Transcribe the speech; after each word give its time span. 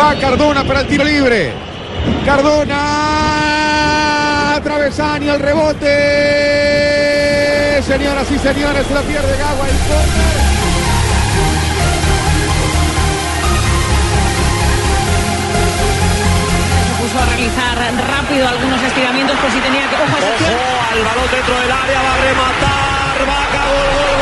Va 0.00 0.16
Cardona 0.18 0.64
para 0.64 0.80
el 0.80 0.86
tiro 0.86 1.04
libre. 1.04 1.52
Cardona. 2.24 2.78
Travesaño, 4.64 5.34
el 5.34 5.40
rebote. 5.40 5.86
Señoras 7.86 8.30
y 8.30 8.38
señores, 8.38 8.86
se 8.86 8.94
la 8.94 9.02
pierde 9.02 9.36
Gagua. 9.36 9.68
El 9.68 9.76
córner. 9.76 10.40
Se 16.86 16.94
puso 17.02 17.18
a 17.20 17.26
realizar 17.26 17.76
rápido 18.08 18.48
algunos 18.48 18.82
estiramientos 18.82 19.36
por 19.36 19.50
si 19.50 19.60
tenía 19.60 19.86
que. 19.90 19.96
Ojo, 19.96 20.16
al 20.92 21.04
balón 21.04 21.30
dentro 21.30 21.60
del 21.60 21.72
área, 21.72 22.00
va 22.00 22.14
a 22.14 22.16
rematar, 22.24 23.28
va 23.28 23.36
a 23.36 23.48
gol, 23.52 24.19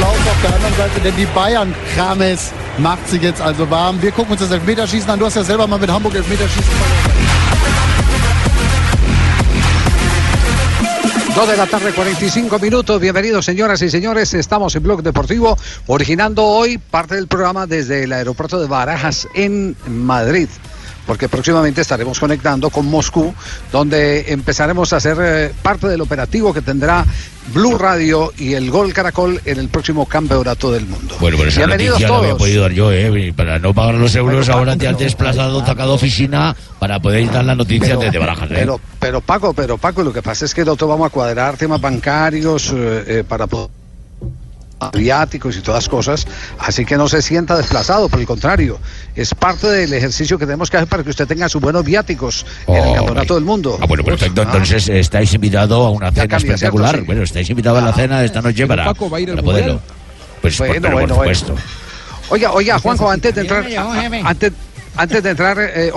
Applaus 0.00 0.16
auf 0.16 0.42
der 0.42 0.54
anderen 0.54 0.74
Seite, 0.76 1.00
denn 1.00 1.14
die 1.14 1.26
Bayern 1.26 1.74
Krames 1.94 2.52
macht 2.78 3.06
sich 3.06 3.20
jetzt 3.20 3.42
also 3.42 3.68
warm. 3.70 4.00
Wir 4.00 4.10
gucken 4.12 4.32
uns 4.32 4.40
das 4.40 4.50
Elfmeterschießen 4.50 5.10
an. 5.10 5.18
Du 5.18 5.26
hast 5.26 5.36
ja 5.36 5.44
selber 5.44 5.66
mal 5.66 5.78
mit 5.78 5.90
Hamburg 5.90 6.14
Elfmeterschießen. 6.14 6.72
Dos 11.34 11.46
de 11.46 11.56
la 11.56 11.66
tarde, 11.66 11.92
45 11.92 12.62
minutos. 12.62 12.98
Bienvenidos, 12.98 13.44
señoras 13.44 13.82
y 13.82 13.90
señores. 13.90 14.32
Estamos 14.32 14.74
en 14.74 14.82
Blog 14.82 15.02
Deportivo, 15.02 15.58
originando 15.86 16.46
hoy 16.46 16.78
parte 16.78 17.16
del 17.16 17.28
programa 17.28 17.66
desde 17.66 18.04
el 18.04 18.12
aeropuerto 18.14 18.58
de 18.58 18.68
Barajas 18.68 19.28
en 19.34 19.76
Madrid. 19.86 20.48
Porque 21.06 21.28
próximamente 21.28 21.80
estaremos 21.80 22.18
conectando 22.20 22.70
con 22.70 22.86
Moscú, 22.86 23.34
donde 23.72 24.32
empezaremos 24.32 24.92
a 24.92 24.96
hacer 24.96 25.16
eh, 25.20 25.52
parte 25.62 25.88
del 25.88 26.00
operativo 26.00 26.52
que 26.52 26.62
tendrá 26.62 27.04
Blue 27.52 27.76
Radio 27.76 28.32
y 28.38 28.54
el 28.54 28.70
Gol 28.70 28.92
Caracol 28.92 29.40
en 29.44 29.58
el 29.58 29.68
próximo 29.68 30.06
campeonato 30.06 30.70
del 30.70 30.86
mundo. 30.86 31.16
Bueno, 31.20 31.36
pero 31.36 31.48
esa 31.48 31.60
Bienvenidos 31.60 31.94
noticia 31.94 32.08
la 32.08 32.18
había 32.18 32.28
todos. 32.30 32.42
podido 32.42 32.62
dar 32.62 32.72
yo, 32.72 32.92
¿eh? 32.92 33.32
Para 33.36 33.58
no 33.58 33.74
pagar 33.74 33.94
los 33.94 34.14
euros, 34.14 34.48
ahora 34.48 34.72
Paco, 34.72 34.78
te 34.80 34.88
has 34.88 34.98
desplazado, 34.98 35.66
sacado 35.66 35.94
oficina 35.94 36.54
para 36.78 37.00
poder 37.00 37.30
dar 37.30 37.44
la 37.44 37.54
noticia 37.54 37.96
desde 37.96 38.18
Barajas, 38.18 38.50
¿eh? 38.50 38.54
Pero, 38.54 38.80
pero 39.00 39.20
Paco, 39.20 39.52
pero 39.52 39.78
Paco, 39.78 40.02
lo 40.02 40.12
que 40.12 40.22
pasa 40.22 40.44
es 40.44 40.54
que 40.54 40.64
nosotros 40.64 40.90
vamos 40.90 41.06
a 41.08 41.10
cuadrar 41.10 41.56
temas 41.56 41.80
bancarios 41.80 42.72
eh, 42.72 43.04
eh, 43.06 43.24
para 43.26 43.46
poder 43.46 43.79
viáticos 44.92 45.56
y 45.56 45.60
todas 45.60 45.88
cosas, 45.88 46.26
así 46.58 46.84
que 46.84 46.96
no 46.96 47.08
se 47.08 47.20
sienta 47.22 47.56
desplazado, 47.56 48.08
por 48.08 48.18
el 48.20 48.26
contrario, 48.26 48.78
es 49.14 49.34
parte 49.34 49.66
del 49.66 49.92
ejercicio 49.92 50.38
que 50.38 50.46
tenemos 50.46 50.70
que 50.70 50.78
hacer 50.78 50.88
para 50.88 51.02
que 51.02 51.10
usted 51.10 51.26
tenga 51.26 51.48
sus 51.48 51.60
buenos 51.60 51.84
viáticos 51.84 52.46
en 52.66 52.76
el 52.76 52.88
Oh, 52.88 52.94
campeonato 52.94 53.34
del 53.34 53.44
mundo. 53.44 53.78
Ah, 53.80 53.86
bueno, 53.86 54.02
perfecto. 54.04 54.40
Ah. 54.42 54.44
Entonces 54.44 54.88
estáis 54.88 55.32
invitados 55.34 55.86
a 55.86 55.90
una 55.90 56.10
cena 56.12 56.28
cambia, 56.28 56.54
espectacular. 56.54 56.90
¿cierto? 56.90 57.02
Sí. 57.02 57.06
Bueno, 57.06 57.22
estáis 57.22 57.50
invitados 57.50 57.82
a 57.82 57.86
la 57.86 57.92
cena 57.92 58.20
de 58.20 58.26
esta 58.26 58.40
noche 58.42 58.66
para, 58.66 58.84
Paco 58.86 59.10
va 59.10 59.18
a 59.18 59.20
ir 59.20 59.30
al 59.30 59.36
para 59.36 59.44
poderlo. 59.44 59.80
Pues 60.40 60.56
por- 60.56 60.66
Bueno, 60.68 60.82
pero 60.82 60.94
bueno, 60.94 61.14
por 61.16 61.24
bueno. 61.26 61.54
Oiga, 62.30 62.52
oiga, 62.52 62.78
Juanjo, 62.78 63.10
antes 63.10 63.34
de 63.34 63.40
entrar, 63.42 63.66
antes, 64.24 64.52
antes 64.96 65.22
de 65.22 65.30
entrar 65.30 65.58
eh, 65.60 65.92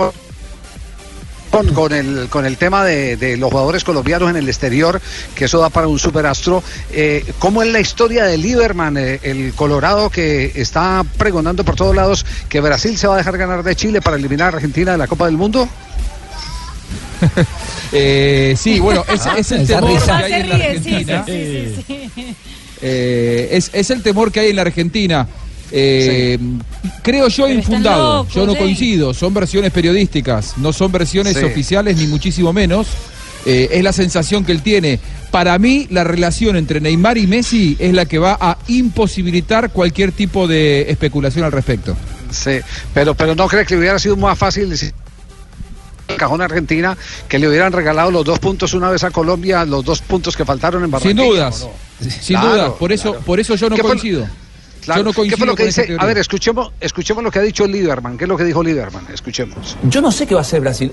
con, 1.56 1.74
con 1.74 1.92
el, 1.92 2.28
con 2.28 2.46
el 2.46 2.56
tema 2.56 2.84
de, 2.84 3.16
de 3.16 3.36
los 3.36 3.50
jugadores 3.50 3.84
colombianos 3.84 4.30
en 4.30 4.36
el 4.36 4.48
exterior, 4.48 5.00
que 5.34 5.44
eso 5.44 5.58
da 5.58 5.70
para 5.70 5.86
un 5.88 5.98
superastro, 5.98 6.62
eh, 6.90 7.24
¿cómo 7.38 7.62
es 7.62 7.70
la 7.70 7.80
historia 7.80 8.24
de 8.24 8.36
Lieberman, 8.38 8.96
eh, 8.96 9.20
el 9.22 9.52
Colorado 9.54 10.10
que 10.10 10.52
está 10.54 11.04
pregonando 11.16 11.64
por 11.64 11.76
todos 11.76 11.94
lados 11.94 12.26
que 12.48 12.60
Brasil 12.60 12.96
se 12.98 13.06
va 13.06 13.14
a 13.14 13.18
dejar 13.18 13.38
ganar 13.38 13.62
de 13.62 13.76
Chile 13.76 14.00
para 14.00 14.16
eliminar 14.16 14.52
a 14.52 14.56
Argentina 14.56 14.92
de 14.92 14.98
la 14.98 15.06
Copa 15.06 15.26
del 15.26 15.36
Mundo? 15.36 15.68
Eh, 17.96 18.56
sí, 18.58 18.80
bueno, 18.80 19.04
es, 19.08 19.24
es 19.36 19.52
el 19.52 19.66
temor 19.68 20.02
que 20.02 20.10
hay 20.10 20.30
Se 20.32 20.40
en 20.40 20.48
la 20.48 20.56
ríe, 20.56 20.78
sí, 20.78 20.82
sí, 20.82 21.12
Argentina. 21.12 21.24
sí, 21.24 21.84
sí, 21.86 22.10
sí. 22.14 22.36
Eh, 22.82 23.48
es, 23.52 23.70
es 23.72 23.90
el 23.90 24.02
temor 24.02 24.32
que 24.32 24.40
hay 24.40 24.50
en 24.50 24.56
la 24.56 24.62
Argentina. 24.62 25.28
Eh, 25.76 26.38
Creo 27.02 27.26
yo 27.28 27.44
Pero 27.46 27.58
infundado. 27.58 28.18
locos, 28.18 28.34
yo 28.34 28.46
no 28.46 28.54
coincido. 28.54 29.12
Son 29.12 29.34
versiones 29.34 29.72
periodísticas, 29.72 30.56
no 30.58 30.72
son 30.72 30.92
versiones 30.92 31.36
Sí. 31.36 31.44
oficiales 31.44 31.96
ni 31.96 32.06
muchísimo 32.06 32.52
menos. 32.52 32.86
Eh, 33.44 33.68
es 33.72 33.82
la 33.82 33.92
sensación 33.92 34.44
que 34.44 34.52
él 34.52 34.62
tiene. 34.62 34.98
Para 35.30 35.58
mí, 35.58 35.86
la 35.90 36.04
relación 36.04 36.56
entre 36.56 36.80
Neymar 36.80 37.18
y 37.18 37.26
Messi 37.26 37.76
es 37.78 37.92
la 37.92 38.06
que 38.06 38.18
va 38.18 38.38
a 38.40 38.56
imposibilitar 38.68 39.70
cualquier 39.70 40.12
tipo 40.12 40.46
de 40.46 40.90
especulación 40.90 41.44
al 41.44 41.52
respecto. 41.52 41.96
Sí, 42.30 42.52
pero, 42.94 43.14
pero 43.14 43.34
no 43.34 43.46
cree 43.48 43.66
que 43.66 43.76
hubiera 43.76 43.98
sido 43.98 44.16
más 44.16 44.38
fácil 44.38 44.70
decir 44.70 44.94
el 46.08 46.16
cajón 46.16 46.40
Argentina 46.40 46.96
que 47.28 47.38
le 47.38 47.48
hubieran 47.48 47.72
regalado 47.72 48.10
los 48.10 48.24
dos 48.24 48.38
puntos 48.38 48.72
una 48.74 48.90
vez 48.90 49.02
a 49.04 49.10
Colombia, 49.10 49.64
los 49.64 49.84
dos 49.84 50.00
puntos 50.00 50.36
que 50.36 50.44
faltaron 50.44 50.82
en 50.82 50.86
Sin 50.86 50.92
Barranquilla. 50.92 51.24
dudas. 51.28 51.62
¿o 51.62 51.66
no? 52.04 52.10
Sin 52.10 52.36
Claro, 52.38 52.50
dudas. 52.54 52.70
Por 52.78 52.92
eso, 52.92 53.10
claro. 53.10 53.24
por 53.26 53.40
eso 53.40 53.54
yo 53.56 53.68
no 53.68 53.76
¿Qué 53.76 53.82
fue- 53.82 53.90
coincido. 53.90 54.26
Claro. 54.84 55.00
Yo 55.00 55.04
no 55.04 55.10
¿Qué 55.10 55.14
fue 55.14 55.46
coincido 55.46 55.46
lo 55.46 55.54
que 55.54 55.62
con 55.62 55.66
dice? 55.66 55.96
A 55.98 56.06
ver, 56.06 56.18
escuchemos, 56.18 56.72
escuchemos 56.80 57.24
lo 57.24 57.30
que 57.30 57.38
ha 57.38 57.42
dicho 57.42 57.66
Lieberman. 57.66 58.18
¿Qué 58.18 58.24
es 58.24 58.28
lo 58.28 58.36
que 58.36 58.44
dijo 58.44 58.62
Lieberman? 58.62 59.06
Escuchemos. 59.12 59.76
Yo 59.84 60.00
no 60.00 60.12
sé 60.12 60.26
qué 60.26 60.34
va 60.34 60.40
a 60.40 60.42
hacer 60.42 60.60
Brasil. 60.60 60.92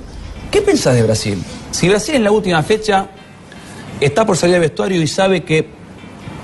¿Qué 0.49 0.61
pensás 0.61 0.95
de 0.95 1.03
Brasil? 1.03 1.41
Si 1.71 1.87
Brasil 1.89 2.15
en 2.15 2.23
la 2.23 2.31
última 2.31 2.61
fecha 2.63 3.09
está 3.99 4.25
por 4.25 4.37
salir 4.37 4.53
del 4.53 4.61
vestuario 4.61 5.01
y 5.01 5.07
sabe 5.07 5.43
que 5.43 5.65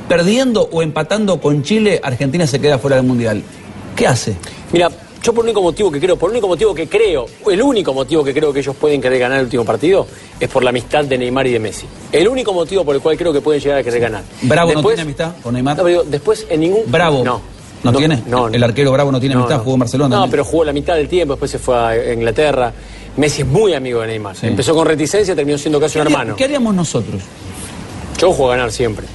perdiendo 0.07 0.69
o 0.71 0.81
empatando 0.81 1.39
con 1.41 1.63
Chile, 1.63 1.99
Argentina 2.03 2.47
se 2.47 2.59
queda 2.59 2.77
fuera 2.77 2.97
del 2.97 3.05
Mundial, 3.05 3.43
¿qué 3.95 4.07
hace? 4.07 4.35
Mira, 4.71 4.89
yo 5.23 5.33
por 5.33 5.43
el 5.43 5.49
único 5.49 5.61
motivo 5.61 5.91
que 5.91 5.99
creo, 5.99 6.15
por 6.17 6.29
el 6.29 6.33
único 6.33 6.47
motivo 6.47 6.73
que 6.73 6.87
creo, 6.87 7.25
el 7.51 7.61
único 7.61 7.93
motivo 7.93 8.23
que 8.23 8.33
creo 8.33 8.53
que 8.53 8.59
ellos 8.59 8.75
pueden 8.75 9.01
querer 9.01 9.19
ganar 9.19 9.39
el 9.39 9.45
último 9.45 9.65
partido 9.65 10.07
es 10.39 10.47
por 10.49 10.63
la 10.63 10.69
amistad 10.69 11.03
de 11.05 11.17
Neymar 11.17 11.47
y 11.47 11.51
de 11.53 11.59
Messi. 11.59 11.85
El 12.11 12.27
único 12.27 12.53
motivo 12.53 12.85
por 12.85 12.95
el 12.95 13.01
cual 13.01 13.17
creo 13.17 13.33
que 13.33 13.41
pueden 13.41 13.61
llegar 13.61 13.79
a 13.79 13.83
querer 13.83 13.99
ganar. 13.99 14.23
Bravo 14.43 14.73
no 14.73 14.81
tiene 14.83 15.01
amistad 15.01 15.33
con 15.43 15.53
Neymar. 15.53 15.77
No, 15.77 15.83
pero 15.83 15.99
digo, 16.01 16.09
después 16.11 16.45
en 16.49 16.59
ningún. 16.61 16.83
Bravo. 16.87 17.23
No. 17.23 17.41
¿No 17.83 17.93
tiene? 17.93 18.23
No, 18.25 18.47
El 18.47 18.63
arquero 18.63 18.91
Bravo 18.91 19.11
no 19.11 19.19
tiene 19.19 19.35
amistad, 19.35 19.59
jugó 19.59 19.73
en 19.75 19.79
Barcelona 19.81 20.09
No, 20.15 20.21
también. 20.23 20.31
pero 20.31 20.43
jugó 20.45 20.63
la 20.65 20.73
mitad 20.73 20.95
del 20.95 21.07
tiempo, 21.07 21.33
después 21.35 21.51
se 21.51 21.59
fue 21.59 21.75
a 21.77 22.13
Inglaterra. 22.13 22.73
Messi 23.17 23.41
es 23.43 23.47
muy 23.47 23.73
amigo 23.73 24.01
de 24.01 24.07
Neymar. 24.07 24.35
Sí. 24.35 24.47
Empezó 24.47 24.73
con 24.75 24.85
reticencia, 24.87 25.35
terminó 25.35 25.57
siendo 25.57 25.79
casi 25.79 25.93
¿Qué, 25.93 25.99
un 25.99 26.07
haría- 26.07 26.17
hermano. 26.17 26.35
qué 26.35 26.43
haríamos 26.45 26.73
nosotros? 26.75 27.21
Yo 28.19 28.31
juego 28.33 28.51
a 28.51 28.55
ganar 28.55 28.71
siempre. 28.71 29.05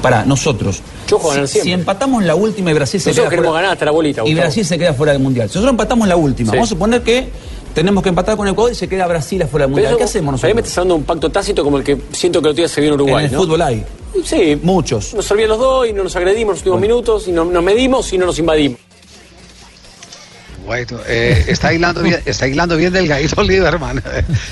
Para 0.00 0.24
nosotros. 0.24 0.80
Yo 1.12 1.18
juego 1.18 1.30
a 1.32 1.34
ganar 1.34 1.48
si, 1.48 1.52
siempre. 1.54 1.68
si 1.70 1.80
empatamos 1.80 2.24
la 2.24 2.34
última 2.34 2.70
y 2.70 2.74
Brasil 2.74 3.00
se 3.00 3.10
Nosotros 3.10 3.24
queda 3.24 3.30
queremos 3.30 3.48
fuera, 3.52 3.62
ganar 3.62 3.72
hasta 3.74 3.84
la 3.84 3.90
bolita, 3.92 4.20
y 4.20 4.24
Gustavo. 4.24 4.40
Brasil 4.40 4.64
se 4.66 4.78
queda 4.78 4.94
fuera 4.94 5.12
del 5.12 5.22
Mundial. 5.22 5.48
Si 5.48 5.54
nosotros 5.54 5.72
empatamos 5.72 6.08
la 6.08 6.16
última, 6.16 6.50
Sí. 6.50 6.56
vamos 6.56 6.68
a 6.68 6.70
suponer 6.74 7.02
que 7.02 7.28
tenemos 7.74 8.02
que 8.02 8.08
empatar 8.10 8.36
con 8.36 8.46
Ecuador 8.48 8.72
y 8.72 8.74
se 8.74 8.88
queda 8.88 9.06
Brasil 9.06 9.42
afuera 9.42 9.64
del 9.66 9.70
Mundial. 9.70 9.92
eso- 9.92 9.98
¿Qué 9.98 10.04
hacemos 10.04 10.28
A 10.28 10.32
mí 10.32 10.32
nosotros? 10.34 10.54
me 10.54 10.60
estás 10.60 10.76
dando 10.76 10.94
un 10.96 11.04
pacto 11.04 11.30
tácito 11.30 11.64
como 11.64 11.78
el 11.78 11.84
que 11.84 11.96
siento 12.12 12.42
que 12.42 12.48
otro 12.48 12.56
día 12.56 12.68
se 12.68 12.80
vio 12.80 12.88
en 12.90 12.94
Uruguay. 12.94 13.24
en 13.24 13.30
el 13.30 13.32
¿no? 13.36 13.42
fútbol 13.42 13.62
hay. 13.62 13.84
Sí, 14.24 14.58
Muchos. 14.62 15.14
Nos 15.14 15.24
servían 15.24 15.48
los 15.48 15.58
dos 15.58 15.88
y 15.88 15.92
no 15.94 16.02
nos 16.04 16.14
agredimos 16.16 16.50
en 16.52 16.54
los 16.54 16.58
últimos 16.60 16.80
minutos 16.80 17.28
y 17.28 17.32
no, 17.32 17.44
nos 17.46 17.62
medimos 17.64 18.12
y 18.12 18.18
no 18.18 18.26
nos 18.26 18.38
invadimos. 18.38 18.78
Bueno, 20.66 20.98
eh, 21.08 21.44
está 21.48 21.72
hilando 21.74 22.02
bien, 22.02 22.20
está 22.24 22.46
hilando 22.46 22.76
bien 22.76 22.92
delgadito 22.92 23.42
Lieberman. 23.42 24.00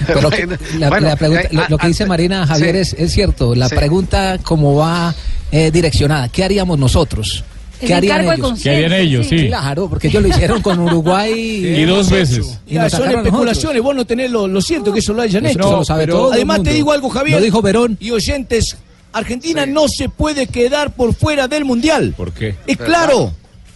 Pero 0.06 0.20
Bueno, 0.28 0.56
la, 0.78 0.88
bueno, 0.88 1.06
la 1.08 1.16
pregunta, 1.16 1.42
eh, 1.42 1.48
lo, 1.52 1.68
lo 1.68 1.78
que 1.78 1.86
a- 1.86 1.88
dice 1.88 2.02
a- 2.02 2.06
Marina 2.06 2.46
Javier 2.46 2.74
sí. 2.74 2.80
es, 2.80 2.92
es 2.94 3.12
cierto. 3.12 3.54
La 3.54 3.68
Sí. 3.68 3.76
pregunta 3.76 4.38
como 4.42 4.74
va 4.74 5.14
eh, 5.50 5.70
direccionada, 5.70 6.28
¿qué 6.28 6.44
haríamos 6.44 6.78
nosotros? 6.78 7.44
¿Qué 7.80 7.94
harían 7.94 8.30
ellos? 8.30 8.60
¿Qué 8.62 8.70
harían 8.70 8.92
ellos? 8.92 9.26
sí. 9.26 9.46
Claro, 9.46 9.88
porque 9.88 10.08
ellos 10.08 10.22
lo 10.22 10.28
hicieron 10.28 10.60
con 10.60 10.78
Uruguay 10.78 11.32
Y 11.78 11.84
dos 11.84 12.10
veces. 12.10 12.58
Y 12.66 12.74
nos 12.74 12.92
son 12.92 13.10
especulaciones, 13.10 13.82
vos 13.82 13.94
no 13.94 14.04
tenés 14.04 14.30
lo, 14.30 14.46
lo 14.46 14.60
cierto 14.60 14.92
que 14.92 14.98
eso 14.98 15.14
lo 15.14 15.22
hayan 15.22 15.46
Eso 15.46 15.58
hecho. 15.58 15.70
lo 15.78 15.84
sabe 15.84 16.06
todo 16.06 16.28
el 16.28 16.34
Además 16.34 16.62
te 16.62 16.72
digo 16.72 16.92
algo, 16.92 17.08
Javier. 17.08 17.38
Lo 17.38 17.44
dijo 17.44 17.62
Verón. 17.62 17.96
Y 18.00 18.10
oyentes, 18.10 18.76
Argentina 19.12 19.66
no 19.66 19.88
se 19.88 20.08
puede 20.08 20.46
quedar 20.46 20.92
por 20.94 21.14
fuera 21.14 21.48
del 21.48 21.64
Mundial. 21.64 22.14
¿Por 22.16 22.32
qué? 22.32 22.54
Es 22.66 22.76
claro. 22.76 23.32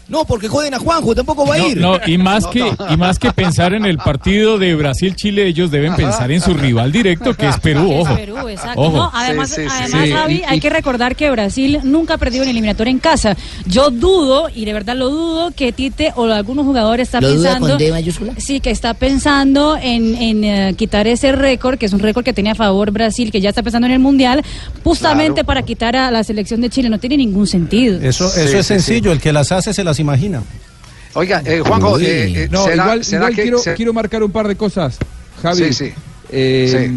No, 0.09 0.25
porque 0.25 0.49
joden 0.49 0.75
a 0.75 0.79
Juanjo, 0.79 1.15
tampoco 1.15 1.47
va 1.47 1.55
a 1.55 1.59
ir. 1.67 1.77
no, 1.79 1.99
y 2.07 2.19
más 2.19 2.47
que 2.47 2.61
y 2.91 2.97
más 2.97 3.19
que 3.19 3.33
pensar 3.33 3.73
en 3.75 3.85
el 3.87 3.99
partido 3.99 4.59
de 4.59 4.75
Brasil-Chile, 4.75 5.47
ellos 5.47 5.71
deben 5.71 5.95
pensar 5.97 6.31
en 6.31 6.41
su 6.41 6.55
rival 6.55 6.93
directo, 6.93 7.35
que 7.35 7.49
es 7.49 7.59
Perú, 7.59 7.89
Que 7.89 7.95
es 8.01 8.07
ojo. 8.07 8.15
Perú, 8.17 8.49
exacto. 8.49 8.81
Ojo. 8.81 8.97
No, 8.97 9.11
además, 9.15 9.51
Sí, 9.51 9.63
sí, 9.63 9.69
sí. 9.69 9.69
además 9.83 10.03
Sí, 10.05 10.13
Javi, 10.13 10.35
y- 10.35 10.43
hay 10.47 10.61
que 10.61 10.71
recordar 10.71 11.17
que 11.17 11.31
Brasil 11.31 11.81
nunca 11.85 12.15
ha 12.15 12.19
perdido 12.19 12.45
un 12.45 12.51
eliminatorio 12.51 12.91
en 12.91 12.99
casa. 12.99 13.37
Yo 13.67 13.91
dudo, 13.91 14.49
y 14.55 14.65
de 14.65 14.73
verdad 14.73 14.95
lo 14.97 15.09
dudo, 15.11 15.51
que 15.53 15.73
Tite 15.73 16.13
o 16.17 16.25
algunos 16.27 16.65
jugadores 16.67 17.09
están 17.09 17.23
¿Lo 17.23 17.33
duda 17.35 17.51
pensando. 17.53 17.69
con 17.71 17.79
D 17.79 17.91
mayúscula? 17.91 18.33
Sí, 18.37 18.61
que 18.61 18.71
está 18.71 18.95
pensando 18.95 19.77
en, 19.81 20.15
en, 20.17 20.45
eh, 20.45 20.75
quitar 20.77 21.07
ese 21.07 21.33
récord, 21.33 21.79
que 21.79 21.87
es 21.87 21.93
un 21.93 22.01
récord 22.01 22.25
que 22.25 22.33
tenía 22.33 22.53
a 22.53 22.57
favor 22.57 22.91
Brasil, 22.91 23.33
que 23.33 23.41
ya 23.41 23.49
está 23.49 23.63
pensando 23.63 23.87
en 23.87 23.93
el 23.95 24.01
Mundial, 24.01 24.43
justamente 24.83 25.45
para 25.45 25.63
quitar 25.63 25.97
a 25.97 26.11
la 26.11 26.23
selección 26.25 26.61
de 26.61 26.69
Chile. 26.71 26.89
No 26.89 26.99
tiene 26.99 27.17
ningún 27.17 27.47
sentido. 27.47 28.01
Eso, 28.01 28.27
eso 28.27 28.59
es 28.59 28.67
sencillo, 28.67 29.13
el 29.13 29.21
que 29.21 29.33
las 29.33 29.51
hace 29.53 29.73
se 29.73 29.83
las 29.85 29.94
imagina. 30.01 30.43
Oiga, 31.15 31.43
eh, 31.45 31.61
Juanjo, 31.65 31.99
eh, 32.01 32.45
eh, 32.45 32.49
no, 32.51 32.65
¿será- 32.65 32.83
igual, 32.85 33.05
será 33.05 33.19
igual 33.27 33.37
que 33.37 33.43
quiero, 33.43 33.59
se- 33.59 33.75
quiero 33.75 33.93
marcar 33.93 34.23
un 34.23 34.33
par 34.33 34.49
de 34.49 34.57
cosas, 34.57 34.99
Javi. 35.43 35.73
Sí, 35.73 35.73
sí. 35.73 35.93
Eh, 36.31 36.91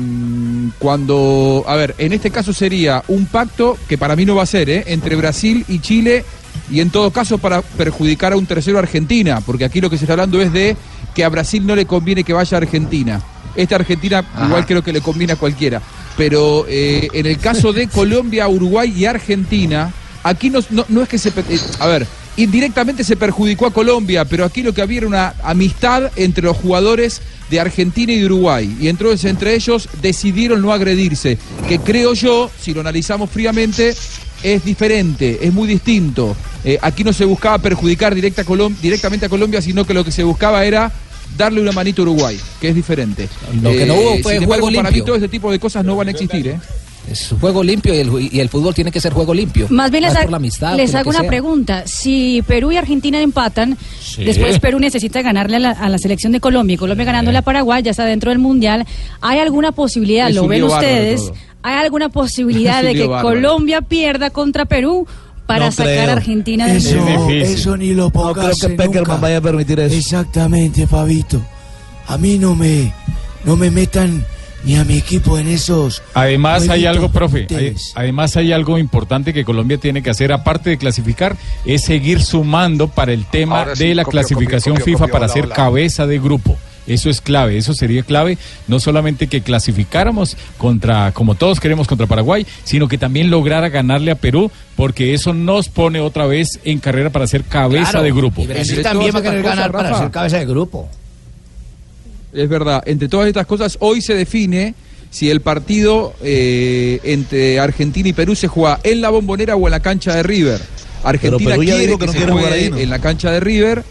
Cuando, 0.79 1.63
a 1.67 1.75
ver, 1.75 1.95
en 1.97 2.13
este 2.13 2.31
caso 2.31 2.53
sería 2.53 3.03
un 3.07 3.25
pacto 3.25 3.77
que 3.87 3.97
para 3.97 4.15
mí 4.15 4.25
no 4.25 4.35
va 4.35 4.43
a 4.43 4.47
ser, 4.47 4.69
¿eh? 4.69 4.83
entre 4.87 5.15
Brasil 5.15 5.63
y 5.67 5.79
Chile 5.79 6.23
y 6.71 6.79
en 6.81 6.89
todo 6.89 7.11
caso 7.11 7.37
para 7.37 7.61
perjudicar 7.61 8.33
a 8.33 8.37
un 8.37 8.45
tercero 8.45 8.79
Argentina, 8.79 9.41
porque 9.45 9.65
aquí 9.65 9.79
lo 9.81 9.89
que 9.89 9.97
se 9.97 10.05
está 10.05 10.13
hablando 10.13 10.41
es 10.41 10.51
de 10.53 10.75
que 11.13 11.23
a 11.23 11.29
Brasil 11.29 11.65
no 11.65 11.75
le 11.75 11.85
conviene 11.85 12.23
que 12.23 12.33
vaya 12.33 12.57
a 12.57 12.61
Argentina. 12.61 13.21
Esta 13.55 13.75
Argentina 13.75 14.23
igual 14.45 14.65
creo 14.65 14.83
que 14.83 14.93
le 14.93 15.01
conviene 15.01 15.33
a 15.33 15.35
cualquiera, 15.35 15.81
pero 16.15 16.65
eh, 16.69 17.07
en 17.13 17.25
el 17.25 17.37
caso 17.39 17.73
de 17.73 17.87
Colombia, 17.99 18.47
Uruguay 18.47 18.93
y 18.95 19.05
Argentina, 19.05 19.91
aquí 20.23 20.49
no, 20.49 20.59
no, 20.69 20.85
no 20.89 21.01
es 21.01 21.09
que 21.09 21.17
se... 21.17 21.29
eh, 21.29 21.59
a 21.79 21.87
ver, 21.87 22.05
indirectamente 22.37 23.03
se 23.03 23.15
perjudicó 23.17 23.65
a 23.65 23.73
Colombia, 23.73 24.23
pero 24.25 24.45
aquí 24.45 24.63
lo 24.63 24.73
que 24.73 24.81
había 24.81 24.99
era 24.99 25.07
una 25.07 25.33
amistad 25.43 26.11
entre 26.15 26.43
los 26.43 26.55
jugadores 26.57 27.21
de 27.49 27.59
Argentina 27.59 28.13
y 28.13 28.19
de 28.19 28.25
Uruguay. 28.25 28.75
Y 28.79 28.87
entonces 28.87 29.29
entre 29.29 29.55
ellos 29.55 29.89
decidieron 30.01 30.61
no 30.61 30.71
agredirse, 30.71 31.37
que 31.67 31.79
creo 31.79 32.13
yo, 32.13 32.49
si 32.61 32.73
lo 32.73 32.81
analizamos 32.81 33.29
fríamente, 33.29 33.95
es 34.43 34.63
diferente, 34.63 35.39
es 35.41 35.51
muy 35.51 35.67
distinto. 35.67 36.35
Eh, 36.63 36.77
aquí 36.81 37.03
no 37.03 37.11
se 37.11 37.25
buscaba 37.25 37.57
perjudicar 37.57 38.13
directa 38.13 38.43
a 38.43 38.45
Colom- 38.45 38.75
directamente 38.79 39.25
a 39.25 39.29
Colombia, 39.29 39.61
sino 39.61 39.85
que 39.85 39.93
lo 39.93 40.03
que 40.05 40.11
se 40.11 40.23
buscaba 40.23 40.63
era 40.63 40.91
darle 41.37 41.59
una 41.61 41.71
manito 41.71 42.01
a 42.01 42.03
Uruguay, 42.03 42.39
que 42.61 42.69
es 42.69 42.75
diferente. 42.75 43.27
Lo 43.61 43.71
que 43.71 43.85
no 43.85 43.95
hubo 43.95 44.17
fue 44.21 44.37
sin 44.37 44.45
juego 44.45 44.67
para 44.67 44.89
mí 44.89 44.95
limpio. 44.95 45.03
todo 45.05 45.15
este 45.15 45.27
tipo 45.27 45.51
de 45.51 45.59
cosas 45.59 45.83
no 45.83 45.95
van 45.95 46.07
a 46.09 46.11
existir, 46.11 46.47
¿eh? 46.47 46.59
Es 47.09 47.33
juego 47.39 47.63
limpio 47.63 47.93
y 47.93 47.99
el, 47.99 48.09
ju- 48.11 48.29
y 48.31 48.39
el 48.39 48.49
fútbol 48.49 48.73
tiene 48.75 48.91
que 48.91 48.99
ser 48.99 49.13
juego 49.13 49.33
limpio. 49.33 49.67
Más 49.69 49.89
bien 49.91 50.03
les, 50.03 50.11
No 50.13 50.19
es 50.19 50.21
ha- 50.21 50.25
por 50.25 50.31
la 50.31 50.37
amistad, 50.37 50.75
les 50.75 50.91
por 50.91 50.93
lo 50.93 50.99
hago 50.99 51.09
una 51.11 51.19
sea. 51.19 51.27
pregunta. 51.29 51.83
Si 51.87 52.43
Perú 52.45 52.71
y 52.71 52.77
Argentina 52.77 53.21
empatan, 53.21 53.77
después 54.17 54.59
Perú 54.59 54.79
necesita 54.79 55.21
ganarle 55.21 55.55
a 55.55 55.59
la, 55.59 55.71
a 55.71 55.87
la 55.89 55.97
selección 55.97 56.33
de 56.33 56.39
Colombia 56.39 56.73
y 56.73 56.77
Colombia 56.77 57.05
ganándole 57.05 57.37
a 57.37 57.41
Paraguay, 57.43 57.81
ya 57.83 57.91
está 57.91 58.03
dentro 58.05 58.31
del 58.31 58.39
Mundial. 58.39 58.85
¿Hay 59.21 59.39
alguna 59.39 59.71
posibilidad, 59.71 60.29
Es 60.29 60.35
lo 60.35 60.47
ven 60.47 60.63
ustedes, 60.63 61.31
hay 61.63 61.75
alguna 61.77 62.09
posibilidad 62.09 62.83
de 62.83 62.93
que 62.93 63.07
bárbaro. 63.07 63.29
Colombia 63.35 63.81
pierda 63.81 64.29
contra 64.29 64.65
Perú 64.65 65.07
para 65.45 65.67
No 65.67 65.71
sacar 65.71 65.93
creo. 65.93 66.09
a 66.09 66.13
Argentina 66.13 66.67
del 66.67 66.77
Eso- 66.77 66.97
Mundial? 66.99 67.41
eso 67.41 67.77
ni 67.77 67.93
lo 67.93 68.11
No 68.13 68.33
creo 68.33 68.51
que 68.59 68.69
Peckerman 68.69 69.21
vaya 69.21 69.37
a 69.37 69.41
permitir 69.41 69.79
eso. 69.79 69.95
Exactamente, 69.95 70.85
Fabito. 70.87 71.41
A 72.07 72.17
mí 72.17 72.37
no 72.37 72.53
me, 72.53 72.91
no 73.45 73.55
me 73.55 73.71
metan 73.71 74.25
ni 74.67 74.75
a 74.75 74.83
mi 74.83 74.97
equipo 74.97 75.37
en 75.39 75.47
esos. 75.47 76.03
Además 76.13 76.67
hay 76.67 76.85
algo, 76.85 77.09
profe, 77.09 77.47
hay- 77.49 77.73
además 77.95 78.35
hay 78.35 78.51
algo 78.51 78.77
importante 78.77 79.33
que 79.33 79.45
Colombia 79.45 79.77
tiene 79.77 80.03
que 80.03 80.09
hacer, 80.09 80.33
aparte 80.33 80.69
de 80.69 80.77
clasificar, 80.77 81.37
es 81.65 81.83
seguir 81.85 82.21
sumando 82.21 82.89
para 82.89 83.13
el 83.13 83.25
tema 83.25 83.59
Ahora 83.59 83.75
sí, 83.77 83.87
de 83.87 83.95
la 83.95 84.03
clasificación 84.03 84.75
FIFA 84.77 85.07
para 85.07 85.25
hola, 85.25 85.33
ser 85.33 85.45
hola. 85.45 85.55
cabeza 85.55 86.05
de 86.05 86.19
grupo. 86.19 86.57
Eso 86.85 87.09
es 87.09 87.19
clave, 87.19 87.57
eso 87.57 87.73
sería 87.73 88.01
clave, 88.03 88.37
no 88.69 88.79
solamente 88.79 89.27
que 89.27 89.41
clasificáramos 89.41 90.37
contra, 90.57 91.11
como 91.11 91.35
todos 91.35 91.59
queremos, 91.59 91.85
contra 91.85 92.07
Paraguay, 92.07 92.45
sino 92.63 92.87
que 92.87 92.97
también 92.97 93.29
lograra 93.29 93.67
ganarle 93.67 94.11
a 94.11 94.15
Perú, 94.15 94.51
porque 94.77 95.13
eso 95.13 95.33
nos 95.33 95.67
pone 95.67 95.99
otra 95.99 96.27
vez 96.27 96.59
en 96.63 96.79
carrera 96.79 97.09
para 97.09 97.27
ser 97.27 97.43
cabeza 97.43 97.91
Claro, 97.91 98.05
de 98.05 98.11
grupo. 98.11 98.41
y 98.43 98.47
Brasil 98.47 98.81
también 98.83 99.13
va 99.13 99.19
a 99.19 99.21
querer 99.21 99.43
ganar 99.43 99.69
para 99.71 99.89
Rafa. 99.89 100.01
ser 100.03 100.11
cabeza 100.11 100.37
de 100.37 100.45
grupo. 100.45 100.89
Es 102.33 102.49
verdad, 102.49 102.83
entre 102.85 103.07
todas 103.07 103.27
estas 103.27 103.45
cosas, 103.47 103.77
hoy 103.79 104.01
se 104.01 104.13
define 104.13 104.73
si 105.09 105.29
el 105.29 105.41
partido 105.41 106.13
eh, 106.21 106.99
entre 107.03 107.59
Argentina 107.59 108.09
y 108.09 108.13
Perú 108.13 108.35
se 108.35 108.47
juega 108.47 108.79
en 108.83 109.01
la 109.01 109.09
bombonera 109.09 109.55
o 109.55 109.65
en 109.67 109.71
la 109.71 109.79
cancha 109.79 110.13
de 110.15 110.23
River. 110.23 110.59
Argentina 111.03 111.51
Perú 111.51 111.63
ya 111.63 111.73
quiere 111.75 111.87
dijo 111.87 111.99
que 111.99 112.05
que, 112.05 112.07
no 112.07 112.11
se 112.13 112.19
juegue 112.19 112.31
jugar 112.39 112.53
ahí, 112.53 112.69
¿no? 112.69 112.77
en 112.77 112.89
la 112.89 112.99
cancha 112.99 113.31
de 113.31 113.39
River. 113.39 113.83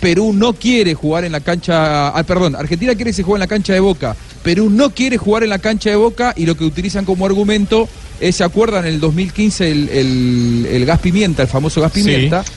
Perú 0.00 0.32
no 0.34 0.52
quiere 0.52 0.94
jugar 0.94 1.24
en 1.24 1.32
la 1.32 1.40
cancha. 1.40 2.08
Ah, 2.08 2.22
perdón, 2.24 2.54
Argentina 2.56 2.94
quiere 2.94 3.10
que 3.10 3.14
se 3.16 3.22
juegue 3.22 3.36
en 3.38 3.40
la 3.40 3.46
cancha 3.46 3.72
de 3.72 3.80
Boca. 3.80 4.14
Perú 4.42 4.68
no 4.70 4.90
quiere 4.90 5.16
jugar 5.16 5.42
en 5.44 5.50
la 5.50 5.58
cancha 5.58 5.90
de 5.90 5.96
Boca 5.96 6.34
y 6.36 6.44
lo 6.46 6.56
que 6.56 6.64
utilizan 6.64 7.04
como 7.06 7.24
argumento 7.26 7.88
es, 8.20 8.36
¿se 8.36 8.44
acuerdan? 8.44 8.86
En 8.86 8.94
el 8.94 9.00
2015 9.00 9.70
el, 9.70 9.88
el- 9.88 10.66
el 10.70 10.86
gas 10.86 11.00
pimienta, 11.00 11.42
el 11.42 11.48
famoso 11.48 11.80
gas 11.80 11.90
pimienta. 11.92 12.44
Sí. 12.44 12.50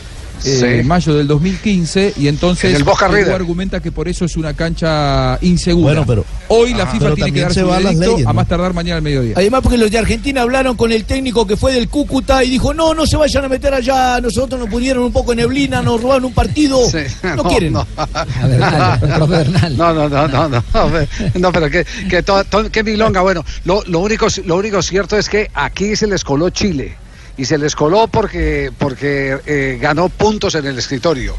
Eh, 0.46 0.84
mayo 0.86 1.14
del 1.16 1.28
2015 1.28 2.14
y 2.18 2.28
entonces 2.28 2.72
En 2.72 2.76
el 2.78 2.84
Boca 2.84 3.08
River. 3.08 3.34
argumenta 3.34 3.80
que 3.80 3.92
por 3.92 4.08
eso 4.08 4.26
es 4.26 4.38
una 4.38 4.54
cancha 4.54 5.38
insegura. 5.42 5.94
Bueno, 6.02 6.06
pero- 6.06 6.26
Hoy 6.50 6.74
la 6.74 6.84
Ajá. 6.84 6.94
FIFA 6.94 7.14
tiene 7.16 7.32
que 7.34 7.42
dar 7.42 7.54
se 7.54 7.60
su 7.62 7.68
va 7.68 7.76
a 7.78 7.80
las 7.82 7.92
veredicto 7.94 8.12
leyes, 8.14 8.28
a 8.28 8.30
¿no? 8.30 8.34
más 8.36 8.48
tardar 8.48 8.74
mañana 8.74 8.98
al 8.98 9.02
mediodía. 9.02 9.34
Además, 9.36 9.60
porque 9.62 9.78
los 9.78 9.92
de 9.92 9.98
Argentina 9.98 10.42
hablaron 10.44 10.78
con 10.78 10.92
el 10.94 11.04
técnico 11.04 11.46
que 11.46 11.58
fue 11.58 11.74
del 11.74 11.90
Cúcuta 11.90 12.42
y 12.44 12.50
dijo: 12.50 12.74
No, 12.74 12.94
no 12.94 13.06
se 13.06 13.18
vayan 13.18 13.44
a 13.46 13.50
meter 13.50 13.74
allá. 13.74 14.22
Nosotros 14.22 14.60
nos 14.60 14.70
pusieron 14.70 15.04
un 15.04 15.12
poco 15.12 15.32
de 15.32 15.38
neblina, 15.38 15.82
nos 15.82 16.02
robaron 16.02 16.26
un 16.26 16.34
partido. 16.34 16.80
Sí, 16.90 17.00
No, 17.36 17.44
quieren. 17.44 17.74
No, 17.74 17.86
no, 17.98 19.28
no, 19.94 20.10
no, 20.10 20.28
no, 20.28 20.50
no, 20.50 20.64
no, 21.36 21.52
pero 21.52 21.70
que, 21.70 21.86
que, 22.10 22.24
to- 22.24 22.44
to- 22.46 22.70
que 22.72 22.84
milonga. 22.84 23.22
Bueno, 23.22 23.44
lo, 23.66 23.84
lo, 23.88 24.00
único, 24.00 24.28
lo 24.46 24.56
único 24.56 24.82
cierto 24.82 25.18
es 25.18 25.28
que 25.30 25.50
aquí 25.54 25.96
se 25.96 26.08
les 26.08 26.24
coló 26.24 26.50
Chile 26.50 26.96
y 27.38 27.46
se 27.46 27.58
les 27.58 27.76
coló 27.76 28.08
porque, 28.08 28.72
porque 28.78 29.38
eh, 29.46 29.78
ganó 29.82 30.10
puntos 30.10 30.56
en 30.56 30.66
el 30.66 30.78
escritorio. 30.78 31.36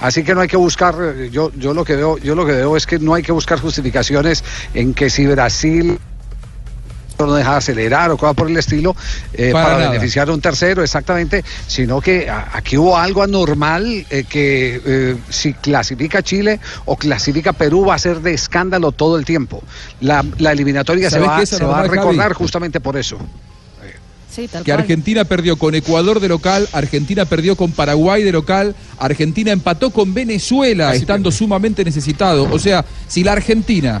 Así 0.00 0.24
que 0.24 0.34
no 0.34 0.40
hay 0.40 0.48
que 0.48 0.56
buscar, 0.56 0.94
eh, 1.00 1.28
yo, 1.30 1.52
yo 1.56 1.74
lo 1.74 1.84
que 1.84 1.96
veo, 1.96 2.18
yo 2.18 2.34
lo 2.34 2.44
que 2.46 2.52
veo 2.52 2.76
es 2.76 2.86
que 2.86 2.98
no 2.98 3.14
hay 3.14 3.22
que 3.22 3.32
buscar 3.32 3.60
justificaciones 3.60 4.42
en 4.74 4.94
que 4.94 5.10
si 5.10 5.26
Brasil 5.26 5.98
no 7.18 7.34
deja 7.34 7.56
acelerar 7.56 8.10
o 8.10 8.16
cosas 8.16 8.34
por 8.34 8.48
el 8.50 8.56
estilo 8.56 8.96
eh, 9.34 9.52
Para 9.52 9.76
beneficiar 9.76 10.28
a 10.28 10.32
un 10.32 10.40
tercero, 10.40 10.82
exactamente, 10.82 11.44
sino 11.68 12.00
que 12.00 12.28
a- 12.28 12.48
aquí 12.52 12.76
hubo 12.76 12.98
algo 12.98 13.22
anormal 13.22 13.86
eh, 14.10 14.24
que 14.28 14.80
eh, 14.84 15.16
si 15.28 15.52
clasifica 15.54 16.20
Chile 16.24 16.58
o 16.84 16.96
clasifica 16.96 17.52
Perú 17.52 17.86
va 17.86 17.94
a 17.94 17.98
ser 18.00 18.20
de 18.22 18.34
escándalo 18.34 18.90
todo 18.90 19.16
el 19.16 19.24
tiempo. 19.24 19.62
La, 20.00 20.24
la 20.38 20.50
eliminatoria 20.50 21.10
se 21.10 21.16
¿Sabés 21.20 21.28
va, 21.28 21.46
se 21.46 21.64
va 21.64 21.78
a 21.80 21.82
recordar 21.84 22.32
justamente 22.32 22.80
por 22.80 22.96
eso. 22.96 23.18
Sí, 24.34 24.48
tal 24.48 24.64
que 24.64 24.70
cual. 24.70 24.80
Argentina 24.80 25.24
perdió 25.24 25.56
con 25.56 25.74
Ecuador 25.74 26.18
de 26.20 26.28
local, 26.28 26.68
Argentina 26.72 27.24
perdió 27.26 27.54
con 27.56 27.72
Paraguay 27.72 28.22
de 28.22 28.32
local, 28.32 28.74
Argentina 28.98 29.52
empató 29.52 29.90
con 29.90 30.14
Venezuela 30.14 30.94
estando 30.94 31.30
sumamente 31.30 31.84
necesitado. 31.84 32.48
O 32.50 32.58
sea, 32.58 32.84
si 33.08 33.22
la 33.24 33.32
Argentina, 33.32 34.00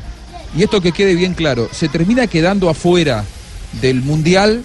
y 0.56 0.62
esto 0.62 0.80
que 0.80 0.92
quede 0.92 1.14
bien 1.14 1.34
claro, 1.34 1.68
se 1.72 1.88
termina 1.88 2.26
quedando 2.26 2.68
afuera 2.70 3.24
del 3.80 4.00
Mundial, 4.02 4.62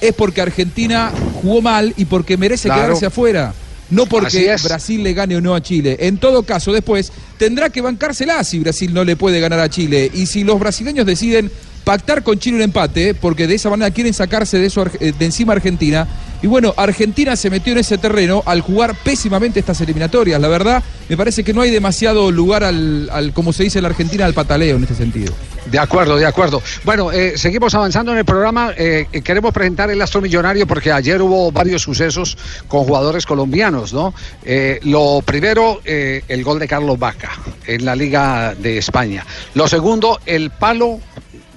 es 0.00 0.14
porque 0.14 0.40
Argentina 0.40 1.10
jugó 1.42 1.60
mal 1.60 1.92
y 1.96 2.04
porque 2.04 2.36
merece 2.36 2.68
Claro. 2.68 2.82
quedarse 2.84 3.06
afuera. 3.06 3.52
No 3.90 4.06
porque. 4.06 4.54
Brasil 4.62 5.02
le 5.02 5.12
gane 5.14 5.36
o 5.36 5.40
no 5.40 5.54
a 5.54 5.60
Chile. 5.60 5.96
En 6.00 6.18
todo 6.18 6.44
caso, 6.44 6.72
después 6.72 7.10
tendrá 7.38 7.70
que 7.70 7.80
bancársela 7.80 8.42
si 8.44 8.60
Brasil 8.60 8.94
no 8.94 9.02
le 9.04 9.16
puede 9.16 9.40
ganar 9.40 9.58
a 9.58 9.68
Chile. 9.68 10.08
Y 10.14 10.26
si 10.26 10.44
los 10.44 10.60
brasileños 10.60 11.04
deciden 11.04 11.50
pactar 11.84 12.22
con 12.22 12.38
Chile 12.38 12.56
un 12.56 12.62
empate, 12.62 13.14
porque 13.14 13.46
de 13.46 13.54
esa 13.54 13.70
manera 13.70 13.90
quieren 13.90 14.14
sacarse 14.14 14.58
de 14.58 14.66
eso 14.66 14.84
eh, 15.00 15.12
de 15.18 15.24
encima 15.24 15.52
Argentina. 15.52 16.06
Y 16.42 16.46
bueno, 16.46 16.72
Argentina 16.76 17.36
se 17.36 17.50
metió 17.50 17.72
en 17.72 17.80
ese 17.80 17.98
terreno 17.98 18.42
al 18.46 18.62
jugar 18.62 18.94
pésimamente 19.04 19.60
estas 19.60 19.80
eliminatorias. 19.82 20.40
La 20.40 20.48
verdad, 20.48 20.82
me 21.08 21.16
parece 21.16 21.44
que 21.44 21.52
no 21.52 21.60
hay 21.60 21.70
demasiado 21.70 22.30
lugar 22.30 22.64
al, 22.64 23.32
como 23.34 23.52
se 23.52 23.64
dice 23.64 23.78
en 23.78 23.82
la 23.82 23.90
Argentina, 23.90 24.24
al 24.24 24.32
pataleo 24.32 24.76
en 24.76 24.82
este 24.82 24.94
sentido. 24.94 25.34
De 25.66 25.78
acuerdo, 25.78 26.16
de 26.16 26.24
acuerdo. 26.24 26.62
Bueno, 26.84 27.12
eh, 27.12 27.36
seguimos 27.36 27.74
avanzando 27.74 28.12
en 28.12 28.18
el 28.18 28.24
programa. 28.24 28.72
Eh, 28.76 29.06
eh, 29.12 29.20
queremos 29.20 29.52
presentar 29.52 29.90
el 29.90 30.00
Astro 30.00 30.22
Millonario 30.22 30.66
porque 30.66 30.90
ayer 30.90 31.20
hubo 31.20 31.52
varios 31.52 31.82
sucesos 31.82 32.38
con 32.66 32.84
jugadores 32.84 33.26
colombianos, 33.26 33.92
¿no? 33.92 34.14
Eh, 34.42 34.80
lo 34.84 35.22
primero, 35.22 35.82
eh, 35.84 36.22
el 36.28 36.42
gol 36.42 36.58
de 36.58 36.66
Carlos 36.66 36.98
Vaca 36.98 37.32
en 37.66 37.84
la 37.84 37.94
Liga 37.94 38.54
de 38.54 38.78
España. 38.78 39.26
Lo 39.54 39.68
segundo, 39.68 40.18
el 40.24 40.50
palo 40.50 41.00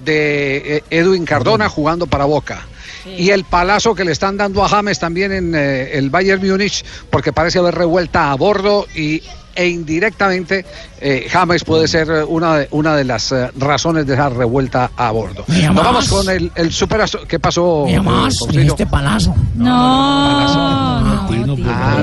de 0.04 0.76
eh, 0.78 0.84
Edwin 0.90 1.24
Cardona 1.24 1.68
jugando 1.68 2.06
para 2.06 2.24
Boca. 2.24 2.66
y 3.06 3.30
el 3.30 3.44
palazo 3.44 3.94
que 3.94 4.04
le 4.04 4.12
están 4.12 4.36
dando 4.36 4.64
a 4.64 4.68
James 4.68 4.98
también 4.98 5.32
en 5.32 5.54
eh, 5.54 5.92
el 5.98 6.10
Bayern 6.10 6.46
Múnich, 6.46 6.84
porque 7.10 7.32
parece 7.32 7.58
haber 7.58 7.74
revuelta 7.74 8.30
a 8.30 8.34
bordo 8.36 8.86
y 8.94 9.22
e 9.56 9.68
indirectamente 9.68 10.64
eh, 11.00 11.28
James 11.30 11.62
puede 11.62 11.86
ser 11.86 12.08
eh, 12.10 12.24
una 12.24 12.58
de, 12.58 12.68
una 12.72 12.96
de 12.96 13.04
las 13.04 13.30
eh, 13.30 13.50
razones 13.56 14.04
de 14.06 14.14
esa 14.14 14.28
revuelta 14.28 14.90
a 14.96 15.10
bordo. 15.12 15.44
¿Me 15.46 15.62
Nos 15.62 15.76
vamos 15.76 16.08
con 16.08 16.28
el, 16.28 16.50
el 16.56 16.72
superastro. 16.72 17.20
¿Qué 17.28 17.38
pasó? 17.38 17.84
¿Me 17.86 17.92
llamas? 17.92 18.34
eh, 18.34 18.38
Faustino? 18.40 18.62
Este 18.72 18.86
palazo. 18.86 19.32
No, 19.54 19.70
Ah, 19.70 21.26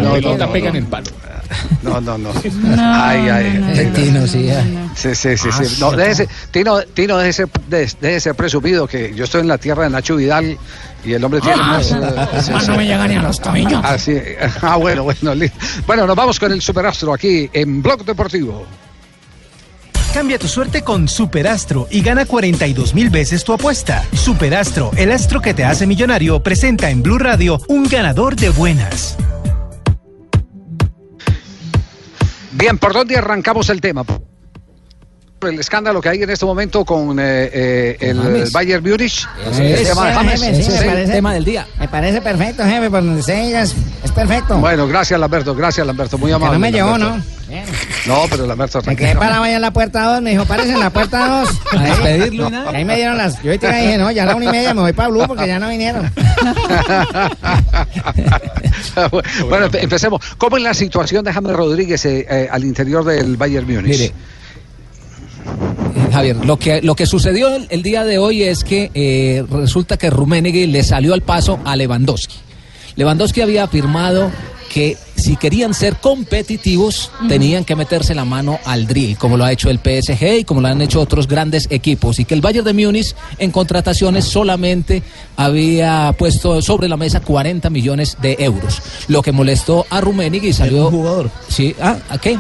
no, 0.02 0.22
no, 0.22 0.38
no, 0.38 0.52
pega 0.52 0.70
en 0.70 0.76
el 0.78 0.86
palo. 0.86 1.08
No, 1.84 2.00
no, 2.02 2.18
no. 2.18 2.30
ay, 2.78 3.30
ay. 3.30 3.92
Tino, 3.96 4.26
sí, 4.28 4.46
ya. 4.46 4.64
Sí, 4.96 5.16
sí, 5.16 5.38
sí. 5.38 5.50
Ah, 5.52 5.64
sí. 5.64 5.78
No, 5.80 5.92
déjese, 5.92 6.28
Tino, 6.52 6.82
Tino 6.82 7.18
déjese, 7.18 7.46
dé- 7.70 7.90
déjese 8.00 8.34
presumido 8.34 8.88
que 8.88 9.14
yo 9.16 9.24
estoy 9.24 9.42
en 9.42 9.48
la 9.48 9.58
tierra 9.58 9.84
de 9.84 9.90
Nacho 9.90 10.16
Vidal 10.16 10.58
y 11.04 11.14
el 11.14 11.24
hombre 11.24 11.42
tiene 11.42 11.58
Ah, 11.62 11.68
más. 11.68 11.92
eh, 11.92 11.96
sí, 12.42 12.52
ah, 12.54 12.60
sí. 12.62 12.68
no 12.68 12.78
me 12.78 12.86
llega 12.86 13.08
ni 13.08 13.16
a 13.16 13.22
los 13.22 13.40
tobillos. 13.42 13.82
Ah, 13.84 13.98
sí. 13.98 14.18
Ah, 14.62 14.76
bueno, 14.78 15.04
bueno. 15.04 15.34
li- 15.36 15.52
Bueno, 15.88 16.06
nos 16.06 16.16
vamos 16.16 16.40
con 16.40 16.52
el 16.52 16.62
superastro 16.62 17.14
aquí 17.14 17.50
en 17.54 17.82
Blog 17.82 18.06
Deportivo. 18.06 18.66
Cambia 20.14 20.38
tu 20.38 20.48
suerte 20.50 20.82
con 20.82 21.08
Superastro 21.08 21.88
y 21.90 22.02
gana 22.02 22.26
42 22.26 22.94
mil 22.94 23.10
veces 23.10 23.46
tu 23.46 23.54
apuesta. 23.54 24.04
Superastro, 24.14 24.92
el 24.98 25.10
astro 25.10 25.40
que 25.42 25.54
te 25.54 25.64
hace 25.64 25.88
millonario, 25.88 26.44
presenta 26.44 26.90
en 26.90 27.02
Blue 27.02 27.18
Radio 27.18 27.62
un 27.70 27.86
ganador 27.88 28.36
de 28.36 28.50
buenas. 28.50 29.16
Bien, 32.54 32.78
¿por 32.78 32.94
dónde 32.94 33.18
arrancamos 33.18 33.70
el 33.70 33.82
tema? 33.82 34.04
El 35.48 35.60
escándalo 35.60 36.02
que 36.02 36.10
hay 36.10 36.22
en 36.22 36.30
este 36.30 36.46
momento 36.46 36.86
con 36.86 37.20
eh, 37.20 37.50
eh, 37.52 37.98
el 38.00 38.22
James. 38.22 38.52
Bayern 38.52 38.84
Múnich. 38.88 39.28
Ese 39.50 39.74
el 39.82 39.88
tema 39.88 40.06
de 40.08 40.14
James. 40.14 40.40
jefe, 40.42 40.56
sí, 40.56 40.64
Sí. 40.64 40.72
me 40.72 40.86
parece- 40.86 41.12
tema 41.14 41.34
del 41.34 41.44
día. 41.46 41.68
Me 41.80 41.88
parece 41.88 42.22
perfecto, 42.22 42.64
jefe, 42.64 42.90
por 42.92 43.04
donde 43.04 43.24
se 43.24 43.34
digas. 43.42 43.74
Es 44.04 44.12
perfecto. 44.12 44.58
Bueno, 44.60 44.88
gracias 44.88 45.20
Lamberto, 45.20 45.56
gracias 45.56 45.88
Lamberto, 45.88 46.20
muy 46.20 46.30
que 46.30 46.36
amable. 46.36 46.54
no 46.54 46.60
me 46.60 46.72
llevó. 46.72 46.96
¿no? 47.00 47.20
Bien. 47.50 47.64
No, 48.06 48.26
pero 48.30 48.46
Lamberto, 48.46 48.78
Me 48.86 48.96
quedé 48.96 48.96
tranquilo. 48.98 49.20
parado 49.20 49.44
allá 49.44 49.56
en 49.56 49.62
la 49.62 49.74
puerta 49.74 50.04
2, 50.14 50.22
me 50.22 50.30
dijo, 50.30 50.46
párese 50.46 50.74
en 50.74 50.80
la 50.80 50.90
puerta 50.92 51.28
2. 51.42 51.50
A 51.80 51.84
despedirlo 51.86 52.48
y 52.48 52.52
nada. 52.52 52.72
Ahí 52.72 52.86
me 52.86 52.96
dieron 52.96 53.18
las. 53.18 53.42
Yo 53.42 53.50
ahorita 53.50 53.68
dije, 53.76 53.98
no, 53.98 54.12
ya 54.12 54.24
a 54.24 54.26
la 54.28 54.36
una 54.36 54.46
y 54.46 54.50
media 54.50 54.74
me 54.76 54.82
voy 54.82 54.94
para 54.94 55.10
Blue 55.10 55.24
porque 55.28 55.48
ya 55.48 55.58
no 55.58 55.70
vinieron. 55.70 56.10
bueno, 59.50 59.68
empe- 59.70 59.80
empecemos. 59.82 60.22
¿Cómo 60.38 60.58
es 60.58 60.64
la 60.64 60.74
situación 60.76 61.24
de 61.26 61.34
James 61.34 61.54
Rodríguez 61.56 62.06
eh, 62.06 62.28
eh, 62.30 62.48
al 62.52 62.64
interior 62.64 63.04
del 63.04 63.38
Bayern 63.38 63.66
Múnich? 63.66 64.00
Mire, 64.00 64.14
Javier, 66.12 66.46
lo 66.46 66.58
que, 66.58 66.82
lo 66.82 66.96
que 66.96 67.06
sucedió 67.06 67.56
el, 67.56 67.68
el 67.70 67.84
día 67.84 68.04
de 68.04 68.18
hoy 68.18 68.44
es 68.44 68.64
que 68.64 68.92
eh, 68.94 69.44
resulta 69.50 69.98
que 69.98 70.10
Rummenigge 70.10 70.68
le 70.68 70.84
salió 70.84 71.14
al 71.14 71.22
paso 71.22 71.60
a 71.66 71.76
Lewandowski. 71.76 72.36
Lewandowski 72.96 73.42
había 73.42 73.64
afirmado 73.64 74.32
que 74.72 74.98
si 75.16 75.36
querían 75.36 75.74
ser 75.74 75.98
competitivos 75.98 77.12
tenían 77.28 77.66
que 77.66 77.76
meterse 77.76 78.16
la 78.16 78.24
mano 78.24 78.58
al 78.66 78.88
drill, 78.88 79.18
como 79.18 79.36
lo 79.36 79.44
ha 79.44 79.52
hecho 79.52 79.70
el 79.70 79.80
PSG 79.80 80.40
y 80.40 80.44
como 80.46 80.62
lo 80.62 80.70
han 80.70 80.82
hecho 80.82 81.02
otros 81.02 81.28
grandes 81.28 81.68
equipos, 81.70 82.20
y 82.20 82.26
que 82.26 82.34
el 82.34 82.42
Bayern 82.42 82.66
de 82.66 82.74
Múnich 82.74 83.14
en 83.38 83.52
contrataciones 83.52 84.26
solamente 84.26 85.04
había 85.36 86.16
puesto 86.18 86.62
sobre 86.62 86.88
la 86.88 86.96
mesa 86.96 87.20
40 87.20 87.70
millones 87.70 88.18
de 88.22 88.38
euros, 88.40 88.82
lo 89.10 89.22
que 89.22 89.34
molestó 89.34 89.86
a 89.90 90.00
Rummenigge 90.00 90.48
y 90.48 90.54
salió... 90.54 90.90
jugador. 90.90 91.30
Sí, 91.50 91.76
ah, 91.82 91.98
¿a 92.10 92.18
qué? 92.18 92.40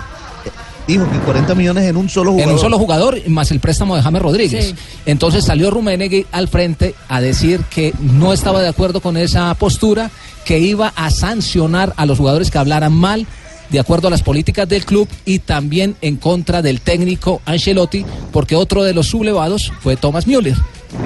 Dijo 0.87 1.09
que 1.09 1.19
40 1.19 1.55
millones 1.55 1.85
en 1.85 1.97
un 1.97 2.09
solo 2.09 2.31
jugador. 2.31 2.49
En 2.49 2.55
un 2.55 2.61
solo 2.61 2.77
jugador, 2.77 3.29
más 3.29 3.51
el 3.51 3.59
préstamo 3.59 3.95
de 3.95 4.01
James 4.01 4.21
Rodríguez. 4.21 4.65
Sí. 4.65 4.75
Entonces 5.05 5.45
salió 5.45 5.71
Rummenigge 5.71 6.25
al 6.31 6.47
frente 6.47 6.95
a 7.07 7.21
decir 7.21 7.61
que 7.69 7.93
no 7.99 8.33
estaba 8.33 8.61
de 8.61 8.67
acuerdo 8.67 8.99
con 9.01 9.17
esa 9.17 9.53
postura, 9.55 10.11
que 10.45 10.59
iba 10.59 10.91
a 10.95 11.11
sancionar 11.11 11.93
a 11.97 12.05
los 12.05 12.17
jugadores 12.17 12.51
que 12.51 12.57
hablaran 12.57 12.93
mal 12.93 13.27
de 13.71 13.79
acuerdo 13.79 14.07
a 14.07 14.11
las 14.11 14.21
políticas 14.21 14.67
del 14.67 14.85
club 14.85 15.07
y 15.25 15.39
también 15.39 15.95
en 16.01 16.17
contra 16.17 16.61
del 16.61 16.81
técnico 16.81 17.41
Ancelotti, 17.45 18.05
porque 18.31 18.55
otro 18.55 18.83
de 18.83 18.93
los 18.93 19.07
sublevados 19.07 19.71
fue 19.81 19.95
Thomas 19.95 20.27
Müller, 20.27 20.55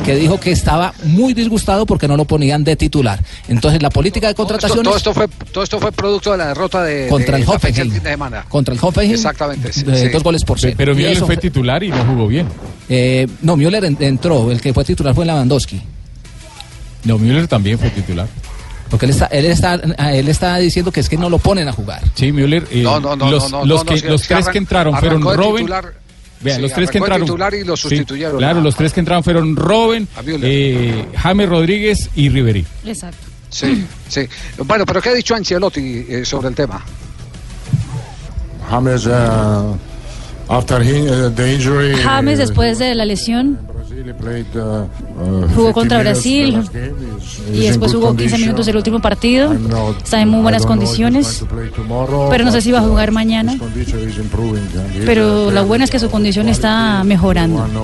que 0.03 0.15
dijo 0.15 0.39
que 0.39 0.51
estaba 0.51 0.93
muy 1.03 1.33
disgustado 1.35 1.85
porque 1.85 2.07
no 2.07 2.17
lo 2.17 2.25
ponían 2.25 2.63
de 2.63 2.75
titular. 2.75 3.23
Entonces 3.47 3.81
la 3.83 3.91
política 3.91 4.27
de 4.27 4.33
Todo 4.33 4.45
esto, 4.47 4.53
contrataciones 4.67 4.83
todo 4.83 4.97
esto 4.97 5.13
fue, 5.13 5.27
todo 5.51 5.63
esto 5.63 5.79
fue 5.79 5.91
producto 5.91 6.31
de 6.31 6.37
la 6.39 6.47
derrota 6.47 6.81
de, 6.83 7.07
Contra 7.07 7.37
de 7.37 7.43
el 7.43 7.49
Hoffenheim. 7.49 7.91
fin 7.91 8.03
de 8.03 8.09
semana. 8.09 8.45
contra 8.49 8.73
el 8.73 8.79
Hoffenheim, 8.81 9.13
Exactamente, 9.13 9.71
sí, 9.71 9.83
de 9.83 9.95
sí. 10.01 10.09
dos 10.09 10.23
goles 10.23 10.43
por 10.43 10.59
cero. 10.59 10.73
Pero 10.75 10.95
Müller 10.95 11.17
fue 11.17 11.37
titular 11.37 11.83
y 11.83 11.89
no 11.89 12.03
jugó 12.03 12.27
bien. 12.27 12.47
eh, 12.89 13.27
no, 13.43 13.55
Müller 13.57 13.85
en- 13.85 13.97
entró, 13.99 14.51
el 14.51 14.59
que 14.59 14.73
fue 14.73 14.83
titular 14.83 15.13
fue 15.13 15.23
Lewandowski. 15.25 15.79
No, 17.03 17.19
Müller 17.19 17.47
también 17.47 17.77
fue 17.77 17.91
titular. 17.91 18.27
Porque 18.89 19.05
él 19.07 19.11
está, 19.11 19.25
él 19.27 19.45
está, 19.45 19.73
él 19.75 20.27
está 20.29 20.57
diciendo 20.57 20.91
que 20.91 20.99
es 20.99 21.09
que 21.09 21.17
no 21.17 21.29
lo 21.29 21.39
ponen 21.39 21.67
a 21.67 21.71
jugar. 21.73 22.01
Sí, 22.13 22.31
Müller. 22.31 22.67
eh, 22.71 22.83
No, 22.83 22.99
no, 22.99 23.15
no, 23.15 23.31
los, 23.31 23.51
no, 23.51 23.59
no, 23.59 23.65
los 23.65 23.83
no, 23.85 23.91
que, 23.91 23.99
sí, 23.99 24.07
los 24.07 24.21
sí, 24.21 24.27
tres 24.27 24.45
arran- 24.45 24.51
que 24.51 24.57
entraron 24.59 24.95
fueron 24.97 25.21
titular. 25.55 25.93
Vean, 26.41 26.57
Sí, 26.57 26.61
los 26.61 26.73
tres 26.73 26.91
que 26.91 26.97
entraron. 26.99 27.25
titular 27.25 27.53
y 27.55 27.63
lo 27.63 27.75
Sí, 27.75 27.81
sustituyeron. 27.83 28.37
claro, 28.37 28.61
los 28.61 28.75
tres 28.75 28.93
que 28.93 28.99
entraron 28.99 29.23
fueron 29.23 29.55
Robben, 29.55 30.07
eh, 30.27 31.05
James 31.17 31.49
Rodríguez 31.49 32.09
y 32.15 32.29
Ribery. 32.29 32.65
Exacto. 32.85 33.17
Sí, 33.49 33.85
sí. 34.09 34.27
Bueno, 34.65 34.85
pero 34.85 35.01
¿qué 35.01 35.09
ha 35.09 35.13
dicho 35.13 35.33
Ancelotti 35.33 36.05
eh, 36.09 36.25
sobre 36.25 36.49
el 36.49 36.55
tema? 36.55 36.83
James, 38.69 39.05
uh, 39.05 39.75
after 40.49 40.81
he, 40.81 41.01
uh, 41.01 41.29
the 41.31 41.53
injury, 41.53 41.95
James 42.01 42.35
uh, 42.37 42.41
después 42.41 42.79
de 42.79 42.95
la 42.95 43.05
lesión 43.05 43.59
uh, 43.95 45.47
jugó 45.55 45.67
50 45.67 45.73
contra 45.73 45.99
Brasil 45.99 46.61
y 47.53 47.61
después 47.61 47.93
jugó 47.93 48.09
15 48.09 48.11
condition. 48.15 48.41
minutos 48.41 48.65
del 48.65 48.77
último 48.77 48.99
partido. 48.99 49.53
Está 50.03 50.21
en 50.21 50.29
muy 50.29 50.41
buenas 50.41 50.65
condiciones, 50.65 51.43
pero 52.29 52.45
no 52.45 52.51
sé 52.51 52.61
si 52.61 52.71
va 52.71 52.79
a 52.79 52.83
jugar 52.83 53.11
mañana. 53.11 53.57
Pero 55.05 55.51
lo 55.51 55.65
bueno 55.65 55.85
es 55.85 55.91
que 55.91 55.99
su 55.99 56.09
condición 56.09 56.49
está 56.49 57.03
mejorando. 57.03 57.67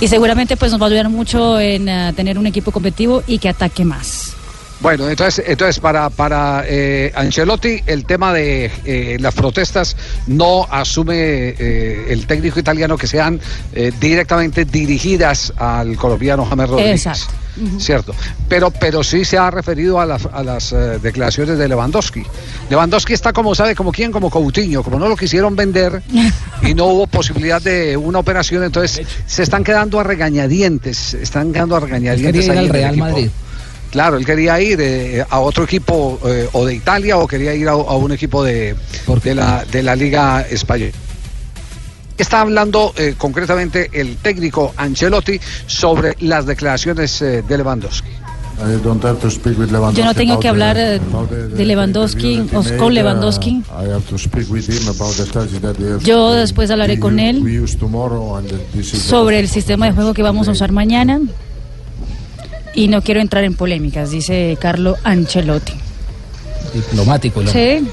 Y 0.00 0.08
seguramente 0.08 0.56
pues 0.56 0.72
nos 0.72 0.80
va 0.80 0.86
a 0.86 0.88
ayudar 0.88 1.08
mucho 1.08 1.58
en 1.58 1.88
eh, 1.88 2.12
tener 2.14 2.38
un 2.38 2.46
equipo 2.46 2.70
competitivo 2.70 3.22
y 3.26 3.38
que 3.38 3.48
ataque 3.48 3.84
más. 3.84 4.36
Bueno, 4.80 5.08
entonces, 5.08 5.44
entonces 5.46 5.80
para, 5.80 6.10
para 6.10 6.64
eh, 6.66 7.12
Ancelotti 7.14 7.82
el 7.86 8.04
tema 8.04 8.32
de 8.32 8.70
eh, 8.84 9.16
las 9.18 9.34
protestas 9.34 9.96
no 10.26 10.66
asume 10.70 11.14
eh, 11.16 12.06
el 12.10 12.26
técnico 12.26 12.60
italiano 12.60 12.98
que 12.98 13.06
sean 13.06 13.40
eh, 13.72 13.92
directamente 13.98 14.64
dirigidas 14.64 15.52
al 15.56 15.96
colombiano 15.96 16.44
James 16.44 16.68
Rodríguez. 16.68 17.06
Exacto. 17.06 17.32
Cierto, 17.78 18.14
pero, 18.50 18.70
pero 18.70 19.02
sí 19.02 19.24
se 19.24 19.38
ha 19.38 19.50
referido 19.50 19.98
a 19.98 20.04
las, 20.04 20.26
a 20.26 20.42
las 20.42 20.72
eh, 20.72 20.98
declaraciones 21.02 21.56
de 21.56 21.66
Lewandowski. 21.66 22.22
Lewandowski 22.68 23.14
está 23.14 23.32
como 23.32 23.54
sabe, 23.54 23.74
como 23.74 23.92
quién, 23.92 24.12
como 24.12 24.28
Coutinho, 24.28 24.82
como 24.82 24.98
no 24.98 25.08
lo 25.08 25.16
quisieron 25.16 25.56
vender 25.56 26.02
y 26.60 26.74
no 26.74 26.84
hubo 26.84 27.06
posibilidad 27.06 27.62
de 27.62 27.96
una 27.96 28.18
operación, 28.18 28.62
entonces 28.62 29.06
se 29.26 29.42
están 29.42 29.64
quedando 29.64 29.98
a 29.98 30.04
regañadientes, 30.04 30.98
se 30.98 31.22
están 31.22 31.50
quedando 31.50 31.76
a 31.76 31.80
regañadientes. 31.80 32.44
ir 32.44 32.50
ahí 32.50 32.58
al 32.58 32.64
en 32.64 32.70
el 32.70 32.72
Real 32.74 32.94
equipo. 32.94 33.32
Claro, 33.96 34.18
él 34.18 34.26
quería 34.26 34.60
ir 34.60 34.78
eh, 34.78 35.24
a 35.26 35.40
otro 35.40 35.64
equipo 35.64 36.20
eh, 36.26 36.46
o 36.52 36.66
de 36.66 36.74
Italia 36.74 37.16
o 37.16 37.26
quería 37.26 37.54
ir 37.54 37.66
a, 37.66 37.72
a 37.72 37.96
un 37.96 38.12
equipo 38.12 38.44
de, 38.44 38.76
de, 39.24 39.34
la, 39.34 39.64
de 39.64 39.82
la 39.82 39.96
Liga 39.96 40.42
Española. 40.42 40.92
Está 42.18 42.42
hablando 42.42 42.92
eh, 42.98 43.14
concretamente 43.16 43.88
el 43.94 44.18
técnico 44.18 44.74
Ancelotti 44.76 45.40
sobre 45.66 46.14
las 46.20 46.44
declaraciones 46.44 47.22
eh, 47.22 47.42
de 47.48 47.56
Lewandowski. 47.56 48.10
I 48.58 48.82
don't 48.84 49.02
have 49.02 49.18
to 49.20 49.30
speak 49.30 49.58
with 49.58 49.70
Lewandowski 49.70 49.98
Yo 49.98 50.04
no 50.04 50.14
tengo 50.14 50.40
que 50.40 50.48
hablar 50.48 50.76
de 50.76 51.64
Lewandowski 51.64 52.42
o 52.52 52.62
con 52.76 52.92
Lewandowski. 52.92 53.62
uh, 53.70 53.82
I 53.82 53.92
have 53.92 54.04
to 54.10 54.18
speak 54.18 54.50
with 54.50 54.68
him 54.68 54.88
about 54.88 55.14
the 55.16 55.24
strategy 55.24 55.58
that 55.60 55.78
we 55.78 55.90
have 55.90 56.04
Yo 56.04 56.32
después 56.34 56.70
hablaré 56.70 57.00
con 57.00 57.18
él 57.18 57.42
sobre 58.92 59.40
el 59.40 59.48
sistema 59.48 59.86
de 59.86 59.92
juego 59.92 60.12
que 60.12 60.22
vamos 60.22 60.48
a 60.48 60.50
usar 60.50 60.70
mañana. 60.70 61.18
Y 62.76 62.86
no 62.88 63.02
quiero 63.02 63.20
entrar 63.20 63.42
en 63.42 63.54
polémicas, 63.54 64.10
dice 64.12 64.56
Carlo 64.60 64.96
Ancelotti. 65.02 65.72
Diplomático. 66.74 67.42
el. 67.42 67.50
Sí. 67.50 67.88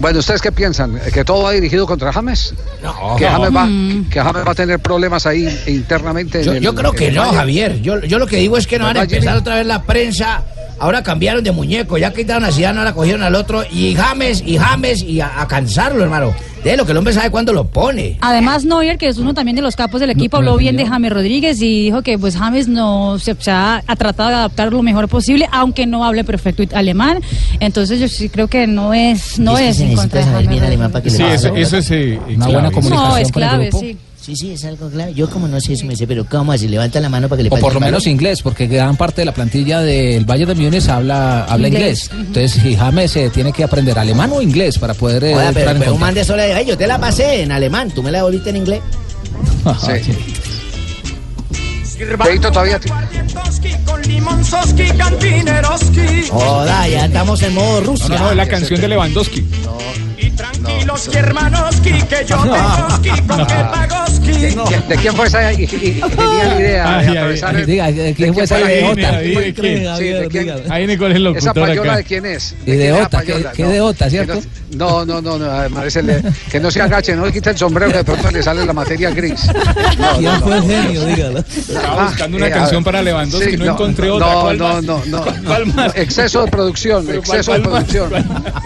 Bueno, 0.00 0.18
¿ustedes 0.18 0.40
qué 0.42 0.50
piensan? 0.50 0.98
¿Que 1.12 1.24
todo 1.24 1.44
va 1.44 1.52
dirigido 1.52 1.86
contra 1.86 2.12
James? 2.12 2.52
No. 2.82 3.14
¿Que, 3.16 3.26
James 3.28 3.54
va, 3.54 3.66
Mm. 3.66 4.08
que 4.10 4.20
James 4.20 4.44
va 4.44 4.50
a 4.50 4.54
tener 4.54 4.80
problemas 4.80 5.24
ahí 5.26 5.46
internamente? 5.68 6.38
en 6.40 6.44
Yo, 6.46 6.52
el- 6.54 6.60
yo 6.62 6.74
creo 6.74 6.90
en 6.90 6.96
que 6.96 7.08
el 7.08 7.14
no? 7.14 7.32
Javier. 7.32 7.80
Yo, 7.80 8.00
yo 8.00 8.18
lo 8.18 8.26
que 8.26 8.38
digo 8.38 8.56
es 8.56 8.66
que 8.66 8.76
no 8.78 8.86
van 8.86 8.96
a 8.96 9.00
¿Verdad, 9.00 9.14
empezar 9.14 9.36
otra 9.36 9.54
vez 9.56 9.66
la 9.66 9.82
prensa. 9.82 10.42
Ahora 10.78 11.02
cambiaron 11.02 11.42
de 11.44 11.52
muñeco, 11.52 11.96
ya 11.98 12.12
quitaron 12.12 12.44
a 12.44 12.52
Zidane, 12.52 12.78
ahora 12.78 12.92
cogieron 12.92 13.22
al 13.22 13.34
otro. 13.34 13.62
Y 13.70 13.94
James, 13.94 14.42
y 14.44 14.56
James, 14.58 15.02
y 15.02 15.20
a, 15.20 15.40
a 15.40 15.46
cansarlo, 15.48 16.02
hermano. 16.02 16.34
De 16.64 16.78
lo 16.78 16.86
que 16.86 16.92
el 16.92 16.98
hombre 16.98 17.12
sabe 17.12 17.30
cuándo 17.30 17.52
lo 17.52 17.66
pone. 17.66 18.16
Además, 18.22 18.64
Neuer, 18.64 18.96
que 18.96 19.06
es 19.08 19.18
uno 19.18 19.34
también 19.34 19.54
de 19.54 19.60
los 19.60 19.76
capos 19.76 20.00
del 20.00 20.08
equipo, 20.08 20.38
habló 20.38 20.56
bien 20.56 20.78
de 20.78 20.86
James 20.86 21.12
Rodríguez 21.12 21.60
y 21.60 21.82
dijo 21.84 22.00
que 22.00 22.18
pues 22.18 22.38
James 22.38 22.68
no 22.68 23.18
se, 23.18 23.34
se 23.34 23.50
ha, 23.50 23.82
ha 23.86 23.96
tratado 23.96 24.30
de 24.30 24.34
adaptar 24.36 24.72
lo 24.72 24.82
mejor 24.82 25.06
posible, 25.08 25.46
aunque 25.52 25.86
no 25.86 26.06
hable 26.06 26.24
perfecto 26.24 26.62
alemán. 26.74 27.20
Entonces 27.60 28.00
yo 28.00 28.08
sí 28.08 28.30
creo 28.30 28.48
que 28.48 28.66
no 28.66 28.94
es 28.94 29.38
no 29.38 29.58
Es 29.58 29.60
que 29.60 29.68
es 29.68 29.76
se 29.76 29.84
en 29.90 29.94
contra 29.96 30.20
de 30.20 30.26
James 30.26 30.48
bien 30.48 30.64
alemán 30.64 30.90
Rodríguez. 30.90 31.18
Sí, 31.18 31.22
eso, 31.22 31.54
eso 31.54 31.76
es 31.76 31.90
eh, 31.90 32.18
Una 32.34 32.46
buena 32.48 32.70
comunicación 32.70 33.08
No, 33.10 33.16
es 33.18 33.30
con 33.30 33.42
el 33.42 33.60
grupo. 33.60 33.80
sí. 33.80 33.98
Sí, 34.24 34.34
sí, 34.36 34.52
es 34.52 34.64
algo 34.64 34.88
clave. 34.88 35.12
Yo 35.12 35.28
como 35.28 35.46
no 35.48 35.60
sé 35.60 35.74
eso, 35.74 35.84
me 35.84 35.94
sé, 35.94 36.06
pero 36.06 36.24
¿cómo 36.24 36.50
así? 36.52 36.66
Levanta 36.66 36.98
la 36.98 37.10
mano 37.10 37.28
para 37.28 37.38
que 37.38 37.42
le 37.44 37.50
O 37.54 37.58
por 37.60 37.74
lo 37.74 37.80
menos 37.80 38.06
inglés, 38.06 38.40
porque 38.40 38.66
gran 38.66 38.96
parte 38.96 39.20
de 39.20 39.26
la 39.26 39.34
plantilla 39.34 39.82
del 39.82 40.24
Valle 40.24 40.46
de 40.46 40.54
Múnich 40.54 40.88
habla, 40.88 41.44
habla 41.44 41.68
Inglés. 41.68 42.08
inglés. 42.10 42.26
Entonces, 42.28 42.62
si 42.62 42.74
James 42.74 43.14
eh, 43.16 43.30
tiene 43.34 43.52
que 43.52 43.64
aprender 43.64 43.98
alemán 43.98 44.30
o 44.32 44.40
inglés 44.40 44.78
para 44.78 44.94
poder 44.94 45.24
eh, 45.24 45.34
Oiga, 45.34 45.50
pero, 45.52 45.52
en 45.52 45.54
pero 45.54 45.70
un 45.72 45.76
contacto. 45.76 45.98
man 45.98 46.14
de 46.14 46.24
sola 46.24 46.44
de, 46.44 46.54
"Ay, 46.54 46.64
yo 46.66 46.78
te 46.78 46.86
la 46.86 46.98
pasé 46.98 47.42
en 47.42 47.52
alemán, 47.52 47.90
tú 47.94 48.02
me 48.02 48.10
la 48.10 48.18
devolviste 48.18 48.48
en 48.50 48.56
inglés. 48.56 48.80
Feito 52.24 52.50
todavía. 52.50 52.80
Con 53.84 54.02
Limonsoski, 54.02 54.84
Cantineroski. 54.96 56.28
Joda, 56.30 56.88
ya 56.88 57.04
estamos 57.06 57.42
en 57.42 57.54
modo 57.54 57.80
Rusia. 57.82 58.08
No, 58.08 58.14
no, 58.14 58.24
no, 58.24 58.30
es 58.30 58.36
la 58.36 58.48
canción 58.48 58.80
de 58.80 58.88
Lewandowski. 58.88 59.44
Tranquilos, 60.36 61.08
Germanoski, 61.12 61.90
que 62.02 62.24
yo 62.26 62.36
tengoski 62.42 63.22
con 63.26 63.46
Kepagoski. 63.46 64.32
¿De, 64.32 64.82
de 64.88 64.96
quién 64.96 65.14
fue 65.14 65.26
esa 65.26 65.42
la 65.42 65.52
idea 65.52 66.98
de 66.98 67.08
atravesar 67.10 67.56
el- 67.56 67.66
Diga, 67.66 67.90
¿de 67.92 68.14
quién 68.14 68.34
fue 68.34 68.44
esa? 68.44 68.56
¿De 68.58 68.64
¿de 68.94 70.28
quién? 70.30 70.50
Ahí 70.70 70.86
Nicole 70.86 71.12
es 71.12 71.16
el 71.16 71.26
¿Esa 71.36 71.54
payola 71.54 71.82
acá. 71.92 71.96
de 71.98 72.04
quién 72.04 72.26
es? 72.26 72.54
Y 72.66 72.72
de 72.72 72.76
quién 72.76 72.94
es 72.94 73.00
la 73.00 73.04
Ota, 73.06 73.22
¿qué- 73.22 73.62
No, 73.62 73.68
de 73.70 73.80
Ota, 73.80 74.04
que 74.06 74.10
cierto? 74.10 74.40
No, 74.76 75.04
no, 75.04 75.20
no, 75.22 75.38
no, 75.38 75.44
además 75.50 75.96
que 76.50 76.58
no 76.58 76.70
se 76.70 76.82
agache, 76.82 77.14
no 77.14 77.26
le 77.26 77.32
quite 77.32 77.50
el 77.50 77.56
sombrero, 77.58 77.92
que 77.92 77.98
de 77.98 78.04
pronto 78.04 78.30
le 78.30 78.42
sale 78.42 78.64
la 78.66 78.72
materia 78.72 79.10
gris. 79.10 79.40
No, 79.98 80.12
¿Quién 80.18 80.24
no, 80.32 80.40
fue 80.40 80.50
no. 80.50 80.56
el 80.56 80.62
genio? 80.62 81.04
Dígalo. 81.06 81.38
Estaba 81.38 82.04
buscando 82.06 82.36
una 82.36 82.46
eh, 82.48 82.50
canción 82.50 82.82
para 82.82 83.02
Lewandowski, 83.02 83.50
Sí, 83.52 83.56
no 83.56 83.64
encontré 83.72 84.10
otra. 84.10 84.26
No, 84.32 84.40
¿Cuál 84.42 84.58
no, 84.58 84.82
no, 84.82 85.02
no, 85.06 85.24
¿Cuál 85.44 85.76
no. 85.76 85.86
Exceso 85.94 86.44
de 86.44 86.50
producción, 86.50 87.08
exceso 87.14 87.52
de 87.52 87.60
producción. 87.60 88.10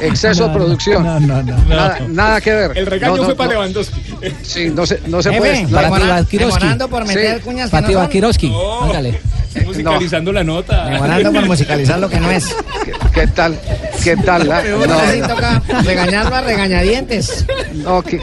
Exceso 0.00 0.48
de 0.48 0.54
producción. 0.54 1.04
Nada, 1.66 1.98
nada 2.08 2.40
que 2.40 2.52
ver. 2.52 2.78
El 2.78 2.86
regaño 2.86 3.12
No, 3.16 3.22
no, 3.22 3.24
fue 3.26 3.36
para 3.36 3.48
no. 3.48 3.54
Lewandowski. 3.60 4.02
Sí, 4.42 4.70
no 4.74 4.86
se, 4.86 5.00
no 5.06 5.22
se 5.22 5.30
Jefe, 5.30 5.40
puede. 5.40 5.62
no- 5.64 5.68
Para 5.70 6.22
demorando 6.22 6.88
por 6.88 7.04
meter 7.06 7.40
cuñas 7.40 7.66
que 7.66 7.70
Para 7.70 7.80
no 7.82 7.86
son. 7.86 8.00
Tibakirovski. 8.00 8.52
Hágale. 8.82 9.20
Musicalizando 9.64 10.32
la 10.32 10.44
nota. 10.44 10.84
Demorando 10.86 11.32
por 11.32 11.46
musicalizar 11.46 11.98
lo 11.98 12.08
que 12.08 12.20
no 12.20 12.30
es. 12.30 12.54
¿Qué, 12.84 12.92
qué 13.14 13.26
tal? 13.28 13.58
¿Qué 14.04 14.16
tal? 14.16 14.48
la- 14.48 14.62
sí 14.62 15.20
no, 15.20 15.28
toca 15.28 15.62
regañarlo 15.84 16.36
a 16.36 16.40
regañadientes. 16.42 17.44
no, 17.74 18.02
qué, 18.02 18.20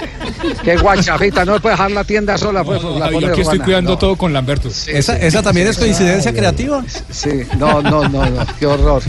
qué 0.63 0.77
guachafita, 0.77 1.43
no 1.43 1.59
puede 1.59 1.73
dejar 1.75 1.91
la 1.91 2.03
tienda 2.03 2.37
sola. 2.37 2.63
Pues, 2.63 2.81
la 2.83 3.11
Yo 3.11 3.27
aquí 3.29 3.41
estoy 3.41 3.59
cuidando 3.59 3.91
No. 3.91 3.97
todo 3.97 4.15
con 4.15 4.31
Lamberto. 4.33 4.69
¿Esa, 4.69 5.17
esa 5.17 5.41
también 5.41 5.67
es 5.67 5.77
coincidencia 5.77 6.31
creativa? 6.33 6.83
Sí, 7.09 7.41
no, 7.57 7.81
no, 7.81 8.07
no, 8.07 8.29
no, 8.29 8.45
qué 8.59 8.65
horror. 8.67 9.01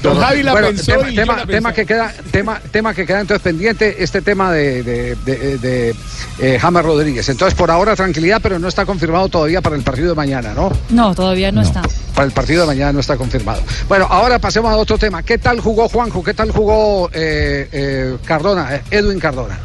Qué 0.00 0.08
Don 0.08 0.16
horror. 0.16 0.28
Javi 0.28 0.42
la 0.42 0.52
Bueno, 0.52 0.68
pensó 0.68 0.84
tema, 0.92 1.10
y 1.10 1.14
yo 1.14 1.22
tema, 1.22 1.36
la 1.36 1.46
tema 1.46 1.68
pensé. 1.70 1.80
que 1.82 1.86
queda, 1.86 2.14
tema, 2.30 2.60
tema 2.70 2.94
que 2.94 3.06
queda 3.06 3.20
entonces 3.20 3.42
pendiente, 3.42 4.02
este 4.02 4.22
tema 4.22 4.52
de, 4.52 4.82
de, 4.82 5.16
de, 5.16 5.58
de, 5.58 5.94
eh, 6.38 6.58
James 6.60 6.82
Rodríguez. 6.84 7.28
Entonces, 7.28 7.54
por 7.56 7.70
ahora 7.70 7.94
tranquilidad, 7.96 8.40
pero 8.42 8.58
no 8.58 8.68
está 8.68 8.86
confirmado 8.86 9.28
todavía 9.28 9.60
para 9.60 9.76
el 9.76 9.82
partido 9.82 10.08
de 10.10 10.14
mañana, 10.14 10.54
¿no? 10.54 10.72
No, 10.90 11.14
todavía 11.14 11.52
no, 11.52 11.62
está. 11.62 11.82
Para 12.14 12.26
el 12.26 12.32
partido 12.32 12.62
de 12.62 12.66
mañana 12.68 12.92
no 12.92 13.00
está 13.00 13.16
confirmado. 13.16 13.62
Bueno, 13.88 14.06
ahora 14.10 14.38
pasemos 14.38 14.70
a 14.72 14.76
otro 14.76 14.98
tema. 14.98 15.22
¿Qué 15.22 15.38
tal 15.38 15.60
jugó 15.60 15.88
Juanjo? 15.88 16.22
¿Qué 16.24 16.34
tal 16.34 16.50
jugó 16.50 17.10
eh, 17.12 17.68
eh, 17.72 18.16
Cardona, 18.24 18.76
eh, 18.76 18.82
Edwin 18.90 19.18
Cardona? 19.20 19.58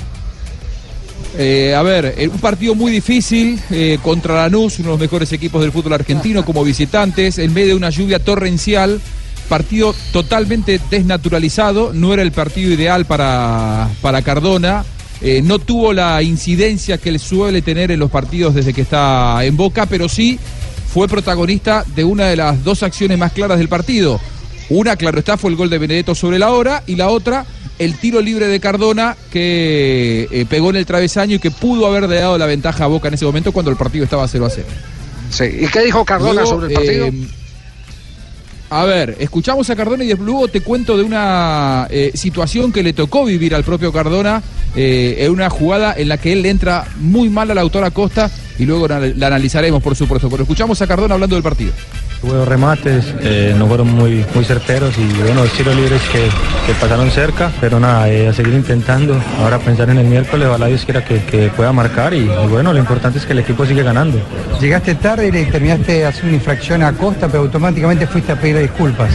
Eh, 1.38 1.76
a 1.76 1.82
ver, 1.82 2.14
eh, 2.18 2.28
un 2.30 2.40
partido 2.40 2.76
muy 2.76 2.92
difícil 2.92 3.60
eh, 3.70 4.00
contra 4.02 4.36
Lanús, 4.36 4.80
uno 4.80 4.90
de 4.90 4.94
los 4.94 5.00
mejores 5.02 5.32
equipos 5.34 5.62
del 5.62 5.72
fútbol 5.72 5.94
argentino 5.94 6.46
como 6.46 6.64
visitantes, 6.64 7.40
en 7.40 7.54
medio 7.54 7.70
de 7.70 7.76
una 7.76 7.90
lluvia 7.90 8.20
torrencial, 8.20 9.02
partido 9.46 9.96
totalmente 10.12 10.80
desnaturalizado, 10.90 11.92
no 11.94 12.14
era 12.14 12.22
el 12.22 12.32
partido 12.32 12.74
ideal 12.74 13.06
para, 13.06 13.90
para 14.02 14.22
Cardona, 14.22 14.84
eh, 15.22 15.42
no 15.42 15.60
tuvo 15.60 15.94
la 15.94 16.22
incidencia 16.22 16.98
que 16.98 17.10
él 17.10 17.20
suele 17.20 17.62
tener 17.62 17.92
en 17.92 18.00
los 18.00 18.12
partidos 18.12 18.54
desde 18.54 18.74
que 18.74 18.82
está 18.82 19.44
en 19.46 19.56
Boca, 19.56 19.86
pero 19.86 20.10
sí 20.10 20.40
fue 20.94 21.08
protagonista 21.08 21.86
de 21.96 22.04
una 22.04 22.26
de 22.26 22.36
las 22.36 22.64
dos 22.64 22.84
acciones 22.84 23.18
más 23.18 23.32
claras 23.32 23.58
del 23.58 23.70
partido. 23.70 24.20
Una, 24.70 24.96
claro 24.96 25.20
está, 25.20 25.38
fue 25.38 25.52
el 25.52 25.58
gol 25.58 25.70
de 25.70 25.78
Benedetto 25.78 26.16
sobre 26.16 26.40
la 26.40 26.52
hora 26.52 26.84
y 26.88 26.96
la 26.96 27.10
otra, 27.10 27.46
el 27.78 27.98
tiro 27.98 28.22
libre 28.22 28.48
de 28.48 28.60
Cardona 28.60 29.16
que 29.32 30.28
eh, 30.32 30.46
pegó 30.50 30.70
en 30.72 30.78
el 30.78 30.86
travesaño 30.86 31.36
y 31.36 31.40
que 31.40 31.52
pudo 31.52 31.86
haber 31.88 32.08
dado 32.08 32.38
la 32.38 32.46
ventaja 32.46 32.86
a 32.86 32.88
Boca 32.88 33.08
en 33.08 33.14
ese 33.14 33.26
momento 33.26 33.52
cuando 33.52 33.72
el 33.72 33.78
partido 33.78 34.04
estaba 34.06 34.28
0 34.28 34.46
a 34.46 34.50
0. 34.50 34.68
Sí. 35.30 35.44
¿Y 35.62 35.68
qué 35.68 35.82
dijo 35.82 36.04
Cardona 36.06 36.34
Luego, 36.42 36.50
sobre 36.50 36.68
el 36.68 36.74
partido? 36.74 37.08
eh, 37.08 37.28
a 38.70 38.84
ver, 38.86 39.16
escuchamos 39.20 39.70
a 39.70 39.76
Cardona 39.76 40.04
y 40.04 40.14
luego 40.14 40.48
te 40.48 40.62
cuento 40.62 40.98
de 40.98 41.04
una 41.04 41.88
eh, 41.90 42.12
situación 42.16 42.72
que 42.72 42.84
le 42.84 42.94
tocó 42.94 43.26
vivir 43.26 43.54
al 43.54 43.64
propio 43.64 43.92
Cardona 43.92 44.42
eh, 44.76 45.18
en 45.20 45.32
una 45.32 45.50
jugada 45.50 45.94
en 45.96 46.10
la 46.10 46.18
que 46.18 46.34
él 46.34 46.46
entra 46.46 46.86
muy 46.98 47.30
mal 47.30 47.52
a 47.52 47.54
la 47.54 47.62
autora 47.62 47.92
Costa 47.92 48.32
y 48.58 48.66
luego 48.66 48.88
la, 48.88 49.00
la 49.00 49.28
analizaremos, 49.28 49.84
por 49.84 49.96
supuesto. 49.96 50.30
Pero 50.30 50.44
escuchamos 50.44 50.82
a 50.82 50.88
Cardona 50.88 51.14
hablando 51.14 51.36
del 51.36 51.44
partido. 51.44 51.74
Hubo 52.26 52.44
remates, 52.44 53.14
eh, 53.22 53.54
no 53.56 53.68
fueron 53.68 53.94
muy, 53.94 54.26
muy 54.34 54.44
certeros 54.44 54.98
y 54.98 55.06
bueno, 55.22 55.44
tiros 55.56 55.76
libres 55.76 56.02
que, 56.12 56.24
que 56.66 56.74
pasaron 56.82 57.12
cerca, 57.12 57.52
pero 57.62 57.80
nada, 57.80 58.10
eh, 58.10 58.28
a 58.28 58.34
seguir 58.34 58.56
intentando. 58.56 59.16
Ahora 59.40 59.60
pensar 59.60 59.92
en 59.92 60.00
el 60.00 60.08
miércoles, 60.08 60.48
ojalá 60.48 60.66
Dios 60.66 60.86
quiera 60.86 61.06
que, 61.06 61.24
que 61.26 61.50
pueda 61.50 61.72
marcar 61.72 62.16
y, 62.16 62.22
y 62.22 62.48
bueno, 62.50 62.74
lo 62.74 62.80
importante 62.80 63.20
es 63.20 63.28
que 63.28 63.34
el 63.34 63.40
equipo 63.40 63.64
sigue 63.68 63.84
ganando. 63.84 64.18
Llegaste 64.60 64.96
tarde 64.96 65.28
y 65.28 65.46
terminaste 65.52 66.04
haciendo 66.04 66.30
una 66.30 66.38
infracción 66.38 66.82
a 66.82 66.94
Costa, 66.94 67.28
pero 67.28 67.44
automáticamente 67.44 68.08
fuiste 68.08 68.32
a 68.32 68.36
pedir 68.42 68.58
disculpas. 68.58 69.12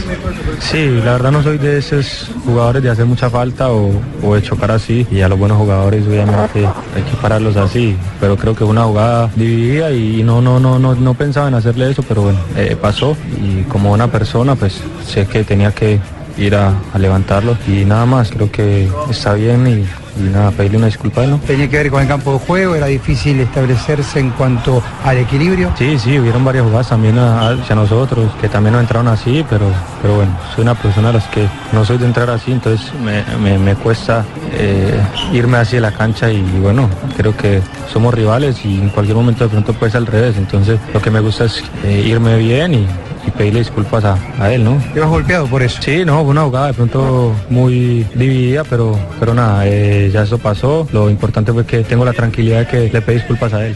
Sí, 0.59 1.01
la 1.03 1.13
verdad 1.13 1.31
no 1.31 1.43
soy 1.43 1.57
de 1.57 1.79
esos 1.79 2.31
jugadores 2.45 2.81
de 2.81 2.91
hacer 2.91 3.05
mucha 3.05 3.29
falta 3.29 3.71
o, 3.71 3.91
o 4.23 4.35
de 4.35 4.41
chocar 4.41 4.71
así 4.71 5.05
y 5.11 5.19
a 5.19 5.27
los 5.27 5.37
buenos 5.37 5.57
jugadores 5.57 6.07
obviamente 6.07 6.59
hay 6.95 7.01
que 7.01 7.17
pararlos 7.21 7.57
así, 7.57 7.97
pero 8.21 8.37
creo 8.37 8.53
que 8.53 8.59
fue 8.59 8.69
una 8.69 8.83
jugada 8.83 9.29
dividida 9.35 9.91
y 9.91 10.23
no, 10.23 10.41
no, 10.41 10.61
no, 10.61 10.79
no, 10.79 10.95
no 10.95 11.13
pensaba 11.13 11.49
en 11.49 11.55
hacerle 11.55 11.91
eso, 11.91 12.03
pero 12.07 12.21
bueno, 12.21 12.39
eh, 12.55 12.77
pasó 12.81 13.00
y 13.41 13.63
como 13.63 13.91
una 13.91 14.11
persona 14.11 14.55
pues 14.55 14.81
sé 15.05 15.25
que 15.27 15.43
tenía 15.43 15.71
que 15.71 15.99
ir 16.37 16.55
a, 16.55 16.73
a 16.93 16.99
levantarlo 16.99 17.57
y 17.67 17.85
nada 17.85 18.05
más, 18.05 18.31
creo 18.31 18.51
que 18.51 18.89
está 19.09 19.33
bien 19.33 19.67
y, 19.67 20.00
y 20.27 20.29
nada, 20.29 20.51
pedirle 20.51 20.77
una 20.77 20.87
disculpa 20.87 21.21
a 21.21 21.23
él, 21.25 21.29
¿no? 21.31 21.37
Tenía 21.39 21.69
que 21.69 21.77
ver 21.77 21.89
con 21.91 22.01
el 22.01 22.07
campo 22.07 22.33
de 22.33 22.39
juego, 22.39 22.75
era 22.75 22.87
difícil 22.87 23.39
establecerse 23.39 24.19
en 24.19 24.31
cuanto 24.31 24.81
al 25.03 25.17
equilibrio. 25.17 25.71
Sí, 25.77 25.97
sí, 25.99 26.17
hubieron 26.19 26.43
varias 26.43 26.63
jugadas 26.65 26.89
también 26.89 27.17
a- 27.19 27.49
hacia 27.49 27.75
nosotros 27.75 28.31
que 28.39 28.49
también 28.49 28.73
nos 28.73 28.81
entraron 28.81 29.07
así, 29.07 29.45
pero, 29.49 29.65
pero 30.01 30.15
bueno, 30.15 30.31
soy 30.55 30.63
una 30.63 30.75
persona 30.75 31.07
de 31.07 31.13
las 31.15 31.27
que 31.27 31.47
no 31.71 31.83
soy 31.85 31.97
de 31.97 32.05
entrar 32.05 32.29
así, 32.29 32.51
entonces 32.51 32.91
me, 33.03 33.23
me- 33.37 33.57
me 33.57 33.75
cuesta 33.75 34.23
eh, 34.53 34.99
irme 35.33 35.57
hacia 35.57 35.79
la 35.81 35.91
cancha 35.91 36.29
y, 36.31 36.41
bueno, 36.61 36.89
creo 37.17 37.35
que 37.35 37.61
somos 37.91 38.13
rivales 38.13 38.63
y 38.65 38.79
en 38.79 38.89
cualquier 38.89 39.15
momento 39.17 39.43
de 39.45 39.49
pronto 39.49 39.73
puede 39.73 39.91
ser 39.91 39.99
al 39.99 40.07
revés, 40.07 40.35
entonces 40.37 40.79
lo 40.93 41.01
que 41.01 41.09
me 41.11 41.19
gusta 41.19 41.45
es 41.45 41.63
eh, 41.83 42.03
irme 42.05 42.37
bien 42.37 42.73
y, 42.73 42.87
y 43.27 43.31
pedirle 43.31 43.59
disculpas 43.59 44.03
a, 44.05 44.17
a 44.39 44.51
él, 44.53 44.63
¿no? 44.63 44.81
¿Te 44.93 44.99
vas 44.99 45.09
golpeado 45.09 45.47
por 45.47 45.61
eso? 45.63 45.81
Sí, 45.81 46.03
no, 46.05 46.21
fue 46.21 46.31
una 46.31 46.43
jugada 46.43 46.67
de 46.67 46.73
pronto 46.73 47.33
muy 47.49 48.05
dividida, 48.15 48.63
pero, 48.63 48.97
pero 49.19 49.33
nada, 49.33 49.67
eh, 49.67 50.09
ya 50.13 50.23
eso 50.23 50.37
pasó, 50.37 50.87
lo 50.91 51.09
importante 51.09 51.51
fue 51.53 51.65
que 51.65 51.83
tengo 51.83 52.03
la 52.05 52.13
tranquilidad 52.13 52.59
de 52.59 52.67
que 52.67 52.89
le 52.91 53.01
pedí 53.01 53.15
disculpas 53.17 53.53
a 53.53 53.65
él. 53.65 53.75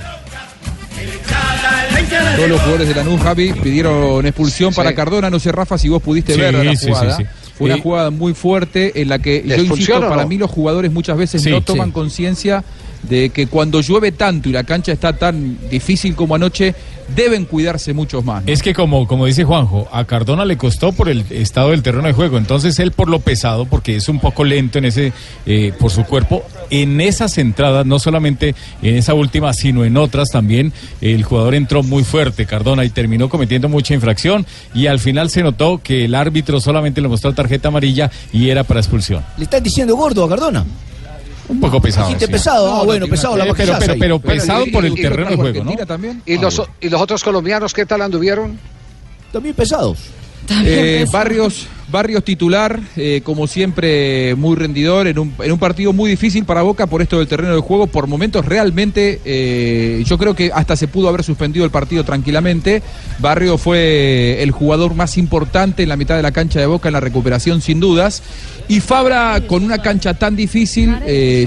Todos 2.35 2.49
los 2.49 2.59
jugadores 2.59 2.87
de 2.89 2.95
Lanús, 2.95 3.21
Javi, 3.21 3.53
pidieron 3.53 4.25
expulsión 4.25 4.73
para 4.73 4.93
Cardona. 4.93 5.29
No 5.29 5.39
sé, 5.39 5.51
Rafa, 5.53 5.77
si 5.77 5.87
vos 5.87 6.01
pudiste 6.01 6.33
Sí, 6.33 6.39
ver 6.41 6.53
la 6.53 6.75
jugada. 6.75 7.15
sí, 7.17 7.23
sí. 7.23 7.29
Fue 7.57 7.67
una 7.71 7.81
jugada 7.81 8.09
muy 8.11 8.33
fuerte 8.33 9.01
en 9.01 9.07
la 9.07 9.19
que, 9.19 9.41
¿De 9.41 9.55
yo 9.57 9.63
insisto, 9.63 10.01
para 10.01 10.23
no? 10.23 10.27
mí 10.27 10.37
los 10.37 10.51
jugadores 10.51 10.91
muchas 10.91 11.15
veces 11.17 11.41
Sí, 11.41 11.49
no 11.49 11.59
sí. 11.59 11.63
toman 11.63 11.91
conciencia 11.91 12.63
de 13.03 13.29
que 13.29 13.47
cuando 13.47 13.81
llueve 13.81 14.11
tanto 14.11 14.49
y 14.49 14.51
la 14.51 14.63
cancha 14.63 14.91
está 14.91 15.13
tan 15.13 15.57
difícil 15.69 16.15
como 16.15 16.35
anoche, 16.35 16.73
deben 17.15 17.45
cuidarse 17.45 17.93
muchos 17.93 18.23
más. 18.23 18.43
¿no? 18.43 18.51
Es 18.51 18.61
que 18.61 18.73
como, 18.73 19.07
como 19.07 19.25
dice 19.25 19.43
Juanjo, 19.43 19.87
a 19.91 20.05
Cardona 20.05 20.45
le 20.45 20.57
costó 20.57 20.91
por 20.91 21.09
el 21.09 21.25
estado 21.29 21.71
del 21.71 21.83
terreno 21.83 22.07
de 22.07 22.13
juego. 22.13 22.37
Entonces 22.37 22.79
él 22.79 22.91
por 22.91 23.09
lo 23.09 23.19
pesado, 23.19 23.65
porque 23.65 23.95
es 23.95 24.09
un 24.09 24.19
poco 24.19 24.43
lento 24.43 24.77
en 24.77 24.85
ese, 24.85 25.13
eh, 25.45 25.73
por 25.79 25.91
su 25.91 26.03
cuerpo, 26.03 26.43
en 26.69 26.99
esas 27.01 27.37
entradas, 27.37 27.85
no 27.85 27.99
solamente 27.99 28.55
en 28.81 28.95
esa 28.95 29.13
última, 29.13 29.53
sino 29.53 29.85
en 29.85 29.97
otras 29.97 30.29
también, 30.29 30.73
el 31.01 31.23
jugador 31.23 31.55
entró 31.55 31.83
muy 31.83 32.03
fuerte, 32.03 32.45
Cardona, 32.45 32.85
y 32.85 32.89
terminó 32.89 33.29
cometiendo 33.29 33.69
mucha 33.69 33.93
infracción. 33.93 34.45
Y 34.73 34.87
al 34.87 34.99
final 34.99 35.29
se 35.29 35.43
notó 35.43 35.81
que 35.81 36.05
el 36.05 36.15
árbitro 36.15 36.59
solamente 36.59 37.01
le 37.01 37.07
mostró 37.07 37.33
tarjeta 37.33 37.67
amarilla 37.67 38.11
y 38.33 38.49
era 38.49 38.63
para 38.63 38.79
expulsión. 38.79 39.23
¿Le 39.37 39.43
están 39.43 39.63
diciendo 39.63 39.95
gordo 39.95 40.23
a 40.23 40.29
Cardona? 40.29 40.65
Un 41.47 41.59
poco 41.59 41.79
pesado. 41.81 42.09
Sí. 42.17 42.27
pesado, 42.27 42.73
ah, 42.73 42.77
No, 42.79 42.85
bueno, 42.85 43.05
no, 43.05 43.11
pesado 43.11 43.37
la 43.37 43.43
Pero, 43.53 43.55
pero, 43.55 43.99
pero 43.99 44.19
Bueno, 44.19 44.19
pesado 44.39 44.65
y- 44.65 44.71
por 44.71 44.83
y- 44.83 44.87
el 44.87 44.93
y- 44.99 45.01
terreno 45.01 45.29
de 45.29 45.35
juego, 45.35 45.63
¿no? 45.63 45.85
También. 45.85 46.21
¿Y 46.25 46.37
los, 46.37 46.59
o- 46.59 46.67
¿Y 46.81 46.89
los 46.89 47.01
otros 47.01 47.23
colombianos 47.23 47.73
qué 47.73 47.85
tal 47.85 48.01
anduvieron? 48.01 48.59
También 49.31 49.53
pesados. 49.55 49.99
Eh. 50.49 51.05
Barrios, 51.11 51.67
Barrios 51.87 52.23
titular, 52.23 52.79
eh, 52.95 53.21
como 53.23 53.47
siempre, 53.47 54.35
muy 54.35 54.55
rendidor 54.55 55.07
en 55.07 55.19
un, 55.19 55.33
en 55.39 55.51
un 55.51 55.59
partido 55.59 55.93
muy 55.93 56.09
difícil 56.09 56.45
para 56.45 56.61
Boca 56.61 56.87
por 56.87 57.01
esto 57.01 57.19
del 57.19 57.27
terreno 57.27 57.55
de 57.55 57.61
juego. 57.61 57.87
Por 57.87 58.07
momentos, 58.07 58.45
realmente, 58.45 59.21
eh, 59.25 60.03
yo 60.05 60.17
creo 60.17 60.35
que 60.35 60.51
hasta 60.53 60.75
se 60.75 60.87
pudo 60.87 61.09
haber 61.09 61.23
suspendido 61.23 61.65
el 61.65 61.71
partido 61.71 62.03
tranquilamente. 62.03 62.81
Barrio 63.19 63.57
fue 63.57 64.41
el 64.41 64.51
jugador 64.51 64.93
más 64.95 65.17
importante 65.17 65.83
en 65.83 65.89
la 65.89 65.97
mitad 65.97 66.15
de 66.15 66.23
la 66.23 66.31
cancha 66.31 66.59
de 66.59 66.65
Boca 66.65 66.89
en 66.89 66.93
la 66.93 66.99
recuperación, 66.99 67.61
sin 67.61 67.79
dudas. 67.79 68.23
Y 68.67 68.79
Fabra, 68.79 69.41
con 69.47 69.63
una 69.63 69.77
cancha 69.79 70.15
tan 70.15 70.35
difícil, 70.35 70.95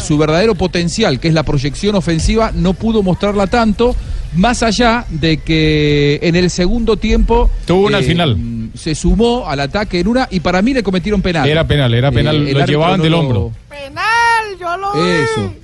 su 0.01 0.17
verdadero 0.19 0.55
potencial, 0.55 1.19
que 1.19 1.29
es 1.29 1.35
la 1.35 1.43
proyección 1.43 1.97
ofensiva, 1.97 2.53
no 2.55 2.75
pudo 2.75 3.03
mostrarla 3.03 3.49
tanto. 3.49 3.97
Más 4.37 4.63
allá 4.63 5.05
de 5.09 5.39
que 5.39 6.19
en 6.23 6.37
el 6.37 6.51
segundo 6.51 6.97
tiempo. 6.97 7.51
Tuvo 7.67 7.87
una 7.87 7.99
al 7.99 8.05
final. 8.05 8.37
Se 8.75 8.95
sumó 8.95 9.49
al 9.49 9.61
ataque 9.61 10.01
en 10.01 10.09
una 10.09 10.29
y 10.31 10.41
para 10.41 10.61
mí 10.63 10.75
le 10.75 10.83
cometieron 10.83 11.23
penal. 11.23 11.49
Era 11.49 11.67
penal, 11.67 11.93
era 11.95 12.11
penal, 12.13 12.47
el 12.49 12.57
lo 12.59 12.67
llevaban 12.67 12.99
no 12.99 13.03
del 13.05 13.13
lo- 13.13 13.19
hombro. 13.21 13.53
Penal, 13.69 14.59
yo 14.61 14.77
lo 14.77 14.93
vi. 14.95 15.01
Eso. 15.11 15.55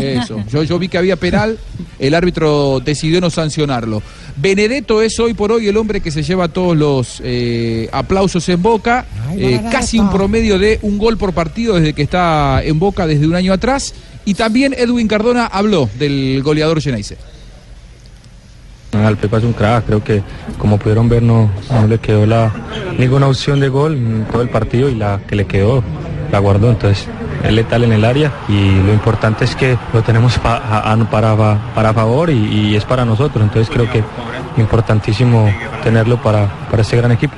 Eso. 0.00 0.42
Yo, 0.50 0.62
yo 0.64 0.78
vi 0.78 0.88
que 0.88 0.98
había 0.98 1.16
penal, 1.16 1.58
el 1.98 2.14
árbitro 2.14 2.80
decidió 2.84 3.20
no 3.20 3.30
sancionarlo. 3.30 4.02
Benedetto 4.36 5.02
es 5.02 5.18
hoy 5.20 5.34
por 5.34 5.52
hoy 5.52 5.68
el 5.68 5.76
hombre 5.76 6.00
que 6.00 6.10
se 6.10 6.22
lleva 6.22 6.48
todos 6.48 6.76
los 6.76 7.20
eh, 7.24 7.88
aplausos 7.92 8.48
en 8.48 8.60
Boca, 8.62 9.06
eh, 9.36 9.60
casi 9.70 9.98
un 9.98 10.10
promedio 10.10 10.58
de 10.58 10.78
un 10.82 10.98
gol 10.98 11.16
por 11.16 11.32
partido 11.32 11.74
desde 11.76 11.92
que 11.92 12.02
está 12.02 12.60
en 12.64 12.78
Boca 12.78 13.06
desde 13.06 13.26
un 13.26 13.34
año 13.34 13.52
atrás. 13.52 13.94
Y 14.24 14.34
también 14.34 14.74
Edwin 14.76 15.06
Cardona 15.06 15.46
habló 15.46 15.88
del 15.98 16.40
goleador 16.42 16.80
Geneise. 16.82 17.16
Al 19.04 19.16
Pepa 19.16 19.38
es 19.38 19.44
un 19.44 19.52
crack, 19.52 19.86
creo 19.86 20.02
que 20.02 20.22
como 20.58 20.78
pudieron 20.78 21.08
ver 21.08 21.22
no, 21.22 21.50
no 21.70 21.86
le 21.86 21.98
quedó 21.98 22.24
la, 22.26 22.50
ninguna 22.98 23.26
opción 23.26 23.60
de 23.60 23.68
gol 23.68 23.94
en 23.94 24.24
todo 24.30 24.42
el 24.42 24.48
partido 24.48 24.88
y 24.88 24.94
la 24.94 25.20
que 25.26 25.36
le 25.36 25.46
quedó 25.46 25.82
la 26.32 26.38
guardó, 26.38 26.70
entonces 26.70 27.06
es 27.44 27.52
letal 27.52 27.84
en 27.84 27.92
el 27.92 28.04
área 28.04 28.32
y 28.48 28.80
lo 28.82 28.92
importante 28.92 29.44
es 29.44 29.54
que 29.54 29.76
lo 29.92 30.02
tenemos 30.02 30.38
pa- 30.38 30.96
para, 31.10 31.36
para 31.74 31.92
favor 31.92 32.30
y, 32.30 32.34
y 32.72 32.76
es 32.76 32.84
para 32.84 33.04
nosotros, 33.04 33.44
entonces 33.44 33.72
creo 33.72 33.90
que 33.90 34.02
importantísimo 34.60 35.48
tenerlo 35.84 36.20
para, 36.22 36.48
para 36.70 36.82
este 36.82 36.96
gran 36.96 37.12
equipo. 37.12 37.34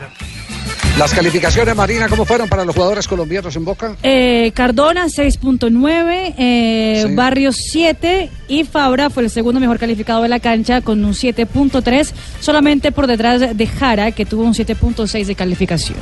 Las 0.98 1.14
calificaciones, 1.14 1.76
Marina, 1.76 2.08
¿cómo 2.08 2.24
fueron 2.24 2.48
para 2.48 2.64
los 2.64 2.74
jugadores 2.74 3.06
colombianos 3.06 3.54
en 3.54 3.64
Boca? 3.64 3.94
Eh, 4.02 4.50
Cardona 4.52 5.06
6.9, 5.06 6.34
eh, 6.36 7.04
Sí. 7.06 7.14
Barrios 7.14 7.56
7 7.70 8.28
y 8.48 8.64
Fabra 8.64 9.08
fue 9.08 9.22
el 9.22 9.30
segundo 9.30 9.60
mejor 9.60 9.78
calificado 9.78 10.22
de 10.24 10.28
la 10.28 10.40
cancha 10.40 10.80
con 10.80 11.04
un 11.04 11.14
7.3, 11.14 12.10
solamente 12.40 12.90
por 12.90 13.06
detrás 13.06 13.56
de 13.56 13.66
Jara 13.68 14.10
que 14.10 14.26
tuvo 14.26 14.42
un 14.42 14.54
7.6 14.54 15.24
de 15.26 15.34
calificación. 15.36 15.98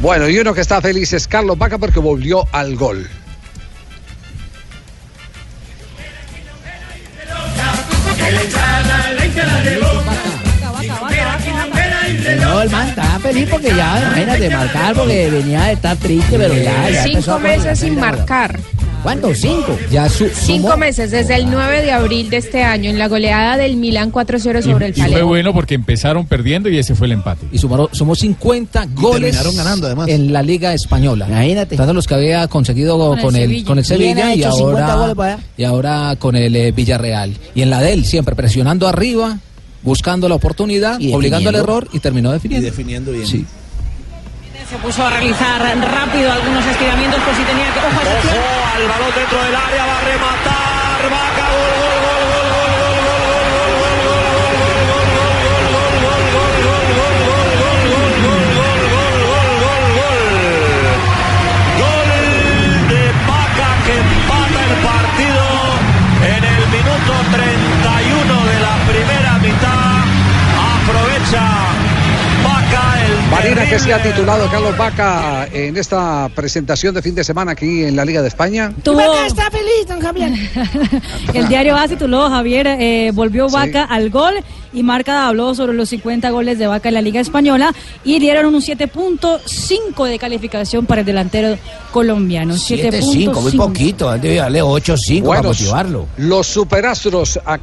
Bueno, 0.00 0.26
y 0.26 0.38
uno 0.38 0.54
que 0.54 0.62
está 0.62 0.80
feliz 0.80 1.12
es 1.12 1.28
Carlos 1.28 1.58
Vaca 1.58 1.76
porque 1.76 2.00
volvió 2.00 2.46
al 2.50 2.76
gol. 2.76 3.06
No, 12.36 12.62
el 12.62 12.70
man 12.70 12.88
estaba 12.88 13.18
feliz 13.20 13.48
porque 13.50 13.68
ya, 13.68 13.98
imagínate, 14.00 14.50
marcar 14.50 14.94
porque 14.94 15.30
venía 15.30 15.64
de 15.64 15.72
estar 15.72 15.96
triste, 15.96 16.36
pero 16.38 16.54
ya. 16.54 16.90
ya 16.90 17.02
Cinco 17.04 17.32
a 17.32 17.38
meses 17.38 17.78
sin 17.78 17.98
marcar. 17.98 18.58
¿Cuánto? 19.02 19.34
¿Cinco? 19.34 19.78
Ya 19.90 20.10
su, 20.10 20.28
Cinco 20.28 20.76
meses, 20.76 21.10
desde 21.10 21.34
el 21.36 21.50
9 21.50 21.80
de 21.80 21.90
abril 21.90 22.28
de 22.28 22.36
este 22.36 22.62
año, 22.62 22.90
en 22.90 22.98
la 22.98 23.08
goleada 23.08 23.56
del 23.56 23.76
Milán 23.78 24.12
4-0 24.12 24.62
sobre 24.62 24.86
el 24.86 24.92
Y 24.92 24.94
fue 24.96 25.04
Palermo. 25.04 25.28
bueno 25.28 25.54
porque 25.54 25.74
empezaron 25.74 26.26
perdiendo 26.26 26.68
y 26.68 26.76
ese 26.76 26.94
fue 26.94 27.06
el 27.06 27.14
empate. 27.14 27.46
Y 27.50 27.56
sumaron, 27.56 27.88
sumó 27.92 28.14
50 28.14 28.88
goles 28.92 29.30
terminaron 29.32 29.56
ganando, 29.56 29.86
además. 29.86 30.08
en 30.08 30.34
la 30.34 30.42
Liga 30.42 30.74
Española. 30.74 31.26
Imagínate. 31.28 31.76
Tanto 31.78 31.94
los 31.94 32.06
que 32.06 32.14
había 32.14 32.46
conseguido 32.48 32.98
Con 32.98 33.18
con, 33.18 33.36
el 33.36 33.64
con 33.64 33.78
el 33.78 33.84
¿Quién 33.86 33.98
Sevilla 33.98 34.34
y 34.34 34.40
hecho 34.40 34.52
50 34.52 34.94
goles 34.94 35.16
ahora, 35.16 35.38
y 35.56 35.64
ahora 35.64 36.16
con 36.18 36.36
el 36.36 36.54
eh, 36.54 36.70
Villarreal. 36.72 37.34
Y 37.54 37.62
en 37.62 37.70
la 37.70 37.80
de 37.80 37.94
él, 37.94 38.04
siempre 38.04 38.34
presionando 38.34 38.86
arriba, 38.86 39.38
buscando 39.82 40.28
la 40.28 40.34
oportunidad, 40.34 40.98
obligando 41.12 41.48
al 41.50 41.56
error 41.56 41.88
y 41.92 42.00
terminó 42.00 42.32
definiendo. 42.32 42.66
Y 42.66 42.70
definiendo 42.70 43.12
bien. 43.12 43.26
Sí. 43.26 43.46
Se 44.68 44.76
puso 44.76 45.04
a 45.04 45.10
realizar 45.10 45.60
rápido 45.60 46.30
algunos 46.30 46.64
estiramientos 46.64 47.20
por 47.22 47.34
si 47.34 47.42
tenía 47.42 47.72
que... 47.72 47.80
Ojo, 47.80 47.90
al 48.76 48.86
balón 48.88 49.10
dentro 49.16 49.42
del 49.42 49.54
área, 49.56 49.84
va 49.84 49.98
a 49.98 50.00
rematar, 50.00 51.12
va 51.12 51.26
a 51.26 51.34
gol, 51.40 51.70
gol, 51.80 52.00
gol. 52.52 52.80
minuto 66.70 67.12
31 67.32 68.44
de 68.46 68.60
la 68.60 68.74
primera. 68.86 69.19
El 71.32 73.30
Marina, 73.30 73.64
que 73.68 73.78
se 73.78 73.94
ha 73.94 74.02
titulado 74.02 74.50
Carlos 74.50 74.76
Vaca 74.76 75.46
en 75.52 75.76
esta 75.76 76.28
presentación 76.34 76.94
de 76.94 77.02
fin 77.02 77.14
de 77.14 77.22
semana 77.22 77.52
aquí 77.52 77.84
en 77.84 77.94
la 77.94 78.04
Liga 78.04 78.20
de 78.22 78.28
España. 78.28 78.72
Vaca 78.84 79.26
está 79.26 79.50
feliz, 79.50 79.86
don 79.88 80.00
Javier. 80.00 80.32
el 81.34 81.48
diario 81.48 81.76
A 81.76 81.86
tituló 81.86 82.28
Javier 82.28 82.66
eh, 82.66 83.12
volvió 83.14 83.48
Vaca 83.48 83.84
al 83.84 84.10
gol 84.10 84.34
y 84.72 84.82
Marca 84.82 85.28
habló 85.28 85.54
sobre 85.54 85.72
los 85.74 85.88
50 85.88 86.30
goles 86.30 86.58
de 86.58 86.66
Vaca 86.66 86.88
en 86.88 86.94
la 86.94 87.02
Liga 87.02 87.20
Española 87.20 87.72
y 88.04 88.18
dieron 88.18 88.52
un 88.52 88.60
7.5 88.60 90.06
de 90.06 90.18
calificación 90.18 90.86
para 90.86 91.00
el 91.00 91.06
delantero 91.06 91.56
colombiano. 91.92 92.54
7-5, 92.54 93.02
muy 93.02 93.52
7.5. 93.52 93.56
poquito. 93.56 94.18
Debe 94.18 94.36
darle 94.36 94.62
8-5 94.62 95.22
para 95.26 95.40
Buenos, 95.40 95.60
motivarlo. 95.60 96.06
Los 96.16 96.46
superastros. 96.46 97.38
a- 97.44 97.58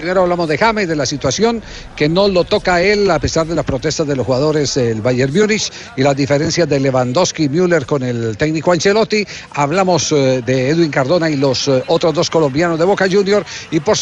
Primero 0.00 0.22
hablamos 0.22 0.48
de 0.48 0.56
James, 0.56 0.88
de 0.88 0.96
la 0.96 1.04
situación 1.04 1.62
que 1.94 2.08
no 2.08 2.26
lo 2.26 2.44
toca 2.44 2.76
a 2.76 2.80
él 2.80 3.10
a 3.10 3.18
pesar 3.18 3.46
de 3.46 3.54
las 3.54 3.66
protestas 3.66 4.06
de 4.06 4.16
los 4.16 4.24
jugadores 4.24 4.74
del 4.76 5.02
Bayern 5.02 5.30
Múnich 5.30 5.70
y 5.94 6.02
las 6.02 6.16
diferencias 6.16 6.66
de 6.66 6.80
Lewandowski 6.80 7.44
y 7.44 7.48
Müller 7.50 7.84
con 7.84 8.02
el 8.02 8.34
técnico 8.38 8.72
Ancelotti. 8.72 9.26
Hablamos 9.52 10.10
eh, 10.12 10.40
de 10.40 10.70
Edwin 10.70 10.90
Cardona 10.90 11.28
y 11.28 11.36
los 11.36 11.68
eh, 11.68 11.84
otros 11.88 12.14
dos 12.14 12.30
colombianos 12.30 12.78
de 12.78 12.86
Boca 12.86 13.08
Junior 13.10 13.44
y 13.70 13.80
por 13.80 13.98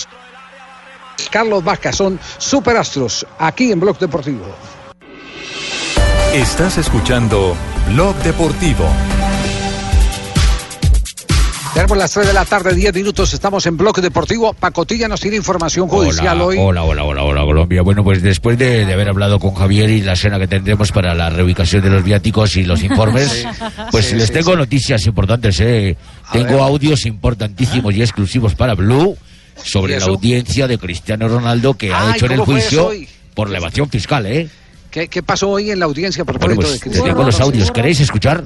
Carlos 1.32 1.64
Vaca 1.64 1.92
son 1.92 2.20
superastros 2.38 3.26
aquí 3.36 3.72
en 3.72 3.80
Blog 3.80 3.98
Deportivo. 3.98 4.46
Estás 6.32 6.78
escuchando 6.78 7.56
Blog 7.88 8.14
Deportivo. 8.22 8.84
Tenemos 11.74 11.96
las 11.98 12.10
3 12.12 12.26
de 12.26 12.32
la 12.32 12.44
tarde, 12.44 12.74
10 12.74 12.92
minutos, 12.94 13.32
estamos 13.34 13.64
en 13.66 13.76
Blog 13.76 14.00
Deportivo. 14.00 14.52
Pacotilla 14.52 15.06
nos 15.06 15.20
tiene 15.20 15.36
información 15.36 15.86
judicial 15.88 16.36
Hola, 16.40 16.44
hoy. 16.44 16.56
hola, 16.58 16.82
hola, 16.82 17.04
hola, 17.04 17.22
hola, 17.22 17.42
Colombia. 17.42 17.82
Bueno, 17.82 18.02
pues 18.02 18.20
después 18.22 18.58
de, 18.58 18.84
de 18.84 18.92
haber 18.92 19.08
hablado 19.08 19.38
con 19.38 19.54
Javier 19.54 19.88
y 19.90 20.00
la 20.00 20.16
cena 20.16 20.38
que 20.40 20.48
tendremos 20.48 20.90
para 20.90 21.14
la 21.14 21.30
reubicación 21.30 21.82
de 21.82 21.90
los 21.90 22.02
viáticos 22.02 22.56
y 22.56 22.64
los 22.64 22.82
informes, 22.84 23.28
Sí. 23.28 23.44
pues 23.92 24.06
Sí, 24.06 24.16
les 24.16 24.26
sí, 24.28 24.32
tengo 24.32 24.52
sí. 24.52 24.56
noticias 24.56 25.06
importantes. 25.06 25.60
¿eh? 25.60 25.96
Tengo 26.32 26.48
ver. 26.54 26.60
audios 26.60 27.06
importantísimos 27.06 27.94
y 27.94 28.02
exclusivos 28.02 28.54
para 28.54 28.74
Blue 28.74 29.16
¿Y 29.64 29.68
sobre 29.68 29.98
la 30.00 30.06
audiencia 30.06 30.66
de 30.66 30.78
Cristiano 30.78 31.28
Ronaldo 31.28 31.74
que 31.74 31.92
ha 31.92 32.14
hecho 32.16 32.26
en 32.26 32.32
el 32.32 32.38
¿cómo 32.40 32.52
fue 32.52 32.60
juicio 32.60 32.90
por 33.34 33.50
la 33.50 33.58
evasión 33.58 33.88
fiscal, 33.88 34.26
¿eh? 34.26 34.48
¿Qué, 34.90 35.06
qué 35.08 35.22
pasó 35.22 35.50
hoy 35.50 35.70
en 35.70 35.78
la 35.78 35.84
audiencia 35.84 36.24
Bueno, 36.24 36.38
propósito 36.40 36.60
pues 36.62 36.72
de 36.74 36.80
Cristiano 36.80 37.08
tengo 37.08 37.22
los 37.24 37.40
audios. 37.40 37.70
¿Queréis 37.70 38.00
escuchar? 38.00 38.42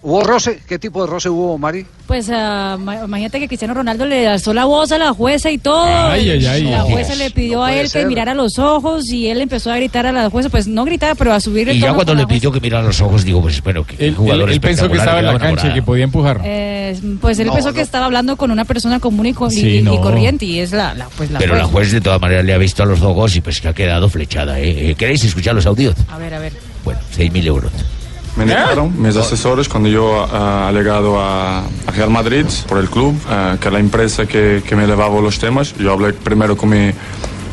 ¿Hubo 0.00 0.22
roce? 0.22 0.60
¿Qué 0.68 0.78
tipo 0.78 1.04
de 1.04 1.10
roce 1.10 1.28
hubo, 1.28 1.58
Mari? 1.58 1.84
Pues 2.06 2.30
ah, 2.32 2.76
ma- 2.78 3.04
imagínate 3.04 3.40
que 3.40 3.48
Cristiano 3.48 3.74
Ronaldo 3.74 4.06
le 4.06 4.28
alzó 4.28 4.54
la 4.54 4.64
voz 4.64 4.92
a 4.92 4.98
la 4.98 5.12
jueza 5.12 5.50
y 5.50 5.58
todo. 5.58 5.84
Ay, 5.84 6.30
ay, 6.30 6.46
ay. 6.46 6.62
La 6.64 6.82
jueza 6.82 7.16
le 7.16 7.30
pidió 7.32 7.58
no 7.58 7.64
a 7.64 7.74
él 7.74 7.88
ser. 7.88 8.02
que 8.02 8.08
mirara 8.08 8.32
los 8.32 8.60
ojos 8.60 9.10
y 9.10 9.26
él 9.26 9.40
empezó 9.40 9.72
a 9.72 9.76
gritar 9.76 10.06
a 10.06 10.12
la 10.12 10.30
jueza, 10.30 10.50
pues 10.50 10.68
no 10.68 10.84
gritar, 10.84 11.16
pero 11.16 11.32
a 11.32 11.40
subir 11.40 11.68
el 11.68 11.76
Y 11.76 11.80
ya 11.80 11.92
cuando 11.94 12.14
le 12.14 12.26
pidió 12.28 12.52
que 12.52 12.60
mirara 12.60 12.84
los 12.84 13.00
ojos, 13.00 13.24
digo, 13.24 13.42
pues 13.42 13.60
bueno, 13.62 13.84
que 13.84 13.96
Él, 13.96 14.04
él- 14.10 14.14
jugador 14.14 14.50
él 14.52 14.60
pensó 14.60 14.88
que 14.88 14.98
estaba 14.98 15.18
en 15.18 15.26
la 15.26 15.38
cancha 15.38 15.68
y 15.70 15.74
que 15.74 15.82
podía 15.82 16.04
empujar. 16.04 16.40
Eh, 16.44 16.98
pues 17.20 17.40
él 17.40 17.48
No, 17.48 17.54
pensó 17.54 17.70
no. 17.70 17.74
que 17.74 17.80
estaba 17.80 18.06
hablando 18.06 18.36
con 18.36 18.52
una 18.52 18.64
persona 18.64 19.00
común 19.00 19.26
y, 19.26 19.32
co- 19.34 19.48
y- 19.48 19.50
Sí, 19.50 19.68
y 19.78 19.82
no. 19.82 20.00
corriente 20.00 20.44
y 20.44 20.60
es 20.60 20.70
la, 20.70 20.94
la- 20.94 21.08
pues 21.08 21.30
la 21.32 21.40
Pero 21.40 21.54
la 21.56 21.64
jueza. 21.64 21.72
juez 21.72 21.92
de 21.92 22.00
todas 22.00 22.20
maneras 22.20 22.44
le 22.44 22.54
ha 22.54 22.58
visto 22.58 22.84
a 22.84 22.86
los 22.86 23.02
ojos 23.02 23.34
y 23.34 23.40
pues 23.40 23.60
que 23.60 23.66
ha 23.66 23.74
quedado 23.74 24.08
flechada. 24.08 24.60
¿eh? 24.60 24.90
Eh, 24.90 24.94
¿Queréis 24.94 25.24
escuchar 25.24 25.56
los 25.56 25.66
audios? 25.66 25.96
A 26.08 26.18
ver, 26.18 26.32
a 26.34 26.38
ver. 26.38 26.52
Bueno, 26.84 27.00
6.000 27.16 27.44
euros. 27.46 27.72
Me 28.36 28.44
negaron 28.44 29.00
mis 29.00 29.16
asesores 29.16 29.68
cuando 29.68 29.88
yo 29.88 30.26
ah, 30.30 30.68
alegado 30.68 31.20
a, 31.20 31.58
a 31.60 31.90
Real 31.94 32.10
Madrid 32.10 32.46
por 32.68 32.78
el 32.78 32.88
club, 32.88 33.14
ah, 33.28 33.56
que 33.60 33.70
la 33.70 33.80
empresa 33.80 34.26
que, 34.26 34.62
que 34.66 34.76
me 34.76 34.86
llevaba 34.86 35.20
los 35.20 35.38
temas. 35.38 35.74
Yo 35.76 35.92
hablé 35.92 36.12
primero 36.12 36.56
con 36.56 36.68
mi, 36.68 36.92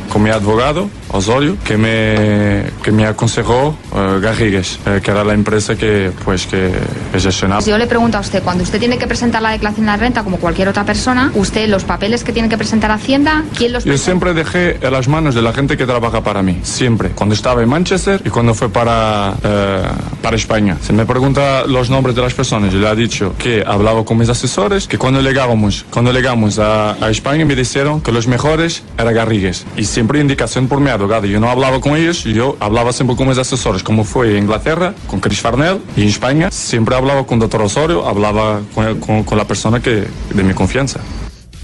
con 0.09 0.21
mi 0.21 0.29
abogado 0.29 0.89
Osorio, 1.11 1.57
que 1.63 1.77
me, 1.77 2.71
que 2.83 2.91
me 2.91 3.05
aconsejó 3.05 3.75
eh, 3.95 4.19
Garrigues, 4.21 4.79
eh, 4.85 5.01
que 5.03 5.11
era 5.11 5.23
la 5.23 5.33
empresa 5.33 5.75
que, 5.75 6.11
pues, 6.23 6.45
que 6.47 6.71
gestionaba. 7.13 7.61
Si 7.61 7.69
yo 7.69 7.77
le 7.77 7.87
pregunto 7.87 8.17
a 8.17 8.21
usted, 8.21 8.43
cuando 8.43 8.63
usted 8.63 8.79
tiene 8.79 8.97
que 8.97 9.07
presentar 9.07 9.41
la 9.41 9.51
declaración 9.51 9.85
de 9.85 9.91
la 9.91 9.97
renta 9.97 10.23
como 10.23 10.37
cualquier 10.37 10.67
otra 10.67 10.83
persona, 10.83 11.31
usted 11.35 11.67
los 11.69 11.83
papeles 11.83 12.23
que 12.23 12.33
tiene 12.33 12.49
que 12.49 12.57
presentar 12.57 12.91
a 12.91 12.95
Hacienda, 12.95 13.43
¿quién 13.57 13.73
los 13.73 13.83
Yo 13.83 13.91
presenta? 13.91 14.05
siempre 14.05 14.33
dejé 14.33 14.77
en 14.85 14.91
las 14.91 15.07
manos 15.07 15.35
de 15.35 15.41
la 15.41 15.53
gente 15.53 15.77
que 15.77 15.85
trabaja 15.85 16.21
para 16.23 16.41
mí, 16.41 16.59
siempre. 16.63 17.09
Cuando 17.09 17.35
estaba 17.35 17.61
en 17.61 17.69
Manchester 17.69 18.21
y 18.25 18.29
cuando 18.29 18.53
fue 18.53 18.69
para, 18.69 19.35
eh, 19.43 19.81
para 20.21 20.35
España. 20.35 20.77
Se 20.81 20.93
me 20.93 21.05
pregunta 21.05 21.65
los 21.65 21.89
nombres 21.89 22.15
de 22.15 22.21
las 22.21 22.33
personas. 22.33 22.73
Yo 22.73 22.79
le 22.79 22.89
he 22.89 22.95
dicho 22.95 23.33
que 23.37 23.63
hablaba 23.65 24.03
con 24.05 24.17
mis 24.17 24.29
asesores, 24.29 24.87
que 24.87 24.97
cuando 24.97 25.21
llegamos, 25.21 25.85
cuando 25.89 26.11
llegamos 26.11 26.59
a, 26.59 26.93
a 26.93 27.09
España 27.09 27.45
me 27.45 27.55
dijeron 27.55 28.01
que 28.01 28.11
los 28.11 28.27
mejores 28.27 28.83
era 28.97 29.11
Garrigues. 29.11 29.65
Y 29.77 29.85
siempre 29.85 30.19
indicación 30.19 30.67
por 30.67 30.79
mi 30.79 30.89
abogado. 31.05 31.25
Yo 31.27 31.39
no 31.39 31.49
hablaba 31.49 31.79
con 31.79 31.95
ellos, 31.95 32.23
yo 32.23 32.57
hablaba 32.59 32.91
siempre 32.93 33.15
con 33.15 33.27
mis 33.27 33.37
asesores, 33.37 33.83
como 33.83 34.03
fue 34.03 34.31
en 34.37 34.43
Inglaterra, 34.43 34.93
con 35.07 35.19
Chris 35.19 35.39
Farnell, 35.39 35.79
y 35.95 36.01
en 36.03 36.07
España 36.09 36.49
siempre 36.51 36.95
hablaba 36.95 37.25
con 37.25 37.39
doctor 37.39 37.61
Osorio, 37.61 38.05
hablaba 38.07 38.61
con, 38.73 38.99
con- 38.99 39.23
con 39.23 39.37
la 39.37 39.45
persona 39.45 39.79
que 39.81 40.05
de 40.33 40.43
mi 40.43 40.53
confianza. 40.53 40.99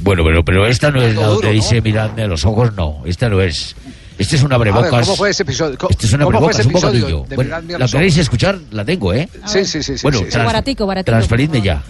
Bueno, 0.04 0.24
pero, 0.24 0.44
pero 0.44 0.66
esta 0.66 0.90
no 0.90 1.02
es 1.02 1.16
la 1.16 1.28
donde 1.28 1.52
dice 1.52 1.80
miradme 1.82 2.24
a 2.24 2.28
los 2.28 2.44
ojos, 2.46 2.74
no. 2.76 3.02
Esta 3.06 3.30
no 3.30 3.40
es. 3.42 3.76
Este 4.18 4.36
es 4.36 4.44
un 4.44 4.52
A 4.54 4.58
ver. 4.58 4.72
¿cómo 4.72 5.16
fue 5.16 5.30
ese 5.32 5.44
episodio? 5.44 5.78
¿Cómo, 5.78 5.90
Este 5.90 6.06
es 6.08 6.14
un 6.14 6.20
cómo 6.20 6.32
fue 6.32 6.38
abrebocas, 6.38 6.60
ese 6.60 6.68
un 6.68 6.74
bocadillo. 6.74 7.26
Bueno, 7.36 7.56
a 7.56 7.62
¿La 7.80 7.88
queréis 7.88 8.18
escuchar? 8.18 8.58
La 8.72 8.86
tengo, 8.86 9.14
¿eh? 9.14 9.28
Sí, 9.46 9.66
sí, 9.66 9.82
sí. 9.82 9.98
sí, 9.98 10.04
Bueno, 10.04 10.20
sí. 10.20 10.26
tras- 10.30 10.46
Baratico, 10.46 10.86
baratico. 10.86 11.12
transferidme 11.12 11.62
ya. 11.62 11.82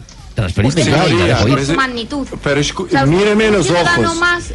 Ya. 0.49 1.65
su 1.65 1.73
magnitud. 1.75 2.27
Pero 2.43 2.62
O 2.62 2.89
sea, 2.89 3.06
míreme 3.06 3.51
los 3.51 3.69
ojos. 3.69 3.88
en 3.97 3.99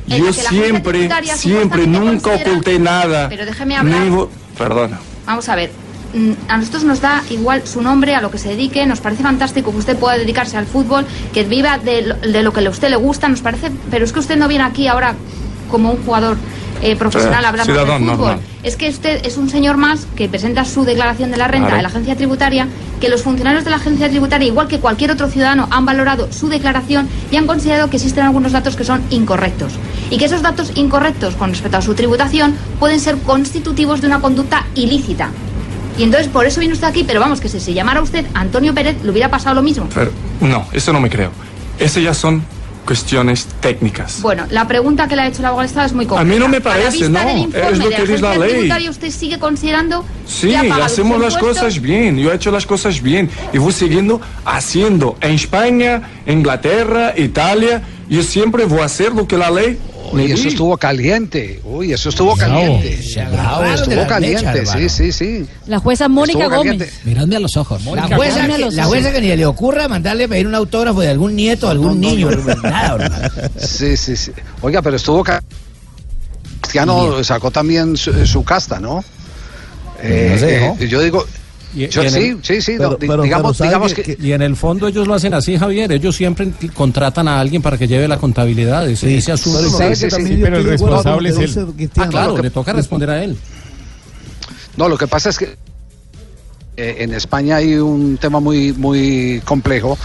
la 0.06 0.18
Yo 0.18 0.32
siempre, 0.32 1.08
siempre, 1.36 1.86
nunca 1.86 2.30
oculté 2.34 2.78
nada. 2.78 3.28
Pero 3.28 3.44
déjeme 3.46 3.76
hablar. 3.76 4.00
Ni 4.00 4.26
Perdona. 4.56 4.98
Vamos 5.26 5.48
a 5.48 5.56
ver. 5.56 5.70
mm, 6.14 6.32
A 6.48 6.56
nosotros 6.56 6.84
nos 6.84 7.00
da 7.00 7.22
igual 7.30 7.66
su 7.66 7.82
nombre, 7.82 8.14
a 8.14 8.20
lo 8.20 8.30
que 8.30 8.38
se 8.38 8.48
dedique, 8.48 8.86
nos 8.86 9.00
parece 9.00 9.22
fantástico 9.22 9.70
que 9.72 9.78
usted 9.78 9.96
pueda 9.96 10.16
dedicarse 10.16 10.56
al 10.56 10.66
fútbol, 10.66 11.04
que 11.32 11.44
viva 11.44 11.78
de 11.78 12.02
lo, 12.02 12.14
de 12.14 12.42
lo 12.42 12.52
que 12.52 12.64
a 12.66 12.70
usted 12.70 12.88
le 12.90 12.96
gusta, 12.96 13.28
nos 13.28 13.40
parece, 13.42 13.70
pero 13.90 14.04
es 14.04 14.12
que 14.12 14.20
usted 14.20 14.36
no 14.36 14.48
viene 14.48 14.64
aquí 14.64 14.86
ahora 14.88 15.14
como 15.70 15.90
un 15.90 16.02
jugador 16.04 16.36
eh, 16.82 16.96
profesional 16.96 17.44
a 17.44 17.50
Eh, 17.50 17.64
ciudadano 17.64 17.98
fútbol. 17.98 18.16
normal. 18.18 18.38
Es 18.62 18.76
que 18.76 18.88
usted 18.88 19.24
es 19.24 19.36
un 19.36 19.48
señor 19.48 19.76
más 19.76 20.06
que 20.16 20.28
presenta 20.28 20.64
su 20.64 20.84
declaración 20.84 21.30
de 21.30 21.36
la 21.36 21.48
renta 21.48 21.68
Claro. 21.68 21.76
en 21.76 21.82
la 21.82 21.88
agencia 21.88 22.16
tributaria, 22.16 22.68
que 23.00 23.08
los 23.08 23.22
funcionarios 23.22 23.64
de 23.64 23.70
la 23.70 23.76
agencia 23.76 24.08
tributaria, 24.08 24.46
igual 24.48 24.68
que 24.68 24.78
cualquier 24.80 25.10
otro 25.10 25.28
ciudadano, 25.28 25.68
han 25.70 25.84
valorado 25.86 26.32
su 26.32 26.48
declaración 26.48 27.08
y 27.30 27.36
han 27.36 27.46
considerado 27.46 27.88
que 27.90 27.96
existen 27.96 28.24
algunos 28.24 28.52
datos 28.52 28.76
que 28.76 28.84
son 28.84 29.02
incorrectos. 29.10 29.72
Y 30.10 30.18
que 30.18 30.24
esos 30.26 30.42
datos 30.42 30.72
incorrectos 30.74 31.34
con 31.36 31.50
respecto 31.50 31.76
a 31.78 31.82
su 31.82 31.94
tributación 31.94 32.54
pueden 32.78 33.00
ser 33.00 33.16
constitutivos 33.18 34.00
de 34.00 34.06
una 34.08 34.20
conducta 34.20 34.66
ilícita. 34.74 35.30
Y 35.98 36.02
entonces 36.02 36.28
por 36.28 36.44
eso 36.46 36.60
viene 36.60 36.74
usted 36.74 36.86
aquí, 36.88 37.04
pero 37.04 37.20
vamos, 37.20 37.40
que 37.40 37.48
si 37.48 37.58
se 37.60 37.72
llamara 37.72 38.02
usted 38.02 38.26
Antonio 38.34 38.74
Pérez, 38.74 38.96
le 39.02 39.10
hubiera 39.10 39.30
pasado 39.30 39.54
lo 39.54 39.62
mismo. 39.62 39.88
Pero, 39.94 40.10
no, 40.40 40.66
eso 40.72 40.92
no 40.92 41.00
me 41.00 41.08
creo. 41.08 41.30
Eso 41.78 42.00
ya 42.00 42.12
son 42.14 42.42
cuestiones 42.86 43.46
técnicas. 43.60 44.22
Bueno, 44.22 44.46
la 44.50 44.66
pregunta 44.66 45.06
que 45.08 45.16
le 45.16 45.22
ha 45.22 45.28
hecho 45.28 45.40
el 45.40 45.46
abogado 45.46 45.62
del 45.62 45.68
Estado 45.68 45.86
es 45.86 45.92
muy 45.92 46.06
compleja. 46.06 46.30
A 46.30 46.34
mí 46.34 46.40
no 46.40 46.48
me 46.48 46.60
parece, 46.62 47.08
no, 47.10 47.18
es 47.20 47.78
lo 47.78 47.90
que 47.90 48.02
dice 48.02 48.18
la 48.20 48.38
ley. 48.38 48.88
¿usted 48.88 49.10
sigue 49.10 49.38
considerando 49.38 50.04
Sí, 50.26 50.48
que 50.48 50.72
hacemos 50.72 51.20
las 51.20 51.36
cosas 51.36 51.80
bien. 51.80 52.18
Yo 52.18 52.32
he 52.32 52.36
hecho 52.36 52.50
las 52.50 52.64
cosas 52.64 53.02
bien. 53.02 53.28
Y 53.52 53.58
voy 53.58 53.72
siguiendo 53.72 54.20
haciendo. 54.44 55.16
En 55.20 55.32
España, 55.32 56.02
Inglaterra, 56.26 57.12
Italia, 57.16 57.82
yo 58.08 58.22
siempre 58.22 58.64
voy 58.64 58.80
a 58.80 58.84
hacer 58.84 59.12
lo 59.12 59.26
que 59.26 59.36
la 59.36 59.50
ley 59.50 59.78
Uy, 60.12 60.32
eso 60.32 60.48
estuvo 60.48 60.76
caliente. 60.76 61.60
Uy, 61.64 61.92
eso 61.92 62.08
estuvo 62.08 62.36
caliente. 62.36 62.98
Bravo, 63.32 63.64
estuvo 63.64 64.06
caliente, 64.06 64.66
sí, 64.66 64.88
sí, 64.88 65.12
sí. 65.12 65.46
La 65.66 65.78
jueza 65.78 66.08
Mónica 66.08 66.40
Estuvo 66.44 66.56
Gómez. 66.58 66.72
caliente. 66.78 67.00
Miradme 67.04 67.36
a 67.36 67.40
los 67.40 67.56
ojos. 67.56 67.84
La 67.84 67.90
Mónica, 67.90 68.16
jueza, 68.16 68.46
que, 68.46 68.58
los 68.58 68.74
la 68.74 68.82
ojos. 68.82 68.94
jueza 68.94 69.12
que 69.12 69.20
ni 69.20 69.36
le 69.36 69.46
ocurra 69.46 69.88
mandarle 69.88 70.24
a 70.24 70.28
pedir 70.28 70.46
un 70.46 70.54
autógrafo 70.54 71.00
de 71.00 71.08
algún 71.08 71.34
nieto, 71.36 71.68
algún 71.68 72.00
niño. 72.00 72.30
Nada. 72.62 73.30
Sí, 73.58 73.96
sí, 73.96 74.16
sí. 74.16 74.32
Oiga, 74.62 74.82
pero 74.82 74.96
estuvo. 74.96 75.22
ca- 75.24 75.42
Cristiano 76.60 77.22
sacó 77.24 77.50
también 77.50 77.96
su, 77.96 78.26
su 78.26 78.42
casta, 78.44 78.80
¿no? 78.80 79.04
Eh, 80.02 80.36
No 80.40 80.46
dejó. 80.46 80.76
eh, 80.80 80.88
yo 80.88 81.00
digo. 81.00 81.26
Y- 81.76 81.88
yo- 81.88 82.02
y 82.02 82.06
en 82.06 82.12
sí, 82.12 82.18
el- 82.20 82.38
sí, 82.42 82.62
sí, 82.62 82.74
pero- 82.78 82.90
no, 82.92 82.96
pero- 82.98 83.22
digamos, 83.22 83.56
pero 83.58 83.68
digamos 83.68 83.90
sabe 83.92 84.02
que, 84.02 84.16
Y 84.20 84.32
en 84.32 84.40
el 84.42 84.56
fondo 84.56 84.88
ellos 84.88 85.06
lo 85.06 85.14
hacen 85.14 85.34
así, 85.34 85.58
Javier. 85.58 85.92
Ellos 85.92 86.16
siempre 86.16 86.50
contratan 86.74 87.28
a 87.28 87.38
alguien 87.38 87.60
para 87.60 87.76
que 87.76 87.86
lleve 87.86 88.08
la 88.08 88.16
contabilidad. 88.16 88.88
Ese, 88.88 89.14
ese 89.16 89.32
asunto. 89.32 89.58
Pero 89.58 89.70
no- 89.70 89.76
sabe 89.78 89.96
que 89.96 90.08
también 90.08 90.40
pero 90.40 90.56
el 90.58 90.64
responsable 90.64 91.28
es 91.28 91.38
él. 91.38 91.66
Ah, 91.98 92.08
claro, 92.08 92.34
que- 92.36 92.42
le 92.42 92.50
toca 92.50 92.72
responder 92.72 93.10
a 93.10 93.22
él. 93.22 93.36
No, 94.76 94.88
lo 94.88 94.96
que 94.98 95.06
pasa 95.06 95.28
es 95.30 95.38
que 95.38 95.56
eh, 96.76 96.96
en 96.98 97.14
España 97.14 97.56
hay 97.56 97.76
un 97.76 98.18
tema 98.18 98.38
muy 98.38 98.72
muy 98.74 99.40
complejo. 99.46 99.96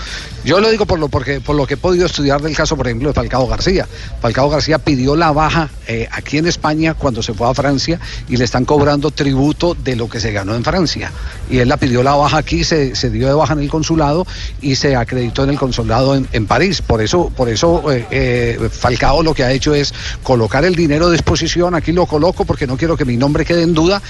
Yo 0.45 0.59
lo 0.59 0.71
digo 0.71 0.85
por 0.85 0.99
lo 0.99 1.09
porque 1.09 1.41
por 1.41 1.55
lo 1.55 1.67
que 1.67 1.73
he 1.73 1.77
podido 1.77 2.05
estudiar 2.05 2.41
del 2.41 2.55
caso, 2.55 2.77
por 2.77 2.87
ejemplo, 2.87 3.09
de 3.09 3.13
Falcao 3.13 3.45
García. 3.45 3.87
Falcao 4.21 4.49
García 4.49 4.79
pidió 4.79 5.15
la 5.15 5.31
baja 5.31 5.69
eh, 5.87 6.07
aquí 6.11 6.37
en 6.37 6.47
España 6.47 6.93
cuando 6.93 7.21
se 7.21 7.33
fue 7.33 7.49
a 7.49 7.53
Francia 7.53 7.99
y 8.29 8.37
le 8.37 8.45
están 8.45 8.63
cobrando 8.63 9.11
tributo 9.11 9.75
de 9.75 9.97
lo 9.97 10.09
que 10.09 10.19
se 10.21 10.31
ganó 10.31 10.55
en 10.55 10.63
Francia. 10.63 11.11
Y 11.49 11.57
él 11.57 11.67
la 11.67 11.77
pidió 11.77 12.03
la 12.03 12.15
baja 12.15 12.37
aquí, 12.37 12.63
se, 12.63 12.93
dio 13.11 13.27
de 13.27 13.33
baja 13.33 13.53
en 13.53 13.59
el 13.59 13.69
consulado 13.69 14.25
y 14.61 14.75
se 14.75 14.95
acreditó 14.95 15.43
en 15.43 15.51
el 15.51 15.59
consulado 15.59 16.15
en, 16.15 16.27
en 16.31 16.47
París. 16.47 16.81
Por 16.81 17.01
eso, 17.01 17.31
por 17.35 17.49
eso 17.49 17.83
eh, 17.89 18.57
Falcao 18.71 19.21
lo 19.21 19.33
que 19.33 19.43
ha 19.43 19.51
hecho 19.51 19.75
es 19.75 19.93
colocar 20.23 20.63
el 20.63 20.73
dinero 20.73 21.07
a 21.07 21.11
disposición. 21.11 21.75
Aquí 21.75 21.91
lo 21.91 22.05
coloco 22.05 22.45
porque 22.45 22.65
no 22.65 22.77
quiero 22.77 22.95
que 22.95 23.05
mi 23.05 23.17
nombre 23.17 23.45
quede 23.45 23.63
en 23.63 23.73
duda. 23.73 24.01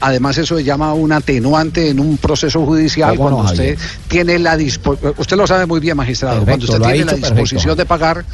Además, 0.00 0.38
eso 0.38 0.58
se 0.58 0.64
llama 0.64 0.94
un 0.94 1.12
atenuante 1.12 1.69
en 1.78 2.00
un 2.00 2.18
proceso 2.18 2.64
judicial 2.64 3.16
¿Cómo 3.16 3.30
no, 3.30 3.36
cuando 3.36 3.52
usted 3.52 3.78
Javier? 3.78 3.98
tiene 4.08 4.38
la 4.38 4.56
disposición. 4.56 5.14
Usted 5.16 5.36
lo 5.36 5.46
sabe 5.46 5.66
muy 5.66 5.80
bien, 5.80 5.96
magistrado. 5.96 6.44
Perfecto, 6.44 6.66
cuando 6.66 6.84
usted 6.84 6.94
tiene 6.94 7.04
la 7.04 7.12
perfecto. 7.12 7.42
disposición 7.42 7.76
de 7.76 7.86
pagar. 7.86 8.24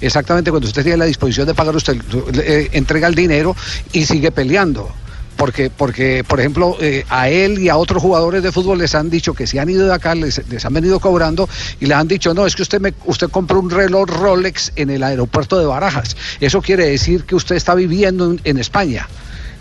Exactamente, 0.00 0.50
cuando 0.50 0.66
usted 0.68 0.82
tiene 0.82 0.98
la 0.98 1.04
disposición 1.06 1.46
de 1.46 1.54
pagar, 1.54 1.74
usted 1.76 1.96
eh, 2.34 2.68
entrega 2.72 3.08
el 3.08 3.14
dinero 3.14 3.56
y 3.92 4.04
sigue 4.04 4.30
peleando. 4.30 4.90
Porque, 5.36 5.68
porque 5.68 6.22
por 6.26 6.38
ejemplo, 6.38 6.76
eh, 6.80 7.04
a 7.08 7.28
él 7.28 7.58
y 7.58 7.68
a 7.68 7.76
otros 7.76 8.00
jugadores 8.00 8.40
de 8.42 8.52
fútbol 8.52 8.78
les 8.78 8.94
han 8.94 9.10
dicho 9.10 9.34
que 9.34 9.48
si 9.48 9.58
han 9.58 9.68
ido 9.68 9.84
de 9.86 9.92
acá, 9.92 10.14
les, 10.14 10.46
les 10.48 10.64
han 10.64 10.72
venido 10.72 11.00
cobrando 11.00 11.48
y 11.80 11.86
les 11.86 11.96
han 11.96 12.06
dicho, 12.06 12.32
no, 12.34 12.46
es 12.46 12.54
que 12.54 12.62
usted, 12.62 12.80
me, 12.80 12.94
usted 13.06 13.28
compró 13.30 13.58
un 13.58 13.68
reloj 13.68 14.08
Rolex 14.08 14.70
en 14.76 14.90
el 14.90 15.02
aeropuerto 15.02 15.58
de 15.58 15.66
Barajas. 15.66 16.16
Eso 16.40 16.62
quiere 16.62 16.86
decir 16.86 17.24
que 17.24 17.34
usted 17.34 17.56
está 17.56 17.74
viviendo 17.74 18.30
en, 18.30 18.40
en 18.44 18.58
España. 18.58 19.08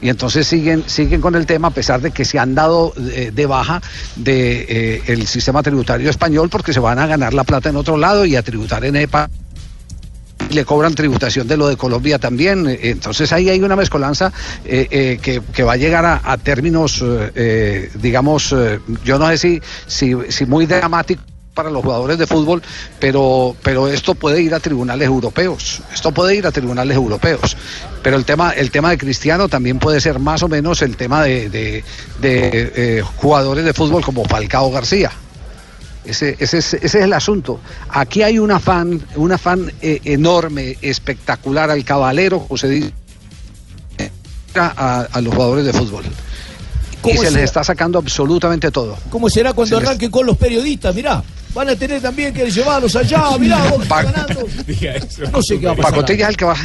Y 0.04 0.10
entonces 0.10 0.46
siguen, 0.46 0.84
siguen 0.86 1.22
con 1.22 1.34
el 1.36 1.46
tema 1.46 1.70
a 1.70 1.72
pesar 1.72 2.02
de 2.02 2.12
que 2.12 2.26
se 2.26 2.38
han 2.38 2.54
dado 2.54 2.94
eh, 2.98 3.32
de 3.34 3.46
baja 3.46 3.82
de, 4.18 4.66
eh, 4.68 5.04
el 5.08 5.26
sistema 5.28 5.64
tributario 5.64 6.10
español 6.10 6.50
porque 6.50 6.74
se 6.74 6.82
van 6.82 7.00
a 7.00 7.08
ganar 7.08 7.34
la 7.34 7.46
plata 7.46 7.70
en 7.70 7.78
otro 7.78 7.96
lado 7.96 8.26
y 8.26 8.36
a 8.36 8.44
tributar 8.44 8.84
en 8.84 8.98
EPA 8.98 9.30
le 10.50 10.66
cobran 10.66 10.94
tributación 10.94 11.48
de 11.48 11.56
lo 11.56 11.70
de 11.70 11.78
Colombia 11.78 12.20
también. 12.20 12.68
Entonces 12.82 13.32
ahí 13.32 13.50
hay 13.50 13.62
una 13.62 13.78
mezcolanza 13.78 14.32
eh, 14.66 15.18
que, 15.22 15.42
que 15.42 15.64
va 15.64 15.74
a 15.74 15.78
llegar 15.78 16.06
a, 16.06 16.38
términos, 16.38 17.04
digamos, 17.96 18.54
yo 19.06 19.18
no 19.18 19.30
sé 19.30 19.38
si, 19.38 19.62
si, 19.88 20.16
si 20.30 20.46
muy 20.46 20.66
dramático 20.66 21.24
para 21.54 21.70
los 21.70 21.84
jugadores 21.84 22.18
de 22.18 22.26
fútbol, 22.26 22.62
pero, 23.00 23.56
pero 23.62 23.88
esto 23.88 24.16
puede 24.16 24.42
ir 24.42 24.54
a 24.56 24.60
tribunales 24.60 25.08
europeos. 25.08 25.82
Esto 25.94 26.12
puede 26.12 26.36
ir 26.36 26.48
a 26.48 26.52
tribunales 26.52 26.96
europeos. 26.98 27.56
Pero 28.02 28.18
el 28.18 28.26
tema, 28.26 28.52
el 28.52 28.72
tema 28.72 28.90
de 28.90 28.98
Cristiano 28.98 29.48
también 29.48 29.78
puede 29.80 30.02
ser 30.02 30.18
más 30.20 30.42
o 30.44 30.48
menos 30.48 30.82
el 30.82 30.98
tema 30.98 31.22
de, 31.24 31.50
de- 31.50 31.84
de, 32.22 32.72
eh, 32.76 33.04
jugadores 33.18 33.64
de 33.66 33.74
fútbol 33.74 34.04
como 34.04 34.26
Falcao 34.26 34.72
García. 34.72 35.12
Ese, 36.06 36.36
ese 36.40 36.58
es, 36.58 36.74
ese 36.74 36.86
es 36.86 36.96
el 37.06 37.14
asunto. 37.14 37.60
Aquí 37.90 38.24
hay 38.24 38.40
un 38.40 38.52
afán, 38.52 39.02
un 39.16 39.32
afán 39.32 39.72
eh, 39.82 40.02
enorme, 40.06 40.78
espectacular 40.82 41.70
al 41.70 41.86
caballero, 41.86 42.40
como 42.40 42.58
se 42.58 42.68
dice, 42.68 42.92
a, 44.56 45.08
a 45.12 45.22
los 45.22 45.34
jugadores 45.34 45.66
de 45.66 45.74
fútbol. 45.74 46.04
Y 46.06 46.98
¿Cómo 47.02 47.22
se 47.24 47.32
les 47.32 47.44
está 47.44 47.64
sacando 47.64 48.00
absolutamente 48.00 48.72
todo. 48.72 48.98
¿Cómo 49.10 49.30
será 49.30 49.54
cuando 49.54 49.76
Se 49.76 49.82
les- 49.82 49.88
arranquen 49.90 50.10
con 50.12 50.26
los 50.26 50.38
periodistas? 50.38 50.94
Mirá, 50.96 51.24
van 51.54 51.70
a 51.70 51.76
tener 51.76 52.02
también 52.02 52.34
que 52.34 52.50
llevarlos 52.50 52.96
allá. 52.96 53.24
Mirá, 53.40 53.58
vos 53.70 53.88
ganando. 53.88 54.48
No 55.32 55.42
sé 55.42 55.60
qué 55.60 55.66
va 55.68 55.74
a 55.74 55.76
pasar. 55.76 55.92
Pacotilla 55.92 56.24
es 56.26 56.30
el 56.30 56.38
que 56.38 56.46
va. 56.46 56.56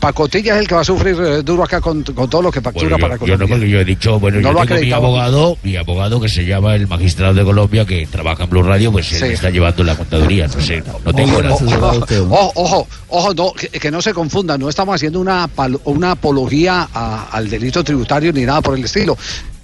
Pacotilla 0.00 0.54
es 0.54 0.60
el 0.60 0.68
que 0.68 0.74
va 0.74 0.82
a 0.82 0.84
sufrir 0.84 1.16
eh, 1.20 1.42
duro 1.42 1.64
acá 1.64 1.80
con, 1.80 2.02
con 2.02 2.28
todo 2.28 2.42
lo 2.42 2.52
que 2.52 2.60
factura 2.60 2.90
Bueno, 2.96 2.98
para 3.00 3.14
yo, 3.16 3.26
yo 3.26 3.32
no, 3.32 3.38
Colombia. 3.38 3.56
porque 3.56 3.70
yo 3.70 3.80
he 3.80 3.84
dicho, 3.84 4.20
bueno, 4.20 4.40
No 4.40 4.52
yo 4.52 4.66
tengo 4.66 4.80
mi 4.80 4.92
abogado, 4.92 5.58
mi 5.62 5.76
abogado 5.76 6.20
que 6.20 6.28
se 6.28 6.44
llama 6.44 6.74
el 6.74 6.86
magistrado 6.86 7.32
de 7.34 7.42
Colombia 7.42 7.84
que 7.86 8.06
trabaja 8.06 8.44
en 8.44 8.50
Blue 8.50 8.62
Radio, 8.62 8.92
pues 8.92 9.10
él 9.14 9.28
me 9.28 9.34
está 9.34 9.48
llevando 9.50 9.82
la 9.84 9.96
contaduría, 9.96 10.46
no 10.48 10.60
sé, 10.60 10.82
no, 10.86 11.00
no 11.04 11.14
tengo 11.14 11.42
nada. 11.42 11.54
Ojo, 12.30 12.52
ojo, 12.54 12.88
ojo, 13.08 13.34
no, 13.34 13.52
que, 13.54 13.68
que 13.68 13.90
no 13.90 14.02
se 14.02 14.12
confunda, 14.12 14.58
no 14.58 14.68
estamos 14.68 14.94
haciendo 14.94 15.18
una, 15.18 15.48
una 15.84 16.10
apología 16.12 16.88
a- 16.92 17.28
al 17.32 17.48
delito 17.48 17.82
tributario 17.82 18.32
ni 18.34 18.42
nada 18.44 18.60
por 18.60 18.76
el 18.78 18.84
estilo. 18.84 19.16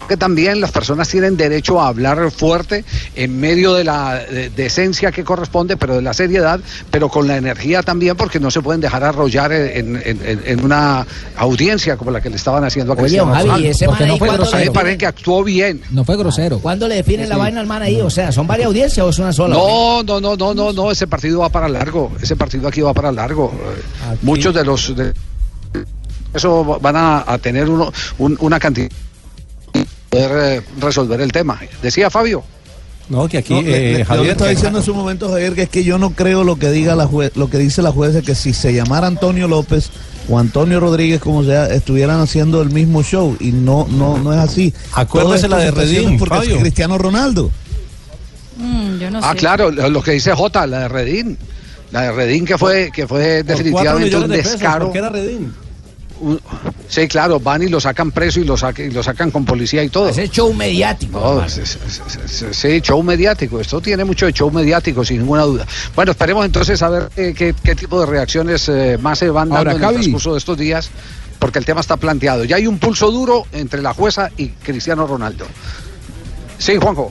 Que 0.08 0.16
también 0.16 0.60
las 0.60 0.72
personas 0.72 1.08
tienen 1.08 1.36
derecho 1.36 1.80
a 1.80 1.88
hablar 1.88 2.30
fuerte 2.30 2.84
en 3.14 3.38
medio 3.38 3.74
de 3.74 3.84
la 3.84 4.16
de- 4.16 4.50
decencia 4.50 5.10
que 5.12 5.24
corresponde, 5.24 5.76
pero 5.76 5.94
de 5.96 6.02
la 6.02 6.12
seriedad, 6.12 6.60
pero 6.90 7.08
con 7.08 7.26
la 7.28 7.36
energía 7.36 7.82
también, 7.82 8.16
porque 8.16 8.38
no 8.40 8.50
se 8.50 8.60
pueden 8.60 8.80
dejar 8.80 9.04
arrollar 9.04 9.52
en, 9.52 9.96
en- 9.96 10.20
en- 10.24 10.42
en 10.44 10.64
una 10.64 11.06
audiencia 11.36 11.96
como 11.96 12.10
la 12.10 12.20
que 12.20 12.30
le 12.30 12.36
estaban 12.36 12.64
haciendo 12.64 12.92
a 12.92 12.96
Oye, 12.96 13.02
Cristiano 13.02 13.32
Javi, 13.32 13.46
Ronaldo. 13.48 13.68
ese 13.68 13.86
man 13.86 13.90
Porque 13.96 14.04
ahí, 14.04 14.10
no 14.10 14.18
fue 14.18 14.28
¿cuándo 14.28 14.44
grosero. 14.50 14.72
parece 14.72 14.98
que 14.98 15.06
actuó 15.06 15.44
bien. 15.44 15.82
No 15.90 16.04
fue 16.04 16.16
grosero. 16.16 16.58
¿Cuándo 16.58 16.88
le 16.88 16.96
definen 16.96 17.28
la 17.28 17.36
vaina 17.36 17.60
al 17.60 17.66
man 17.66 17.82
ahí? 17.82 18.00
O 18.00 18.10
sea, 18.10 18.32
¿son 18.32 18.46
varias 18.46 18.66
audiencias 18.66 19.06
o 19.06 19.10
es 19.10 19.18
una 19.18 19.32
sola? 19.32 19.54
No, 19.54 20.02
no, 20.02 20.20
no, 20.20 20.36
no, 20.36 20.52
no, 20.54 20.72
no, 20.72 20.90
ese 20.90 21.06
partido 21.06 21.40
va 21.40 21.48
para 21.48 21.68
largo, 21.68 22.12
ese 22.20 22.36
partido 22.36 22.68
aquí 22.68 22.80
va 22.80 22.92
para 22.92 23.12
largo. 23.12 23.52
Muchos 24.22 24.52
de 24.54 24.64
los 24.64 24.94
de 24.96 25.12
eso 26.34 26.64
van 26.80 26.96
a, 26.96 27.24
a 27.26 27.38
tener 27.38 27.68
uno, 27.68 27.92
un- 28.18 28.36
una 28.40 28.58
cantidad 28.58 28.88
de 28.88 28.94
poder 30.12 30.58
eh, 30.58 30.62
resolver 30.78 31.20
el 31.20 31.32
tema. 31.32 31.58
Decía 31.82 32.10
Fabio. 32.10 32.44
No, 33.08 33.28
que 33.28 33.38
aquí, 33.38 33.54
No, 33.54 33.62
le- 33.62 34.00
eh, 34.00 34.04
Javier, 34.04 34.30
estaba 34.32 34.50
diciendo 34.50 34.78
en 34.78 34.84
su 34.84 34.94
momento, 34.94 35.28
Javier, 35.28 35.54
que 35.54 35.62
es 35.62 35.68
que 35.68 35.84
yo 35.84 35.98
no 35.98 36.10
creo 36.10 36.44
lo 36.44 36.56
que 36.56 36.70
diga 36.70 36.94
la 36.94 37.06
juez, 37.06 37.32
lo 37.34 37.50
que 37.50 37.58
dice 37.58 37.82
la 37.82 37.90
jueza, 37.90 38.22
que 38.22 38.34
si 38.34 38.52
se 38.52 38.72
llamara 38.72 39.06
Antonio 39.06 39.48
López 39.48 39.90
o 40.28 40.38
Antonio 40.38 40.78
Rodríguez, 40.80 41.20
como 41.20 41.42
sea, 41.42 41.66
estuvieran 41.66 42.20
haciendo 42.20 42.62
el 42.62 42.70
mismo 42.70 43.02
show 43.02 43.36
y 43.40 43.52
no, 43.52 43.86
no, 43.90 44.18
no 44.18 44.32
es 44.32 44.38
así. 44.38 44.72
Acuérdese 44.92 45.48
la 45.48 45.58
de 45.58 45.70
Redín, 45.72 46.16
porque 46.18 46.34
es 46.36 46.40
Fabio. 46.44 46.58
Cristiano 46.60 46.96
Ronaldo. 46.96 47.50
Mm, 48.56 48.98
yo 48.98 49.10
no 49.10 49.20
ah, 49.22 49.32
sé. 49.32 49.38
claro, 49.38 49.70
lo 49.70 49.88
lo 49.90 50.02
que 50.02 50.12
dice 50.12 50.32
Jota, 50.32 50.66
la 50.66 50.80
de 50.80 50.88
Redín. 50.88 51.38
La 51.90 52.02
de 52.02 52.12
Redín 52.12 52.44
que 52.46 52.56
fue, 52.56 52.90
que 52.94 53.06
fue 53.06 53.42
definitivamente 53.42 54.16
un 54.16 54.28
de 54.28 54.38
pesos, 54.38 54.52
descaro. 54.52 54.86
porque 54.86 54.98
era 54.98 55.08
Redín. 55.10 55.52
Un- 56.22 56.40
sí, 56.88 57.08
claro, 57.08 57.40
van 57.40 57.62
y 57.62 57.68
lo 57.68 57.80
sacan 57.80 58.12
preso 58.12 58.38
y 58.38 58.44
lo, 58.44 58.56
saca- 58.56 58.82
y 58.84 58.90
lo 58.92 59.02
sacan 59.02 59.30
con 59.32 59.44
policía 59.44 59.82
y 59.82 59.88
todo. 59.88 60.08
Ese 60.08 60.28
show 60.28 60.52
mediático. 60.54 61.18
No, 61.18 61.44
es- 61.44 61.58
es- 61.58 61.76
es- 61.84 62.42
es- 62.42 62.56
sí, 62.56 62.80
show 62.80 63.02
mediático. 63.02 63.58
Esto 63.60 63.80
tiene 63.80 64.04
mucho 64.04 64.26
de 64.26 64.32
show 64.32 64.50
mediático, 64.50 65.04
sin 65.04 65.18
ninguna 65.18 65.42
duda. 65.42 65.66
Bueno, 65.96 66.12
esperemos 66.12 66.44
entonces 66.46 66.80
a 66.82 66.88
ver 66.88 67.10
eh, 67.16 67.34
qué, 67.36 67.54
qué 67.62 67.74
tipo 67.74 67.98
de 68.00 68.06
reacciones 68.06 68.68
eh, 68.68 68.98
más 69.02 69.18
se 69.18 69.30
van 69.30 69.48
dando 69.48 69.58
Ahora, 69.58 69.72
en 69.72 69.82
el 69.84 69.94
transcurso 70.00 70.32
de 70.32 70.38
estos 70.38 70.56
días, 70.56 70.90
porque 71.40 71.58
el 71.58 71.64
tema 71.64 71.80
está 71.80 71.96
planteado. 71.96 72.44
Ya 72.44 72.54
hay 72.56 72.68
un 72.68 72.78
pulso 72.78 73.10
duro 73.10 73.44
entre 73.52 73.82
la 73.82 73.92
jueza 73.92 74.30
y 74.36 74.48
Cristiano 74.50 75.06
Ronaldo. 75.08 75.44
Sí, 76.58 76.76
Juanjo. 76.80 77.10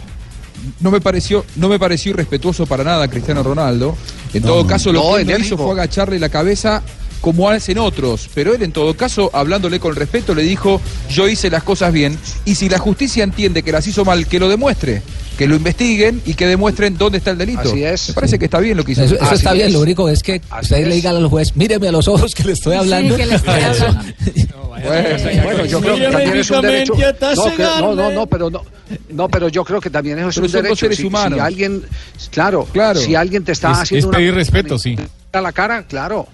No 0.80 0.92
me 0.92 1.02
pareció, 1.02 1.44
no 1.56 1.68
me 1.70 1.80
pareció 1.80 2.12
irrespetuoso 2.12 2.66
para 2.68 2.84
nada 2.84 3.08
Cristiano 3.10 3.42
Ronaldo. 3.44 3.98
En 4.34 4.44
No, 4.44 4.48
todo 4.50 4.68
caso, 4.68 4.94
lo 4.94 5.00
no, 5.04 5.16
que 5.16 5.22
él 5.22 5.28
no 5.28 5.34
enérgico. 5.34 5.56
hizo 5.56 5.64
fue 5.66 5.72
agacharle 5.74 6.20
la 6.20 6.30
cabeza 6.30 6.82
como 7.22 7.50
hacen 7.50 7.78
otros. 7.78 8.30
Pero 8.34 8.54
él, 8.54 8.62
en 8.64 8.72
todo 8.72 8.96
caso, 8.98 9.30
hablándole 9.34 9.80
con 9.80 9.96
respeto, 9.96 10.36
le 10.36 10.44
dijo: 10.44 10.82
Yo 11.10 11.28
hice 11.30 11.50
las 11.50 11.64
cosas 11.64 11.94
bien. 11.94 12.18
Y 12.46 12.56
si 12.56 12.68
la 12.68 12.80
justicia 12.80 13.24
entiende 13.24 13.64
que 13.64 13.72
las 13.72 13.88
hizo 13.88 14.04
mal, 14.04 14.28
que 14.28 14.40
lo 14.40 14.50
demuestre. 14.50 15.02
Que 15.38 15.48
lo 15.48 15.56
investiguen 15.56 16.22
y 16.26 16.34
que 16.36 16.46
demuestren 16.46 16.98
dónde 16.98 17.18
está 17.20 17.32
el 17.32 17.38
delito. 17.38 17.62
Así 17.62 17.84
es. 17.84 18.10
Me 18.10 18.14
parece 18.16 18.38
que 18.38 18.46
está 18.46 18.60
bien 18.60 18.76
lo 18.78 18.84
que 18.84 18.92
hizo. 18.92 19.04
Eso, 19.04 19.16
eso 19.16 19.34
está 19.34 19.54
bien, 19.54 19.68
es. 19.68 19.74
lo 19.74 19.80
único 19.80 20.08
es 20.10 20.22
que 20.22 20.42
usted 20.62 20.86
le 20.88 20.94
diga 20.96 21.10
al 21.12 21.26
juez, 21.28 21.56
míreme 21.56 21.88
a 21.88 21.92
los 21.92 22.08
ojos 22.08 22.36
que 22.36 22.44
le 22.44 22.52
estoy 22.54 22.76
hablando. 22.76 23.16
que 23.16 23.26
le 23.26 23.36
estoy 23.36 23.60
Eso. 23.72 23.86
hablando. 23.86 24.14
Bueno, 24.82 25.44
bueno, 25.44 25.66
yo 25.66 25.80
creo 25.80 25.96
que 25.96 26.08
también 26.08 26.38
es 26.38 26.50
un 26.50 26.62
derecho. 26.62 26.94
No, 26.96 27.56
que- 27.56 27.64
no, 27.64 27.94
no, 27.96 28.12
no, 28.12 28.26
pero 28.26 28.50
no, 28.50 28.64
no, 29.10 29.30
pero 29.30 29.48
yo 29.48 29.64
creo 29.64 29.80
que 29.80 29.92
también 29.92 30.18
eso 30.18 30.30
es 30.30 30.36
Pero 30.36 30.46
un 30.48 30.52
derecho. 30.54 30.76
seres 30.76 30.98
Si- 30.98 31.40
alguien, 31.40 31.84
claro, 32.32 32.68
Claro. 32.72 33.00
si 33.00 33.14
alguien 33.14 33.44
te 33.44 33.52
está 33.52 33.74
Es- 33.74 33.78
haciendo 33.80 34.10
es 34.10 34.16
pedir 34.18 34.34
respeto, 34.34 34.80
sí. 34.80 34.96
a 35.34 35.42
la 35.42 35.52
cara, 35.52 35.84
claro. 35.84 36.28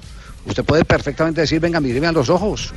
Usted 0.47 0.63
puede 0.63 0.86
perfectamente 0.86 1.41
decir, 1.41 1.60
venga, 1.60 1.79
míreme 1.79 2.07
a 2.07 2.12
los 2.12 2.29
ojos. 2.29 2.73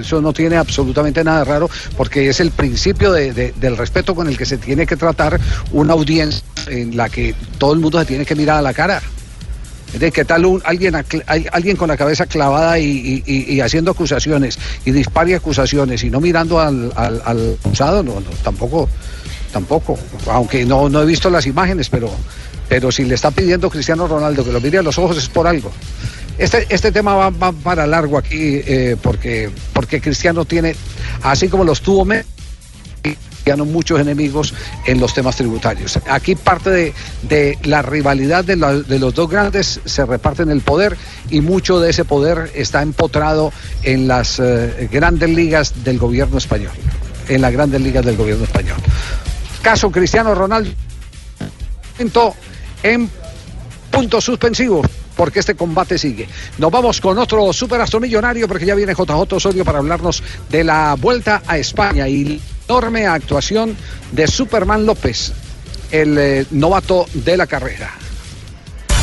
Eso- 0.00 0.20
no 0.22 0.32
tiene 0.32 0.56
absolutamente 0.56 1.22
nada 1.22 1.44
raro, 1.44 1.68
porque 1.96 2.28
es 2.28 2.40
el 2.40 2.50
principio 2.50 3.12
de- 3.12 3.32
de- 3.32 3.52
del 3.60 3.76
respeto 3.76 4.14
con 4.14 4.26
el 4.28 4.36
que 4.38 4.46
se 4.46 4.56
tiene 4.58 4.86
que 4.86 4.96
tratar 4.96 5.38
una 5.72 5.92
audiencia 5.92 6.42
en 6.68 6.96
la 6.96 7.08
que 7.08 7.34
todo 7.58 7.72
el 7.74 7.80
mundo 7.80 7.98
se 8.00 8.06
tiene 8.06 8.24
que 8.24 8.34
mirar 8.34 8.58
a 8.58 8.62
la 8.62 8.72
cara. 8.72 9.02
De 9.98 10.12
qué 10.12 10.24
tal 10.24 10.46
un, 10.46 10.62
alguien, 10.64 11.76
con 11.76 11.88
la 11.88 11.96
cabeza 11.96 12.24
clavada 12.26 12.78
y, 12.78 12.84
y- 12.86 13.22
y- 13.26 13.54
y 13.54 13.60
haciendo 13.60 13.90
acusaciones 13.90 14.56
y 14.84 14.92
dispare 14.92 15.34
acusaciones 15.34 16.04
y 16.04 16.10
no 16.10 16.20
mirando 16.20 16.60
al, 16.60 16.92
al- 16.94 17.20
al 17.24 17.56
acusado, 17.64 18.02
no, 18.02 18.14
no, 18.20 18.30
tampoco, 18.44 18.88
tampoco. 19.52 19.98
Aunque 20.30 20.64
no, 20.64 20.88
no 20.88 21.02
he 21.02 21.06
visto 21.06 21.28
las 21.28 21.44
imágenes, 21.46 21.88
pero, 21.90 22.08
pero 22.68 22.92
si 22.92 23.04
le 23.04 23.16
está 23.16 23.32
pidiendo 23.32 23.68
Cristiano 23.68 24.06
Ronaldo 24.06 24.44
que 24.44 24.52
lo 24.52 24.60
mire 24.60 24.78
a 24.78 24.82
los 24.82 24.96
ojos 24.96 25.16
es 25.18 25.28
por 25.28 25.48
algo. 25.48 25.72
Este, 26.40 26.66
este 26.70 26.90
tema 26.90 27.14
va, 27.14 27.28
va 27.30 27.52
para 27.52 27.86
largo 27.86 28.16
aquí 28.16 28.62
eh, 28.66 28.96
porque, 29.02 29.50
porque 29.74 30.00
Cristiano 30.00 30.44
tiene, 30.46 30.74
así 31.22 31.48
como 31.48 31.64
los 31.64 31.82
tuvo 31.82 32.04
Messi, 32.06 32.26
muchos 33.66 33.98
enemigos 34.00 34.54
en 34.86 35.00
los 35.00 35.12
temas 35.12 35.34
tributarios. 35.36 35.98
Aquí 36.08 36.36
parte 36.36 36.70
de, 36.70 36.94
de 37.22 37.58
la 37.64 37.82
rivalidad 37.82 38.44
de, 38.44 38.54
la- 38.56 38.74
de 38.74 38.98
los 38.98 39.12
dos 39.14 39.28
grandes 39.28 39.80
se 39.84 40.06
reparten 40.06 40.50
el 40.50 40.60
poder 40.60 40.96
y 41.30 41.40
mucho 41.40 41.80
de 41.80 41.90
ese 41.90 42.04
poder 42.04 42.50
está 42.54 42.80
empotrado 42.80 43.52
en 43.82 44.06
las 44.08 44.38
eh, 44.38 44.88
grandes 44.90 45.30
ligas 45.30 45.82
del 45.84 45.98
gobierno 45.98 46.38
español, 46.38 46.70
en 47.28 47.42
las 47.42 47.52
grandes 47.52 47.80
ligas 47.80 48.04
del 48.06 48.16
gobierno 48.16 48.44
español. 48.44 48.78
Caso 49.62 49.90
Cristiano 49.90 50.34
Ronaldo 50.34 50.70
en 52.82 53.10
puntos 53.90 54.24
suspensivos 54.24 54.86
porque 55.20 55.40
este 55.40 55.54
combate 55.54 55.98
sigue. 55.98 56.26
Nos 56.56 56.70
vamos 56.70 56.98
con 56.98 57.18
otro 57.18 57.52
superastro 57.52 58.00
millonario 58.00 58.48
porque 58.48 58.64
ya 58.64 58.74
viene 58.74 58.94
JJ 58.94 59.30
Osorio 59.30 59.66
para 59.66 59.76
hablarnos 59.76 60.22
de 60.48 60.64
la 60.64 60.96
vuelta 60.98 61.42
a 61.46 61.58
España 61.58 62.08
y 62.08 62.24
la 62.24 62.38
enorme 62.66 63.06
actuación 63.06 63.76
de 64.12 64.26
Superman 64.26 64.86
López, 64.86 65.34
el 65.90 66.16
eh, 66.16 66.46
novato 66.52 67.04
de 67.12 67.36
la 67.36 67.46
carrera. 67.46 67.90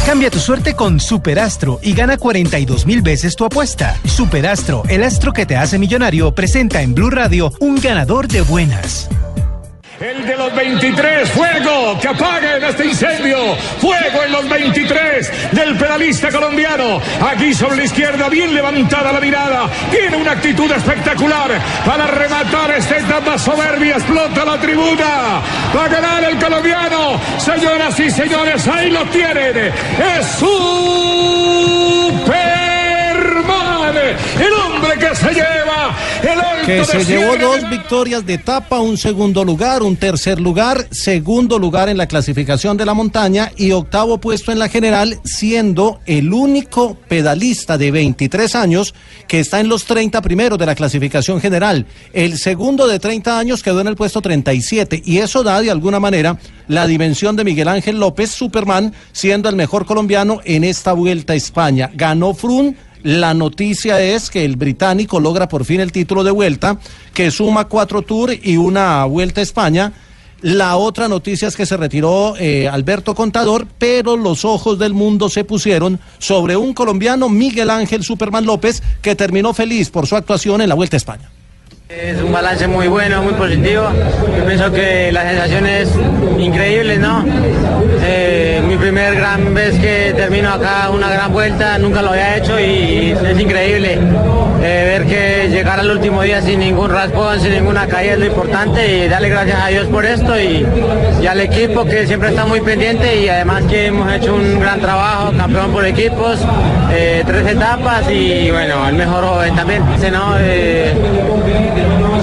Cambia 0.07 0.31
tu 0.31 0.39
suerte 0.39 0.73
con 0.73 0.99
Superastro 0.99 1.79
y 1.83 1.93
gana 1.93 2.17
42 2.17 2.87
mil 2.87 3.03
veces 3.03 3.35
tu 3.35 3.45
apuesta. 3.45 3.95
Superastro, 4.03 4.81
el 4.89 5.03
astro 5.03 5.33
que 5.33 5.45
te 5.45 5.55
hace 5.55 5.77
millonario, 5.77 6.33
presenta 6.33 6.81
en 6.81 6.95
Blue 6.95 7.11
Radio 7.11 7.53
un 7.59 7.79
ganador 7.79 8.27
de 8.27 8.41
buenas. 8.41 9.07
El 9.99 10.27
de 10.27 10.37
los 10.37 10.53
23, 10.53 11.27
fuego, 11.31 11.97
que 11.99 12.07
apaguen 12.07 12.63
este 12.63 12.85
incendio. 12.85 13.55
Fuego 13.81 14.23
en 14.23 14.31
los 14.31 14.47
23 14.47 15.51
del 15.53 15.75
pedalista 15.75 16.29
colombiano. 16.29 17.01
Aquí 17.27 17.51
sobre 17.55 17.77
la 17.77 17.83
izquierda, 17.85 18.29
bien 18.29 18.53
levantada 18.53 19.11
la 19.11 19.19
mirada. 19.19 19.67
Tiene 19.89 20.17
una 20.17 20.33
actitud 20.33 20.71
espectacular 20.71 21.49
para 21.83 22.05
rematar 22.05 22.71
esta 22.77 22.97
etapa 22.97 23.39
soberbia. 23.39 23.95
Explota 23.95 24.45
la 24.45 24.59
tribuna. 24.59 25.41
Va 25.75 25.85
a 25.85 25.87
ganar 25.87 26.23
el 26.25 26.37
colombiano. 26.37 27.19
Señoras 27.39 27.99
y 27.99 28.11
señores, 28.11 28.67
ahí 28.67 28.91
lo 28.91 29.03
tienen. 29.05 29.57
Es 30.19 30.43
El 34.09 34.53
hombre 34.53 34.97
que 34.99 35.15
se 35.15 35.33
lleva 35.33 35.95
el 36.23 36.39
alto 36.39 36.65
que 36.67 36.83
se 36.83 37.05
llevó 37.05 37.37
dos 37.37 37.69
victorias 37.69 38.25
de 38.25 38.33
etapa, 38.33 38.81
un 38.81 38.97
segundo 38.97 39.45
lugar, 39.45 39.83
un 39.83 39.95
tercer 39.95 40.37
lugar, 40.37 40.87
segundo 40.91 41.57
lugar 41.57 41.87
en 41.87 41.95
la 41.95 42.07
clasificación 42.07 42.75
de 42.75 42.85
la 42.85 42.93
montaña 42.93 43.53
y 43.55 43.71
octavo 43.71 44.17
puesto 44.17 44.51
en 44.51 44.59
la 44.59 44.67
general, 44.67 45.17
siendo 45.23 46.01
el 46.05 46.33
único 46.33 46.95
pedalista 47.07 47.77
de 47.77 47.91
23 47.91 48.53
años 48.55 48.93
que 49.29 49.39
está 49.39 49.61
en 49.61 49.69
los 49.69 49.85
30 49.85 50.21
primeros 50.21 50.59
de 50.59 50.65
la 50.65 50.75
clasificación 50.75 51.39
general. 51.39 51.85
El 52.11 52.37
segundo 52.37 52.85
de 52.85 52.99
30 52.99 53.39
años 53.39 53.63
quedó 53.63 53.79
en 53.79 53.87
el 53.87 53.95
puesto 53.95 54.21
37 54.21 55.03
y 55.05 55.19
eso 55.19 55.43
da 55.43 55.61
de 55.61 55.71
alguna 55.71 56.01
manera 56.01 56.37
la 56.67 56.85
dimensión 56.85 57.37
de 57.37 57.45
Miguel 57.45 57.69
Ángel 57.69 57.97
López, 57.97 58.31
Superman, 58.31 58.93
siendo 59.13 59.47
el 59.47 59.55
mejor 59.55 59.85
colombiano 59.85 60.41
en 60.43 60.65
esta 60.65 60.91
vuelta 60.91 61.31
a 61.31 61.37
España. 61.37 61.89
Ganó 61.93 62.33
Frun. 62.33 62.75
La 63.07 63.33
noticia 63.33 64.01
es 64.01 64.29
que 64.29 64.43
el 64.43 64.57
británico 64.57 65.21
logra 65.21 65.47
por 65.47 65.63
fin 65.63 65.79
el 65.79 65.93
título 65.93 66.25
de 66.25 66.31
vuelta, 66.31 66.77
que 67.13 67.31
suma 67.31 67.69
cuatro 67.69 68.01
tours 68.01 68.37
y 68.43 68.57
una 68.57 69.05
vuelta 69.05 69.39
a 69.39 69.43
España. 69.43 69.93
La 70.41 70.75
otra 70.75 71.07
noticia 71.07 71.47
es 71.47 71.55
que 71.55 71.65
se 71.65 71.77
retiró 71.77 72.35
eh, 72.37 72.67
Alberto 72.67 73.15
Contador, 73.15 73.65
pero 73.77 74.17
los 74.17 74.43
ojos 74.43 74.77
del 74.77 74.93
mundo 74.93 75.29
se 75.29 75.45
pusieron 75.45 76.01
sobre 76.17 76.57
un 76.57 76.73
colombiano, 76.73 77.29
Miguel 77.29 77.69
Ángel 77.69 78.03
Superman 78.03 78.45
López, 78.45 78.83
que 79.01 79.15
terminó 79.15 79.53
feliz 79.53 79.89
por 79.89 80.05
su 80.05 80.17
actuación 80.17 80.59
en 80.59 80.67
la 80.67 80.75
Vuelta 80.75 80.97
a 80.97 80.99
España. 80.99 81.31
Es 81.89 82.21
un 82.21 82.33
balance 82.33 82.67
muy 82.67 82.89
bueno, 82.89 83.23
muy 83.23 83.31
positivo. 83.33 83.85
Yo 84.37 84.45
pienso 84.45 84.69
que 84.73 85.09
la 85.13 85.21
sensación 85.21 85.65
es 85.65 85.89
increíble, 86.37 86.97
¿no? 86.97 87.23
Eh, 88.03 88.61
mi 88.67 88.75
primer 88.75 89.15
gran 89.15 89.53
vez 89.53 89.79
que 89.79 90.13
termino 90.13 90.51
acá 90.51 90.89
una 90.89 91.09
gran 91.09 91.31
vuelta, 91.31 91.77
nunca 91.79 92.01
lo 92.01 92.09
había 92.09 92.35
hecho 92.35 92.59
y 92.59 93.11
es 93.11 93.39
increíble 93.39 93.99
eh, 94.61 94.99
ver 94.99 95.05
que 95.05 95.49
llegar 95.49 95.79
al 95.79 95.89
último 95.89 96.23
día 96.23 96.41
sin 96.41 96.59
ningún 96.59 96.89
raspón, 96.89 97.39
sin 97.39 97.51
ninguna 97.51 97.87
caída 97.87 98.13
es 98.13 98.19
lo 98.19 98.25
importante 98.25 99.05
y 99.05 99.07
darle 99.07 99.29
gracias 99.29 99.59
a 99.61 99.67
Dios 99.67 99.87
por 99.87 100.05
esto 100.05 100.37
y, 100.37 100.65
al 101.25 101.39
equipo 101.39 101.85
que 101.85 102.05
siempre 102.07 102.29
está 102.29 102.45
muy 102.45 102.61
pendiente 102.61 103.21
y 103.21 103.29
además 103.29 103.63
que 103.63 103.87
hemos 103.87 104.11
hecho 104.11 104.35
un 104.35 104.59
gran 104.59 104.79
trabajo, 104.79 105.31
campeón 105.37 105.71
por 105.71 105.85
equipos, 105.85 106.39
eh, 106.91 107.23
tres 107.25 107.47
etapas 107.47 108.09
y 108.09 108.49
bueno, 108.51 108.87
el 108.87 108.95
mejor 108.95 109.23
joven 109.25 109.55
también. 109.55 109.83
¿no? 110.11 110.35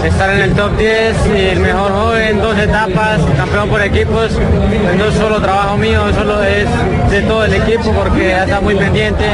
Estar 0.05 0.31
en 0.31 0.41
el 0.41 0.53
top 0.55 0.77
10 0.77 1.17
y 1.35 1.41
el 1.49 1.61
mejor 1.61 1.91
joven, 1.93 2.41
dos 2.41 2.59
etapas, 2.59 3.21
campeón 3.37 3.69
por 3.71 3.81
equipos. 3.81 4.31
Pues 4.33 4.97
no 4.97 5.07
es 5.07 5.15
solo 5.15 5.41
trabajo 5.41 5.77
mío, 5.79 6.03
solo 6.15 6.43
es 6.43 6.69
de 7.11 7.23
todo 7.23 7.45
el 7.45 7.55
equipo 7.55 7.91
porque 7.93 8.29
ya 8.29 8.45
está 8.45 8.61
muy 8.61 8.75
pendiente. 8.75 9.25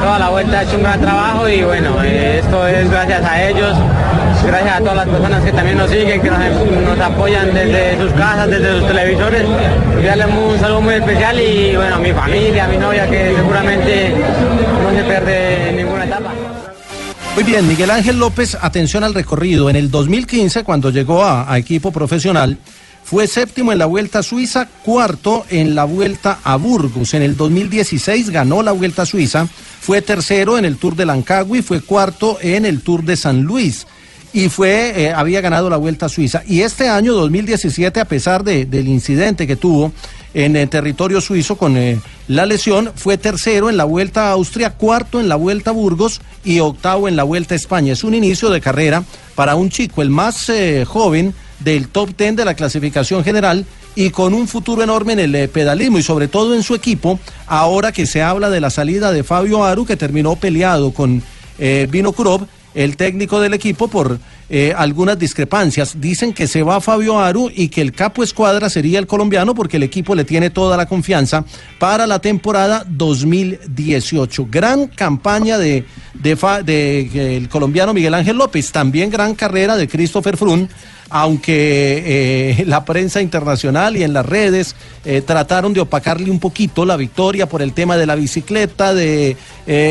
Toda 0.00 0.18
la 0.18 0.28
vuelta 0.30 0.60
ha 0.60 0.62
hecho 0.62 0.76
un 0.76 0.84
gran 0.84 1.00
trabajo 1.00 1.48
y 1.48 1.64
bueno, 1.64 1.96
eh, 2.04 2.38
esto 2.38 2.66
es 2.68 2.88
gracias 2.88 3.24
a 3.24 3.42
ellos, 3.48 3.76
gracias 4.46 4.76
a 4.76 4.78
todas 4.78 4.96
las 4.96 5.08
personas 5.08 5.44
que 5.44 5.52
también 5.52 5.76
nos 5.76 5.90
siguen, 5.90 6.22
que 6.22 6.30
nos, 6.30 7.00
apoyan 7.00 7.52
desde 7.52 7.98
sus 7.98 8.12
casas, 8.12 8.48
desde 8.48 8.78
sus 8.78 8.86
televisores. 8.86 9.42
Enviarles 9.92 10.26
un 10.28 10.58
saludo 10.60 10.80
muy 10.82 10.94
especial 10.94 11.40
y 11.40 11.74
bueno, 11.76 11.96
a 11.96 11.98
mi 11.98 12.12
familia, 12.12 12.64
a 12.64 12.68
mi 12.68 12.78
novia 12.78 13.08
que 13.08 13.34
seguramente 13.34 14.14
no 14.82 14.96
se 14.96 15.04
pierde 15.04 15.72
ninguna 15.72 16.04
etapa. 16.04 16.32
Muy 17.36 17.44
bien, 17.44 17.68
Miguel 17.68 17.90
Ángel 17.90 18.18
López, 18.18 18.56
atención 18.58 19.04
al 19.04 19.12
recorrido. 19.12 19.68
En 19.68 19.76
el 19.76 19.90
2015, 19.90 20.64
cuando 20.64 20.88
llegó 20.88 21.22
a, 21.22 21.58
equipo 21.58 21.92
profesional, 21.92 22.56
fue 23.04 23.26
séptimo 23.26 23.72
en 23.72 23.78
la 23.78 23.84
Vuelta 23.84 24.22
Suiza, 24.22 24.66
cuarto 24.82 25.44
en 25.50 25.74
la 25.74 25.84
Vuelta 25.84 26.38
a 26.42 26.56
Burgos. 26.56 27.12
En 27.12 27.20
el 27.20 27.36
2016 27.36 28.30
ganó 28.30 28.62
la 28.62 28.72
Vuelta 28.72 29.04
Suiza, 29.04 29.46
fue 29.46 30.00
tercero 30.00 30.56
en 30.56 30.64
el 30.64 30.78
Tour 30.78 30.96
de 30.96 31.04
Lancagui, 31.04 31.60
fue 31.60 31.82
cuarto 31.82 32.38
en 32.40 32.64
el 32.64 32.80
Tour 32.80 33.04
de 33.04 33.18
San 33.18 33.42
Luis 33.42 33.86
y 34.36 34.50
fue 34.50 34.92
eh, 35.06 35.12
había 35.12 35.40
ganado 35.40 35.70
la 35.70 35.78
Vuelta 35.78 36.06
a 36.06 36.08
Suiza. 36.10 36.42
Y 36.46 36.60
este 36.60 36.90
año 36.90 37.14
2017, 37.14 38.00
a 38.00 38.04
pesar 38.04 38.44
de- 38.44 38.66
del 38.66 38.86
incidente 38.86 39.46
que 39.46 39.56
tuvo 39.56 39.92
en 40.34 40.56
el 40.56 40.68
territorio 40.68 41.22
suizo 41.22 41.56
con 41.56 41.78
eh, 41.78 41.98
la 42.28 42.44
lesión, 42.44 42.92
fue 42.94 43.16
tercero 43.16 43.70
en 43.70 43.78
la 43.78 43.84
Vuelta 43.84 44.28
a 44.28 44.32
Austria, 44.32 44.74
cuarto 44.74 45.20
en 45.20 45.30
la 45.30 45.36
Vuelta 45.36 45.70
a 45.70 45.72
Burgos 45.72 46.20
y 46.44 46.60
octavo 46.60 47.08
en 47.08 47.16
la 47.16 47.22
Vuelta 47.22 47.54
a 47.54 47.56
España. 47.56 47.94
Es 47.94 48.04
un 48.04 48.12
inicio 48.12 48.50
de 48.50 48.60
carrera 48.60 49.04
para 49.34 49.54
un 49.56 49.70
chico, 49.70 50.02
el 50.02 50.10
más 50.10 50.50
eh, 50.50 50.84
joven 50.86 51.32
del 51.60 51.88
top 51.88 52.10
10 52.14 52.36
de 52.36 52.44
la 52.44 52.52
clasificación 52.52 53.24
general 53.24 53.64
y 53.94 54.10
con 54.10 54.34
un 54.34 54.46
futuro 54.48 54.82
enorme 54.82 55.14
en 55.14 55.20
el 55.20 55.34
eh, 55.34 55.48
pedalismo 55.48 55.98
y 55.98 56.02
sobre 56.02 56.28
todo 56.28 56.54
en 56.54 56.62
su 56.62 56.74
equipo, 56.74 57.18
ahora 57.46 57.90
que 57.90 58.04
se 58.04 58.20
habla 58.22 58.50
de 58.50 58.60
la 58.60 58.68
salida 58.68 59.12
de 59.12 59.24
Fabio 59.24 59.64
Aru, 59.64 59.86
que 59.86 59.96
terminó 59.96 60.36
peleado 60.36 60.90
con 60.92 61.22
eh, 61.58 61.88
Vino 61.90 62.12
Kurov, 62.12 62.46
el 62.76 62.96
técnico 62.96 63.40
del 63.40 63.54
equipo, 63.54 63.88
por 63.88 64.20
eh, 64.48 64.72
algunas 64.76 65.18
discrepancias. 65.18 66.00
Dicen 66.00 66.32
que 66.32 66.46
se 66.46 66.62
va 66.62 66.80
Fabio 66.80 67.18
Aru 67.18 67.50
y 67.52 67.66
que 67.68 67.80
el 67.80 67.90
capo 67.90 68.22
escuadra 68.22 68.70
sería 68.70 69.00
el 69.00 69.06
colombiano 69.08 69.56
porque 69.56 69.76
el 69.76 69.82
equipo 69.82 70.14
le 70.14 70.24
tiene 70.24 70.50
toda 70.50 70.76
la 70.76 70.86
confianza 70.86 71.44
para 71.80 72.06
la 72.06 72.20
temporada 72.20 72.84
2018. 72.88 74.46
Gran 74.48 74.86
campaña 74.86 75.58
de, 75.58 75.84
de, 76.14 77.36
el 77.36 77.48
colombiano 77.48 77.92
Miguel 77.92 78.14
Ángel 78.14 78.36
López, 78.36 78.70
también 78.70 79.10
gran 79.10 79.34
carrera 79.34 79.76
de 79.76 79.88
Christopher 79.88 80.36
Froome 80.36 80.68
aunque 81.08 82.02
eh, 82.60 82.64
la 82.66 82.84
prensa 82.84 83.20
internacional 83.20 83.96
y 83.96 84.02
en 84.02 84.12
las 84.12 84.26
redes 84.26 84.74
eh, 85.04 85.22
trataron 85.22 85.72
de 85.72 85.80
opacarle 85.80 86.30
un 86.32 86.40
poquito 86.40 86.84
la 86.84 86.96
victoria 86.96 87.48
por 87.48 87.62
el 87.62 87.72
tema 87.72 87.96
de 87.96 88.06
la 88.06 88.14
bicicleta, 88.16 88.94
de 88.94 89.36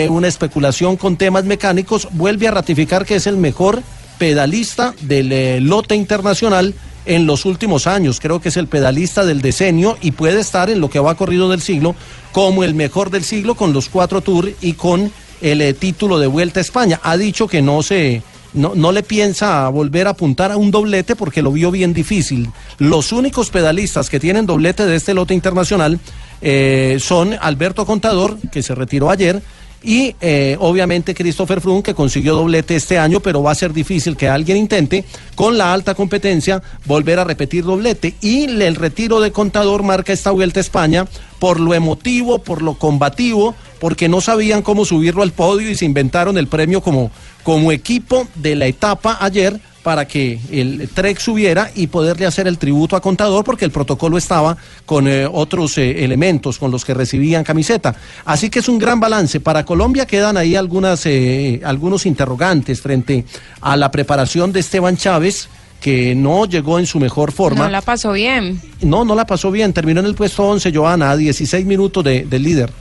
una 0.09 0.29
especulación 0.29 0.95
con 0.95 1.17
temas 1.17 1.43
mecánicos, 1.43 2.07
vuelve 2.11 2.47
a 2.47 2.51
ratificar 2.51 3.05
que 3.05 3.15
es 3.15 3.27
el 3.27 3.35
mejor 3.35 3.81
pedalista 4.17 4.93
del 5.01 5.31
eh, 5.31 5.59
lote 5.61 5.95
internacional 5.95 6.73
en 7.05 7.25
los 7.25 7.45
últimos 7.45 7.87
años. 7.87 8.19
Creo 8.19 8.41
que 8.41 8.49
es 8.49 8.57
el 8.57 8.67
pedalista 8.67 9.25
del 9.25 9.41
decenio 9.41 9.97
y 10.01 10.11
puede 10.11 10.39
estar 10.39 10.69
en 10.69 10.79
lo 10.79 10.89
que 10.89 10.99
va 10.99 11.15
corrido 11.15 11.49
del 11.49 11.61
siglo 11.61 11.95
como 12.31 12.63
el 12.63 12.73
mejor 12.73 13.09
del 13.11 13.23
siglo 13.23 13.55
con 13.55 13.73
los 13.73 13.89
cuatro 13.89 14.21
tours 14.21 14.51
y 14.61 14.73
con 14.73 15.11
el 15.41 15.61
eh, 15.61 15.73
título 15.73 16.19
de 16.19 16.27
Vuelta 16.27 16.59
a 16.59 16.61
España. 16.61 16.99
Ha 17.03 17.17
dicho 17.17 17.47
que 17.47 17.61
no 17.61 17.83
se 17.83 18.21
no, 18.53 18.73
no 18.73 18.91
le 18.91 19.03
piensa 19.03 19.67
volver 19.69 20.07
a 20.07 20.11
apuntar 20.11 20.51
a 20.51 20.57
un 20.57 20.71
doblete 20.71 21.15
porque 21.15 21.41
lo 21.41 21.51
vio 21.51 21.71
bien 21.71 21.93
difícil. 21.93 22.49
Los 22.79 23.11
únicos 23.11 23.49
pedalistas 23.49 24.09
que 24.09 24.19
tienen 24.19 24.45
doblete 24.45 24.85
de 24.85 24.95
este 24.95 25.13
lote 25.13 25.33
internacional 25.33 25.99
eh, 26.41 26.97
son 26.99 27.35
Alberto 27.39 27.85
Contador, 27.85 28.37
que 28.51 28.63
se 28.63 28.75
retiró 28.75 29.09
ayer, 29.09 29.41
y 29.83 30.15
eh, 30.19 30.57
obviamente 30.59 31.13
Christopher 31.13 31.61
Froome, 31.61 31.83
que 31.83 31.93
consiguió 31.93 32.35
doblete 32.35 32.75
este 32.75 32.97
año, 32.97 33.19
pero 33.19 33.43
va 33.43 33.51
a 33.51 33.55
ser 33.55 33.71
difícil 33.73 34.17
que 34.17 34.27
alguien 34.27 34.57
intente, 34.57 35.05
con 35.35 35.57
la 35.57 35.73
alta 35.73 35.93
competencia, 35.93 36.61
volver 36.85 37.19
a 37.19 37.23
repetir 37.23 37.63
doblete. 37.63 38.15
Y 38.21 38.45
el 38.45 38.75
retiro 38.75 39.19
de 39.19 39.31
Contador 39.31 39.83
marca 39.83 40.13
esta 40.13 40.31
vuelta 40.31 40.59
a 40.59 40.61
España 40.61 41.07
por 41.39 41.59
lo 41.59 41.73
emotivo, 41.73 42.39
por 42.39 42.61
lo 42.61 42.75
combativo, 42.75 43.53
porque 43.79 44.09
no 44.09 44.21
sabían 44.21 44.63
cómo 44.63 44.85
subirlo 44.85 45.21
al 45.21 45.31
podio 45.31 45.69
y 45.69 45.75
se 45.75 45.85
inventaron 45.85 46.37
el 46.37 46.47
premio 46.47 46.81
como, 46.81 47.11
como 47.43 47.71
equipo 47.71 48.27
de 48.35 48.55
la 48.55 48.65
etapa 48.65 49.17
ayer 49.19 49.59
para 49.85 50.07
que 50.07 50.39
el 50.51 50.89
Trek 50.91 51.19
subiera 51.19 51.69
y 51.75 51.85
poderle 51.85 52.25
hacer 52.25 52.47
el 52.47 52.57
tributo 52.57 52.95
a 52.95 53.01
Contador, 53.01 53.43
porque 53.43 53.65
el 53.65 53.69
protocolo 53.71 54.17
estaba 54.17 54.57
con 54.83 55.07
eh, 55.07 55.27
otros 55.31 55.77
eh, 55.77 56.03
elementos 56.03 56.57
con 56.57 56.71
los 56.71 56.83
que 56.83 56.95
recibían 56.95 57.43
camiseta. 57.43 57.95
Así 58.25 58.49
que 58.49 58.57
es 58.59 58.67
un 58.67 58.79
gran 58.79 58.99
balance. 58.99 59.39
Para 59.39 59.63
Colombia 59.63 60.07
quedan 60.07 60.37
ahí 60.37 60.55
algunas, 60.55 61.05
eh, 61.05 61.61
algunos 61.63 62.07
interrogantes 62.07 62.81
frente 62.81 63.25
a 63.61 63.77
la 63.77 63.91
preparación 63.91 64.51
de 64.51 64.61
Esteban 64.61 64.97
Chávez 64.97 65.49
que 65.79 66.15
no 66.15 66.45
llegó 66.47 66.79
en 66.79 66.87
su 66.87 66.99
mejor 66.99 67.31
forma. 67.31 67.65
No 67.65 67.69
la 67.69 67.83
pasó 67.83 68.11
bien. 68.13 68.59
No, 68.81 69.05
no 69.05 69.13
la 69.13 69.27
pasó 69.27 69.51
bien. 69.51 69.71
Terminó 69.71 69.99
en 69.99 70.07
el 70.07 70.15
puesto 70.15 70.43
11, 70.47 70.73
Joana, 70.73 71.11
a 71.11 71.15
16 71.15 71.63
minutos 71.63 72.03
de- 72.03 72.25
del 72.25 72.41
líder. 72.41 72.71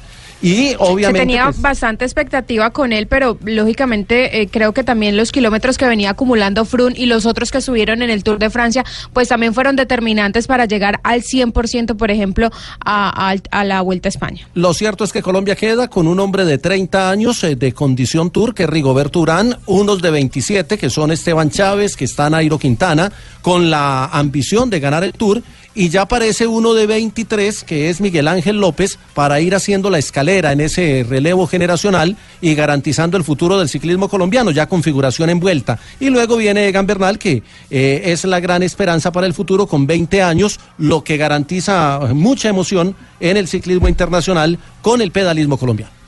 Y 0.45 0.75
obviamente. 0.79 1.21
Se 1.21 1.27
tenía 1.27 1.45
pues, 1.47 1.61
bastante 1.61 2.05
expectativa 2.05 2.71
con 2.71 2.93
él, 2.93 3.07
pero 3.07 3.39
lógicamente 3.45 4.41
eh, 4.43 4.49
creo 4.49 4.73
que 4.73 4.85
también 4.85 5.17
los 5.17 5.33
kilómetros 5.33 5.79
que 5.79 5.87
venía 5.87 6.11
acumulando 6.11 6.65
Frun 6.65 6.95
y 6.97 7.07
los 7.07 7.27
otros 7.27 7.51
que 7.51 7.61
subieron 7.61 8.03
en 8.03 8.11
el 8.11 8.23
Tour 8.23 8.39
de 8.39 8.51
Francia, 8.51 8.85
pues 9.13 9.29
también 9.29 9.55
fueron 9.55 9.77
determinantes 9.77 10.47
para 10.47 10.67
llegar 10.67 11.01
al 11.03 11.23
100%, 11.23 11.97
por 11.97 12.11
ejemplo, 12.11 12.51
a, 12.85 13.31
a- 13.33 13.37
a 13.51 13.65
la 13.65 13.81
Vuelta 13.81 14.09
a 14.09 14.11
España. 14.11 14.47
Lo 14.55 14.75
cierto 14.75 15.05
es 15.05 15.13
que 15.13 15.23
Colombia 15.23 15.57
queda 15.57 15.89
con 15.89 16.07
un 16.07 16.21
hombre 16.21 16.45
de 16.45 16.59
30 16.59 17.11
años 17.11 17.43
eh, 17.45 17.57
de 17.57 17.73
condición 17.73 18.31
tour, 18.31 18.55
que 18.55 18.65
es 18.65 18.69
Rigoberto 18.69 19.21
Urán, 19.21 19.57
unos 19.67 20.03
de 20.03 20.11
27, 20.11 20.79
que 20.79 20.91
son 20.91 21.11
Esteban 21.11 21.51
Chávez, 21.51 21.97
que 21.97 22.05
está 22.05 22.29
Nairo 22.29 22.59
Quintana, 22.59 23.11
con 23.43 23.71
la 23.71 24.07
ambición 24.07 24.71
de 24.71 24.81
ganar 24.81 25.05
el 25.05 25.13
tour, 25.13 25.43
y 25.75 25.89
ya 25.89 26.03
aparece 26.03 26.47
uno 26.47 26.75
de 26.75 26.87
23, 26.87 27.65
que 27.65 27.91
es 27.91 28.01
Miguel 28.01 28.29
Ángel 28.29 28.61
López, 28.61 28.99
para 29.13 29.41
ir 29.41 29.55
haciendo 29.55 29.91
la 29.91 29.99
escalera 29.99 30.53
en 30.53 30.61
ese 30.61 31.05
relevo 31.09 31.47
generacional 31.47 32.17
y 32.41 32.55
garantizando 32.55 33.17
el 33.17 33.25
futuro 33.25 33.59
del 33.59 33.69
ciclismo 33.69 34.09
colombiano, 34.09 34.51
ya 34.51 34.69
configuración 34.69 35.31
en 35.31 35.41
vuelta. 35.41 35.79
Y 35.99 36.11
luego 36.11 36.37
viene 36.37 36.69
Egan 36.69 36.87
Bernal, 36.87 37.19
que 37.19 37.43
eh, 37.71 38.03
es 38.05 38.25
la 38.25 38.41
gran 38.41 38.63
esperanza 38.63 39.11
para 39.13 39.27
el 39.27 39.35
futuro 39.35 39.67
con 39.67 39.87
20 39.87 40.23
años, 40.23 40.61
lo 40.79 41.03
que 41.03 41.17
garantiza 41.17 42.01
mucha 42.15 42.49
emoción 42.49 42.95
en 43.21 43.37
el 43.37 43.49
ciclismo 43.49 43.89
internacional 43.89 44.59
con 44.83 45.01
el 45.01 45.11
pedalismo 45.11 45.57
colombiano. 45.57 46.04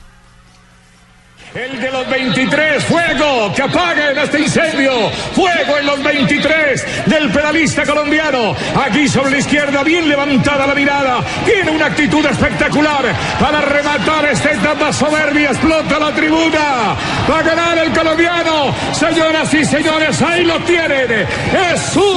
El 1.57 1.81
de 1.81 1.89
los 1.89 2.07
23, 2.07 2.83
fuego, 2.83 3.51
que 3.55 3.63
apaguen 3.63 4.15
este 4.19 4.41
incendio. 4.41 5.09
Fuego 5.33 5.79
en 5.79 5.87
los 5.87 6.03
23 6.03 6.85
del 7.07 7.31
pedalista 7.31 7.83
colombiano. 7.83 8.55
Aquí 8.79 9.07
sobre 9.07 9.31
la 9.31 9.39
izquierda, 9.39 9.81
bien 9.83 10.07
levantada 10.07 10.67
la 10.67 10.75
mirada. 10.75 11.23
Tiene 11.45 11.71
una 11.71 11.87
actitud 11.87 12.23
espectacular 12.27 13.05
para 13.39 13.61
rematar 13.61 14.25
esta 14.25 14.51
etapa 14.51 14.93
soberbia. 14.93 15.49
Explota 15.49 15.97
la 15.97 16.13
tribuna. 16.13 16.95
Va 17.27 17.39
a 17.39 17.41
ganar 17.41 17.75
el 17.79 17.91
colombiano. 17.91 18.71
Señoras 18.93 19.51
y 19.55 19.65
señores, 19.65 20.21
ahí 20.21 20.43
lo 20.43 20.59
tienen. 20.59 21.09
Es 21.11 21.81
Superman. 21.91 22.07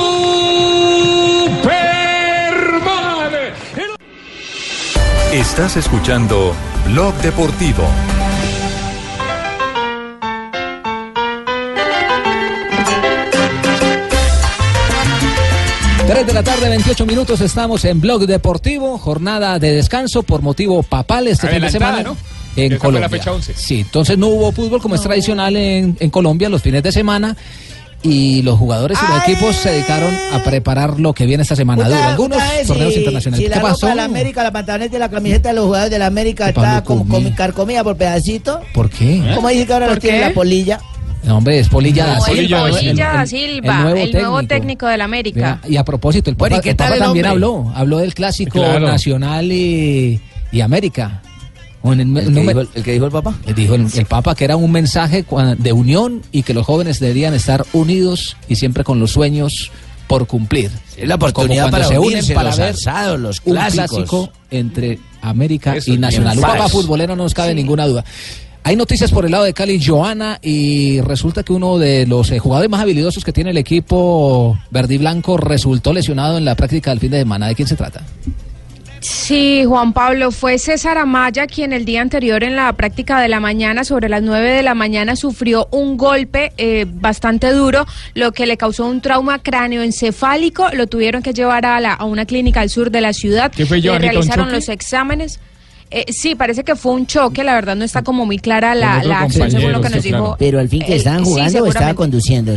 Estás 5.32 5.78
escuchando 5.78 6.55
Blog 6.84 7.14
Deportivo. 7.22 7.88
Tres 16.11 16.26
de 16.26 16.32
la 16.32 16.42
tarde, 16.42 16.68
28 16.68 17.06
minutos, 17.06 17.40
estamos 17.40 17.84
en 17.84 18.00
Blog 18.00 18.26
Deportivo, 18.26 18.98
jornada 18.98 19.61
de 19.61 19.70
descanso 19.70 20.24
por 20.24 20.42
motivo 20.42 20.82
papal 20.82 21.28
este 21.28 21.46
fin 21.46 21.61
de 21.61 21.70
semana. 21.70 22.02
¿no? 22.02 22.16
En 22.56 22.70
fue 22.70 22.74
la 22.74 22.78
Colombia. 22.80 23.08
fecha 23.08 23.32
11. 23.32 23.54
Sí, 23.54 23.80
entonces 23.82 24.18
no 24.18 24.26
hubo 24.26 24.50
fútbol 24.50 24.82
como 24.82 24.96
es 24.96 25.02
tradicional 25.02 25.54
en, 25.56 25.96
en 26.00 26.11
Colombia 26.11 26.48
los 26.48 26.62
fines 26.62 26.82
de 26.82 26.90
semana 26.90 27.36
y 28.02 28.42
los 28.42 28.58
jugadores 28.58 28.98
y 29.00 29.12
los 29.12 29.22
equipos 29.22 29.54
se 29.54 29.70
dedicaron 29.70 30.12
a 30.32 30.42
preparar 30.42 30.98
lo 30.98 31.12
que 31.12 31.26
viene 31.26 31.44
esta 31.44 31.54
semana. 31.54 31.84
Duro, 31.88 32.02
algunos 32.02 32.38
sabe 32.38 32.64
torneos 32.64 32.92
si- 32.92 32.98
internacionales. 32.98 33.46
Si 33.46 33.48
¿Qué 33.48 33.56
la 33.56 33.62
pasó? 33.62 33.86
ropa 33.86 33.88
de 33.90 33.94
la 33.94 34.04
América, 34.04 34.42
la 34.42 34.50
pantaloneta 34.52 34.96
y 34.96 34.98
la 34.98 35.08
camiseta 35.11 35.50
de 35.50 35.54
los 35.54 35.66
jugadores 35.66 35.92
de 35.92 35.98
la 36.00 36.06
América 36.06 36.44
¿Qué 36.46 36.50
está 36.50 36.82
como, 36.82 37.06
con 37.06 37.22
como 37.22 37.36
carcomida 37.36 37.84
por 37.84 37.96
pedacito. 37.96 38.61
¿Por 38.74 38.90
qué? 38.90 39.22
¿Cómo 39.36 39.48
dice 39.48 39.64
que 39.64 39.72
ahora 39.74 39.86
¿Por 39.86 39.94
los 39.94 40.02
tiene 40.02 40.18
la 40.20 40.32
polilla? 40.34 40.80
No, 41.22 41.36
hombre, 41.38 41.58
es 41.58 41.68
Polilla 41.68 42.06
da 42.06 42.14
No, 42.16 42.24
Silva, 42.24 42.60
el 42.60 42.66
el- 42.66 42.70
Polilla 42.72 42.90
el- 42.90 42.96
da 42.96 43.22
el- 43.22 43.28
Silva, 43.28 43.92
el 44.00 44.12
nuevo 44.12 44.42
técnico 44.44 44.86
del 44.86 45.00
América. 45.02 45.60
Y 45.68 45.76
a 45.76 45.84
propósito, 45.84 46.30
el 46.30 46.36
Bueno, 46.36 46.56
Papa, 46.56 46.60
¿y 46.60 46.64
qué 46.64 46.70
el 46.70 46.76
tal 46.76 46.86
Papa 46.88 46.94
el 46.96 47.00
también 47.02 47.26
hombre? 47.26 47.46
habló, 47.46 47.72
habló 47.74 47.98
del 47.98 48.14
clásico 48.14 48.52
Claro. 48.58 48.86
nacional 48.86 49.52
y, 49.52 50.20
y 50.50 50.60
América. 50.62 51.22
¿El, 51.82 52.00
¿El 52.00 52.14
que 52.34 52.40
dijo 52.40 52.60
el- 52.60 52.68
el 52.74 52.82
que 52.82 52.92
dijo 52.92 53.04
el 53.06 53.10
Papa? 53.12 53.34
Dijo 53.54 53.74
el, 53.74 53.86
el 53.94 54.06
Papa 54.06 54.34
que 54.34 54.44
era 54.44 54.56
un 54.56 54.70
mensaje 54.72 55.24
de 55.58 55.72
unión 55.72 56.22
y 56.32 56.42
que 56.42 56.52
los 56.54 56.66
jóvenes 56.66 57.00
deberían 57.00 57.32
estar 57.34 57.64
unidos 57.72 58.36
y 58.48 58.56
siempre 58.56 58.84
con 58.84 58.98
los 59.00 59.10
sueños 59.12 59.70
por 60.06 60.26
cumplir. 60.26 60.70
Es 60.96 61.06
la 61.08 61.14
oportunidad 61.14 61.64
Como 61.64 61.70
cuando 61.70 61.88
para 61.88 61.88
se 61.88 61.98
unen 61.98 62.34
para 62.34 62.48
los 62.50 62.58
ver 62.58 62.74
asados, 62.74 63.20
los 63.20 63.40
un 63.44 63.52
clásicos. 63.54 63.88
clásico 63.88 64.30
entre 64.50 64.98
América 65.22 65.76
Eso 65.76 65.92
y 65.92 65.98
Nacional. 65.98 66.36
Un 66.36 66.42
Papa 66.42 66.68
futbolero 66.68 67.14
no 67.16 67.22
nos 67.22 67.32
cabe 67.34 67.54
ninguna 67.54 67.86
duda. 67.86 68.04
Hay 68.62 68.76
noticias 68.76 69.11
por 69.11 69.24
el 69.24 69.32
lado 69.32 69.44
de 69.44 69.54
Cali, 69.54 69.82
Joana, 69.84 70.38
y 70.42 71.00
resulta 71.00 71.42
que 71.42 71.52
uno 71.52 71.78
de 71.78 72.06
los 72.06 72.30
eh, 72.30 72.38
jugadores 72.38 72.70
más 72.70 72.82
habilidosos 72.82 73.24
que 73.24 73.32
tiene 73.32 73.50
el 73.50 73.56
equipo 73.56 74.58
verde 74.70 74.94
y 74.94 74.98
blanco 74.98 75.36
resultó 75.38 75.92
lesionado 75.92 76.36
en 76.38 76.44
la 76.44 76.54
práctica 76.54 76.90
del 76.90 77.00
fin 77.00 77.11
de 77.11 77.18
semana. 77.20 77.48
¿De 77.48 77.54
quién 77.54 77.66
se 77.66 77.74
trata? 77.76 78.02
Sí, 79.00 79.64
Juan 79.66 79.94
Pablo, 79.94 80.30
fue 80.30 80.58
César 80.58 80.98
Amaya 80.98 81.46
quien 81.46 81.72
el 81.72 81.86
día 81.86 82.02
anterior 82.02 82.44
en 82.44 82.54
la 82.54 82.70
práctica 82.74 83.18
de 83.18 83.28
la 83.28 83.40
mañana, 83.40 83.82
sobre 83.82 84.11
las 84.11 84.22
9 84.22 84.50
de 84.50 84.62
la 84.62 84.74
mañana, 84.74 85.16
sufrió 85.16 85.66
un 85.70 85.96
golpe 85.96 86.52
eh, 86.58 86.84
bastante 86.86 87.50
duro, 87.52 87.86
lo 88.12 88.32
que 88.32 88.44
le 88.44 88.58
causó 88.58 88.84
un 88.84 89.00
trauma 89.00 89.38
cráneoencefálico. 89.38 90.66
Lo 90.74 90.86
tuvieron 90.86 91.22
que 91.22 91.32
llevar 91.32 91.64
a, 91.64 91.80
la- 91.80 91.94
a 91.94 92.04
una 92.04 92.26
clínica 92.26 92.61
al 92.61 92.68
sur 92.68 92.90
de 92.90 93.00
la 93.00 93.14
ciudad. 93.14 93.50
¿Qué 93.50 93.64
fue, 93.64 93.80
Le 93.80 93.88
Joanita, 93.88 94.06
un 94.08 94.12
realizaron 94.12 94.52
los 94.52 94.68
exámenes. 94.68 95.40
Eh, 95.93 96.07
sí, 96.12 96.36
parece 96.36 96.62
que 96.62 96.76
fue 96.76 96.93
un 96.93 97.07
choque, 97.07 97.43
la 97.43 97.55
verdad 97.55 97.74
no 97.74 97.84
está 97.84 98.03
como 98.03 98.24
muy 98.24 98.38
clara 98.38 98.76
la, 98.76 98.99
acción 99.22 99.51
según 99.51 99.72
lo 99.72 99.80
que 99.80 99.88
nos 99.88 100.03
sí, 100.03 100.12
dijo. 100.12 100.36
Pero 100.38 100.61
al 100.61 100.68
fin 100.68 100.84
que 100.84 100.93
eh, 100.93 100.97
estaban 100.97 101.24
sí, 101.24 101.30
jugando 101.32 101.64
o 101.64 101.66
estaba 101.66 101.95
conduciendo. 101.95 102.53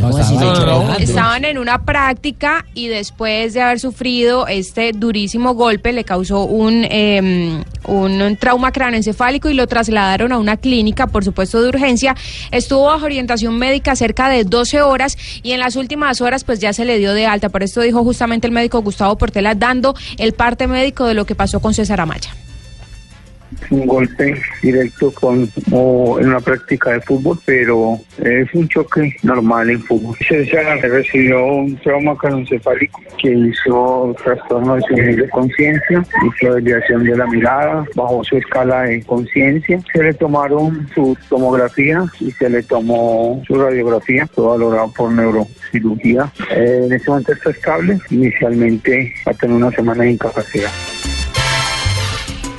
Estaban 0.98 1.44
en 1.44 1.58
una 1.58 1.84
práctica 1.84 2.64
y 2.74 2.86
después 2.86 3.54
de 3.54 3.62
haber 3.62 3.80
sufrido 3.80 4.46
este 4.46 4.92
durísimo 4.92 5.54
golpe 5.54 5.92
le 5.92 6.04
causó 6.04 6.44
un, 6.44 6.86
eh, 6.88 7.60
un, 7.86 8.22
un 8.22 8.36
trauma 8.36 8.70
cráneoencefálico 8.70 9.50
y 9.50 9.54
lo 9.54 9.66
trasladaron 9.66 10.32
a 10.32 10.38
una 10.38 10.56
clínica, 10.56 11.08
por 11.08 11.24
supuesto 11.24 11.60
de 11.60 11.68
urgencia. 11.70 12.14
Estuvo 12.52 12.84
bajo 12.84 13.04
orientación 13.04 13.58
médica 13.58 13.96
cerca 13.96 14.28
de 14.28 14.44
12 14.44 14.82
horas 14.82 15.18
y 15.42 15.52
en 15.52 15.60
las 15.60 15.74
últimas 15.74 16.20
horas 16.20 16.44
pues 16.44 16.60
ya 16.60 16.72
se 16.72 16.84
le 16.84 16.98
dio 16.98 17.14
de 17.14 17.26
alta. 17.26 17.48
Por 17.48 17.64
esto 17.64 17.80
dijo 17.80 18.04
justamente 18.04 18.46
el 18.46 18.52
médico 18.52 18.80
Gustavo 18.80 19.18
Portela 19.18 19.56
dando 19.56 19.96
el 20.18 20.34
parte 20.34 20.68
médico 20.68 21.06
de 21.06 21.14
lo 21.14 21.26
que 21.26 21.34
pasó 21.34 21.58
con 21.58 21.74
César 21.74 22.00
Amaya. 22.00 22.30
Un 23.70 23.86
golpe 23.86 24.40
directo 24.62 25.10
con 25.12 25.48
en 25.66 26.28
una 26.28 26.40
práctica 26.40 26.92
de 26.92 27.00
fútbol, 27.00 27.38
pero 27.44 27.98
es 28.18 28.52
un 28.54 28.68
choque 28.68 29.16
normal 29.22 29.70
en 29.70 29.80
fútbol. 29.80 30.16
César 30.26 30.80
recibió 30.80 31.44
un 31.44 31.76
trauma 31.76 32.16
craneoencefálico 32.16 33.00
que 33.20 33.32
hizo 33.32 34.14
trastorno 34.22 34.76
de 34.76 34.82
su 34.82 34.94
nivel 34.94 35.16
de 35.16 35.30
conciencia, 35.30 36.04
hizo 36.26 36.54
desviación 36.54 37.04
de 37.04 37.16
la 37.16 37.26
mirada, 37.26 37.84
bajó 37.94 38.22
su 38.24 38.36
escala 38.36 38.82
de 38.82 39.02
conciencia. 39.02 39.80
Se 39.92 40.02
le 40.02 40.14
tomaron 40.14 40.88
su 40.94 41.16
tomografía 41.28 42.04
y 42.20 42.30
se 42.32 42.48
le 42.48 42.62
tomó 42.62 43.42
su 43.46 43.54
radiografía, 43.54 44.26
todo 44.34 44.50
valorado 44.50 44.92
por 44.92 45.12
neurocirugía. 45.12 46.30
Eh, 46.50 46.82
en 46.86 46.92
este 46.92 47.10
momento 47.10 47.32
está 47.32 47.50
estable, 47.50 47.98
inicialmente 48.10 49.12
va 49.26 49.32
a 49.32 49.34
tener 49.34 49.56
una 49.56 49.70
semana 49.70 50.04
de 50.04 50.12
incapacidad. 50.12 50.70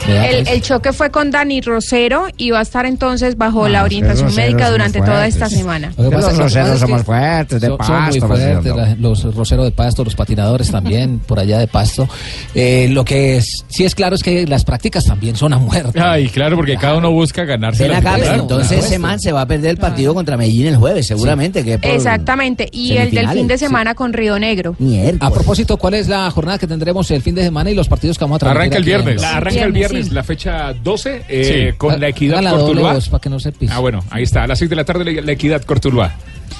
El, 0.08 0.48
el 0.48 0.62
choque 0.62 0.94
fue 0.94 1.10
con 1.10 1.32
Dani 1.32 1.62
Rosero 1.62 2.28
y 2.38 2.52
va 2.52 2.60
a 2.60 2.62
estar 2.62 2.86
entonces 2.86 3.38
bajo 3.38 3.68
la 3.68 3.84
orientación 3.84 4.34
médica 4.36 4.70
durante 4.70 5.00
toda 5.00 5.14
fuertes. 5.28 5.34
esta 5.36 5.50
semana. 5.50 5.92
Lo 5.98 6.10
que 6.10 6.16
pasa 6.16 6.28
es 6.32 6.34
que- 6.34 6.44
Los 6.44 6.54
roseros 6.54 6.80
somos 6.80 7.04
fuertes, 7.04 7.62
de 7.62 7.68
son- 7.68 7.78
son 7.84 7.96
muy 8.04 8.20
pasto, 8.20 8.28
fuertes, 8.28 8.54
Marcelo. 8.56 8.76
la- 8.76 8.96
los 8.96 9.36
roseros 9.36 9.66
de 9.66 9.72
pasto, 9.72 10.04
los 10.04 10.16
patinadores 10.16 10.70
también, 10.72 11.20
por 11.26 11.40
allá 11.40 11.58
de 11.60 11.68
pasto. 11.68 12.08
Eh, 12.54 12.88
lo 12.92 13.04
que 13.04 13.38
es- 13.38 13.64
sí 13.68 13.84
es 13.84 13.96
claro 13.96 14.16
es 14.16 14.22
que 14.24 14.46
las 14.46 14.64
prácticas 14.64 15.06
también 15.06 15.36
son 15.36 15.54
a 15.54 15.58
muerte. 15.58 16.00
Ay, 16.00 16.30
claro, 16.30 16.56
porque 16.56 16.78
cada 16.78 16.98
uno 16.98 17.12
busca 17.12 17.44
ganarse 17.46 17.88
la 17.88 17.98
acá, 17.98 18.18
entonces 18.36 18.86
ese 18.86 19.00
man 19.00 19.20
se 19.20 19.32
va 19.32 19.42
a 19.42 19.46
perder 19.48 19.72
el 19.72 19.78
partido 19.78 20.14
contra 20.14 20.38
Medellín 20.38 20.68
el 20.68 20.78
jueves, 20.78 21.08
seguramente. 21.08 21.64
Que 21.64 21.80
por 21.80 21.90
Exactamente, 21.92 22.70
y 22.72 22.98
el 22.98 23.12
del 23.12 23.28
fin 23.30 23.48
de 23.48 23.58
sí. 23.58 23.66
semana 23.66 23.96
con 23.96 24.14
Río 24.14 24.38
Negro. 24.40 24.76
A 25.20 25.32
propósito, 25.32 25.78
¿cuál 25.78 25.96
es 25.96 26.08
la 26.08 26.30
jornada 26.32 26.58
que 26.60 26.68
tendremos 26.68 27.10
el 27.12 27.22
fin 27.22 27.34
de 27.36 27.44
semana 27.44 27.72
y 27.72 27.76
los 27.76 27.88
partidos 27.88 28.18
que 28.18 28.24
vamos 28.26 28.36
a 28.38 28.40
tratar? 28.40 28.58
Arranca 28.58 28.78
el 28.78 28.84
viernes. 28.84 29.22
La 29.22 29.38
arranca 29.38 29.64
el 29.64 29.72
viernes, 29.72 29.95
la 30.12 30.24
fecha 30.24 30.74
12, 30.74 31.24
eh, 31.28 31.70
Sí. 31.72 31.78
con 31.78 32.00
la 32.00 32.08
Equidad 32.10 32.42
la 32.42 32.52
Cortuluá. 32.52 32.98
para 33.10 33.22
que 33.22 33.30
no 33.30 33.40
se 33.40 33.52
pise. 33.52 33.74
Ah, 33.74 33.80
bueno, 33.80 34.04
ahí 34.10 34.24
está, 34.24 34.44
a 34.44 34.48
las 34.48 34.60
6 34.60 34.70
de 34.70 34.76
la 34.76 34.84
tarde 34.86 35.06
la, 35.14 35.22
la 35.22 35.32
Equidad 35.32 35.64
Cortuluá. 35.64 36.14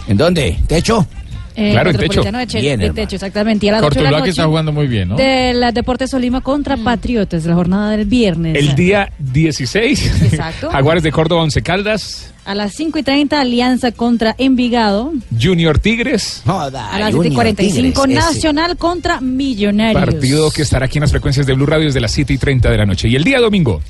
¿En 0.08 0.18
dónde? 0.18 0.58
¿Techo? 0.68 1.06
Eh, 1.56 1.72
Claro, 1.72 1.90
en 1.92 1.98
techo. 1.98 2.22
De 2.22 2.48
Che- 2.48 2.60
Bien, 2.62 2.80
de 2.80 2.90
techo, 2.92 3.16
exactamente. 3.16 3.66
Y 3.66 3.70
a 3.70 3.74
las 3.74 3.82
ocho 3.84 3.96
de 4.00 4.04
la 4.04 4.10
Cortuluá 4.10 4.18
que 4.18 4.22
noche 4.22 4.30
está 4.32 4.46
jugando 4.46 4.72
muy 4.72 4.88
bien, 4.88 5.10
¿no? 5.10 5.16
Del 5.16 5.74
Deportes 5.74 6.10
Solima 6.12 6.42
contra 6.42 6.76
Patriotas, 6.78 7.46
la 7.46 7.54
jornada 7.56 7.92
del 7.92 8.06
viernes. 8.06 8.56
El 8.58 8.76
día 8.76 9.12
16, 9.20 10.24
Exacto. 10.24 10.70
Jaguares 10.72 11.04
de 11.04 11.12
Córdoba, 11.12 11.44
Once 11.44 11.62
Caldas, 11.62 12.34
A 12.46 12.54
las 12.56 12.74
5 12.74 13.00
y 13.00 13.04
30, 13.04 13.40
Alianza 13.40 13.92
contra 13.92 14.36
Envigado. 14.38 15.14
Junior 15.42 15.80
Tigres. 15.80 16.42
A 16.46 16.70
las 17.00 17.12
7 17.14 17.28
y 17.30 17.32
45, 17.34 18.08
Nacional 18.08 18.78
contra 18.78 19.22
Millonarios. 19.22 20.04
Partido 20.04 20.52
que 20.52 20.62
estará 20.62 20.86
aquí 20.86 20.98
en 20.98 21.02
las 21.02 21.12
frecuencias 21.12 21.46
de 21.48 21.54
Blue 21.54 21.66
Radio 21.66 21.86
desde 21.86 22.02
las 22.02 22.12
7 22.12 22.34
y 22.34 22.38
30 22.38 22.70
de 22.70 22.78
la 22.78 22.86
noche. 22.86 23.08
Y 23.08 23.16
el 23.16 23.24
día 23.24 23.40
domingo, 23.40 23.82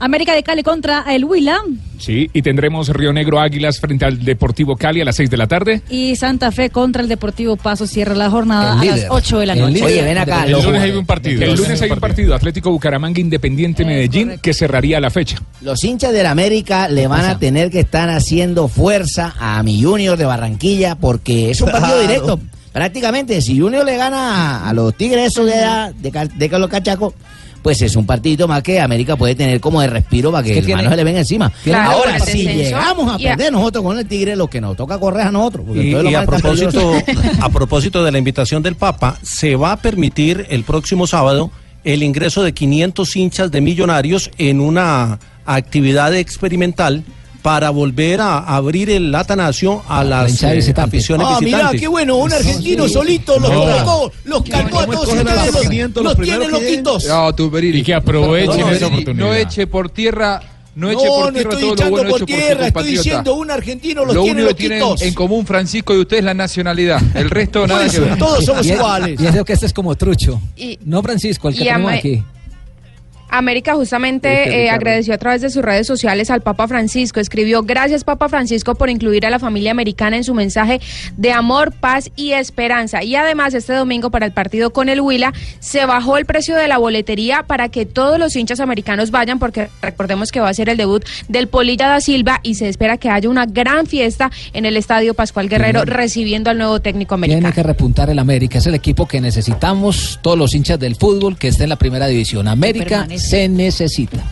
América 0.00 0.34
de 0.34 0.42
Cali 0.42 0.62
contra 0.62 1.04
el 1.14 1.24
Huila. 1.24 1.58
sí, 1.98 2.28
y 2.32 2.42
tendremos 2.42 2.88
Río 2.88 3.12
Negro 3.12 3.40
Águilas 3.40 3.80
frente 3.80 4.04
al 4.04 4.22
Deportivo 4.24 4.76
Cali 4.76 5.00
a 5.00 5.04
las 5.04 5.16
6 5.16 5.30
de 5.30 5.36
la 5.36 5.46
tarde. 5.46 5.82
Y 5.88 6.16
Santa 6.16 6.50
Fe 6.52 6.70
contra 6.70 7.00
el 7.02 7.08
Deportivo 7.08 7.56
Paso 7.56 7.86
cierra 7.86 8.14
la 8.14 8.28
jornada 8.30 8.72
a 8.72 8.84
las 8.84 8.96
líder. 8.96 9.08
8 9.10 9.38
de 9.38 9.46
la 9.46 9.54
noche. 9.54 9.82
Oye, 9.84 10.02
ven 10.02 10.18
acá. 10.18 10.44
El 10.44 10.52
los 10.52 10.64
lunes 10.64 10.82
hay 10.82 10.90
un 10.90 11.06
partido. 11.06 11.42
El 11.42 11.54
lunes 11.56 11.80
hay 11.80 11.90
un 11.90 12.00
partido. 12.00 12.34
Atlético 12.34 12.70
Bucaramanga 12.70 13.20
Independiente 13.20 13.84
Medellín 13.84 14.38
que 14.42 14.52
cerraría 14.52 15.00
la 15.00 15.10
fecha. 15.10 15.38
Los 15.60 15.82
hinchas 15.84 16.12
del 16.12 16.26
América 16.26 16.88
le 16.88 17.06
van 17.06 17.24
a 17.24 17.38
tener 17.38 17.70
que 17.70 17.80
estar 17.80 18.10
haciendo 18.10 18.68
fuerza 18.68 19.34
a 19.38 19.62
mi 19.62 19.82
Junior 19.82 20.18
de 20.18 20.24
Barranquilla 20.26 20.96
porque 20.96 21.50
es 21.50 21.60
un 21.60 21.70
partido 21.70 21.94
Claro. 21.94 22.02
directo. 22.08 22.40
Prácticamente, 22.72 23.40
si 23.40 23.58
Junior 23.60 23.84
le 23.84 23.96
gana 23.96 24.68
a, 24.68 24.72
los 24.74 24.96
Tigres 24.96 25.28
esos 25.28 25.46
de, 25.46 25.52
de, 26.00 26.28
de 26.34 26.48
Carlos 26.48 26.68
Cachaco, 26.68 27.14
pues 27.64 27.80
es 27.80 27.96
un 27.96 28.04
partidito 28.04 28.46
más 28.46 28.62
que 28.62 28.78
América 28.78 29.16
puede 29.16 29.34
tener 29.34 29.58
como 29.58 29.80
de 29.80 29.86
respiro 29.86 30.30
para 30.30 30.44
que 30.44 30.52
¿Qué 30.52 30.58
el 30.58 30.66
tiene? 30.66 30.82
mano 30.82 30.90
se 30.90 30.96
le 30.96 31.04
venga 31.04 31.20
encima. 31.20 31.50
Claro, 31.64 31.92
Ahora, 31.92 32.20
si 32.20 32.44
descenso. 32.44 32.62
llegamos 32.62 33.14
a 33.14 33.16
perder 33.16 33.52
nosotros 33.52 33.82
con 33.82 33.98
el 33.98 34.06
Tigre, 34.06 34.36
lo 34.36 34.48
que 34.48 34.60
nos 34.60 34.76
toca 34.76 35.00
correr 35.00 35.28
a 35.28 35.30
nosotros. 35.30 35.64
Y, 35.74 35.94
propósito, 36.26 36.92
a 37.40 37.48
propósito 37.48 38.04
de 38.04 38.12
la 38.12 38.18
invitación 38.18 38.62
del 38.62 38.74
Papa, 38.74 39.16
se 39.22 39.56
va 39.56 39.72
a 39.72 39.76
permitir 39.78 40.44
el 40.50 40.64
próximo 40.64 41.06
sábado 41.06 41.50
el 41.84 42.02
ingreso 42.02 42.42
de 42.42 42.52
500 42.52 43.16
hinchas 43.16 43.50
de 43.50 43.62
millonarios 43.62 44.30
en 44.36 44.60
una 44.60 45.18
actividad 45.46 46.14
experimental 46.14 47.02
para 47.44 47.68
volver 47.68 48.22
a 48.22 48.38
abrir 48.38 48.88
el 48.88 49.14
Atanasio 49.14 49.82
a 49.86 50.02
las 50.02 50.30
hinchada 50.30 50.54
eh, 50.54 50.74
aficiones 50.78 51.26
Ah, 51.28 51.36
mira, 51.42 51.56
visitantes. 51.58 51.80
qué 51.82 51.88
bueno, 51.88 52.16
un 52.16 52.32
argentino 52.32 52.88
solito 52.88 53.38
los 53.38 53.50
No. 53.50 53.64
cargó, 53.66 54.12
los 54.24 54.42
cargó 54.44 54.80
a 54.80 54.86
todos 54.86 55.08
ustedes, 55.08 55.94
los, 55.94 56.04
los 56.04 56.16
tienen 56.22 56.50
loquitos. 56.50 57.04
No, 57.06 57.34
Tumberini. 57.34 57.80
Y 57.80 57.82
que 57.82 57.92
aprovechen 57.92 58.60
No, 58.60 58.70
esa 58.70 58.86
oportunidad. 58.86 59.26
No 59.26 59.34
eche 59.34 59.66
por 59.66 59.90
tierra. 59.90 60.40
No 60.74 60.90
eche 60.90 61.04
No, 61.04 61.10
por 61.12 61.26
no 61.26 61.32
tierra 61.34 61.50
estoy 61.50 61.60
todo 61.60 61.68
lo 61.68 61.74
echando 61.74 61.90
bueno 61.90 62.08
por 62.10 62.16
hecho 62.16 62.24
tierra, 62.26 62.66
estoy 62.66 62.84
diciendo 62.86 63.34
un 63.34 63.50
argentino 63.50 64.04
los 64.06 64.14
Lo 64.14 64.22
tiene 64.22 64.40
único 64.40 64.48
que 64.48 64.54
tienen 64.54 64.80
loquitos. 64.80 65.02
en 65.06 65.14
común 65.14 65.46
Francisco 65.46 65.94
y 65.94 65.98
usted 65.98 66.16
es 66.16 66.24
la 66.24 66.32
nacionalidad. 66.34 67.02
El 67.14 67.28
resto 67.28 67.66
nada 67.66 67.86
que 67.90 68.00
ver. 68.00 68.16
todos 68.16 68.42
somos 68.42 68.64
Y 68.66 68.72
iguales. 68.72 69.20
Y 69.20 69.26
es 69.26 69.44
que 69.44 69.52
este 69.52 69.66
es 69.66 69.72
como 69.74 69.94
trucho. 69.96 70.40
Y- 70.56 70.78
no 70.86 71.02
Francisco, 71.02 71.50
el 71.50 71.56
que 71.58 71.64
tenemos 71.64 71.92
aquí. 71.92 72.22
América 73.38 73.74
justamente 73.74 74.64
eh, 74.64 74.70
agradeció 74.70 75.14
a 75.14 75.18
través 75.18 75.42
de 75.42 75.50
sus 75.50 75.62
redes 75.62 75.86
sociales 75.86 76.30
al 76.30 76.40
Papa 76.40 76.68
Francisco. 76.68 77.20
Escribió, 77.20 77.62
gracias 77.62 78.04
Papa 78.04 78.28
Francisco 78.28 78.74
por 78.74 78.90
incluir 78.90 79.26
a 79.26 79.30
la 79.30 79.38
familia 79.38 79.70
americana 79.70 80.16
en 80.16 80.24
su 80.24 80.34
mensaje 80.34 80.80
de 81.16 81.32
amor, 81.32 81.72
paz 81.72 82.10
y 82.16 82.32
esperanza. 82.32 83.02
Y 83.02 83.16
además 83.16 83.54
este 83.54 83.72
domingo 83.72 84.10
para 84.10 84.26
el 84.26 84.32
partido 84.32 84.70
con 84.70 84.88
el 84.88 85.00
Huila 85.00 85.32
se 85.60 85.86
bajó 85.86 86.16
el 86.16 86.26
precio 86.26 86.56
de 86.56 86.68
la 86.68 86.78
boletería 86.78 87.44
para 87.46 87.68
que 87.68 87.86
todos 87.86 88.18
los 88.18 88.36
hinchas 88.36 88.60
americanos 88.60 89.10
vayan 89.10 89.38
porque 89.38 89.68
recordemos 89.82 90.30
que 90.30 90.40
va 90.40 90.48
a 90.48 90.54
ser 90.54 90.68
el 90.68 90.76
debut 90.76 91.04
del 91.28 91.48
Polilla 91.48 91.88
da 91.88 92.00
Silva 92.00 92.40
y 92.42 92.54
se 92.54 92.68
espera 92.68 92.98
que 92.98 93.10
haya 93.10 93.28
una 93.28 93.46
gran 93.46 93.86
fiesta 93.86 94.30
en 94.52 94.64
el 94.64 94.76
Estadio 94.76 95.14
Pascual 95.14 95.48
Guerrero 95.48 95.84
recibiendo 95.84 96.50
al 96.50 96.58
nuevo 96.58 96.80
técnico 96.80 97.14
americano. 97.14 97.40
Tiene 97.40 97.54
que 97.54 97.62
repuntar 97.62 98.10
el 98.10 98.18
América. 98.18 98.58
Es 98.58 98.66
el 98.66 98.74
equipo 98.74 99.06
que 99.06 99.20
necesitamos, 99.20 100.18
todos 100.22 100.38
los 100.38 100.54
hinchas 100.54 100.78
del 100.78 100.96
fútbol 100.96 101.36
que 101.36 101.48
esté 101.48 101.64
en 101.64 101.70
la 101.70 101.76
primera 101.76 102.06
división. 102.06 102.48
América 102.48 103.06
se 103.24 103.48
necesita. 103.48 104.22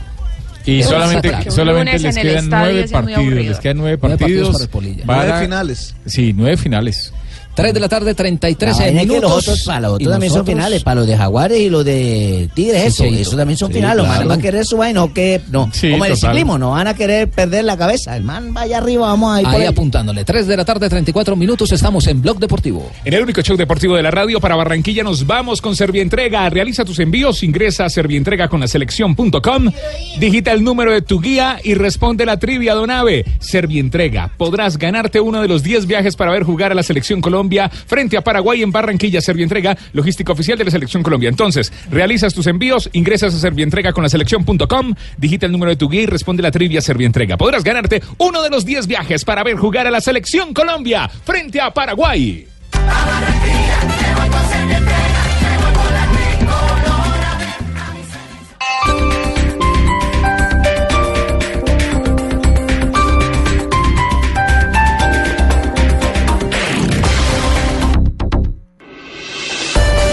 Y 0.65 0.81
Eso 0.81 0.91
solamente, 0.91 1.51
solamente 1.51 1.99
les 1.99 2.17
en 2.17 2.21
el 2.27 2.29
quedan 2.33 2.45
estadio 2.45 2.73
nueve 2.73 2.89
partidos. 2.89 3.45
Les 3.47 3.59
quedan 3.59 3.77
nueve 3.79 3.99
Nueve 4.01 4.17
partidos 4.19 4.49
partidos. 4.49 4.53
para 4.53 4.65
el 4.65 4.71
Polilla. 4.71 5.05
Van 5.07 5.17
Nueve 5.19 5.33
a- 5.33 5.41
finales. 5.41 5.95
Sí, 6.07 6.33
nueve 6.37 6.57
finales. 6.57 7.13
3 7.55 7.75
de 7.75 7.81
la 7.81 7.89
tarde, 7.89 8.15
33 8.15 8.73
La 8.79 8.85
vaina 8.85 9.01
es 9.03 9.07
que 9.07 9.13
minutos. 9.15 9.31
los 9.31 9.49
otros, 9.49 9.63
para 9.67 9.81
los 9.81 9.91
Y 9.93 9.95
otros 10.05 10.13
también 10.15 10.33
son 10.33 10.47
finales, 10.47 10.83
para 10.83 10.95
los 11.01 11.07
de 11.07 11.17
Jaguares 11.17 11.59
y 11.61 11.69
los 11.69 11.85
de 11.85 12.49
Tigres, 12.55 12.95
Sí, 12.95 13.05
eso, 13.21 13.37
también 13.37 13.59
son 13.59 13.69
Sí, 13.69 13.75
finales. 13.75 13.97
Los 13.99 14.07
claro. 14.07 14.21
manes 14.21 14.29
van 14.29 14.39
a 14.39 14.43
querer 14.43 14.65
su 14.65 14.77
vaina, 14.79 15.01
no 15.01 15.13
que, 15.13 15.41
no. 15.51 15.69
Sí, 15.73 15.91
como 15.91 16.05
el 16.07 16.17
ciclismo, 16.17 16.59
no 16.59 16.71
van 16.71 16.87
a 16.87 16.95
querer 16.95 17.29
perder 17.29 17.65
la 17.65 17.77
cabeza. 17.77 18.17
El 18.17 18.25
man 18.25 18.55
vaya 18.55 18.79
arriba, 18.79 19.07
vamos 19.09 19.37
ahí 19.37 19.45
por 19.45 19.55
Ahí 19.55 19.63
él. 19.63 19.69
apuntándole. 19.69 20.25
3 20.25 20.47
de 20.47 20.57
la 20.57 20.65
tarde, 20.65 20.89
34 20.89 21.37
minutos. 21.37 21.71
Estamos 21.73 22.07
en 22.07 22.23
Blog 22.23 22.39
Deportivo. 22.39 22.91
En 23.05 23.13
el 23.13 23.23
único 23.23 23.43
show 23.43 23.57
deportivo 23.57 23.97
de 23.97 24.03
la 24.03 24.11
radio 24.11 24.41
para 24.41 24.57
Barranquilla 24.57 25.03
nos 25.03 25.27
vamos 25.27 25.61
con 25.61 25.77
Servientrega. 25.77 26.49
Realiza 26.49 26.85
tus 26.87 26.99
envíos, 27.01 27.43
ingresa 27.43 27.85
a 27.85 27.91
Servientrega 27.91 28.49
con 28.49 28.61
la 28.61 28.67
selección.com, 28.69 29.71
digita 30.19 30.53
el 30.53 30.65
número 30.65 30.91
de 30.93 31.03
tu 31.03 31.21
guía 31.21 31.59
y 31.63 31.75
responde 31.75 32.25
la 32.25 32.39
trivia, 32.39 32.75
Donave. 32.75 33.27
Servientrega. 33.41 34.31
Podrás 34.39 34.79
ganarte 34.79 35.21
uno 35.21 35.43
de 35.43 35.49
los 35.49 35.63
10 35.63 35.87
viajes 35.87 36.17
para 36.17 36.31
ver 36.33 36.45
jugar 36.45 36.73
a 36.73 36.75
la 36.75 36.83
selección 36.83 37.21
Colombia 37.21 37.42
frente 37.87 38.17
a 38.17 38.23
Paraguay 38.23 38.63
en 38.63 38.73
Barranquilla. 38.73 39.21
Servientrega, 39.21 39.77
logística 39.93 40.33
oficial 40.33 40.59
de 40.59 40.65
la 40.65 40.71
selección 40.71 41.03
Colombia. 41.03 41.29
Entonces, 41.29 41.73
realizas 41.91 42.35
tus 42.35 42.47
envíos, 42.47 42.89
ingresas 42.93 43.35
a 43.35 43.39
Servientrega 43.39 43.93
con 43.93 44.03
la 44.03 44.09
selección.com, 44.09 44.95
digita 45.17 45.47
el 45.47 45.53
número 45.53 45.71
de 45.71 45.77
tu 45.77 45.89
guía 45.89 46.03
y 46.03 46.07
responde 46.07 46.43
la 46.43 46.51
trivia 46.51 46.81
Servientrega. 46.81 47.37
Podrás 47.37 47.65
ganarte 47.65 48.03
uno 48.19 48.43
de 48.43 48.51
los 48.51 48.65
10 48.65 48.87
viajes 48.87 49.25
para 49.25 49.43
ver 49.43 49.57
jugar 49.57 49.87
a 49.87 49.91
la 49.91 50.01
selección 50.01 50.55
Colombia 50.55 51.09
frente 51.09 51.61
a 51.61 51.73
Paraguay. 51.73 52.47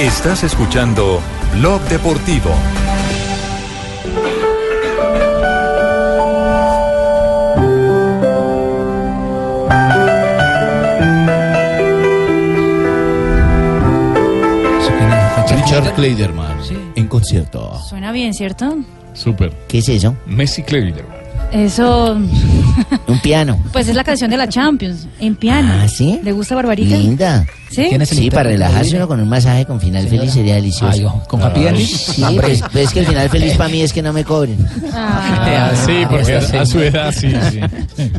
Estás 0.09 0.43
escuchando 0.43 1.21
Blog 1.53 1.81
Deportivo. 1.83 2.49
Richard 15.55 15.93
Kleiderman 15.93 16.57
en 16.95 17.07
concierto. 17.07 17.79
Suena 17.87 18.11
bien, 18.11 18.33
¿cierto? 18.33 18.79
Súper. 19.13 19.53
¿Qué 19.67 19.77
es 19.77 19.89
eso? 19.89 20.17
Messi 20.25 20.63
Kleiderman. 20.63 21.18
Eso, 21.51 22.13
Un 23.07 23.19
piano. 23.21 23.59
pues 23.73 23.87
es 23.87 23.95
la 23.95 24.03
canción 24.03 24.29
de 24.29 24.37
la 24.37 24.47
Champions, 24.47 25.07
en 25.19 25.35
piano. 25.35 25.71
¿Ah, 25.81 25.87
sí? 25.87 26.19
¿Le 26.23 26.31
gusta 26.31 26.55
Barbarita? 26.55 26.95
Linda. 26.95 27.45
¿Sí? 27.71 27.85
¿Quién 27.89 28.01
es 28.01 28.11
el 28.11 28.17
Sí, 28.17 28.31
para 28.31 28.49
relajarse 28.49 28.95
uno 28.97 29.07
con 29.07 29.19
un 29.19 29.29
masaje 29.29 29.63
con 29.65 29.79
final 29.79 30.07
feliz 30.07 30.31
sería 30.33 30.55
delicioso. 30.55 31.11
Ay, 31.13 31.21
¿con 31.27 31.41
Ay, 31.43 31.67
ending? 31.67 31.85
Sí, 31.85 32.23
pues, 32.39 32.63
pues 32.71 32.85
es 32.87 32.93
que 32.93 32.99
el 33.01 33.05
final 33.05 33.29
feliz 33.29 33.53
para 33.57 33.69
mí 33.69 33.81
es 33.81 33.93
que 33.93 34.01
no 34.01 34.11
me 34.11 34.23
cobren. 34.23 34.57
Ah. 34.91 35.71
sí, 35.85 36.03
porque 36.09 36.35
a, 36.35 36.61
a 36.61 36.65
su 36.65 36.79
edad 36.79 37.11
sí, 37.15 37.31
sí. 37.51 37.59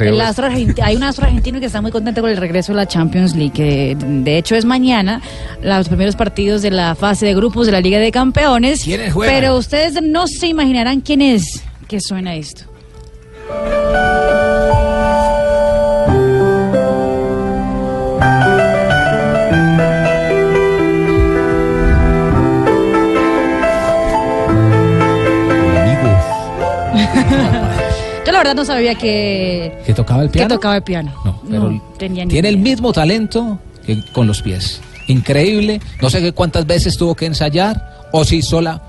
El 0.00 0.20
astro 0.20 0.46
argenti- 0.48 0.80
hay 0.82 0.96
un 0.96 1.02
astro 1.02 1.26
argentino 1.26 1.58
que 1.60 1.66
está 1.66 1.80
muy 1.82 1.90
contento 1.90 2.20
con 2.20 2.30
el 2.30 2.36
regreso 2.36 2.72
de 2.72 2.76
la 2.76 2.86
Champions 2.86 3.34
League, 3.34 3.52
que 3.52 3.96
de 3.98 4.38
hecho 4.38 4.54
es 4.54 4.64
mañana, 4.64 5.20
los 5.62 5.88
primeros 5.88 6.14
partidos 6.14 6.62
de 6.62 6.70
la 6.70 6.94
fase 6.94 7.26
de 7.26 7.34
grupos 7.34 7.66
de 7.66 7.72
la 7.72 7.80
Liga 7.80 7.98
de 7.98 8.12
Campeones. 8.12 8.84
¿Quiénes 8.84 9.12
juegan? 9.12 9.34
Pero 9.34 9.56
ustedes 9.56 10.00
no 10.02 10.26
se 10.28 10.46
imaginarán 10.46 11.00
quién 11.00 11.22
es 11.22 11.62
que 11.88 12.00
suena 12.00 12.34
esto. 12.34 12.64
Yo 28.26 28.32
la 28.32 28.38
verdad 28.38 28.54
no 28.54 28.64
sabía 28.64 28.94
que, 28.94 29.72
¿Que 29.86 29.94
tocaba 29.94 30.22
el 30.22 30.28
que 30.28 30.34
piano? 30.38 30.54
tocaba 30.54 30.76
el 30.76 30.82
piano. 30.82 31.12
No, 31.24 31.40
pero 31.48 31.82
tenía 31.98 32.24
ni 32.24 32.30
Tiene 32.32 32.48
el 32.48 32.58
mismo 32.58 32.92
talento 32.92 33.58
que 33.86 33.98
con 34.12 34.26
los 34.26 34.42
pies. 34.42 34.80
Increíble. 35.06 35.80
No 36.02 36.10
sé 36.10 36.20
qué 36.20 36.32
cuántas 36.32 36.66
veces 36.66 36.96
tuvo 36.96 37.14
que 37.14 37.26
ensayar 37.26 38.06
o 38.12 38.24
si 38.24 38.42
sola 38.42 38.82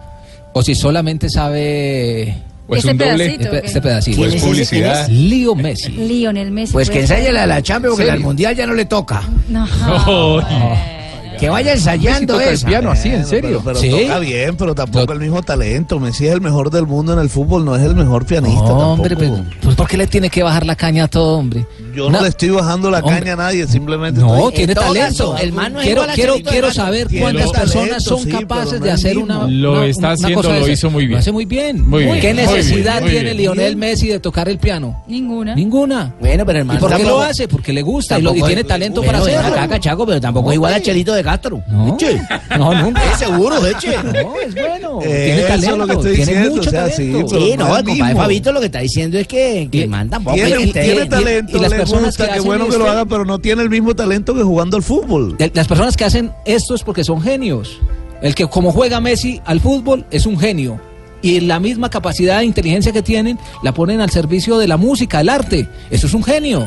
o 0.54 0.62
si 0.62 0.76
solamente 0.76 1.30
sabe 1.30 2.36
O 2.70 2.76
es 2.76 2.80
Ese 2.84 2.92
un 2.92 2.98
doble. 3.00 3.14
pedacito, 3.18 3.44
Este, 3.44 3.48
¿o 3.58 3.62
qué? 3.62 3.68
este 3.68 3.82
pedacito. 3.82 4.18
¿Quién 4.18 4.30
es 4.30 4.36
ese? 4.36 4.46
publicidad. 4.46 5.06
¿Quién 5.08 5.18
es? 5.18 5.24
Leo 5.30 5.56
Messi. 5.56 5.92
Lionel 5.92 6.52
Messi. 6.52 6.72
Pues 6.74 6.88
que 6.90 6.94
puede 6.94 7.02
ensaye 7.04 7.24
ser. 7.26 7.34
la 7.34 7.42
de 7.42 7.48
la 7.48 7.62
Champions, 7.64 7.94
porque 7.96 8.06
la 8.06 8.12
del 8.14 8.20
¿Serio? 8.20 8.28
Mundial 8.28 8.56
ya 8.56 8.68
no 8.68 8.74
le 8.76 8.86
toca. 8.86 9.24
No. 9.50 9.68
Que 11.40 11.48
vaya 11.48 11.72
ensayando 11.72 12.34
toca 12.34 12.50
el 12.50 12.54
esa. 12.56 12.68
piano 12.68 12.92
así, 12.92 13.08
en 13.08 13.26
serio. 13.26 13.62
Pero, 13.64 13.64
pero 13.64 13.80
Sí. 13.80 13.90
toca 13.90 14.20
bien, 14.20 14.58
pero 14.58 14.76
tampoco 14.76 15.14
el 15.14 15.20
mismo 15.20 15.42
talento. 15.42 15.98
Messi 15.98 16.28
es 16.28 16.34
el 16.34 16.42
mejor 16.42 16.70
del 16.70 16.86
mundo 16.86 17.14
en 17.14 17.20
el 17.20 17.30
fútbol, 17.30 17.64
no 17.64 17.78
es 17.78 17.82
el 17.82 17.96
mejor 17.96 18.26
pianista. 18.26 18.60
hombre, 18.62 19.16
tampoco. 19.16 19.44
pero, 19.46 19.60
pues 19.62 19.76
¿por 19.78 19.88
qué 19.88 19.96
le 19.96 20.08
tiene 20.08 20.30
que 20.30 20.44
bajar 20.44 20.66
la 20.66 20.76
caña 20.76 21.06
a 21.06 21.08
todo, 21.08 21.38
hombre? 21.38 21.66
Yo 21.94 22.10
no 22.10 22.22
le 22.22 22.30
estoy 22.30 22.50
bajando 22.50 22.90
la 22.92 23.00
Hombre. 23.00 23.20
caña 23.20 23.34
a 23.34 23.36
nadie, 23.36 23.68
simplemente 23.68 24.20
No, 24.22 24.36
estoy- 24.36 24.54
tiene 24.54 24.76
talento. 24.76 25.36
el 25.38 25.52
man 25.54 25.74
no 25.74 25.80
es 25.80 25.86
quiero 25.86 26.02
igual 26.02 26.10
a 26.10 26.14
quiero, 26.14 26.34
quiero 26.44 26.72
saber 26.74 27.08
cuántas 27.20 27.52
talento, 27.52 27.74
personas 27.74 28.04
son 28.04 28.26
capaces 28.30 28.80
no 28.80 28.86
de 28.86 28.92
hacer 28.92 29.18
una. 29.18 29.48
Lo 29.48 29.72
una- 29.74 29.86
está 29.86 30.00
una 30.08 30.14
haciendo, 30.14 30.36
cosa 30.36 30.50
lo 30.50 30.56
esa. 30.66 30.72
hizo 30.72 30.90
muy 30.90 31.04
bien. 31.06 31.12
Lo 31.14 31.20
hace 31.20 31.32
muy 31.32 31.46
bien. 31.46 31.90
Muy 31.90 32.04
bien, 32.04 32.20
¿Qué 32.20 32.34
muy 32.34 32.44
necesidad 32.44 33.02
tiene 33.04 33.24
bien. 33.34 33.38
Lionel 33.38 33.76
Messi 33.76 34.08
de 34.08 34.20
tocar 34.20 34.50
el 34.50 34.58
piano? 34.60 35.04
Ninguna. 35.08 35.56
Ninguna. 35.56 36.14
Bueno, 36.20 36.46
pero 36.46 36.60
el 36.60 36.66
¿Y 36.66 36.68
man 36.68 36.80
por 36.80 36.96
qué 36.96 37.04
lo 37.04 37.20
hace? 37.22 37.48
Porque 37.48 37.74
le 37.74 37.82
gusta 37.82 38.20
y, 38.20 38.22
lo- 38.22 38.36
y 38.36 38.42
tiene 38.42 38.64
talento 38.64 39.02
Bueno, 39.02 39.20
para 39.20 39.24
hacerlo. 39.24 39.54
acá, 39.56 39.68
cachaco, 39.68 40.06
pero 40.06 40.22
tampoco 40.22 40.52
es 40.52 40.56
igual 40.56 40.74
a 40.74 40.82
Chelito 40.82 41.14
de 41.14 41.24
Castro. 41.24 41.62
No, 41.70 41.96
Eche. 41.96 42.22
no, 42.58 42.74
nunca. 42.74 43.00
Es 43.14 43.20
seguro, 43.20 43.66
eche. 43.66 43.96
No, 44.04 44.12
es 44.40 44.54
bueno. 44.54 45.00
Tiene 45.02 45.42
talento. 45.44 46.02
tiene 46.02 46.50
mucho 46.50 46.72
talento. 46.72 47.30
Sí, 47.30 47.56
no 47.58 47.78
el 47.78 47.86
compadre. 47.86 48.16
Fabito 48.16 48.52
lo 48.52 48.60
que 48.60 48.66
está 48.68 48.80
diciendo 48.80 49.18
es 49.18 49.28
que, 49.28 49.68
el 49.72 49.88
man 49.88 50.10
tampoco 50.10 50.36
Tiene, 50.36 51.06
talento, 51.08 51.58
personas 51.80 52.06
gusta, 52.08 52.24
que 52.26 52.30
qué 52.30 52.40
hacen 52.40 52.48
bueno 52.48 52.68
que 52.68 52.78
lo 52.78 52.90
haga, 52.90 53.06
pero 53.06 53.26
no 53.26 53.40
tiene 53.40 53.62
el 53.62 53.70
mismo 53.70 53.96
talento 53.96 54.34
que 54.34 54.44
jugando 54.44 54.78
al 54.78 54.84
fútbol. 54.84 55.36
Las 55.54 55.68
personas 55.68 55.98
que 55.98 56.06
hacen 56.06 56.32
esto 56.46 56.76
es 56.76 56.84
porque 56.84 57.04
son 57.04 57.22
genios. 57.22 57.80
El 58.22 58.36
que 58.36 58.48
como 58.48 58.72
juega 58.72 59.00
Messi 59.00 59.42
al 59.46 59.60
fútbol 59.60 60.06
es 60.12 60.26
un 60.26 60.38
genio. 60.38 60.80
Y 61.22 61.42
la 61.42 61.60
misma 61.60 61.90
capacidad 61.90 62.40
de 62.40 62.46
inteligencia 62.46 62.92
que 62.92 63.02
tienen 63.02 63.38
la 63.62 63.74
ponen 63.74 64.00
al 64.02 64.10
servicio 64.10 64.58
de 64.58 64.68
la 64.68 64.78
música, 64.78 65.20
el 65.20 65.30
arte. 65.30 65.68
Eso 65.90 66.08
es 66.08 66.14
un 66.14 66.24
genio. 66.24 66.66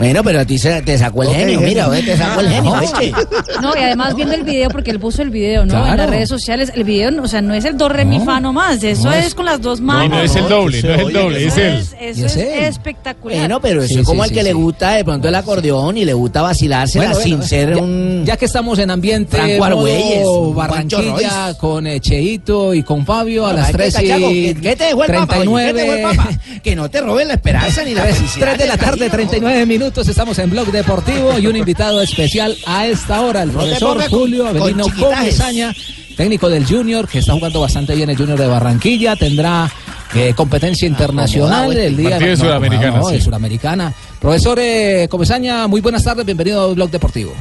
Bueno, 0.00 0.24
pero 0.24 0.40
a 0.40 0.44
ti 0.44 0.58
se- 0.58 0.80
te 0.82 0.96
sacó 0.98 1.22
el 1.22 1.28
genio, 1.28 1.60
mira, 1.60 1.88
te 1.90 2.16
sacó 2.16 2.40
el 2.40 2.48
genio, 2.48 2.74
No. 2.74 3.60
No, 3.60 3.74
y 3.78 3.82
además 3.84 4.16
viendo 4.16 4.34
el 4.34 4.42
video, 4.44 4.68
porque 4.70 4.90
él 4.90 4.98
puso 4.98 5.20
el 5.22 5.30
video, 5.30 5.66
¿no? 5.66 5.86
En 5.86 5.96
las 5.96 6.08
redes 6.10 6.28
sociales, 6.28 6.72
el 6.74 6.84
video, 6.84 7.10
o 7.22 7.28
sea, 7.28 7.42
no 7.42 7.52
es 7.54 7.64
el 7.66 7.76
do, 7.76 7.88
re, 7.88 8.04
mi, 8.04 8.18
No. 8.18 8.24
fa 8.24 8.40
nomás, 8.40 8.82
eso 8.82 9.04
No, 9.04 9.12
es, 9.12 9.26
es- 9.26 9.34
con 9.34 9.44
las 9.44 9.60
dos 9.60 9.80
No, 9.80 9.86
manos. 9.88 10.08
no 10.10 10.22
es 10.22 10.34
el 10.36 10.48
doble, 10.48 10.82
no 10.82 10.94
es 10.94 11.00
el 11.00 11.12
doble, 11.12 11.46
es 11.46 11.52
Eso 11.56 11.60
es, 11.60 11.94
eso 12.00 12.20
Y 12.20 12.24
es 12.24 12.36
es 12.36 12.36
él. 12.36 12.64
espectacular. 12.64 13.38
Bueno, 13.38 13.60
pero 13.60 13.82
eso 13.82 13.92
Sí, 13.94 14.00
es 14.00 14.06
como 14.06 14.24
sí, 14.24 14.30
al 14.30 14.34
que 14.34 14.40
sí, 14.40 14.46
le 14.46 14.52
gusta 14.54 14.92
de 14.92 15.04
pronto 15.04 15.28
el 15.28 15.34
acordeón 15.34 15.96
y 15.98 16.04
le 16.06 16.14
gusta 16.14 16.42
vacilársela 16.42 17.04
Bueno, 17.06 17.20
sin 17.20 17.32
bueno, 17.36 17.46
ser 17.46 17.74
ya, 17.74 17.82
un... 17.82 18.24
ya 18.24 18.36
que 18.38 18.44
estamos 18.46 18.78
en 18.78 18.90
ambiente 18.90 19.36
Franco 19.36 20.54
Barranquilla 20.54 21.54
con 21.58 21.86
eh, 21.86 22.00
Cheito 22.00 22.72
y 22.74 22.82
con 22.82 23.04
Fabio 23.04 23.46
a 23.46 23.52
las 23.52 23.66
qué 23.68 23.72
3 23.74 23.94
cachaco, 23.94 24.30
y 24.30 24.54
¿qué- 24.54 24.60
¿Qué 24.60 24.76
te 24.76 24.84
dejó 24.84 25.04
el 25.04 25.12
papa? 25.12 25.38
oye? 25.38 25.66
¿Qué 25.66 25.74
te 25.74 25.80
dejó 25.80 25.92
el 25.92 26.00
39 26.02 26.02
papa? 26.16 26.30
Que 26.62 26.76
no 26.76 26.88
te 26.90 27.00
roben 27.00 27.28
la 27.28 27.34
esperanza 27.34 27.84
ni 27.84 27.94
la 27.94 28.02
felicidad. 28.06 28.46
3 28.46 28.58
de 28.58 28.66
la 28.66 28.76
tarde, 28.76 29.08
cariño. 29.08 29.10
39 29.30 29.66
minutos, 29.66 29.89
estamos 29.98 30.38
en 30.38 30.50
Blog 30.50 30.68
Deportivo 30.68 31.36
y 31.38 31.46
un 31.48 31.56
invitado 31.56 32.00
especial 32.00 32.56
a 32.64 32.86
esta 32.86 33.22
hora, 33.22 33.42
el 33.42 33.50
profesor 33.50 34.00
Julio 34.08 34.46
Avelino. 34.46 34.84
Comesaña, 34.98 35.74
técnico 36.16 36.48
del 36.48 36.64
Junior, 36.64 37.08
que 37.08 37.18
está 37.18 37.32
jugando 37.32 37.60
bastante 37.60 37.94
bien 37.94 38.08
el 38.08 38.16
Junior 38.16 38.38
de 38.38 38.46
Barranquilla, 38.46 39.16
tendrá 39.16 39.70
eh, 40.14 40.32
competencia 40.34 40.86
internacional 40.86 41.64
acomodado, 41.64 41.86
el 41.86 41.96
día 41.96 42.18
de 42.18 42.30
no, 42.30 42.36
Sudamericana, 42.36 42.98
no, 42.98 43.04
sí. 43.04 43.14
de 43.14 43.20
Sudamericana. 43.20 43.92
Profesor 44.20 44.58
eh, 44.60 45.08
Comesaña, 45.10 45.66
muy 45.66 45.80
buenas 45.80 46.04
tardes, 46.04 46.24
bienvenido 46.24 46.62
a 46.62 46.72
Blog 46.72 46.90
Deportivo. 46.90 47.32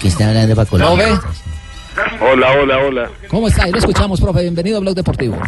¿Qué 0.00 0.08
está 0.08 0.28
hablando 0.28 0.54
para 0.54 0.68
Colombia? 0.68 1.20
Hola, 2.20 2.52
hola, 2.60 2.78
hola. 2.78 3.10
¿Cómo 3.28 3.48
está? 3.48 3.64
Ahí 3.64 3.72
lo 3.72 3.78
escuchamos, 3.78 4.20
profe, 4.20 4.42
bienvenido 4.42 4.76
a 4.76 4.80
Blog 4.80 4.94
Deportivo. 4.94 5.38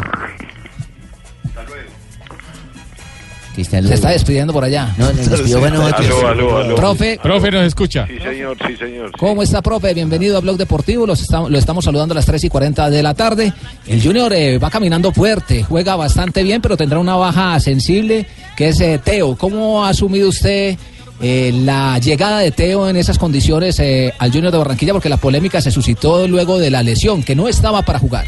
¿Qué 3.58 3.62
está 3.62 3.82
Se 3.82 3.94
está 3.94 4.10
despidiendo 4.10 4.52
por 4.52 4.62
allá. 4.62 4.94
No, 4.96 5.12
nos 5.12 5.28
despidió. 5.28 5.58
Aló, 5.64 6.28
aló, 6.28 6.58
aló. 6.58 6.74
Profe, 6.76 7.18
Profe 7.20 7.50
nos 7.50 7.66
escucha. 7.66 8.06
Sí, 8.06 8.16
señor, 8.20 8.56
sí, 8.64 8.76
señor. 8.76 9.10
¿Cómo 9.18 9.42
está, 9.42 9.62
profe? 9.62 9.92
Bienvenido 9.94 10.36
a 10.36 10.40
Blog 10.40 10.56
Deportivo. 10.56 11.08
Los 11.08 11.20
estamos, 11.20 11.50
lo 11.50 11.58
estamos 11.58 11.84
saludando 11.84 12.12
a 12.12 12.14
las 12.14 12.26
3 12.26 12.44
y 12.44 12.48
40 12.50 12.88
de 12.88 13.02
la 13.02 13.14
tarde. 13.14 13.52
El 13.84 14.00
Junior 14.00 14.32
eh, 14.32 14.58
va 14.58 14.70
caminando 14.70 15.10
fuerte, 15.10 15.64
juega 15.64 15.96
bastante 15.96 16.44
bien, 16.44 16.62
pero 16.62 16.76
tendrá 16.76 17.00
una 17.00 17.16
baja 17.16 17.58
sensible, 17.58 18.28
que 18.56 18.68
es 18.68 18.80
eh, 18.80 19.00
Teo. 19.02 19.34
¿Cómo 19.36 19.84
ha 19.84 19.88
asumido 19.88 20.28
usted 20.28 20.76
eh, 21.20 21.50
la 21.52 21.98
llegada 21.98 22.38
de 22.38 22.52
Teo 22.52 22.88
en 22.88 22.96
esas 22.96 23.18
condiciones 23.18 23.80
eh, 23.80 24.14
al 24.20 24.30
Junior 24.30 24.52
de 24.52 24.58
Barranquilla? 24.58 24.92
Porque 24.92 25.08
la 25.08 25.16
polémica 25.16 25.60
se 25.60 25.72
suscitó 25.72 26.28
luego 26.28 26.60
de 26.60 26.70
la 26.70 26.84
lesión, 26.84 27.24
que 27.24 27.34
no 27.34 27.48
estaba 27.48 27.82
para 27.82 27.98
jugar. 27.98 28.24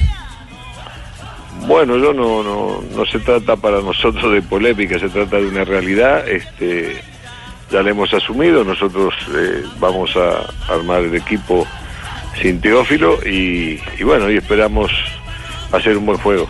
Bueno, 1.66 1.96
yo 1.96 2.12
no, 2.12 2.42
no, 2.42 2.82
no 2.94 3.06
se 3.06 3.18
trata 3.20 3.56
para 3.56 3.80
nosotros 3.80 4.32
de 4.32 4.42
polémica, 4.42 4.98
se 4.98 5.08
trata 5.08 5.36
de 5.36 5.46
una 5.46 5.64
realidad. 5.64 6.28
Este, 6.28 7.00
ya 7.70 7.82
le 7.82 7.90
hemos 7.90 8.12
asumido, 8.12 8.64
nosotros 8.64 9.14
eh, 9.34 9.62
vamos 9.78 10.10
a 10.16 10.72
armar 10.72 11.02
el 11.02 11.14
equipo 11.14 11.66
sin 12.40 12.60
Teófilo 12.60 13.18
y, 13.24 13.80
y 13.98 14.02
bueno, 14.02 14.30
y 14.30 14.36
esperamos 14.36 14.90
hacer 15.72 15.96
un 15.96 16.06
buen 16.06 16.18
juego. 16.18 16.48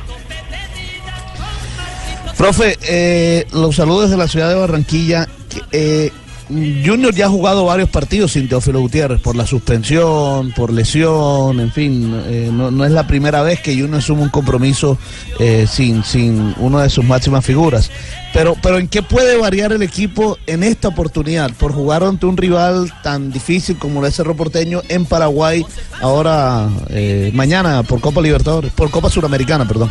Profe, 2.38 2.78
eh, 2.88 3.46
los 3.52 3.76
saludos 3.76 4.10
de 4.10 4.16
la 4.16 4.26
ciudad 4.26 4.48
de 4.48 4.54
Barranquilla. 4.54 5.28
Eh, 5.72 6.10
Junior 6.50 7.14
ya 7.14 7.26
ha 7.26 7.28
jugado 7.28 7.64
varios 7.64 7.88
partidos 7.88 8.32
sin 8.32 8.48
Teófilo 8.48 8.80
Gutiérrez 8.80 9.20
por 9.20 9.36
la 9.36 9.46
suspensión, 9.46 10.50
por 10.52 10.72
lesión, 10.72 11.60
en 11.60 11.70
fin, 11.70 12.22
eh, 12.26 12.50
no, 12.52 12.84
es 12.84 12.90
la 12.90 13.06
primera 13.06 13.42
vez 13.42 13.60
que 13.60 13.72
Junior 13.72 13.98
asume 13.98 14.22
un 14.22 14.30
compromiso 14.30 14.98
eh, 15.38 15.66
sin, 15.68 16.02
sin 16.02 16.54
una 16.58 16.82
de 16.82 16.90
sus 16.90 17.04
máximas 17.04 17.44
figuras. 17.44 17.90
Pero, 18.32 18.56
pero 18.60 18.78
¿en 18.78 18.88
qué 18.88 19.02
puede 19.02 19.36
variar 19.36 19.72
el 19.72 19.82
equipo 19.82 20.38
en 20.46 20.62
esta 20.62 20.88
oportunidad? 20.88 21.52
Por 21.52 21.72
jugar 21.72 22.02
ante 22.02 22.26
un 22.26 22.36
rival 22.36 22.92
tan 23.02 23.30
difícil 23.30 23.78
como 23.78 24.04
el 24.04 24.12
Cerro 24.12 24.34
Porteño 24.34 24.82
en 24.88 25.04
Paraguay, 25.04 25.64
ahora, 26.00 26.68
eh, 26.88 27.30
mañana, 27.34 27.82
por 27.84 28.00
Copa 28.00 28.20
Libertadores, 28.20 28.72
por 28.72 28.90
Copa 28.90 29.08
Suramericana, 29.08 29.66
perdón. 29.66 29.90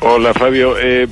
Hola 0.00 0.32
Fabio, 0.32 0.78
eh, 0.78 1.08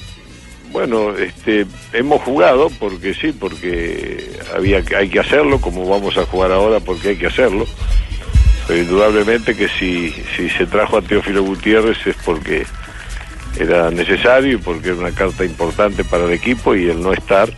bueno, 0.77 1.17
este, 1.17 1.65
hemos 1.95 2.21
jugado 2.21 2.69
porque 2.79 3.15
sí, 3.15 3.33
porque 3.33 4.31
había 4.55 4.83
hay 4.95 5.09
que 5.09 5.21
hacerlo, 5.21 5.59
como 5.59 5.89
vamos 5.89 6.19
a 6.19 6.27
jugar 6.27 6.53
ahora 6.53 6.81
porque 6.81 7.09
hay 7.09 7.17
que 7.17 7.29
hacerlo. 7.29 7.67
Pero 8.67 8.83
indudablemente 8.83 9.57
que 9.57 9.69
si, 9.71 10.13
si 10.37 10.51
se 10.51 10.67
trajo 10.67 10.99
a 10.99 11.01
Teófilo 11.01 11.43
Gutiérrez 11.45 12.07
es 12.07 12.15
porque 12.23 12.67
era 13.59 13.91
necesario 13.91 14.53
y 14.53 14.57
porque 14.59 14.89
era 14.89 14.99
una 14.99 15.13
carta 15.13 15.47
importante 15.47 16.05
para 16.05 16.27
el 16.27 16.33
equipo 16.35 16.77
y 16.77 16.91
el 16.91 17.01
no 17.01 17.15
estar, 17.15 17.51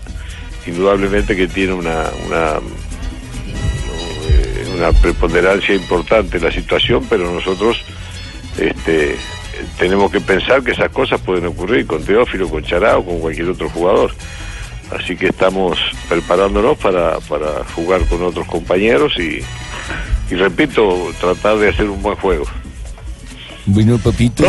indudablemente 0.64 1.34
que 1.34 1.48
tiene 1.48 1.72
una, 1.72 2.04
una, 2.24 2.60
eh, 4.28 4.72
una 4.76 4.92
preponderancia 4.92 5.74
importante 5.74 6.38
la 6.38 6.52
situación, 6.52 7.04
pero 7.10 7.32
nosotros 7.32 7.82
este, 8.58 9.16
tenemos 9.78 10.11
que 10.11 10.20
pensar 10.20 10.62
que 10.62 10.72
esas 10.72 10.90
cosas 10.90 11.20
pueden 11.20 11.46
ocurrir 11.46 11.86
con 11.86 12.02
Teófilo, 12.02 12.48
con 12.48 12.62
Chará 12.62 12.98
o 12.98 13.04
con 13.04 13.20
cualquier 13.20 13.48
otro 13.48 13.68
jugador. 13.70 14.12
Así 14.90 15.16
que 15.16 15.28
estamos 15.28 15.78
preparándonos 16.09 16.78
para, 16.78 17.18
para 17.20 17.64
jugar 17.74 18.06
con 18.06 18.22
otros 18.22 18.46
compañeros 18.46 19.12
y, 19.18 19.40
y 20.32 20.36
repito, 20.36 21.11
tratar 21.20 21.59
de 21.59 21.68
hacer 21.68 21.88
un 21.90 22.00
buen 22.02 22.16
juego. 22.16 22.46
Bueno, 23.66 23.98
papito, 23.98 24.44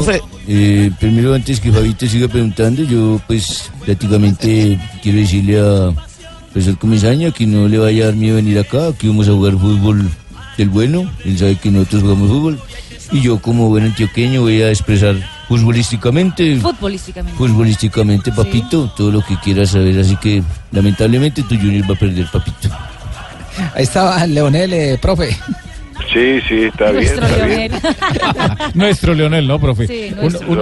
eh, 0.48 0.90
primero 0.98 1.34
antes 1.34 1.60
que 1.60 1.74
Fabito 1.74 2.08
siga 2.08 2.30
preguntando, 2.30 2.84
yo 2.84 3.20
pues 3.28 3.70
prácticamente 3.84 4.80
quiero 5.04 5.18
decirle 5.18 5.60
a 5.60 5.92
profesor 6.54 6.78
Comesaña 6.78 7.32
que 7.32 7.46
no 7.46 7.68
le 7.68 7.78
vaya 7.78 8.04
a 8.04 8.06
dar 8.08 8.16
miedo 8.16 8.38
venir 8.38 8.58
acá, 8.60 8.94
que 8.98 9.08
vamos 9.08 9.28
a 9.28 9.32
jugar 9.32 9.54
fútbol 9.54 10.10
del 10.58 10.70
bueno, 10.70 11.12
él 11.26 11.38
sabe 11.38 11.58
que 11.58 11.70
nosotros 11.70 12.04
jugamos 12.04 12.30
fútbol, 12.30 12.60
y 13.12 13.22
yo 13.22 13.40
como 13.40 13.70
buen 13.70 13.86
antioqueño 13.86 14.42
voy 14.42 14.62
a 14.62 14.70
expresar 14.70 15.16
futbolísticamente, 15.48 16.58
Futbolísticamente. 16.58 17.38
futbolísticamente, 17.38 18.32
papito, 18.32 18.92
todo 18.96 19.12
lo 19.12 19.22
que 19.24 19.36
quieras 19.38 19.72
saber, 19.72 20.00
así 20.00 20.16
que 20.18 20.44
lamentablemente 20.72 21.42
tu 21.44 21.56
Junior 21.56 21.90
va 21.90 21.96
a 21.96 22.00
perder, 22.00 22.28
papito. 22.32 22.70
Ahí 23.76 23.84
estaba 23.84 24.26
Leonel, 24.28 24.74
eh, 24.74 25.00
profe. 25.02 25.30
Sí, 26.14 26.40
sí, 26.48 26.64
está 26.64 26.92
bien, 26.92 27.04
Nuestro 27.04 27.26
está 27.26 27.46
bien. 27.46 27.72
Leonel. 27.72 28.72
Nuestro 28.74 29.14
Leonel, 29.14 29.48
¿no, 29.48 29.60
profe? 29.60 29.86
Sí, 29.88 30.16
nuestro. 30.16 30.48
un- 30.50 30.58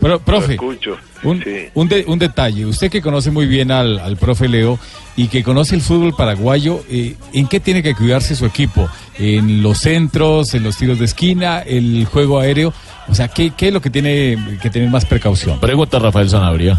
pro- 0.00 0.20
profe, 0.20 0.56
lo 0.56 0.72
escucho, 0.72 0.96
un, 1.22 1.42
sí. 1.42 1.66
un 1.74 1.88
de- 1.88 2.04
un 2.06 2.18
detalle. 2.18 2.64
Usted 2.66 2.90
que 2.90 3.02
conoce 3.02 3.30
muy 3.30 3.46
bien 3.46 3.70
al, 3.70 3.98
al 3.98 4.16
profe 4.16 4.48
Leo 4.48 4.78
y 5.16 5.28
que 5.28 5.42
conoce 5.42 5.74
el 5.74 5.80
fútbol 5.82 6.14
paraguayo, 6.16 6.82
eh, 6.90 7.14
¿en 7.32 7.46
qué 7.48 7.60
tiene 7.60 7.82
que 7.82 7.94
cuidarse 7.94 8.34
su 8.36 8.46
equipo? 8.46 8.88
¿En 9.18 9.62
los 9.62 9.78
centros, 9.78 10.54
en 10.54 10.62
los 10.62 10.76
tiros 10.76 10.98
de 10.98 11.04
esquina, 11.06 11.58
el 11.60 12.04
juego 12.06 12.38
aéreo? 12.40 12.72
O 13.08 13.14
sea, 13.14 13.28
¿qué, 13.28 13.52
qué 13.56 13.68
es 13.68 13.74
lo 13.74 13.80
que 13.80 13.90
tiene 13.90 14.36
que 14.62 14.70
tener 14.70 14.88
más 14.90 15.04
precaución? 15.06 15.58
Pregunta 15.60 15.98
Rafael 15.98 16.28
Sanabria. 16.28 16.78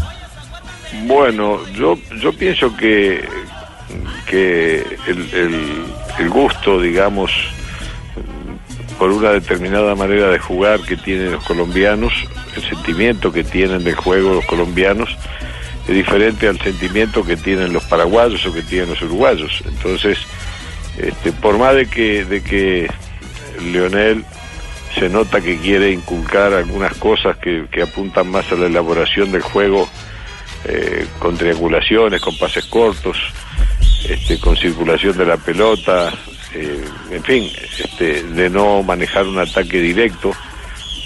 Bueno, 1.06 1.58
yo, 1.76 1.96
yo 2.22 2.32
pienso 2.32 2.74
que, 2.76 3.24
que 4.28 4.78
el, 5.06 5.18
el- 5.34 5.84
el 6.18 6.28
gusto, 6.28 6.80
digamos, 6.80 7.30
por 9.00 9.12
una 9.12 9.30
determinada 9.30 9.94
manera 9.94 10.28
de 10.28 10.38
jugar 10.38 10.78
que 10.82 10.94
tienen 10.94 11.32
los 11.32 11.42
colombianos, 11.44 12.12
el 12.54 12.62
sentimiento 12.62 13.32
que 13.32 13.42
tienen 13.42 13.82
del 13.82 13.94
juego 13.94 14.34
los 14.34 14.44
colombianos, 14.44 15.16
es 15.88 15.94
diferente 15.94 16.46
al 16.46 16.60
sentimiento 16.60 17.24
que 17.24 17.38
tienen 17.38 17.72
los 17.72 17.82
paraguayos 17.84 18.44
o 18.44 18.52
que 18.52 18.60
tienen 18.60 18.90
los 18.90 19.00
uruguayos. 19.00 19.62
Entonces, 19.66 20.18
este, 20.98 21.32
por 21.32 21.56
más 21.56 21.76
de 21.76 21.86
que, 21.86 22.26
de 22.26 22.42
que 22.42 22.90
Leonel 23.72 24.22
se 24.94 25.08
nota 25.08 25.40
que 25.40 25.56
quiere 25.56 25.92
inculcar 25.92 26.52
algunas 26.52 26.94
cosas 26.98 27.38
que, 27.38 27.68
que 27.72 27.80
apuntan 27.80 28.30
más 28.30 28.52
a 28.52 28.56
la 28.56 28.66
elaboración 28.66 29.32
del 29.32 29.40
juego, 29.40 29.88
eh, 30.66 31.06
con 31.18 31.38
triangulaciones, 31.38 32.20
con 32.20 32.36
pases 32.36 32.66
cortos, 32.66 33.16
este, 34.06 34.38
con 34.38 34.58
circulación 34.58 35.16
de 35.16 35.24
la 35.24 35.38
pelota, 35.38 36.12
eh, 36.54 36.84
en 37.10 37.22
fin, 37.22 37.50
este, 37.78 38.22
de 38.22 38.50
no 38.50 38.82
manejar 38.82 39.26
un 39.26 39.38
ataque 39.38 39.80
directo 39.80 40.32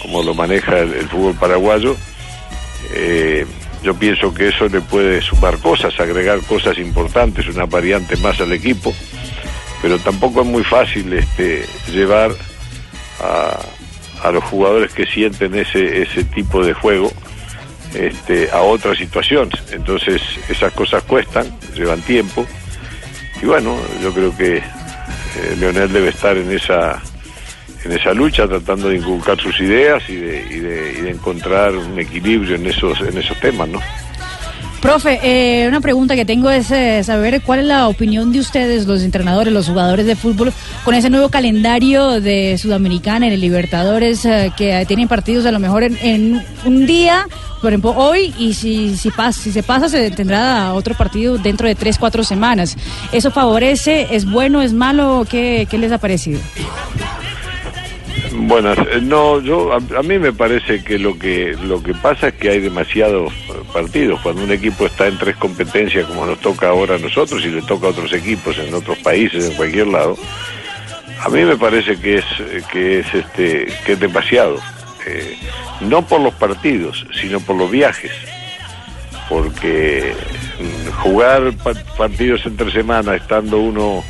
como 0.03 0.23
lo 0.23 0.35
maneja 0.35 0.79
el, 0.81 1.09
fútbol 1.09 1.35
paraguayo. 1.35 1.97
eh, 2.95 3.47
yo 3.83 3.95
pienso 3.95 4.33
que 4.33 4.49
eso 4.49 4.67
le 4.67 4.81
puede 4.81 5.21
sumar 5.21 5.59
cosas, 5.59 5.99
agregar 6.01 6.41
cosas 6.41 6.79
importantes, 6.79 7.47
una 7.49 7.67
variante 7.67 8.17
más 8.17 8.41
al 8.41 8.53
equipo, 8.53 8.95
pero 9.83 9.99
tampoco 9.99 10.41
es 10.41 10.47
muy 10.47 10.65
fácil 10.65 11.13
este, 11.13 11.67
llevar 11.93 12.31
a, 13.21 13.61
a 14.27 14.31
los 14.31 14.43
jugadores 14.45 14.91
que 14.93 15.05
sienten 15.05 15.55
ese, 15.55 16.01
ese 16.01 16.25
tipo 16.25 16.65
de 16.65 16.73
juego 16.73 17.13
este, 17.95 18.51
a 18.51 18.63
otra 18.63 18.95
situación. 18.95 19.51
Entonces 19.71 20.23
esas 20.49 20.73
cosas 20.73 21.03
cuestan, 21.05 21.47
llevan 21.75 22.01
tiempo. 22.03 22.47
Y 23.43 23.47
bueno, 23.47 23.77
yo 24.03 24.13
creo 24.13 24.35
que 24.37 24.63
eh, 25.37 25.57
Leonel 25.59 25.93
debe 25.93 26.09
estar 26.09 26.37
en 26.37 26.51
esa 26.51 27.03
en 27.85 27.93
esa 27.93 28.15
lucha 28.15 28.49
tratando 28.49 28.89
de 28.89 28.97
inculcar 28.97 29.39
sus 29.39 29.61
ideas 29.61 30.03
y 30.09 30.17
de, 30.17 30.47
y 30.51 30.59
de, 30.59 30.93
y 30.99 31.03
de 31.03 31.11
encontrar 31.11 31.77
un 31.77 31.99
equilibrio 31.99 32.57
en 32.57 32.67
esos 32.67 33.01
en 33.01 33.19
esos 33.19 33.39
temas, 33.41 33.69
¿no? 33.69 33.81
Profe, 34.85 35.19
eh, 35.23 35.67
una 35.67 35.81
pregunta 35.81 36.15
que 36.15 36.27
tengo 36.27 36.51
es 36.51 36.71
eh, 36.71 37.03
saber 37.03 37.41
cuál 37.41 37.61
es 37.61 37.65
la 37.65 37.89
opinión 37.89 38.33
de 38.33 38.41
ustedes, 38.41 38.87
los 38.87 39.01
entrenadores, 39.03 39.51
los 39.51 39.67
jugadores 39.67 40.05
de 40.05 40.15
fútbol, 40.15 40.53
con 40.85 40.95
ese 40.95 41.09
nuevo 41.09 41.31
calendario 41.31 42.21
de 42.21 42.59
Sudamericana 42.59 43.27
en 43.27 43.33
el 43.33 43.41
Libertadores, 43.41 44.27
eh, 44.27 44.53
que 44.59 44.85
tienen 44.87 45.09
partidos 45.09 45.47
a 45.47 45.53
lo 45.53 45.59
mejor 45.59 45.85
en, 45.85 46.45
un 46.67 46.85
día, 46.85 47.27
por 47.63 47.71
ejemplo 47.71 47.93
hoy, 47.97 48.35
y 48.39 48.53
si, 48.53 48.95
si, 48.99 49.09
pas- 49.09 49.33
si 49.33 49.53
se 49.53 49.63
pasa 49.63 49.89
se 49.89 50.11
tendrá 50.11 50.75
otro 50.75 50.95
partido 50.95 51.39
dentro 51.39 51.67
de 51.67 51.75
tres, 51.75 51.97
cuatro 51.99 52.23
semanas. 52.23 52.77
¿Eso 53.11 53.31
favorece? 53.31 54.09
¿Es 54.11 54.31
bueno? 54.31 54.61
¿Es 54.61 54.75
malo? 54.75 55.27
¿Qué, 55.27 55.67
qué 55.71 55.79
les 55.79 55.93
ha 55.93 55.99
parecido? 55.99 56.41
Buenas, 58.47 58.77
eh, 58.79 59.01
no, 59.03 59.41
yo 59.41 59.73
a, 59.73 59.77
a 59.77 60.03
mí 60.03 60.19
me 60.19 60.33
parece 60.33 60.83
que 60.85 60.99
lo 60.99 61.19
que 61.19 61.57
lo 61.63 61.83
que 61.83 61.95
pasa 61.95 62.29
es 62.29 62.35
que 62.35 62.51
hay 62.51 62.61
demasiados 62.61 63.33
partidos. 63.73 64.21
Cuando 64.21 64.45
un 64.45 64.53
equipo 64.53 64.87
está 64.87 65.07
en 65.07 65.17
tres 65.19 65.37
competencias 65.37 66.05
como 66.07 66.27
nos 66.27 66.41
toca 66.41 66.69
ahora 66.69 66.97
a 66.97 66.99
nosotros 66.99 67.43
y 67.45 67.49
le 67.49 67.63
toca 67.63 67.87
a 67.87 67.91
otros 67.91 68.13
equipos 68.13 68.59
en 68.59 68.75
otros 68.75 68.99
países, 68.99 69.49
en 69.51 69.57
cualquier 69.57 69.87
lado, 69.89 70.17
a 71.21 71.29
mí 71.31 71.43
me 71.43 71.57
parece 71.57 71.97
que 71.99 72.17
es 72.17 72.25
que 72.71 73.01
es 73.01 73.15
este 73.15 73.67
que 73.87 73.93
es 73.93 74.01
demasiado. 74.01 74.59
Eh, 75.07 75.37
no 75.81 76.03
por 76.07 76.21
los 76.21 76.35
partidos, 76.35 77.07
sino 77.21 77.41
por 77.41 77.57
los 77.57 77.71
viajes. 77.71 78.13
Porque 79.29 80.13
mm, 80.61 80.91
jugar 81.03 81.53
pa- 81.63 81.75
partidos 81.97 82.45
entre 82.47 82.71
semana 82.71 83.15
estando 83.15 83.59
uno 83.59 84.05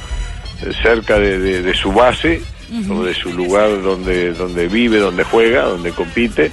cerca 0.83 1.19
de 1.19 1.75
su 1.75 1.93
base 1.93 2.43
o 2.91 3.05
de 3.05 3.15
su 3.15 3.33
lugar 3.33 3.83
donde, 3.83 4.33
donde 4.33 4.69
vive, 4.69 4.99
donde 4.99 5.25
juega, 5.25 5.63
donde 5.65 5.91
compite, 5.93 6.51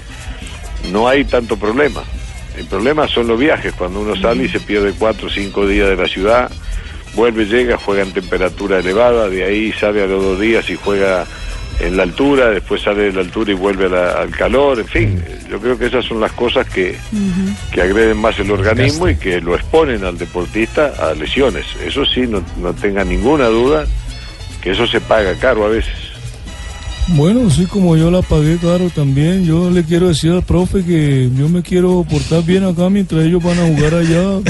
no 0.92 1.08
hay 1.08 1.24
tanto 1.26 1.58
problema. 1.58 2.04
El 2.58 2.66
problema 2.66 3.08
son 3.08 3.28
los 3.28 3.40
viajes, 3.40 3.74
cuando 3.74 4.02
uno 4.02 4.16
sale 4.16 4.44
y 4.46 4.50
se 4.50 4.60
pierde 4.60 4.94
cuatro 4.98 5.28
o 5.28 5.30
cinco 5.30 5.66
días 5.68 5.88
de 5.90 5.96
la 5.96 6.08
ciudad, 6.08 6.52
vuelve, 7.16 7.46
llega, 7.46 7.78
juega 7.78 8.04
en 8.04 8.12
temperatura 8.12 8.80
elevada, 8.80 9.30
de 9.30 9.44
ahí 9.44 9.72
sale 9.74 10.04
a 10.04 10.08
los 10.08 10.24
dos 10.24 10.40
días 10.40 10.70
y 10.70 10.76
juega 10.76 11.26
en 11.80 11.98
la 11.98 12.04
altura, 12.04 12.50
después 12.52 12.82
sale 12.82 13.04
de 13.04 13.14
la 13.14 13.22
altura 13.22 13.52
y 13.52 13.56
vuelve 13.56 13.90
la- 13.90 14.12
al 14.22 14.30
calor, 14.32 14.80
en 14.80 14.86
fin, 14.88 15.24
yo 15.50 15.60
creo 15.60 15.78
que 15.80 15.88
esas 15.88 16.06
son 16.06 16.20
las 16.20 16.32
cosas 16.34 16.68
que, 16.70 16.96
que 17.72 17.82
agreden 17.82 18.18
más 18.18 18.38
el 18.38 18.52
organismo 18.52 19.08
y 19.10 19.16
que 19.16 19.42
lo 19.42 19.56
exponen 19.56 20.04
al 20.04 20.18
deportista 20.18 20.94
a 21.00 21.14
lesiones. 21.16 21.66
Eso 21.84 22.06
sí, 22.06 22.22
no, 22.28 22.44
no 22.58 22.74
tenga 22.74 23.04
ninguna 23.04 23.46
duda 23.48 23.88
que 24.62 24.72
eso 24.72 24.88
se 24.88 25.02
paga 25.02 25.36
caro 25.36 25.66
a 25.66 25.70
veces. 25.70 26.12
Bueno, 27.08 27.50
sí, 27.50 27.66
como 27.66 27.98
yo 27.98 28.10
la 28.10 28.22
pagué 28.22 28.58
caro 28.58 28.90
también, 28.90 29.44
yo 29.44 29.70
le 29.70 29.84
quiero 29.84 30.08
decir 30.08 30.32
al 30.32 30.44
profe 30.44 30.84
que 30.84 31.30
yo 31.36 31.50
me 31.50 31.62
quiero 31.62 32.06
portar 32.10 32.44
bien 32.44 32.64
acá 32.64 32.90
mientras 32.90 33.24
ellos 33.24 33.44
van 33.44 33.60
a 33.60 33.68
jugar 33.68 33.96
allá. 33.96 34.40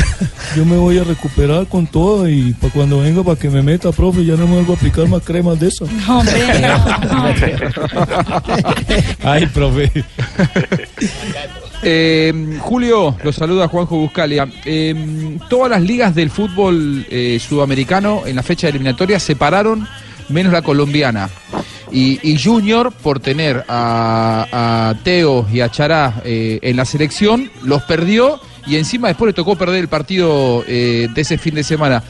Yo 0.54 0.66
me 0.66 0.76
voy 0.76 0.98
a 0.98 1.06
recuperar 1.06 1.66
con 1.68 1.88
todo 1.88 2.28
y 2.28 2.52
para 2.52 2.74
cuando 2.74 3.00
venga 3.00 3.24
para 3.24 3.40
que 3.40 3.50
me 3.50 3.62
meta, 3.62 3.94
profe, 3.94 4.26
ya 4.26 4.36
no 4.36 4.48
me 4.48 4.56
vuelvo 4.56 4.74
a 4.74 4.76
aplicar 4.76 5.08
más 5.08 5.24
cremas 5.24 5.58
de 5.62 5.70
esas. 5.70 5.88
Ay, 9.24 9.46
profe. 9.46 9.90
Eh, 11.84 12.60
Julio, 12.60 13.16
los 13.24 13.36
saluda 13.36 13.68
Juanjo 13.68 13.98
Buscalia. 13.98 14.48
Eh, 14.66 15.38
todas 15.50 15.72
las 15.72 15.82
ligas 15.82 16.14
del 16.14 16.30
fútbol 16.30 17.06
eh, 17.10 17.40
sudamericano 17.40 18.24
en 18.26 18.36
la 18.36 18.44
fecha 18.44 18.68
eliminatoria 18.68 19.20
se 19.20 19.36
pararon, 19.36 19.88
menos 20.30 20.54
la 20.54 20.62
colombiana. 20.62 21.30
Y, 21.94 22.40
Junior, 22.42 22.94
por 22.94 23.20
tener 23.20 23.66
a, 23.68 24.94
Teo 25.04 25.46
y 25.52 25.60
a 25.60 25.70
Chará 25.70 26.22
eh, 26.24 26.60
en 26.62 26.78
la 26.78 26.86
selección, 26.86 27.52
los 27.64 27.84
perdió 27.84 28.40
y 28.66 28.78
encima 28.78 29.10
después 29.10 29.28
le 29.28 29.34
tocó 29.34 29.58
perder 29.58 29.82
el 29.82 29.90
partido 29.90 30.64
de 30.64 31.12
ese 31.14 31.38
fin 31.38 31.56
de 31.56 31.64
semana. 31.64 32.02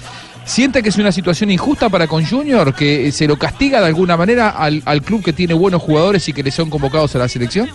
¿Siente 0.45 0.83
que 0.83 0.89
es 0.89 0.97
una 0.97 1.11
situación 1.11 1.49
injusta 1.49 1.89
para 1.89 2.05
con 2.05 2.23
Junior? 2.23 2.75
¿Que 2.75 3.11
se 3.11 3.25
lo 3.25 3.37
castiga 3.37 3.79
de 3.79 3.87
alguna 3.87 4.17
manera 4.17 4.49
al, 4.49 4.83
al 4.85 5.01
club 5.01 5.23
que 5.23 5.33
tiene 5.33 5.55
buenos 5.55 5.81
jugadores 5.81 6.27
y 6.29 6.33
que 6.33 6.43
le 6.43 6.51
son 6.51 6.69
convocados 6.69 7.15
a 7.15 7.19
la 7.19 7.27
selección? 7.27 7.67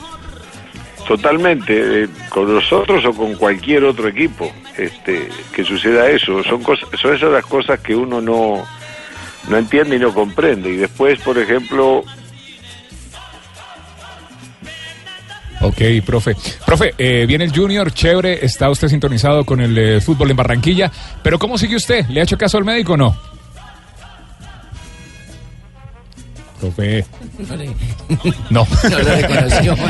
Totalmente, 1.07 2.03
eh, 2.03 2.09
con 2.29 2.53
nosotros 2.53 3.05
o 3.05 3.13
con 3.13 3.35
cualquier 3.37 3.85
otro 3.85 4.09
equipo, 4.09 4.51
este, 4.77 5.29
que 5.55 5.63
suceda 5.63 6.11
eso. 6.11 6.43
Son 6.43 6.63
cosas, 6.63 6.89
son 7.01 7.15
esas 7.15 7.31
las 7.31 7.47
cosas 7.47 7.79
que 7.79 7.95
uno 7.95 8.21
no, 8.21 8.65
no 9.49 9.57
entiende 9.57 9.97
y 9.97 9.99
no 10.01 10.13
comprende. 10.13 10.71
Y 10.71 10.77
después, 10.77 11.21
por 11.21 11.39
ejemplo, 11.39 12.05
Ok, 15.61 15.81
profe. 16.05 16.37
Profe, 16.65 16.95
eh, 16.99 17.25
viene 17.27 17.45
el 17.45 17.53
Junior, 17.53 17.91
chévere, 17.93 18.45
está 18.45 18.71
usted 18.71 18.89
sintonizado 18.89 19.45
con 19.45 19.61
el 19.61 19.77
eh, 19.79 20.01
fútbol 20.01 20.31
en 20.31 20.37
Barranquilla, 20.37 20.93
pero 21.23 21.39
¿cómo 21.39 21.57
sigue 21.57 21.77
usted? 21.77 22.07
¿Le 22.09 22.21
ha 22.21 22.25
hecho 22.25 22.37
caso 22.37 22.59
al 22.59 22.65
médico 22.65 22.93
o 22.93 22.97
no? 22.97 23.17
Profe. 26.61 27.05
No. 28.51 28.67
No 28.91 28.99
lo 28.99 29.15
reconoció. 29.15 29.77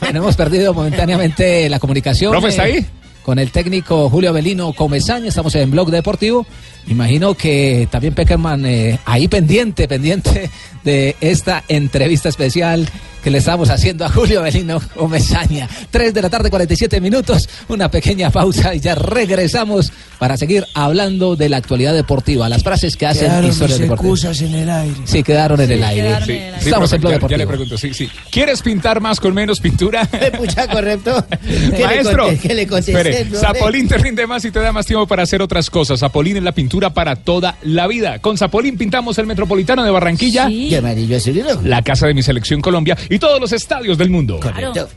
Bueno, 0.00 0.20
hemos 0.20 0.36
perdido 0.36 0.72
momentáneamente 0.72 1.68
la 1.68 1.78
comunicación. 1.78 2.30
Profe, 2.30 2.48
¿está 2.48 2.68
eh, 2.68 2.72
ahí? 2.74 2.86
Con 3.22 3.38
el 3.38 3.50
técnico 3.50 4.08
Julio 4.08 4.30
Avelino 4.30 4.72
Comesaña, 4.72 5.28
estamos 5.28 5.54
en 5.56 5.70
Blog 5.70 5.90
Deportivo. 5.90 6.46
Imagino 6.86 7.34
que 7.34 7.88
también 7.90 8.14
Peckerman 8.14 8.64
eh, 8.66 8.98
ahí 9.04 9.28
pendiente, 9.28 9.88
pendiente 9.88 10.50
de 10.84 11.16
esta 11.20 11.64
entrevista 11.68 12.28
especial 12.28 12.88
que 13.22 13.30
le 13.30 13.38
estamos 13.38 13.70
haciendo 13.70 14.04
a 14.04 14.10
Julio 14.10 14.40
Avelino 14.40 14.80
Comesaña. 14.94 15.66
3 15.90 16.12
de 16.12 16.20
la 16.20 16.28
tarde, 16.28 16.50
47 16.50 17.00
minutos, 17.00 17.48
una 17.68 17.90
pequeña 17.90 18.28
pausa 18.28 18.74
y 18.74 18.80
ya 18.80 18.94
regresamos 18.94 19.90
para 20.18 20.36
seguir 20.36 20.66
hablando 20.74 21.34
de 21.34 21.48
la 21.48 21.56
actualidad 21.56 21.94
deportiva, 21.94 22.50
las 22.50 22.62
frases 22.62 22.96
que 22.98 23.06
hacen 23.06 23.28
Quedaron 23.28 23.50
historias 23.50 23.78
deportivas. 23.78 24.20
excusas 24.20 24.42
en 24.42 24.54
el 24.54 24.70
aire. 24.70 24.96
Sí, 25.04 25.22
quedaron 25.22 25.60
en 25.62 25.70
el 25.72 25.82
aire. 25.82 26.16
Sí, 26.20 26.24
sí, 26.26 26.32
Estamos 26.66 26.90
profe, 26.90 26.96
en 26.96 27.00
Blog 27.00 27.12
ya, 27.12 27.14
ya 27.14 27.14
Deportivo. 27.14 27.38
le 27.38 27.46
pregunto, 27.46 27.78
sí, 27.78 27.94
sí. 27.94 28.10
¿Quieres 28.30 28.60
pintar 28.60 29.00
más 29.00 29.18
con 29.20 29.32
menos 29.32 29.58
pintura? 29.58 30.04
Pucha, 30.38 30.68
correcto. 30.68 31.26
¿Qué 31.40 31.78
le 31.78 31.84
Maestro, 31.86 32.28
qué 32.42 32.54
le 32.54 32.66
contesté? 32.66 33.26
Zapolín 33.34 33.88
te 33.88 33.96
rinde 33.96 34.26
más 34.26 34.44
y 34.44 34.50
te 34.50 34.60
da 34.60 34.70
más 34.70 34.84
tiempo 34.84 35.06
para 35.06 35.22
hacer 35.22 35.40
otras 35.40 35.70
cosas. 35.70 35.98
Zapolín 36.00 36.36
es 36.36 36.42
la 36.42 36.52
pintura 36.52 36.92
para 36.92 37.16
toda 37.16 37.56
la 37.62 37.86
vida. 37.86 38.18
Con 38.18 38.36
Zapolín 38.36 38.76
pintamos 38.76 39.16
el 39.18 39.26
Metropolitano 39.26 39.82
de 39.82 39.90
Barranquilla, 39.90 40.48
Y 40.74 40.78
amarillo 40.78 41.16
azul 41.16 41.36
y 41.36 41.42
rojo. 41.42 41.60
la 41.62 41.82
casa 41.82 42.08
de 42.08 42.14
mi 42.14 42.22
selección 42.24 42.60
Colombia 42.60 42.96
y 43.08 43.20
todos 43.20 43.40
los 43.40 43.52
estadios 43.52 43.96
del 43.96 44.10
mundo. 44.10 44.40
Correcto. 44.40 44.88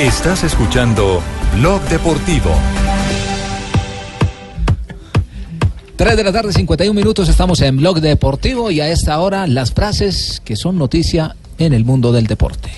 Estás 0.00 0.42
escuchando 0.42 1.22
Blog 1.56 1.80
Deportivo. 1.82 2.50
3 5.94 6.16
de 6.16 6.24
la 6.24 6.32
tarde, 6.32 6.52
51 6.52 6.94
minutos, 6.94 7.28
estamos 7.28 7.60
en 7.60 7.76
Blog 7.76 8.00
Deportivo 8.00 8.72
y 8.72 8.80
a 8.80 8.88
esta 8.88 9.20
hora 9.20 9.46
las 9.46 9.72
frases 9.72 10.42
que 10.44 10.56
son 10.56 10.78
noticia 10.78 11.36
en 11.58 11.72
el 11.72 11.84
mundo 11.84 12.10
del 12.10 12.26
deporte. 12.26 12.70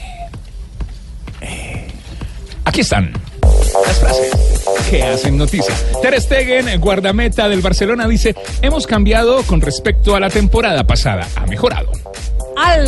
Aquí 2.64 2.80
están 2.82 3.12
las 3.42 3.98
frases 3.98 4.59
que 4.90 5.04
hacen 5.04 5.36
noticia. 5.36 5.74
Ter 6.02 6.20
Stegen, 6.20 6.80
guardameta 6.80 7.48
del 7.48 7.60
Barcelona, 7.60 8.08
dice, 8.08 8.34
hemos 8.60 8.88
cambiado 8.88 9.42
con 9.44 9.60
respecto 9.60 10.16
a 10.16 10.20
la 10.20 10.30
temporada 10.30 10.84
pasada. 10.84 11.28
Ha 11.36 11.46
mejorado. 11.46 11.92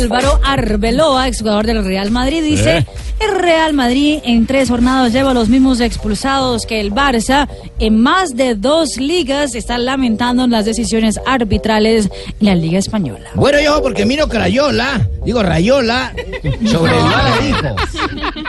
Álvaro 0.03 0.39
Arbeloa, 0.43 1.27
exjugador 1.27 1.65
del 1.65 1.83
Real 1.83 2.11
Madrid, 2.11 2.43
dice, 2.43 2.77
Eh. 2.79 2.85
el 3.19 3.35
Real 3.39 3.73
Madrid 3.73 4.19
en 4.25 4.45
tres 4.45 4.69
jornadas 4.69 5.13
lleva 5.13 5.33
los 5.33 5.47
mismos 5.49 5.79
expulsados 5.79 6.65
que 6.65 6.79
el 6.81 6.91
Barça. 6.93 7.47
En 7.79 8.01
más 8.01 8.35
de 8.35 8.55
dos 8.55 8.97
ligas 8.97 9.55
está 9.55 9.77
lamentando 9.77 10.45
las 10.47 10.65
decisiones 10.65 11.19
arbitrales 11.25 12.09
en 12.39 12.45
la 12.47 12.55
Liga 12.55 12.79
Española. 12.79 13.29
Bueno, 13.35 13.59
yo, 13.61 13.81
porque 13.81 14.05
miro 14.05 14.27
que 14.27 14.37
Rayola, 14.37 15.07
digo 15.25 15.41
Rayola, 15.41 16.13
sobre 16.65 16.93
Dybala 16.93 17.37
dijo. 17.41 17.75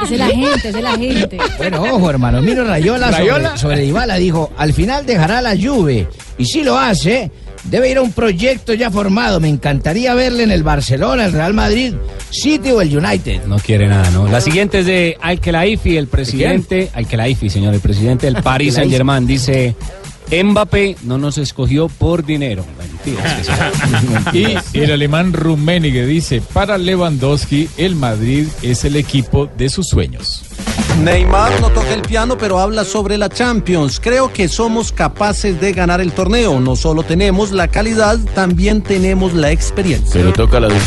Es 0.03 0.11
de 0.11 0.19
la 0.19 0.27
gente, 0.27 0.69
es 0.69 0.75
de 0.75 0.83
la 0.83 0.93
gente. 0.93 1.39
Bueno, 1.59 1.83
ojo, 1.83 2.11
hermano, 2.11 2.43
miro 2.43 2.65
Rayola, 2.65 3.11
¿Rayola? 3.11 3.49
sobre, 3.57 3.59
sobre 3.61 3.81
Dybala, 3.81 4.17
dijo, 4.17 4.51
al 4.57 4.73
final 4.73 5.07
dejará 5.07 5.41
la 5.41 5.55
Juve. 5.57 6.09
Y 6.37 6.45
si 6.47 6.65
lo 6.65 6.77
hace, 6.79 7.31
debe 7.65 7.91
ir 7.91 7.99
a 7.99 8.03
un 8.03 8.13
proyecto 8.13 8.75
ya 8.75 8.91
formado. 8.91 9.41
Me 9.41 9.49
encantaría 9.49 10.15
verle 10.15 10.43
en 10.45 10.51
el 10.51 10.63
Barcelona, 10.63 11.27
el 11.27 11.33
Real 11.33 11.55
Madrid, 11.55 11.95
City 12.31 12.71
o 12.71 12.81
el 12.81 12.97
United. 12.97 13.45
No 13.47 13.59
quiere 13.59 13.89
nada, 13.89 14.11
¿no? 14.11 14.29
La 14.29 14.41
siguiente 14.41 14.81
es 14.81 14.87
de 14.87 15.17
Al-Khelaifi, 15.21 15.97
el 15.97 16.09
presidente. 16.09 16.91
Al-Khelaifi, 16.95 17.49
señor, 17.51 17.75
el 17.75 17.81
presidente 17.81 18.27
del 18.27 18.37
Paris 18.43 18.75
Saint 18.75 18.91
Germain. 18.91 19.27
Dice: 19.27 19.75
Mbappé 20.31 20.97
no 21.03 21.19
nos 21.19 21.39
escogió 21.39 21.89
por 21.89 22.25
dinero. 22.25 22.65
Mentiras. 22.79 23.49
Y 24.73 24.79
el 24.79 24.91
alemán 24.93 25.33
Rummenigge 25.33 26.07
dice, 26.07 26.43
para 26.53 26.79
Lewandowski, 26.79 27.69
el 27.77 27.95
Madrid 27.95 28.47
es 28.63 28.85
el 28.85 28.97
equipo 28.97 29.49
de 29.57 29.69
sus 29.69 29.87
sueños. 29.89 30.43
Neymar 31.03 31.61
no 31.61 31.71
toca 31.71 31.93
el 31.93 32.03
piano, 32.03 32.39
pero 32.39 32.59
habla 32.59 32.85
sobre 32.85 33.19
la 33.19 33.29
Champions. 33.29 33.99
Creo 34.01 34.33
que 34.33 34.49
somos 34.49 34.93
capaces 34.93 35.61
de 35.61 35.73
ganar 35.73 36.01
el 36.01 36.13
torneo. 36.13 36.61
No 36.61 36.77
solo 36.77 37.03
tenemos 37.03 37.51
la 37.53 37.69
calidad, 37.69 38.19
también 38.35 38.81
tenemos 38.81 39.35
la 39.35 39.51
experiencia. 39.51 40.13
Pero 40.15 40.33
toca 40.33 40.61
la 40.61 40.69
de 40.69 40.79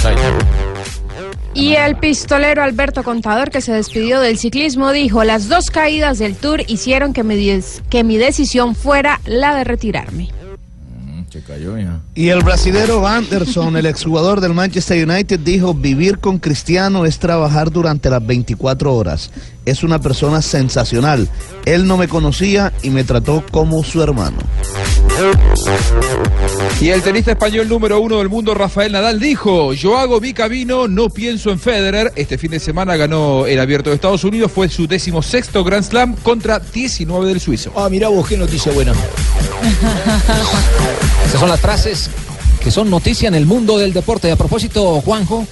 Y 1.54 1.76
el 1.76 1.98
pistolero 1.98 2.64
Alberto 2.64 3.04
Contador, 3.04 3.50
que 3.52 3.62
se 3.62 3.74
despidió 3.74 4.20
del 4.22 4.38
ciclismo, 4.40 4.92
dijo, 4.92 5.24
las 5.24 5.50
dos 5.50 5.70
caídas 5.72 6.20
del 6.20 6.36
Tour 6.36 6.62
hicieron 6.68 7.14
que 7.14 7.24
mi, 7.24 7.36
des- 7.36 7.84
que 7.90 8.04
mi 8.04 8.18
decisión 8.18 8.76
fuera 8.76 9.20
la 9.26 9.56
de 9.56 9.64
retirarme. 9.66 10.30
Se 11.30 11.42
cayó 11.42 11.78
ya. 11.78 12.00
Y 12.16 12.30
el 12.30 12.42
brasilero 12.42 13.06
Anderson, 13.06 13.76
el 13.76 13.86
exjugador 13.86 14.40
del 14.40 14.54
Manchester 14.54 15.08
United, 15.08 15.40
dijo, 15.42 15.74
vivir 15.74 16.20
con 16.20 16.40
Cristiano 16.40 17.06
es 17.06 17.20
trabajar 17.20 17.70
durante 17.70 18.10
las 18.10 18.26
24 18.26 18.96
horas. 18.96 19.30
Es 19.68 19.84
una 19.84 20.00
persona 20.00 20.42
sensacional. 20.42 21.28
Él 21.66 21.86
no 21.88 21.98
me 21.98 22.08
conocía 22.08 22.72
y 22.84 22.90
me 22.90 23.04
trató 23.04 23.44
como 23.52 23.84
su 23.84 24.02
hermano. 24.02 24.38
Y 26.80 26.88
el 26.88 27.02
tenista 27.02 27.32
español 27.32 27.68
número 27.68 28.00
uno 28.00 28.20
del 28.20 28.30
mundo, 28.30 28.54
Rafael 28.54 28.94
Nadal, 28.94 29.20
dijo, 29.20 29.74
yo 29.74 29.98
hago 29.98 30.22
mi 30.22 30.32
camino, 30.32 30.88
no 30.88 31.10
pienso 31.10 31.52
en 31.52 31.60
Federer. 31.60 32.14
Este 32.16 32.38
fin 32.38 32.52
de 32.52 32.62
semana 32.62 32.96
ganó 32.96 33.46
el 33.46 33.60
abierto 33.60 33.90
de 33.90 33.98
Estados 33.98 34.24
Unidos, 34.24 34.54
fue 34.54 34.70
su 34.70 34.88
décimo 34.88 35.22
sexto 35.22 35.66
Grand 35.66 35.84
Slam 35.84 36.16
contra 36.16 36.60
19 36.60 37.28
del 37.28 37.42
suizo. 37.42 37.74
Ah, 37.76 37.90
mira 37.90 38.08
vos, 38.08 38.26
qué 38.26 38.38
noticia 38.38 38.72
buena. 38.72 38.94
Esas 41.26 41.42
son 41.42 41.50
las 41.50 41.60
frases 41.60 42.10
que 42.64 42.72
son 42.72 42.90
noticia 42.90 43.28
en 43.28 43.36
el 43.36 43.46
mundo 43.46 43.78
del 43.78 43.92
deporte. 43.92 44.30
Y 44.30 44.32
a 44.32 44.38
propósito, 44.38 45.02
Juanjo, 45.02 45.46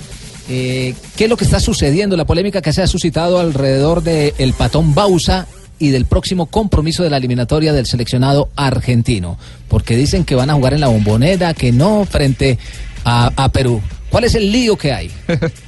eh, 0.49 0.93
¿qué 1.15 1.25
es 1.25 1.29
lo 1.29 1.37
que 1.37 1.45
está 1.45 1.59
sucediendo? 1.59 2.17
La 2.17 2.25
polémica 2.25 2.61
que 2.61 2.73
se 2.73 2.81
ha 2.81 2.87
suscitado 2.87 3.39
alrededor 3.39 4.03
del 4.03 4.53
patón 4.53 4.93
Bausa 4.93 5.47
y 5.79 5.89
del 5.89 6.05
próximo 6.05 6.45
compromiso 6.45 7.03
de 7.03 7.09
la 7.09 7.17
eliminatoria 7.17 7.73
del 7.73 7.85
seleccionado 7.85 8.49
argentino. 8.55 9.37
Porque 9.67 9.97
dicen 9.97 10.23
que 10.23 10.35
van 10.35 10.49
a 10.49 10.53
jugar 10.53 10.73
en 10.73 10.81
la 10.81 10.87
bombonera, 10.87 11.53
que 11.53 11.71
no 11.71 12.05
frente 12.05 12.57
a, 13.03 13.31
a 13.35 13.49
Perú. 13.49 13.81
¿Cuál 14.09 14.23
es 14.23 14.35
el 14.35 14.51
lío 14.51 14.77
que 14.77 14.93
hay? 14.93 15.11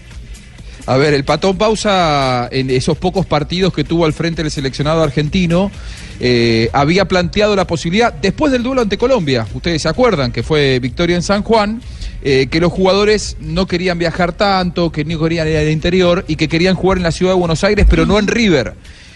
A 0.88 0.95
ver, 0.97 1.13
el 1.13 1.25
Patón 1.25 1.57
Pausa, 1.57 2.47
en 2.49 2.69
esos 2.69 2.97
pocos 2.97 3.25
partidos 3.25 3.73
que 3.73 3.83
tuvo 3.83 4.05
al 4.05 4.13
frente 4.13 4.41
del 4.41 4.49
seleccionado 4.51 5.03
argentino, 5.03 5.69
eh, 6.21 6.69
había 6.71 7.05
planteado 7.05 7.55
la 7.57 7.67
posibilidad, 7.67 8.13
después 8.13 8.53
del 8.53 8.63
duelo 8.63 8.81
ante 8.81 8.97
Colombia, 8.97 9.45
ustedes 9.53 9.81
se 9.81 9.89
acuerdan 9.89 10.31
que 10.31 10.43
fue 10.43 10.79
victoria 10.79 11.17
en 11.17 11.21
San 11.23 11.43
Juan, 11.43 11.81
eh, 12.23 12.47
que 12.49 12.61
los 12.61 12.71
jugadores 12.71 13.35
no 13.41 13.67
querían 13.67 13.99
viajar 13.99 14.31
tanto, 14.31 14.89
que 14.91 15.03
no 15.03 15.19
querían 15.19 15.47
ir 15.49 15.57
al 15.57 15.69
interior 15.69 16.23
y 16.27 16.38
que 16.38 16.47
querían 16.47 16.75
jugar 16.75 16.97
en 16.99 17.03
la 17.03 17.11
ciudad 17.11 17.33
de 17.33 17.39
Buenos 17.39 17.63
Aires, 17.65 17.85
pero 17.89 18.05
no 18.05 18.17
en 18.17 18.27
River. 18.27 18.73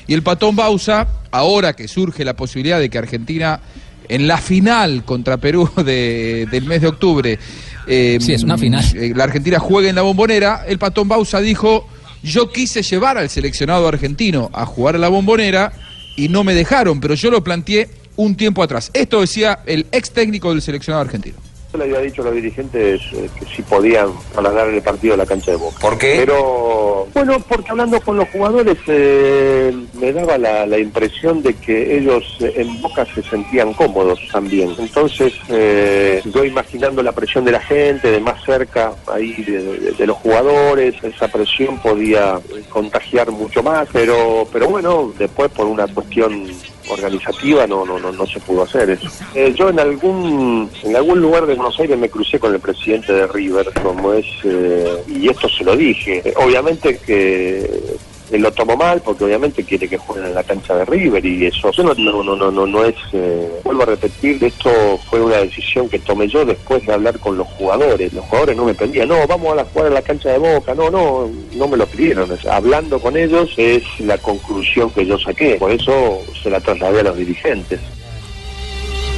Y 0.08 0.14
el 0.14 0.24
Patón 0.24 0.58
Bausa, 0.58 1.08
ahora 1.32 1.72
que 1.74 1.88
surge 1.88 2.26
la 2.26 2.36
posibilidad 2.36 2.80
de 2.82 2.90
que 2.90 2.98
Argentina 2.98 3.62
en 4.10 4.28
la 4.28 4.38
final 4.40 5.06
contra 5.06 5.38
Perú 5.38 5.70
de- 5.86 6.48
del 6.52 6.66
mes 6.66 6.82
de 6.82 6.88
octubre 6.88 7.40
eh, 7.88 8.18
Sí, 8.22 8.34
es 8.34 8.44
una 8.44 8.58
final. 8.58 8.84
eh, 8.96 9.14
la 9.16 9.24
Argentina 9.26 9.60
juegue 9.60 9.90
en 9.90 9.96
la 9.96 10.02
bombonera, 10.02 10.64
el 10.68 10.78
Patón 10.80 11.08
Bausa 11.08 11.40
dijo, 11.42 11.88
yo 12.24 12.52
quise 12.52 12.82
llevar 12.84 13.18
al 13.18 13.30
seleccionado 13.30 13.88
argentino 13.88 14.50
a 14.54 14.66
jugar 14.66 14.96
a 14.96 15.00
la 15.00 15.10
bombonera 15.10 15.72
y 16.16 16.30
no 16.30 16.44
me 16.44 16.54
dejaron, 16.54 17.00
pero 17.00 17.14
yo 17.16 17.32
lo 17.32 17.44
planteé 17.44 17.90
un 18.16 18.36
tiempo 18.36 18.62
atrás. 18.62 18.92
Esto 18.94 19.22
decía 19.22 19.60
el 19.66 19.88
ex 19.92 20.12
técnico 20.12 20.52
del 20.52 20.62
seleccionado 20.62 21.02
argentino. 21.04 21.38
Yo 21.74 21.78
le 21.78 21.86
había 21.86 22.00
dicho 22.00 22.22
a 22.22 22.26
los 22.26 22.34
dirigentes 22.36 23.02
eh, 23.14 23.30
que 23.40 23.46
sí 23.46 23.62
podían 23.62 24.10
trasladar 24.34 24.68
el 24.68 24.82
partido 24.82 25.14
a 25.14 25.18
la 25.18 25.26
cancha 25.26 25.52
de 25.52 25.58
Boca. 25.58 25.78
¿Por 25.80 25.98
qué? 25.98 26.16
Pero, 26.20 27.08
bueno, 27.14 27.40
porque 27.48 27.72
hablando 27.72 28.02
con 28.02 28.18
los 28.18 28.28
jugadores 28.30 28.78
eh, 28.88 29.74
me 29.94 30.12
daba 30.12 30.38
la, 30.38 30.66
la 30.66 30.78
impresión 30.78 31.42
de 31.42 31.54
que 31.54 31.98
ellos 31.98 32.26
eh, 32.42 32.54
en 32.58 32.82
Boca 32.82 33.06
se 33.16 33.24
sentían 33.24 33.74
cómodos 33.74 34.20
también. 34.34 34.76
Entonces, 34.78 35.34
eh, 35.48 36.22
yo 36.26 36.44
imaginando 36.44 37.02
la 37.04 37.14
presión 37.14 37.46
de 37.46 37.54
la 37.54 37.62
gente, 37.62 38.12
de 38.12 38.20
más 38.20 38.44
cerca 38.44 38.92
ahí 39.08 39.32
de, 39.44 39.64
de- 39.64 39.92
de 39.92 40.08
los 40.08 40.18
jugadores, 40.18 40.96
esa 41.02 41.30
presión 41.30 41.78
podía 41.80 42.38
contagiar 42.70 43.32
mucho 43.32 43.64
más, 43.64 43.88
pero, 43.94 44.46
pero 44.52 44.68
bueno, 44.68 45.14
después 45.18 45.50
por 45.52 45.68
una 45.68 45.88
cuestión 45.88 46.48
organizativa 46.94 47.68
no 47.68 47.86
no 47.86 48.00
no 48.00 48.12
no 48.12 48.26
se 48.26 48.40
pudo 48.40 48.64
hacer 48.64 48.90
eso. 48.92 49.10
Eh, 49.34 49.54
yo 49.56 49.70
en 49.70 49.80
algún 49.80 50.70
en 50.84 50.96
algún 50.96 51.22
lugar 51.22 51.46
de 51.46 51.56
Buenos 51.56 51.80
Aires 51.80 51.98
me 51.98 52.10
crucé 52.10 52.40
con 52.40 52.54
el 52.54 52.60
presidente 52.60 53.14
de 53.14 53.28
River, 53.28 53.72
como 53.82 54.14
es 54.14 54.26
eh, 54.44 55.04
y 55.08 55.30
esto 55.30 55.48
se 55.50 55.64
lo 55.64 55.76
dije. 55.76 56.22
Eh, 56.24 56.34
obviamente 56.38 56.98
que 56.98 57.98
él 58.32 58.42
lo 58.42 58.52
tomó 58.52 58.78
mal 58.78 59.02
porque 59.02 59.26
obviamente 59.26 59.64
quiere 59.64 59.88
que 59.88 59.98
jueguen 59.98 60.28
en 60.28 60.36
la 60.36 60.44
cancha 60.44 60.76
de 60.76 60.86
River 60.86 61.26
y 61.26 61.46
eso 61.46 61.72
no 61.78 61.94
no 61.94 62.24
no 62.24 62.52
no 62.52 62.66
no, 62.66 62.86
es 62.86 62.96
eh, 63.14 63.50
vuelvo 63.64 63.84
a 63.84 63.88
repetir 63.88 64.44
esto 64.44 65.00
fue 65.10 65.22
una 65.22 65.38
decisión 65.38 65.90
que 65.90 66.00
tomé 66.00 66.28
yo 66.28 66.46
después 66.46 66.86
de 66.86 66.94
hablar 66.94 67.20
con 67.20 67.38
los 67.38 67.48
jugadores. 67.48 68.14
Los 68.14 68.26
jugadores 68.26 68.56
no 68.56 68.66
me 68.66 68.74
pedían 68.74 69.10
no 69.10 69.28
vamos 69.28 69.58
a 69.58 69.66
jugar 69.66 69.88
en 69.88 69.94
la 69.96 70.02
cancha 70.02 70.30
de 70.30 70.38
Boca 70.38 70.74
no 70.74 70.90
no 70.90 71.30
no 71.56 71.68
me 71.68 71.78
lo 71.78 71.86
pidieron. 71.86 72.30
Hablando 72.50 73.00
con 73.00 73.18
ellos 73.18 73.54
es 73.58 73.84
la 74.00 74.18
conclusión 74.18 74.90
que 74.92 75.06
yo 75.06 75.20
saqué 75.20 75.56
por 75.56 75.72
eso 75.72 76.22
se 76.42 76.50
la 76.50 76.60
trasladé 76.60 77.02
a 77.02 77.04
los 77.04 77.18
dirigentes. 77.18 77.80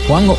Juanjo, 0.08 0.38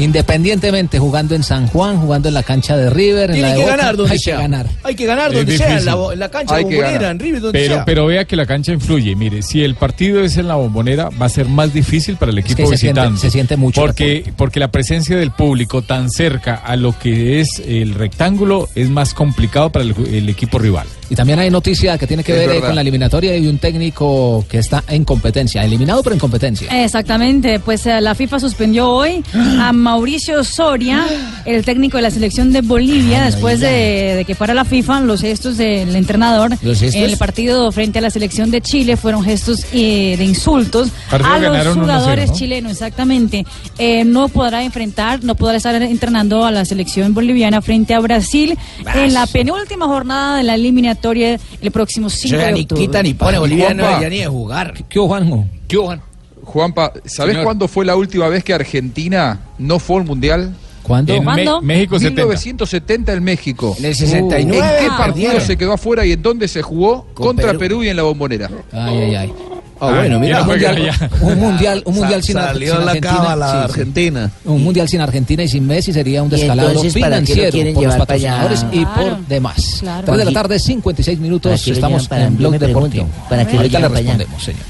independientemente 0.00 0.98
jugando 0.98 1.34
en 1.34 1.42
San 1.42 1.66
Juan, 1.68 1.98
jugando 1.98 2.28
en 2.28 2.34
la 2.34 2.42
cancha 2.42 2.76
de 2.76 2.90
River, 2.90 3.30
en 3.30 3.42
la 3.42 3.48
de 3.50 3.54
que 3.56 3.60
Boca, 3.62 3.76
ganar 3.76 3.96
donde 3.96 4.12
hay 4.12 4.18
sea. 4.18 4.36
que 4.36 4.42
ganar. 4.42 4.66
Hay 4.82 4.94
que 4.94 5.06
ganar 5.06 5.30
Es 5.30 5.36
donde 5.38 5.56
sea, 5.58 5.66
en 5.66 5.72
difícil. 5.78 6.00
la, 6.00 6.12
en 6.12 6.18
la 6.18 6.28
cancha 6.30 6.54
Hay 6.54 6.64
de 6.64 6.76
bombonera, 6.76 7.10
en 7.10 7.18
River, 7.18 7.40
donde 7.40 7.58
Pero, 7.58 7.74
sea. 7.76 7.84
pero 7.84 8.06
vea 8.06 8.24
que 8.24 8.36
la 8.36 8.46
cancha 8.46 8.72
influye. 8.72 9.14
Mire, 9.16 9.42
si 9.42 9.62
el 9.62 9.74
partido 9.74 10.22
es 10.22 10.36
en 10.36 10.48
la 10.48 10.56
bombonera, 10.56 11.10
va 11.10 11.26
a 11.26 11.28
ser 11.28 11.46
más 11.48 11.72
difícil 11.72 12.16
para 12.16 12.32
el 12.32 12.38
equipo 12.38 12.56
que 12.56 12.66
se 12.66 12.76
siente- 12.78 13.00
visitante. 13.00 13.20
se 13.20 13.30
siente 13.30 13.56
mucho 13.56 13.80
Porque, 13.80 14.32
porque 14.36 14.60
la 14.60 14.70
presencia 14.70 15.16
del 15.16 15.30
público 15.30 15.82
tan 15.82 16.10
cerca 16.10 16.54
a 16.54 16.76
lo 16.76 16.98
que 16.98 17.40
es 17.40 17.60
el 17.66 17.94
rectángulo 17.94 18.68
es 18.74 18.88
más 18.90 19.14
complicado 19.14 19.70
para 19.70 19.84
el, 19.84 19.94
el 20.12 20.28
equipo 20.28 20.58
rival. 20.58 20.86
Y 21.10 21.16
también 21.16 21.40
hay 21.40 21.50
noticia 21.50 21.98
que 21.98 22.06
tiene 22.06 22.22
que 22.22 22.32
Es 22.32 22.38
ver 22.38 22.48
eh, 22.48 22.52
verdad. 22.54 22.68
con 22.68 22.74
la 22.76 22.80
eliminatoria 22.82 23.36
y 23.36 23.46
un 23.48 23.58
técnico 23.58 24.44
que 24.48 24.58
está 24.58 24.84
en 24.88 25.04
competencia, 25.04 25.64
eliminado 25.64 26.02
pero 26.04 26.14
en 26.14 26.20
competencia. 26.20 26.84
Exactamente, 26.84 27.58
pues 27.58 27.84
eh, 27.86 28.00
la 28.00 28.14
FIFA 28.14 28.38
suspendió 28.38 28.88
hoy 28.88 29.24
a 29.34 29.72
Mauricio 29.72 30.44
Soria, 30.44 31.04
el 31.44 31.64
técnico 31.64 31.96
de 31.96 32.04
la 32.04 32.10
selección 32.12 32.52
de 32.52 32.60
Bolivia, 32.60 33.24
después 33.24 33.58
de, 33.58 34.14
de 34.18 34.24
que 34.24 34.36
para 34.36 34.54
la 34.54 34.64
FIFA 34.64 35.00
los 35.00 35.20
gestos 35.20 35.56
del 35.56 35.96
entrenador 35.96 36.52
¿Los 36.62 36.78
gestos? 36.78 36.94
en 36.94 37.10
el 37.10 37.16
partido 37.16 37.72
frente 37.72 37.98
a 37.98 38.02
la 38.02 38.10
selección 38.10 38.52
de 38.52 38.60
Chile 38.60 38.96
fueron 38.96 39.24
gestos 39.24 39.64
eh, 39.72 40.14
de 40.16 40.24
insultos 40.24 40.90
a 41.10 41.18
los 41.18 41.50
ganaron 41.52 41.78
1-0, 41.78 41.80
jugadores 41.80 42.30
¿no? 42.30 42.36
chilenos, 42.36 42.72
exactamente. 42.72 43.44
Eh, 43.78 44.04
no 44.04 44.28
podrá 44.28 44.62
enfrentar, 44.62 45.24
no 45.24 45.34
podrá 45.34 45.56
estar 45.56 45.74
entrenando 45.82 46.44
a 46.44 46.52
la 46.52 46.64
selección 46.64 47.14
boliviana 47.14 47.60
frente 47.62 47.94
a 47.94 47.98
Brasil 48.00 48.56
en 48.94 49.12
la 49.12 49.26
penúltima 49.26 49.86
jornada 49.86 50.36
de 50.36 50.44
la 50.44 50.54
eliminatoria 50.54 50.99
el 51.02 51.70
próximo 51.72 52.10
5 52.10 52.36
sea, 52.36 52.46
de 52.46 52.52
ni 52.52 52.60
octubre. 52.62 52.82
quita 52.82 53.02
ni 53.02 53.14
pone, 53.14 53.38
Bolivia 53.38 53.74
no 53.74 53.86
debería 53.86 54.08
ni 54.08 54.18
de 54.18 54.26
jugar. 54.26 54.74
¿Qué 54.88 54.98
Juanjo? 54.98 55.46
¿Qué 55.68 55.76
Juan? 55.76 56.00
Juanpa, 56.42 56.92
¿sabés 57.04 57.32
Señor. 57.34 57.44
cuándo 57.44 57.68
fue 57.68 57.84
la 57.84 57.96
última 57.96 58.28
vez 58.28 58.42
que 58.42 58.52
Argentina 58.54 59.40
no 59.58 59.78
fue 59.78 60.00
al 60.00 60.04
Mundial? 60.04 60.54
¿Cuándo? 60.82 61.12
En 61.14 61.22
¿Cuándo? 61.22 61.60
México 61.62 61.98
70. 61.98 62.22
1970 62.22 63.12
en 63.12 63.22
México. 63.22 63.76
En 63.78 63.84
el 63.84 63.94
69 63.94 64.40
¿En 64.40 64.50
qué 64.50 64.60
ah, 64.90 64.96
partido 64.96 65.14
perdieron. 65.14 65.40
se 65.46 65.56
quedó 65.56 65.72
afuera 65.74 66.04
y 66.04 66.12
en 66.12 66.22
dónde 66.22 66.48
se 66.48 66.62
jugó? 66.62 67.06
Con 67.14 67.26
Contra 67.26 67.48
Perú. 67.48 67.58
Perú. 67.58 67.84
y 67.84 67.88
en 67.88 67.96
la 67.96 68.02
bombonera. 68.02 68.50
Ay, 68.72 68.96
ay, 68.98 69.14
ay. 69.14 69.32
Ah, 69.80 69.92
bueno, 69.96 70.20
mira. 70.20 70.42
un 70.42 70.46
mundial, 70.48 71.02
un 71.22 71.38
mundial, 71.40 71.82
un 71.86 71.94
Sa- 71.94 72.00
mundial 72.00 72.22
sin, 72.22 72.34
salió 72.34 72.74
sin 72.76 72.84
la 72.84 72.90
Argentina. 72.92 73.16
cábala 73.16 73.46
sí, 73.46 73.52
sí. 73.52 73.64
Argentina. 73.64 74.30
Un 74.44 74.62
mundial 74.64 74.88
sin 74.88 75.00
Argentina 75.00 75.42
y 75.42 75.48
sin 75.48 75.66
Messi 75.66 75.92
sería 75.92 76.22
un 76.22 76.28
¿Y 76.28 76.32
descalabro 76.32 76.70
entonces 76.72 76.94
lo 76.94 77.04
financiero 77.06 77.74
por 77.74 77.84
los 77.84 77.96
patrocinadores 77.96 78.66
y 78.72 78.84
Claro. 78.84 78.94
por 79.16 79.26
demás. 79.26 79.76
Claro. 79.80 80.04
3 80.06 80.18
de 80.18 80.24
la 80.26 80.32
tarde, 80.32 80.58
56 80.58 81.16
¿Para 81.18 81.22
minutos. 81.22 81.66
Estamos 81.68 82.08
en 82.12 82.36
Blog 82.36 82.58
Deportivo. 82.58 83.08
¿para 83.28 83.46
qué 83.46 83.56
Ahorita 83.56 83.78
le 83.80 83.88
respondemos, 83.88 84.42
señora. 84.44 84.64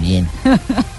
Bien. 0.00 0.28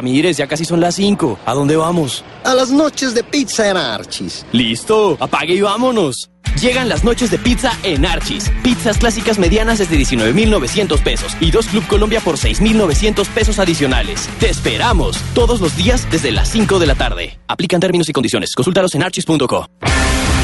Ramírez, 0.00 0.38
ya 0.38 0.46
casi 0.46 0.64
son 0.64 0.80
las 0.80 0.94
5. 0.94 1.40
¿A 1.44 1.52
dónde 1.52 1.76
vamos? 1.76 2.24
A 2.44 2.54
las 2.54 2.70
noches 2.70 3.14
de 3.14 3.22
pizza 3.22 3.68
en 3.68 3.76
Archis. 3.76 4.46
Listo, 4.50 5.18
apague 5.20 5.54
y 5.54 5.60
vámonos. 5.60 6.30
Llegan 6.58 6.88
las 6.88 7.04
noches 7.04 7.30
de 7.30 7.38
pizza 7.38 7.72
en 7.82 8.06
Archis. 8.06 8.50
Pizzas 8.62 8.96
clásicas 8.96 9.38
medianas 9.38 9.78
desde 9.78 9.96
19,900 9.96 11.00
pesos 11.02 11.36
y 11.38 11.50
dos 11.50 11.66
Club 11.66 11.86
Colombia 11.86 12.20
por 12.20 12.38
6,900 12.38 13.28
pesos 13.28 13.58
adicionales. 13.58 14.26
Te 14.38 14.48
esperamos 14.48 15.18
todos 15.34 15.60
los 15.60 15.76
días 15.76 16.10
desde 16.10 16.32
las 16.32 16.48
5 16.48 16.78
de 16.78 16.86
la 16.86 16.94
tarde. 16.94 17.38
Aplican 17.46 17.80
términos 17.80 18.08
y 18.08 18.12
condiciones. 18.12 18.54
Consúltalos 18.54 18.94
en 18.94 19.02
archis.co. 19.02 19.66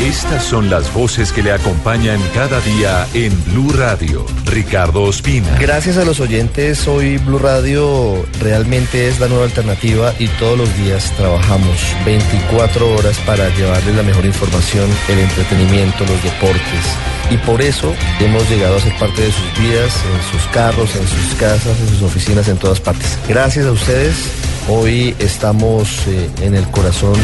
Estas 0.03 0.45
son 0.45 0.69
las 0.69 0.93
voces 0.93 1.33
que 1.33 1.43
le 1.43 1.53
acompañan 1.53 2.21
cada 2.35 2.61
día 2.61 3.07
en 3.15 3.33
Blue 3.47 3.73
Radio. 3.73 4.27
Ricardo 4.45 5.03
Ospina. 5.03 5.57
Gracias 5.59 5.97
a 5.97 6.05
los 6.05 6.21
oyentes, 6.21 6.87
hoy 6.87 7.17
Blue 7.17 7.39
Radio 7.39 8.27
realmente 8.39 9.09
es 9.09 9.19
la 9.21 9.27
nueva 9.27 9.45
alternativa 9.45 10.13
y 10.19 10.29
todos 10.39 10.59
los 10.59 10.77
días 10.77 11.13
trabajamos 11.17 11.81
24 12.05 12.95
horas 12.95 13.19
para 13.21 13.49
llevarles 13.57 13.97
la 13.97 14.03
mejor 14.03 14.27
información, 14.27 14.89
el 15.09 15.19
entretenimiento, 15.19 16.05
los 16.05 16.23
deportes. 16.23 16.85
Y 17.31 17.39
por 17.39 17.63
eso 17.63 17.95
hemos 18.21 18.49
llegado 18.51 18.77
a 18.77 18.81
ser 18.81 18.97
parte 18.99 19.23
de 19.23 19.33
sus 19.33 19.59
vidas, 19.59 20.05
en 20.15 20.31
sus 20.31 20.47
carros, 20.49 20.95
en 20.95 21.09
sus 21.09 21.35
casas, 21.37 21.81
en 21.81 21.89
sus 21.89 22.03
oficinas, 22.03 22.49
en 22.49 22.59
todas 22.59 22.81
partes. 22.81 23.19
Gracias 23.27 23.65
a 23.65 23.73
ustedes, 23.73 24.31
hoy 24.69 25.15
estamos 25.19 26.07
eh, 26.07 26.31
en 26.43 26.55
el 26.55 26.65
corazón 26.71 27.15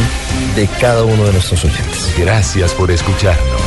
de 0.57 0.67
cada 0.81 1.05
uno 1.05 1.25
de 1.25 1.33
nuestros 1.33 1.65
oyentes. 1.65 2.15
Gracias 2.19 2.73
por 2.75 2.91
escucharnos. 2.91 3.63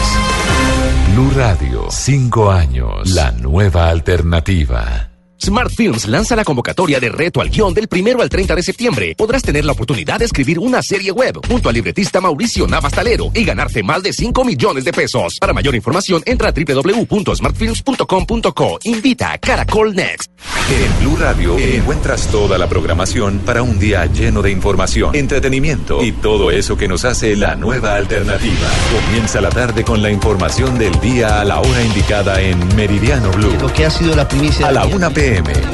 Blue 1.14 1.32
Radio, 1.36 1.88
cinco 1.90 2.52
años, 2.52 3.10
la 3.12 3.32
nueva 3.32 3.90
alternativa. 3.90 5.15
Smart 5.42 5.72
Films 5.72 6.08
lanza 6.08 6.36
la 6.36 6.44
convocatoria 6.44 7.00
de 7.00 7.10
reto 7.10 7.42
al 7.42 7.50
guion 7.50 7.74
del 7.74 7.88
primero 7.88 8.22
al 8.22 8.30
30 8.30 8.56
de 8.56 8.62
septiembre. 8.64 9.16
Podrás 9.18 9.42
tener 9.44 9.66
la 9.66 9.74
oportunidad 9.74 10.20
de 10.20 10.26
escribir 10.26 10.60
una 10.60 10.82
serie 10.82 11.12
web 11.12 11.40
junto 11.48 11.70
al 11.70 11.76
libretista 11.76 12.22
Mauricio 12.22 12.68
Navastalero 12.68 13.32
y 13.34 13.44
ganarte 13.44 13.84
más 13.84 14.02
de 14.04 14.14
5 14.14 14.46
millones 14.46 14.86
de 14.86 14.94
pesos. 14.94 15.38
Para 15.40 15.54
mayor 15.54 15.76
información, 15.76 16.24
entra 16.26 16.50
a 16.50 16.52
www.smartfilms.com.co. 16.52 18.80
Invita 18.84 19.34
a 19.34 19.38
Caracol 19.38 19.96
Next. 19.96 20.32
En 20.68 21.00
Blue 21.00 21.16
Radio 21.18 21.60
encuentras 21.60 22.28
toda 22.28 22.58
la 22.58 22.68
programación 22.68 23.40
para 23.40 23.62
un 23.62 23.78
día 23.78 24.08
lleno 24.08 24.42
de 24.42 24.50
información, 24.50 25.16
entretenimiento 25.16 26.04
y 26.04 26.12
todo 26.12 26.50
eso 26.50 26.76
que 26.76 26.88
nos 26.88 27.06
hace 27.06 27.36
la 27.36 27.56
nueva 27.56 27.96
alternativa. 27.96 28.68
Comienza 29.06 29.42
la 29.42 29.50
tarde 29.50 29.84
con 29.84 30.02
la 30.02 30.10
información 30.10 30.80
del 30.80 31.00
día 31.02 31.42
a 31.42 31.46
la 31.46 31.60
hora 31.60 31.84
indicada 31.84 32.42
en 32.42 32.58
Meridiano 32.76 33.30
Blue. 33.32 33.54
Lo 33.62 33.72
que 33.72 33.86
ha 33.86 33.92
sido 33.92 34.16
la 34.16 34.28
primicia 34.28 34.68
A 34.68 34.72
la 34.72 34.86
1 34.86 35.12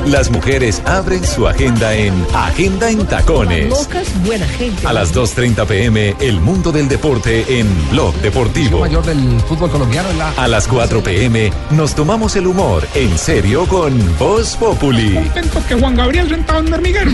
las 0.06 0.32
mujeres 0.32 0.82
abren 0.86 1.26
su 1.26 1.46
agenda 1.46 1.94
en 1.94 2.14
Agenda 2.34 2.90
en 2.90 3.06
Tacones. 3.06 3.70
Locas, 3.70 4.08
buena 4.24 4.48
gente. 4.48 4.88
A 4.88 4.94
las 4.94 5.14
2.30 5.14 5.66
pm, 5.68 6.16
el 6.22 6.40
mundo 6.40 6.72
del 6.72 6.88
deporte 6.88 7.60
en 7.60 7.68
Blog 7.90 8.16
Deportivo. 8.22 8.80
mayor 8.80 9.06
del 9.06 9.42
fútbol 9.42 9.70
colombiano 9.70 10.10
en 10.10 10.20
la 10.20 10.30
A 10.38 10.48
las 10.48 10.70
4 10.70 11.04
pm, 11.04 11.52
nos 11.72 11.94
tomamos 11.96 12.38
el 12.38 12.48
humor 12.48 12.88
en 12.96 13.18
serio 13.18 13.66
con 13.68 13.94
Voz 14.18 14.56
Populi. 14.56 15.16
Contento 15.16 15.62
que 15.68 15.76
Juan 15.76 15.96
Gabriel 15.96 16.30
sentado 16.30 16.60
en 16.60 16.68
un 16.68 16.74
hormiguero. 16.74 17.12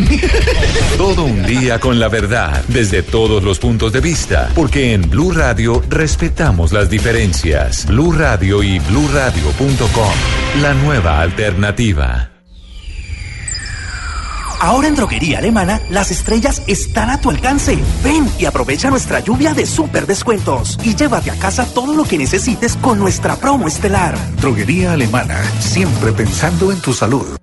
Todo 0.97 1.23
un 1.23 1.43
día 1.43 1.79
con 1.79 1.99
la 1.99 2.07
verdad, 2.07 2.63
desde 2.67 3.01
todos 3.01 3.43
los 3.43 3.57
puntos 3.57 3.91
de 3.93 4.01
vista, 4.01 4.51
porque 4.53 4.93
en 4.93 5.09
Blue 5.09 5.31
Radio 5.31 5.81
respetamos 5.89 6.71
las 6.71 6.88
diferencias. 6.89 7.88
Blue 7.88 8.11
Radio 8.11 8.61
y 8.61 8.77
bluradio.com, 8.77 10.61
la 10.61 10.73
nueva 10.75 11.21
alternativa. 11.21 12.26
Ahora 14.59 14.87
en 14.87 14.95
Droguería 14.95 15.37
Alemana, 15.37 15.79
las 15.89 16.11
estrellas 16.11 16.63
están 16.67 17.09
a 17.09 17.21
tu 17.21 17.29
alcance. 17.29 17.77
Ven 18.03 18.27
y 18.39 18.45
aprovecha 18.45 18.89
nuestra 18.89 19.19
lluvia 19.19 19.53
de 19.53 19.65
super 19.65 20.07
descuentos 20.07 20.79
y 20.83 20.95
llévate 20.95 21.29
a 21.31 21.35
casa 21.35 21.65
todo 21.65 21.93
lo 21.93 22.03
que 22.03 22.17
necesites 22.17 22.75
con 22.77 22.97
nuestra 22.97 23.35
promo 23.35 23.67
estelar. 23.67 24.17
Droguería 24.37 24.93
Alemana, 24.93 25.41
siempre 25.59 26.11
pensando 26.11 26.71
en 26.71 26.81
tu 26.81 26.93
salud. 26.93 27.37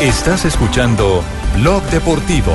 Estás 0.00 0.44
escuchando 0.44 1.22
Blog 1.54 1.82
Deportivo. 1.84 2.52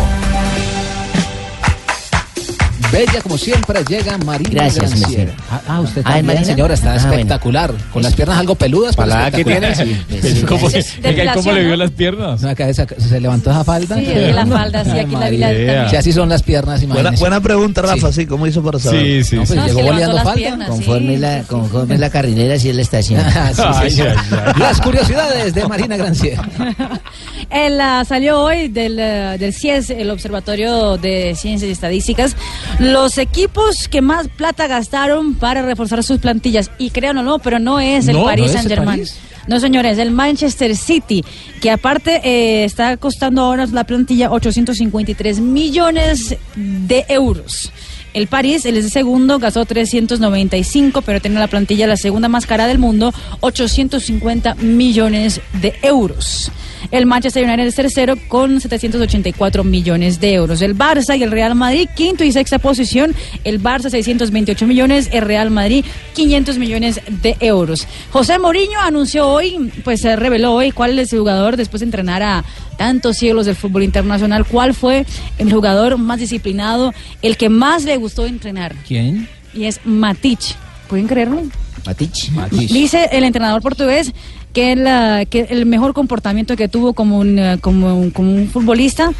Bella 2.91 3.21
como 3.21 3.37
siempre 3.37 3.83
llega 3.87 4.17
Marina 4.19 4.49
Gracias, 4.51 4.91
Granciera. 4.99 5.33
Ah, 5.51 5.61
ah, 5.67 5.81
usted 5.81 6.01
Ah, 6.05 6.19
¿es 6.19 6.25
también, 6.25 6.45
señora, 6.45 6.73
está 6.73 6.93
Ah, 6.93 6.97
bueno. 6.97 7.11
espectacular. 7.13 7.73
Con 7.91 8.01
las 8.03 8.13
piernas 8.15 8.37
algo 8.37 8.55
peludas, 8.55 8.95
pero 8.95 9.09
Para 9.09 9.21
la 9.23 9.27
edad 9.27 9.35
que 9.35 9.41
espectacular. 9.41 9.77
tiene, 10.09 10.21
sí. 10.21 10.35
Sí, 10.39 10.41
¿Cómo, 10.45 10.69
sí. 10.69 10.79
oiga, 11.03 11.33
¿Cómo 11.33 11.51
le 11.51 11.63
vio 11.65 11.75
las 11.75 11.91
piernas? 11.91 12.41
No, 12.41 12.49
acá 12.49 12.69
esa- 12.69 12.87
se 12.87 13.19
levantó 13.19 13.51
esa 13.51 13.63
falda. 13.63 13.95
Sí, 13.97 14.05
la 14.33 14.45
falda, 14.45 14.83
sí, 14.85 14.91
aquí 14.99 15.15
la 15.15 15.29
vi 15.29 15.37
la-. 15.37 15.89
Sí, 15.89 15.95
así 15.95 16.13
son 16.13 16.29
las 16.29 16.43
piernas, 16.43 16.85
Buena, 16.87 17.11
buena 17.11 17.41
pregunta, 17.41 17.81
Rafa, 17.81 18.11
sí, 18.11 18.25
¿cómo 18.25 18.47
hizo 18.47 18.63
para 18.63 18.79
saber? 18.79 19.01
Sí, 19.01 19.23
sí, 19.23 19.35
No, 19.35 19.43
pues 19.43 19.59
sí. 19.59 19.67
llegó 19.67 19.81
boleando 19.83 20.17
falda. 20.17 20.33
piernas, 20.33 20.69
Conforme 20.69 21.17
la, 21.17 21.41
conforme 21.43 21.97
la 21.97 22.09
carrinera, 22.09 22.55
así 22.55 22.69
es 22.69 22.75
la 22.75 22.81
estación. 22.81 23.21
Ah, 23.59 23.81
sí, 23.83 23.91
sí, 23.91 24.01
sí. 24.01 24.35
Las 24.59 24.79
curiosidades 24.81 25.53
de 25.53 25.67
Marina 25.67 25.97
Granciera. 25.97 26.41
Él 27.49 27.79
ah, 27.79 28.03
salió 28.07 28.41
hoy 28.41 28.67
del, 28.67 28.97
eh, 28.99 29.37
del 29.39 29.53
CIES, 29.53 29.89
el 29.91 30.09
Observatorio 30.09 30.97
de 30.97 31.33
Ciencias 31.35 31.69
y 31.69 31.71
Estadísticas, 31.71 32.35
los 32.79 33.17
equipos 33.17 33.87
que 33.87 34.01
más 34.01 34.27
plata 34.27 34.67
gastaron 34.67 35.35
para 35.35 35.61
reforzar 35.61 36.03
sus 36.03 36.19
plantillas. 36.19 36.71
Y 36.77 36.91
créanlo 36.91 37.23
no, 37.23 37.39
pero 37.39 37.59
no 37.59 37.79
es 37.79 38.07
el 38.07 38.17
No, 38.17 38.25
Paris 38.25 38.39
¿no 38.39 38.45
es 38.45 38.51
el 38.51 38.57
Saint 38.57 38.69
Germain. 38.69 38.99
París? 38.99 39.19
No, 39.47 39.59
señores, 39.59 39.93
es 39.93 39.99
el 39.99 40.11
Manchester 40.11 40.75
City, 40.75 41.23
que 41.61 41.71
aparte 41.71 42.21
eh, 42.23 42.65
está 42.65 42.97
costando 42.97 43.41
ahora 43.41 43.65
la 43.67 43.85
plantilla 43.85 44.29
853 44.29 45.39
millones 45.39 46.35
de 46.55 47.05
euros. 47.07 47.71
El 48.13 48.27
París, 48.27 48.65
él 48.65 48.77
es 48.77 48.85
el 48.85 48.91
segundo, 48.91 49.39
gastó 49.39 49.63
395, 49.65 51.01
pero 51.01 51.21
tiene 51.21 51.39
la 51.39 51.47
plantilla 51.47 51.87
la 51.87 51.97
segunda 51.97 52.27
más 52.27 52.45
cara 52.45 52.67
del 52.67 52.79
mundo, 52.79 53.13
850 53.41 54.55
millones 54.55 55.39
de 55.61 55.75
euros. 55.81 56.51
El 56.91 57.05
Manchester 57.05 57.43
United 57.43 57.67
es 57.67 57.75
tercero 57.75 58.15
con 58.27 58.61
784 58.61 59.63
millones 59.63 60.19
de 60.19 60.33
euros. 60.33 60.61
El 60.61 60.77
Barça 60.77 61.17
y 61.17 61.23
el 61.23 61.31
Real 61.31 61.55
Madrid, 61.55 61.89
quinto 61.95 62.23
y 62.23 62.31
sexta 62.31 62.59
posición. 62.59 63.13
El 63.43 63.61
Barça 63.61 63.89
628 63.89 64.65
millones, 64.65 65.09
el 65.11 65.23
Real 65.23 65.51
Madrid 65.51 65.83
500 66.13 66.57
millones 66.57 67.01
de 67.21 67.35
euros. 67.39 67.87
José 68.11 68.39
Mourinho 68.39 68.79
anunció 68.79 69.27
hoy, 69.27 69.71
pues 69.83 70.01
se 70.01 70.15
reveló 70.15 70.53
hoy 70.53 70.71
cuál 70.71 70.97
es 70.97 71.11
el 71.11 71.19
jugador 71.19 71.57
después 71.57 71.81
de 71.81 71.85
entrenar 71.85 72.23
a 72.23 72.45
tantos 72.77 73.17
siglos 73.17 73.45
del 73.45 73.55
fútbol 73.55 73.83
internacional, 73.83 74.45
cuál 74.45 74.73
fue 74.73 75.05
el 75.37 75.51
jugador 75.51 75.97
más 75.97 76.19
disciplinado, 76.19 76.93
el 77.21 77.35
que 77.37 77.49
más 77.49 77.83
le 77.83 77.97
gustó 77.97 78.25
entrenar. 78.25 78.75
¿Quién? 78.87 79.27
Y 79.53 79.65
es 79.65 79.81
Matic. 79.83 80.39
¿Pueden 80.87 81.07
creerlo? 81.07 81.41
Matich. 81.85 82.31
Dice 82.51 83.09
el 83.11 83.23
entrenador 83.23 83.61
portugués 83.61 84.13
que 84.53 84.71
el, 84.71 85.27
que 85.27 85.41
el 85.49 85.65
mejor 85.65 85.93
comportamiento 85.93 86.55
que 86.55 86.67
tuvo 86.67 86.93
como 86.93 87.19
un, 87.19 87.37
ah, 87.39 87.57
como, 87.59 87.95
un- 87.99 88.11
como 88.11 88.31
un 88.33 88.47
futbolista 88.49 89.11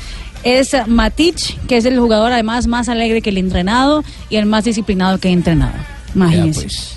es 0.44 0.76
Matic, 0.88 1.60
que 1.68 1.78
es 1.78 1.86
el 1.86 2.00
jugador 2.00 2.32
además 2.32 2.68
más 2.68 2.90
alegre 2.90 3.22
que 3.22 3.30
el 3.32 3.38
entrenado 3.38 4.04
y 4.30 4.38
el 4.38 4.46
más 4.46 4.64
disciplinado 4.66 5.18
que 5.20 5.30
he 5.30 5.32
entrenado. 5.32 5.74
Imagínense. 6.16 6.62
pues. 6.64 6.94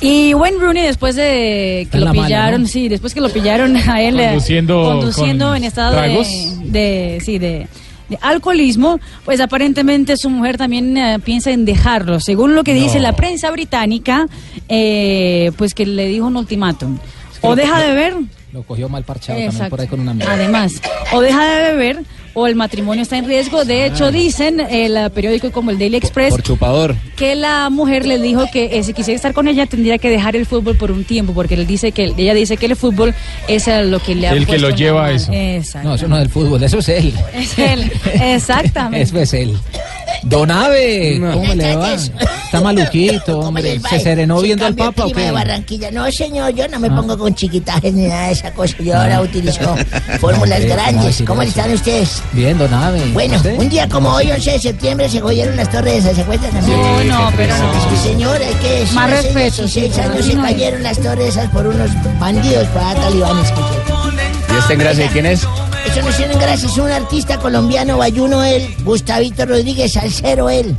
Y 0.00 0.32
Wayne 0.34 0.58
Rooney 0.58 0.82
después 0.82 1.14
de 1.14 1.86
que 1.90 1.98
lo 1.98 2.06
mala, 2.06 2.22
pillaron, 2.26 2.62
¿no? 2.62 2.68
sí, 2.68 2.88
después 2.88 3.12
que 3.14 3.20
lo 3.20 3.28
pillaron 3.30 3.76
a 3.88 4.00
él 4.00 4.18
eh, 4.18 4.26
Conduciendo 4.28 4.82
conduciendo 4.82 5.46
con 5.48 5.56
en 5.58 5.64
estado 5.64 6.00
de, 6.00 6.24
de- 6.64 7.18
sí, 7.24 7.38
de, 7.38 7.68
de 8.08 8.18
alcoholismo, 8.22 8.98
pues 9.24 9.40
aparentemente 9.40 10.16
su 10.16 10.30
mujer 10.30 10.56
también 10.56 10.96
eh, 10.96 11.18
piensa 11.22 11.50
en 11.50 11.64
dejarlo. 11.64 12.18
Según 12.20 12.54
lo 12.54 12.64
que 12.64 12.72
dice 12.74 12.98
la 12.98 13.12
prensa 13.14 13.50
británica, 13.50 14.26
eh, 14.68 15.52
pues 15.56 15.74
que 15.74 15.86
le 15.86 16.08
dijo 16.08 16.26
un 16.26 16.36
ultimátum. 16.36 16.98
O 17.46 17.56
deja 17.56 17.80
de 17.80 17.88
beber, 17.88 18.14
Lo 18.52 18.62
cogió 18.62 18.88
mal 18.88 19.02
parchado 19.04 19.34
también 19.38 19.50
Exacto. 19.50 19.70
por 19.70 19.80
ahí 19.80 19.86
con 19.88 20.00
una 20.00 20.12
amiga. 20.12 20.32
Además, 20.32 20.80
o 21.12 21.20
deja 21.20 21.44
de 21.44 21.72
beber 21.72 21.98
o 22.34 22.46
el 22.46 22.54
matrimonio 22.56 23.02
está 23.02 23.16
en 23.16 23.26
riesgo. 23.26 23.64
De 23.64 23.86
hecho, 23.86 24.10
dicen 24.12 24.60
el 24.60 25.10
periódico 25.12 25.50
como 25.52 25.70
el 25.70 25.78
Daily 25.78 25.96
Express 25.96 26.30
Por 26.30 26.42
chupador. 26.42 26.96
que 27.16 27.34
la 27.34 27.70
mujer 27.70 28.06
le 28.06 28.18
dijo 28.18 28.44
que 28.52 28.76
eh, 28.78 28.82
si 28.82 28.92
quisiera 28.92 29.16
estar 29.16 29.32
con 29.32 29.48
ella 29.48 29.66
tendría 29.66 29.98
que 29.98 30.10
dejar 30.10 30.36
el 30.36 30.44
fútbol 30.46 30.76
por 30.76 30.90
un 30.90 31.04
tiempo 31.04 31.32
porque 31.32 31.54
él 31.54 31.66
dice 31.66 31.92
que 31.92 32.12
ella 32.16 32.34
dice 32.34 32.56
que 32.56 32.66
el 32.66 32.76
fútbol 32.76 33.14
es 33.48 33.68
eh, 33.68 33.84
lo 33.84 34.00
que 34.00 34.14
le 34.14 34.28
ha 34.28 34.32
El 34.32 34.46
que 34.46 34.58
lo 34.58 34.70
lleva 34.70 35.06
a 35.06 35.12
eso. 35.12 35.32
Exacto. 35.32 35.88
No, 35.88 35.94
eso 35.94 36.08
no 36.08 36.16
es 36.16 36.22
del 36.22 36.30
fútbol, 36.30 36.62
eso 36.62 36.78
es 36.78 36.88
él. 36.88 37.14
Es 37.34 37.58
él, 37.58 37.90
exactamente. 38.20 39.02
Eso 39.04 39.18
es 39.20 39.32
él. 39.34 39.56
Don 40.22 40.50
Ave, 40.50 41.20
¿cómo 41.32 41.54
le 41.54 41.76
va? 41.76 41.94
Está 41.94 42.60
maluquito, 42.62 43.40
hombre. 43.40 43.78
¿Se 43.90 44.00
serenó 44.00 44.40
viendo 44.40 44.64
al 44.64 44.74
Papa 44.74 45.04
o 45.04 45.10
de? 45.10 45.30
Barranquilla. 45.30 45.90
No, 45.90 46.10
señor, 46.10 46.54
yo 46.54 46.66
no 46.68 46.78
me 46.80 46.88
Ah. 46.88 46.96
pongo 46.96 47.18
con 47.18 47.34
chiquitajes 47.34 47.92
ni 47.92 48.06
nada 48.06 48.28
de 48.28 48.32
esa 48.32 48.50
cosa. 48.52 48.74
Yo 48.82 48.96
ahora 48.96 49.20
utilizo 49.20 49.76
fórmulas 50.20 50.64
grandes. 50.64 51.22
¿Cómo 51.26 51.42
están 51.42 51.72
ustedes? 51.72 52.22
Bien, 52.32 52.58
Don 52.58 52.72
Ave. 52.74 53.00
Bueno, 53.12 53.36
¿Usted? 53.36 53.56
un 53.58 53.68
día 53.68 53.88
como 53.88 54.10
hoy, 54.10 54.30
11 54.30 54.50
de 54.52 54.58
septiembre, 54.58 55.08
se 55.08 55.20
cogieron 55.20 55.56
las 55.56 55.70
torres 55.70 55.98
esas, 56.04 56.16
¿se 56.16 56.22
acuerdan? 56.22 56.50
No, 56.66 57.04
no, 57.04 57.32
pero 57.36 57.56
no. 57.56 57.72
Sí, 57.90 58.08
señor, 58.08 58.40
hay 58.42 58.54
que 58.54 58.70
decir, 58.80 58.94
Más 58.94 59.12
hace 59.12 59.22
respeto, 59.22 59.62
16 59.62 59.94
sí, 59.94 60.00
años 60.00 60.24
se 60.26 60.32
es. 60.32 60.38
cayeron 60.38 60.82
las 60.82 60.98
torres 60.98 61.28
esas 61.28 61.48
por 61.50 61.66
unos 61.66 61.90
bandidos 62.18 62.66
para 62.68 62.94
talibanes. 63.00 63.52
¿Y 64.52 64.58
este 64.58 64.72
en 64.72 64.78
gracia 64.80 65.04
de 65.04 65.10
quién 65.10 65.26
es? 65.26 65.40
Eso 65.86 66.02
no 66.02 66.16
tienen 66.16 66.38
gracias, 66.38 66.72
es 66.72 66.78
un 66.78 66.90
artista 66.90 67.38
colombiano, 67.38 67.98
bayuno 67.98 68.42
él, 68.42 68.74
Gustavito 68.84 69.46
Rodríguez, 69.46 69.92
salsero 69.92 70.50
él, 70.50 70.74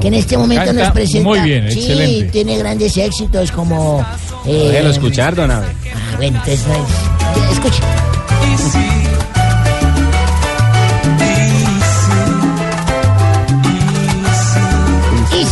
que 0.00 0.08
en 0.08 0.14
este 0.14 0.36
momento 0.36 0.66
Canta 0.66 0.82
nos 0.84 0.92
presenta. 0.92 1.26
muy 1.28 1.40
bien, 1.40 1.70
sí, 1.72 1.78
excelente. 1.78 2.24
tiene 2.32 2.58
grandes 2.58 2.96
éxitos 2.98 3.50
como... 3.52 4.04
eh, 4.44 4.68
Déjelo 4.72 4.90
escuchar, 4.90 5.34
don 5.34 5.50
Ave. 5.50 5.66
Ah, 5.94 6.16
bueno, 6.16 6.38
entonces 6.44 6.66
no 6.66 6.74
es- 6.74 7.52
Escucha. 7.52 7.82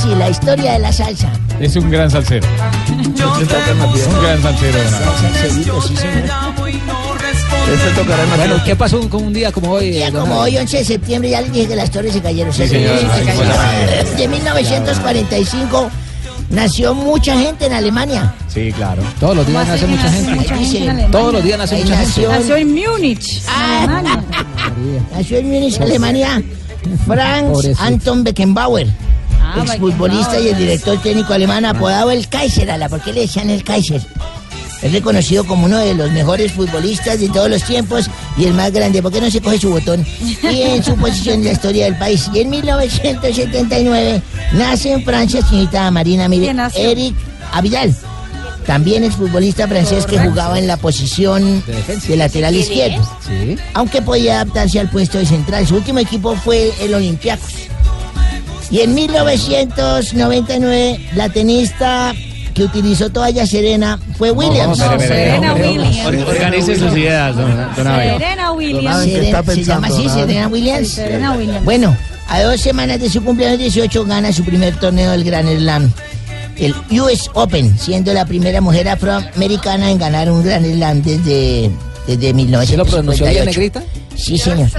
Easy, 0.07 0.19
la 0.19 0.31
historia 0.31 0.73
de 0.75 0.79
la 0.79 0.93
salsa. 0.93 1.31
Es 1.61 1.75
un 1.77 1.91
gran 1.91 2.11
salsero. 2.11 2.47
Un 2.89 3.15
gran 4.23 4.43
salsero. 4.43 4.79
Salserito, 4.91 5.83
sí, 5.83 5.97
señor. 5.97 6.25
Bueno, 8.37 8.63
¿qué 8.65 8.77
pasó 8.77 9.01
con 9.09 9.25
un 9.25 9.33
día 9.33 9.51
como 9.53 9.73
hoy? 9.73 9.99
Don 10.11 10.13
como 10.23 10.41
hoy, 10.41 10.57
11 10.57 10.79
de 10.79 10.85
septiembre, 10.85 11.31
ya 11.31 11.41
les 11.41 11.53
dije 11.53 11.67
que 11.69 11.77
las 11.77 11.91
torres 11.91 12.13
se 12.13 12.21
cayeron. 12.21 12.53
Sí, 12.53 12.63
Se 12.63 12.69
señor. 12.69 12.99
se 12.99 13.25
cayeron. 13.25 14.17
De 14.17 14.29
1945 14.29 15.91
nació 16.51 16.95
mucha 16.95 17.37
gente 17.39 17.67
en 17.67 17.73
Alemania. 17.73 18.33
Sí, 18.49 18.73
claro. 18.73 19.03
Todos 19.19 19.37
los 19.37 19.47
días 19.47 19.67
nace 19.67 19.87
mucha 19.87 20.11
gente. 20.11 20.55
Ahí 20.55 20.59
dice, 20.61 21.07
Todos 21.11 21.33
los 21.33 21.43
días 21.43 21.59
nace 21.59 21.77
ahí 21.77 21.83
mucha 21.85 21.97
gente. 21.99 22.29
nació- 22.29 22.57
en 22.57 22.75
Múnich, 22.75 23.43
Alemania. 23.49 24.23
Nació 25.13 25.39
en 25.39 25.51
Múnich, 25.51 25.81
Alemania, 25.81 26.43
Franz. 27.07 27.67
Anton 27.81 28.23
Beckenbauer, 28.23 28.87
Ah, 29.55 29.63
exfutbolista 29.65 30.41
y 30.41 30.49
el 30.49 30.59
director 30.59 31.01
técnico 31.03 31.33
alemán, 31.33 31.65
apodado 31.65 32.11
el 32.11 32.29
Kaiser, 32.29 32.71
a 32.71 32.77
la 32.79 32.89
¿por 32.89 33.01
qué 33.01 33.13
le 33.13 33.21
decían 33.23 33.49
el 33.51 33.63
Kaiser? 33.63 34.01
Es 34.83 34.93
reconocido 34.93 35.45
como 35.45 35.67
uno 35.67 35.79
de 35.79 35.95
los 35.95 36.11
mejores 36.13 36.53
futbolistas 36.53 37.19
de 37.19 37.29
todos 37.29 37.49
los 37.49 37.63
tiempos 37.63 38.11
y 38.37 38.45
el 38.45 38.53
más 38.55 38.71
grande, 38.73 39.03
¿por 39.03 39.11
qué 39.11 39.21
no 39.21 39.31
se 39.31 39.41
coge 39.41 39.59
su 39.59 39.71
botón? 39.71 40.05
Y 40.21 40.63
en 40.63 40.85
su 40.85 40.95
posición 40.97 41.39
de 41.41 41.47
la 41.49 41.53
historia 41.55 41.85
del 41.87 41.97
país. 41.97 42.29
Y 42.35 42.41
en 42.41 42.51
1979 42.51 44.23
nace 44.53 44.93
en 44.93 45.05
Francia, 45.05 45.41
señorita 45.47 45.91
Marina, 45.91 46.29
mire. 46.29 46.55
Eric 46.77 47.15
Abidal. 47.53 47.95
También 48.67 49.05
es 49.05 49.15
futbolista 49.15 49.69
francés 49.69 50.07
que 50.07 50.19
jugaba 50.19 50.59
en 50.59 50.67
la 50.67 50.77
posición 50.77 51.63
de 52.09 52.17
lateral 52.17 52.55
izquierdo 52.57 53.01
Sí. 53.25 53.57
aunque 53.75 54.03
podía 54.03 54.41
adaptarse 54.41 54.81
al 54.81 54.91
puesto 54.91 55.19
de 55.19 55.27
central. 55.27 55.67
Su 55.69 55.77
último 55.77 56.01
equipo 56.01 56.35
fue 56.35 56.73
el 56.81 56.93
Olympiacos. 56.95 57.53
Y 58.71 58.81
en 58.81 58.95
1999, 58.95 61.01
la 61.15 61.29
tenista 61.29 62.15
que 62.55 62.65
utilizó 62.65 63.11
toalla 63.11 63.47
serena 63.47 63.99
fue 64.17 64.31
Williams. 64.31 64.79
No, 64.79 64.85
espere, 64.93 65.09
Serena. 65.09 65.55
Williams. 65.55 65.99
Or- 66.07 66.17
Organice 66.29 66.77
sus 66.79 66.93
ideas, 66.93 67.37
don. 67.37 67.53
Serena 67.77 68.53
Williams. 68.53 69.05
¿qué 69.05 69.27
está 69.27 69.43
Serena- 69.43 69.55
se 69.55 69.65
llama 69.65 69.87
así, 69.89 70.09
Serena 70.09 70.49
Williams. 70.49 70.89
Serena 70.89 71.33
Williams. 71.33 71.65
Bueno, 71.65 71.97
a 72.29 72.43
dos 72.43 72.61
semanas 72.61 72.99
de 73.01 73.11
su 73.11 73.23
cumpleaños 73.23 73.59
18 73.59 74.05
gana 74.07 74.33
su 74.33 74.43
primer 74.45 74.75
torneo 74.81 75.11
del 75.13 75.25
Gran 75.25 75.47
Slam. 75.47 75.93
El 76.57 76.75
US 77.01 77.31
Open, 77.35 77.79
siendo 77.79 78.15
la 78.15 78.25
primera 78.25 78.63
mujer 78.63 78.89
afroamericana 78.89 79.91
en 79.91 79.99
ganar 79.99 80.31
un 80.31 80.43
Gran 80.43 80.65
Slam 80.65 81.03
desde, 81.03 81.71
desde 82.07 82.33
¿Sí 82.67 82.77
lo 82.77 82.87
pronunció 82.87 83.27
bien, 83.27 83.45
1958. 83.45 83.45
negrita? 83.45 83.83
Sí, 84.17 84.39
señor. 84.39 84.71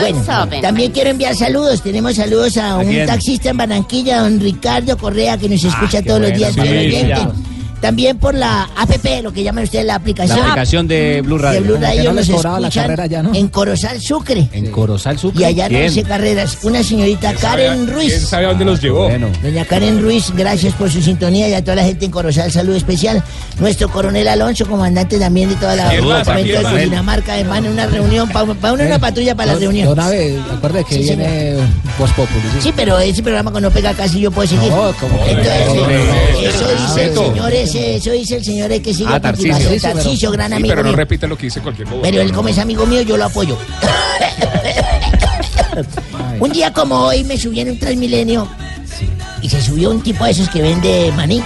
Bueno, 0.00 0.22
también 0.62 0.92
quiero 0.92 1.10
enviar 1.10 1.34
saludos. 1.34 1.82
Tenemos 1.82 2.14
saludos 2.16 2.56
a, 2.56 2.72
¿A 2.72 2.78
un 2.78 2.88
quién? 2.88 3.06
taxista 3.06 3.50
en 3.50 3.56
Barranquilla, 3.56 4.20
don 4.20 4.40
Ricardo 4.40 4.96
Correa, 4.96 5.36
que 5.38 5.48
nos 5.48 5.62
escucha 5.64 6.02
qué 6.02 6.08
todos 6.08 6.20
los 6.22 6.32
días. 6.34 6.54
sí. 6.54 7.53
También 7.84 8.16
por 8.16 8.34
la 8.34 8.62
APP, 8.78 9.22
lo 9.22 9.30
que 9.30 9.42
llaman 9.42 9.64
ustedes 9.64 9.84
la 9.84 9.92
La 9.92 9.96
aplicación. 9.96 10.38
aplicación 10.40 10.88
de 10.88 11.20
Blue 11.20 11.36
Radio. 11.36 11.60
De 11.60 11.66
Blue 11.66 11.74
Como 11.74 11.86
Radio 11.86 12.04
no 12.04 12.12
les 12.14 12.28
nos 12.30 12.36
cobraba 12.38 12.60
la 12.60 12.68
escuchan 12.68 12.84
carrera 12.84 13.06
ya, 13.06 13.22
¿no? 13.22 13.34
en 13.34 13.48
Corozal 13.48 14.00
Sucre. 14.00 14.48
En 14.52 14.70
Corozal 14.70 15.18
Sucre. 15.18 15.42
Y 15.42 15.44
allá 15.44 15.68
no 15.68 15.82
hice 15.84 16.02
carreras. 16.02 16.58
Una 16.62 16.82
señorita 16.82 17.34
Karen 17.34 17.86
Ruiz. 17.92 18.08
¿Quién 18.14 18.20
sabe 18.26 18.46
a 18.46 18.48
dónde 18.48 18.64
los 18.64 18.80
llevó? 18.80 19.04
Bueno. 19.10 19.28
Doña 19.42 19.66
Karen 19.66 20.00
Ruiz, 20.00 20.32
gracias 20.34 20.72
por 20.74 20.90
su 20.90 21.02
sintonía 21.02 21.46
y 21.48 21.52
a 21.52 21.62
toda 21.62 21.76
la 21.76 21.84
gente 21.84 22.06
en 22.06 22.10
Corozal, 22.10 22.50
saludo 22.50 22.76
especial. 22.76 23.22
Nuestro 23.60 23.90
coronel 23.90 24.28
Alonso, 24.28 24.66
comandante 24.66 25.18
también 25.18 25.50
de 25.50 25.56
toda 25.56 25.76
la 25.76 25.90
departamento 25.90 26.52
¿Quién 26.52 26.62
de? 26.62 26.70
Cundinamarca, 26.70 27.34
además 27.34 27.58
en 27.58 27.68
una 27.68 27.86
reunión, 27.86 28.28
para 28.30 28.44
una, 28.72 28.84
una 28.86 28.98
patrulla 28.98 29.34
para 29.34 29.48
la 29.48 29.52
Don- 29.54 29.62
reunión. 29.62 29.88
Don 29.88 30.00
Abe, 30.00 30.38
acuerde 30.52 30.84
que 30.84 30.94
Sí, 30.94 31.00
viene 31.02 31.54
Voz 31.98 32.10
Populi. 32.12 32.40
Sí, 32.60 32.72
pero 32.74 32.98
ese 32.98 33.22
programa 33.22 33.50
cuando 33.50 33.70
pega 33.70 33.92
casi 33.92 34.20
yo 34.20 34.30
puedo 34.30 34.48
seguir. 34.48 34.70
No, 34.70 34.92
¿cómo 34.98 35.22
que 35.24 35.32
Entonces, 35.32 36.54
eso 36.54 36.68
dice 36.88 37.04
el 37.04 37.14
Eso 37.74 38.10
dice 38.12 38.36
el 38.36 38.44
señor 38.44 38.70
que 38.80 38.94
sigue 38.94 39.08
Ah. 39.12 39.20
Tarcisio. 39.20 39.80
Tarcisio, 39.80 40.30
gran 40.30 40.50
Sí, 40.50 40.54
amigo 40.56 40.68
pero 40.70 40.82
no 40.82 40.88
mío. 40.90 40.96
repita 40.96 41.26
lo 41.26 41.36
que 41.36 41.46
dice 41.46 41.60
cualquier 41.60 41.88
bobo. 41.88 42.02
Pero 42.02 42.20
él 42.20 42.32
como 42.32 42.48
es 42.48 42.58
amigo 42.58 42.86
mío, 42.86 43.02
yo 43.02 43.16
lo 43.16 43.24
apoyo. 43.24 43.56
un 46.40 46.50
día 46.52 46.72
como 46.72 46.96
hoy 47.00 47.24
me 47.24 47.36
subí 47.36 47.60
en 47.60 47.70
un 47.70 47.78
Transmilenio 47.78 48.48
y 49.42 49.48
se 49.48 49.60
subió 49.60 49.90
un 49.90 50.02
tipo 50.02 50.24
de 50.24 50.30
esos 50.30 50.48
que 50.48 50.62
vende 50.62 51.12
maní. 51.16 51.42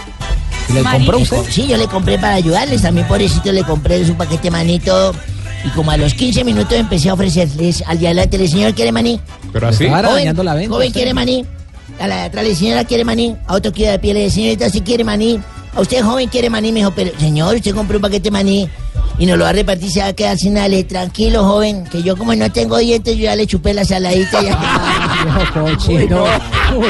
¿Y 0.68 0.72
le 0.74 0.82
Maní. 0.82 0.98
compró 1.06 1.18
usted? 1.18 1.50
Sí, 1.50 1.66
yo 1.66 1.76
le 1.78 1.86
compré 1.86 2.18
para 2.18 2.34
ayudarles. 2.34 2.82
También 2.82 3.06
pobrecito 3.08 3.50
le 3.52 3.64
compré 3.64 4.04
su 4.06 4.14
paquete 4.14 4.50
manito. 4.50 5.14
Y 5.64 5.70
como 5.70 5.90
a 5.90 5.96
los 5.96 6.12
15 6.14 6.44
minutos 6.44 6.72
empecé 6.74 7.08
a 7.08 7.14
ofrecerles 7.14 7.82
al 7.86 7.98
de 7.98 8.06
adelante, 8.08 8.36
el 8.36 8.48
señor 8.48 8.74
quiere 8.74 8.92
maní. 8.92 9.18
Pero 9.52 9.68
así. 9.68 9.86
Ahora 9.86 10.08
Joven, 10.08 10.16
dañando 10.24 10.42
la 10.44 10.54
venta. 10.54 10.74
joven 10.74 10.88
usted. 10.88 11.00
quiere 11.00 11.14
maní. 11.14 11.44
A 11.98 12.06
la 12.06 12.16
de 12.16 12.22
atrás 12.22 12.46
señora 12.58 12.84
quiere 12.84 13.04
maní. 13.04 13.34
A 13.46 13.54
otro 13.54 13.72
quiere 13.72 13.92
de 13.92 13.98
piel 13.98 14.30
señorita 14.30 14.68
si 14.70 14.82
quiere 14.82 15.04
maní. 15.04 15.40
A 15.78 15.80
usted 15.80 16.02
joven 16.02 16.28
quiere 16.28 16.50
maní, 16.50 16.72
me 16.72 16.80
dijo, 16.80 16.90
pero 16.90 17.16
señor, 17.20 17.54
usted 17.54 17.72
compró 17.72 17.98
un 17.98 18.02
paquete 18.02 18.24
de 18.24 18.30
maní 18.32 18.68
y 19.16 19.26
nos 19.26 19.38
lo 19.38 19.44
va 19.44 19.50
a 19.50 19.52
repartir, 19.52 19.88
se 19.88 20.00
va 20.00 20.06
a 20.06 20.12
quedar 20.12 20.36
sin 20.36 20.54
nada. 20.54 20.68
Tranquilo, 20.88 21.44
joven, 21.44 21.84
que 21.84 22.02
yo 22.02 22.16
como 22.16 22.34
no 22.34 22.50
tengo 22.50 22.78
dientes, 22.78 23.16
yo 23.16 23.22
ya 23.26 23.36
le 23.36 23.46
chupé 23.46 23.74
la 23.74 23.84
saladita. 23.84 24.42
Ya. 24.42 24.58
Viejo 25.22 25.52
cochino. 25.52 26.24
Muy. 26.74 26.88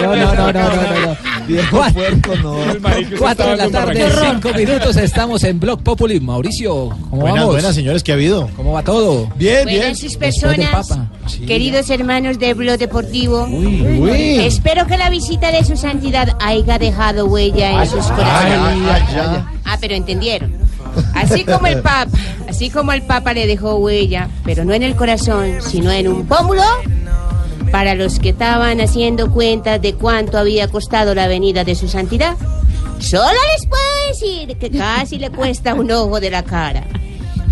No, 0.00 0.16
no, 0.16 0.34
no, 0.34 0.34
no, 0.34 0.52
no, 0.52 1.06
no. 1.06 1.29
Viejo 1.52 1.76
Cuatro- 1.76 1.94
puerco, 2.02 2.34
no. 2.36 2.56
Cuatro 3.18 3.50
de 3.50 3.56
la 3.56 3.68
tarde, 3.70 4.08
cinco 4.32 4.50
minutos, 4.56 4.96
estamos 4.96 5.42
en 5.44 5.58
Blog 5.60 5.82
Populi. 5.82 6.20
Mauricio, 6.20 6.90
¿cómo 7.10 7.22
Buenas, 7.22 7.38
vamos? 7.40 7.54
buenas, 7.54 7.74
señores, 7.74 8.02
¿qué 8.02 8.12
ha 8.12 8.14
habido? 8.14 8.48
¿Cómo 8.56 8.72
va 8.72 8.82
todo? 8.82 9.28
Bien, 9.36 9.64
bien. 9.66 9.80
Buenas 9.80 9.98
sus 9.98 10.18
Después 10.18 10.40
del 10.42 10.56
personas, 10.56 10.88
Papa. 10.88 11.06
queridos 11.46 11.90
hermanos 11.90 12.38
de 12.38 12.54
Blog 12.54 12.78
Deportivo. 12.78 13.44
uy. 13.44 14.40
Espero 14.40 14.86
que 14.86 14.96
la 14.96 15.10
visita 15.10 15.50
de 15.52 15.64
su 15.64 15.76
santidad 15.76 16.36
haya 16.40 16.78
dejado 16.78 17.26
huella 17.26 17.82
en 17.82 17.88
sus 17.90 18.04
corazones. 18.06 18.58
Ay, 18.62 18.82
ay, 18.88 19.02
ay. 19.18 19.42
Ah, 19.64 19.76
pero 19.80 19.94
entendieron. 19.94 20.52
Así 21.14 21.44
como 21.44 21.66
el 21.68 21.80
Papa, 21.82 22.08
así 22.48 22.68
como 22.70 22.92
el 22.92 23.02
Papa 23.02 23.32
le 23.32 23.46
dejó 23.46 23.76
huella, 23.76 24.28
pero 24.44 24.64
no 24.64 24.72
en 24.74 24.82
el 24.82 24.96
corazón, 24.96 25.54
sino 25.60 25.90
en 25.92 26.08
un 26.08 26.26
pómulo. 26.26 26.62
Para 27.70 27.94
los 27.94 28.18
que 28.18 28.30
estaban 28.30 28.80
haciendo 28.80 29.30
cuentas 29.30 29.80
de 29.80 29.94
cuánto 29.94 30.38
había 30.38 30.68
costado 30.68 31.14
la 31.14 31.28
venida 31.28 31.62
de 31.64 31.74
su 31.74 31.88
santidad, 31.88 32.36
solo 32.98 33.38
les 33.52 33.66
puedo 33.66 33.82
decir 34.08 34.56
que 34.58 34.70
casi 34.70 35.18
le 35.18 35.30
cuesta 35.30 35.74
un 35.74 35.90
ojo 35.90 36.18
de 36.20 36.30
la 36.30 36.42
cara. 36.42 36.84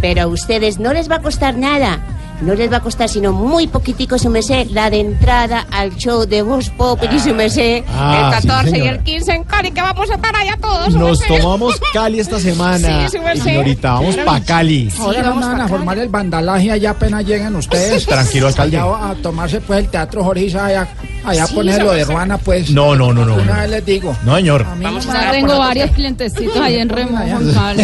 Pero 0.00 0.22
a 0.22 0.26
ustedes 0.26 0.78
no 0.78 0.92
les 0.92 1.10
va 1.10 1.16
a 1.16 1.22
costar 1.22 1.56
nada. 1.56 2.17
No 2.40 2.54
les 2.54 2.70
va 2.72 2.76
a 2.76 2.80
costar 2.80 3.08
sino 3.08 3.32
muy 3.32 3.66
poquitico 3.66 4.16
su 4.18 4.30
merced 4.30 4.68
la 4.70 4.90
de 4.90 5.00
entrada 5.00 5.66
al 5.72 5.96
show 5.96 6.24
de 6.24 6.42
Voz 6.42 6.70
Pop 6.70 7.00
y 7.10 7.18
su 7.18 7.34
merced 7.34 7.82
Ah, 7.88 8.30
el 8.34 8.42
sí, 8.42 8.48
14 8.48 8.68
y 8.68 8.72
señora. 8.72 8.90
el 8.92 9.02
15 9.02 9.32
en 9.32 9.44
Cali 9.44 9.70
que 9.72 9.80
vamos 9.82 10.10
a 10.10 10.14
estar 10.14 10.36
allá 10.36 10.56
todos. 10.60 10.94
Nos 10.94 11.20
tomamos 11.26 11.80
Cali 11.92 12.20
esta 12.20 12.38
semana. 12.38 13.08
Sí, 13.08 13.18
su. 13.18 13.42
Señorita, 13.42 13.92
vamos 13.94 14.16
para 14.18 14.40
Cali. 14.44 14.88
Ahora 15.00 15.22
no 15.22 15.34
van 15.40 15.60
a 15.62 15.68
formar 15.68 15.98
el 15.98 16.08
vandalaje 16.08 16.70
allá 16.70 16.90
apenas 16.90 17.24
lleguen 17.24 17.56
ustedes. 17.56 18.06
Tranquilo, 18.06 18.46
alcalde. 18.46 18.78
Allá 18.78 19.08
a 19.10 19.14
tomarse 19.16 19.60
pues 19.60 19.80
el 19.80 19.88
teatro 19.88 20.22
Jorge 20.22 20.46
allá, 20.58 20.88
allá 21.24 21.46
Sí, 21.46 21.54
poner 21.54 21.82
lo 21.82 21.92
de 21.92 22.04
Ruana 22.04 22.38
pues. 22.38 22.70
No, 22.70 22.94
no, 22.94 23.12
no, 23.12 23.24
no. 23.24 23.34
Una 23.34 23.44
no. 23.54 23.60
vez 23.62 23.70
les 23.70 23.84
digo. 23.84 24.16
No, 24.24 24.36
señor. 24.36 24.62
A 24.64 24.74
mí 24.76 24.84
Vamos 24.84 25.06
a 25.06 25.12
me- 25.12 25.18
estar 25.18 25.32
Tengo 25.32 25.58
varios 25.58 25.90
clientecitos 25.90 26.56
ahí 26.56 26.76
en 26.76 26.88
Remo, 26.88 27.18
Juan 27.54 27.76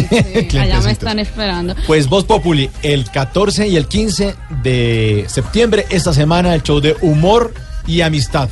sí, 0.49 0.59
allá 0.59 0.81
me 0.81 0.93
están 0.93 1.19
esperando. 1.19 1.75
Pues 1.87 2.09
Voz 2.09 2.25
Populi, 2.25 2.71
el 2.83 3.11
14 3.11 3.67
y 3.69 3.77
el 3.77 3.89
15 3.89 4.35
de 4.63 5.25
septiembre, 5.29 5.87
esta 5.91 6.13
semana, 6.13 6.55
el 6.55 6.63
show 6.63 6.81
de 6.81 6.97
humor 7.01 7.53
y 7.87 8.01
amistad. 8.01 8.49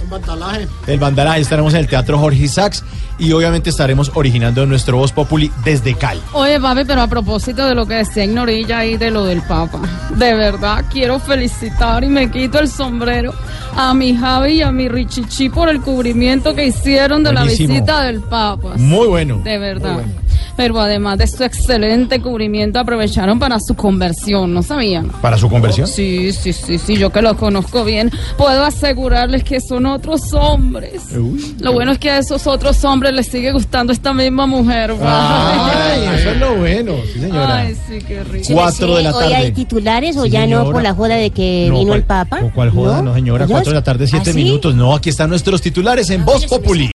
El 0.87 0.99
Bandalaje, 0.99 1.41
estaremos 1.41 1.73
en 1.75 1.81
el 1.81 1.87
Teatro 1.87 2.19
Jorge 2.19 2.45
Isaacs 2.45 2.85
y 3.19 3.33
obviamente 3.33 3.71
estaremos 3.71 4.11
originando 4.15 4.67
nuestro 4.67 4.99
Voz 4.99 5.13
Populi 5.13 5.51
desde 5.65 5.95
Cali. 5.95 6.21
Oye, 6.33 6.61
papi, 6.61 6.83
pero 6.85 7.03
a 7.03 7.07
propósito 7.07 7.65
de 7.67 7.75
lo 7.75 7.87
que 7.87 7.95
decía 7.95 8.25
Ignorilla 8.25 8.79
ahí 8.79 8.97
de 8.97 9.11
lo 9.11 9.25
del 9.25 9.43
Papa, 9.43 9.81
de 10.17 10.35
verdad 10.35 10.85
quiero 10.91 11.19
felicitar 11.19 12.05
y 12.05 12.09
me 12.09 12.31
quito 12.31 12.59
el 12.59 12.69
sombrero 12.69 13.33
a 13.77 13.95
mi 13.95 14.15
Javi 14.17 14.55
y 14.55 14.63
a 14.63 14.73
mi 14.73 14.89
Richichi 14.89 15.49
por 15.49 15.69
el 15.69 15.81
cubrimiento 15.81 16.55
que 16.55 16.67
hicieron 16.67 17.23
de 17.23 17.33
Buenísimo. 17.33 17.69
la 17.69 17.75
visita 17.75 18.03
del 18.03 18.21
Papa. 18.23 18.75
Muy 18.77 19.07
bueno. 19.07 19.41
De 19.43 19.59
verdad. 19.59 20.03
Pero 20.57 20.79
además 20.81 21.19
de 21.19 21.27
su 21.27 21.43
excelente 21.45 22.21
cubrimiento, 22.21 22.79
aprovecharon 22.79 23.39
para 23.39 23.59
su 23.59 23.75
conversión, 23.75 24.53
¿no 24.53 24.63
sabían? 24.63 25.09
¿Para 25.23 25.39
su 25.39 25.49
conversión? 25.49 25.87
Sí, 25.89 26.33
sí, 26.33 26.53
sí, 26.53 26.79
sí, 26.79 26.97
yo 26.97 27.11
que 27.11 27.23
los 27.23 27.37
conozco 27.37 27.85
bien, 27.85 28.11
puedo 28.37 28.63
asegurarles 28.65 29.45
que 29.45 29.61
son 29.61 29.87
otros 29.87 30.33
hombres. 30.35 31.03
Lo 31.61 31.73
bueno 31.73 31.93
es 31.93 31.99
que 31.99 32.11
a 32.11 32.19
esos 32.19 32.47
otros 32.47 32.85
hombres 32.85 33.15
les 33.15 33.29
sigue 33.29 33.51
gustando 33.53 33.93
esta 33.93 34.13
misma 34.13 34.47
mujer. 34.47 34.95
Ay, 35.03 36.05
eso 36.19 36.31
es 36.31 36.37
lo 36.39 36.57
bueno, 36.57 36.95
sí 37.13 37.21
señora. 37.21 37.57
Ay, 37.59 37.77
sí, 37.89 37.99
qué 38.07 38.23
rico. 38.25 38.45
Su 38.45 38.53
Cuatro 38.55 38.97
de 38.97 39.03
la 39.05 39.11
merced, 39.13 39.27
¿Hoy 39.27 39.33
hay 39.33 39.43
tarde. 39.45 39.53
titulares 39.53 40.17
o 40.17 40.25
Sí, 40.25 40.31
ya 40.31 40.47
no 40.47 40.65
por 40.71 40.83
la 40.83 40.95
joda 40.95 41.15
de 41.17 41.31
que 41.31 41.67
No, 41.69 41.79
vino 41.79 41.89
¿cuál- 41.89 41.99
el 42.01 42.05
Papa? 42.05 42.39
¿Cuál 42.55 42.71
joda? 42.71 43.03
No, 43.03 43.15
señora, 43.15 43.45
¿Ellos? 43.45 43.53
cuatro 43.53 43.71
de 43.73 43.77
la 43.79 43.85
tarde, 43.85 44.07
siete 44.07 44.31
¿Ah, 44.31 44.33
sí? 44.33 44.43
minutos. 44.45 44.75
No, 44.75 44.95
aquí 44.95 45.09
están 45.09 45.31
nuestros 45.31 45.61
titulares 45.63 46.11
en 46.11 46.25
Voz 46.25 46.47
Populi. 46.47 46.91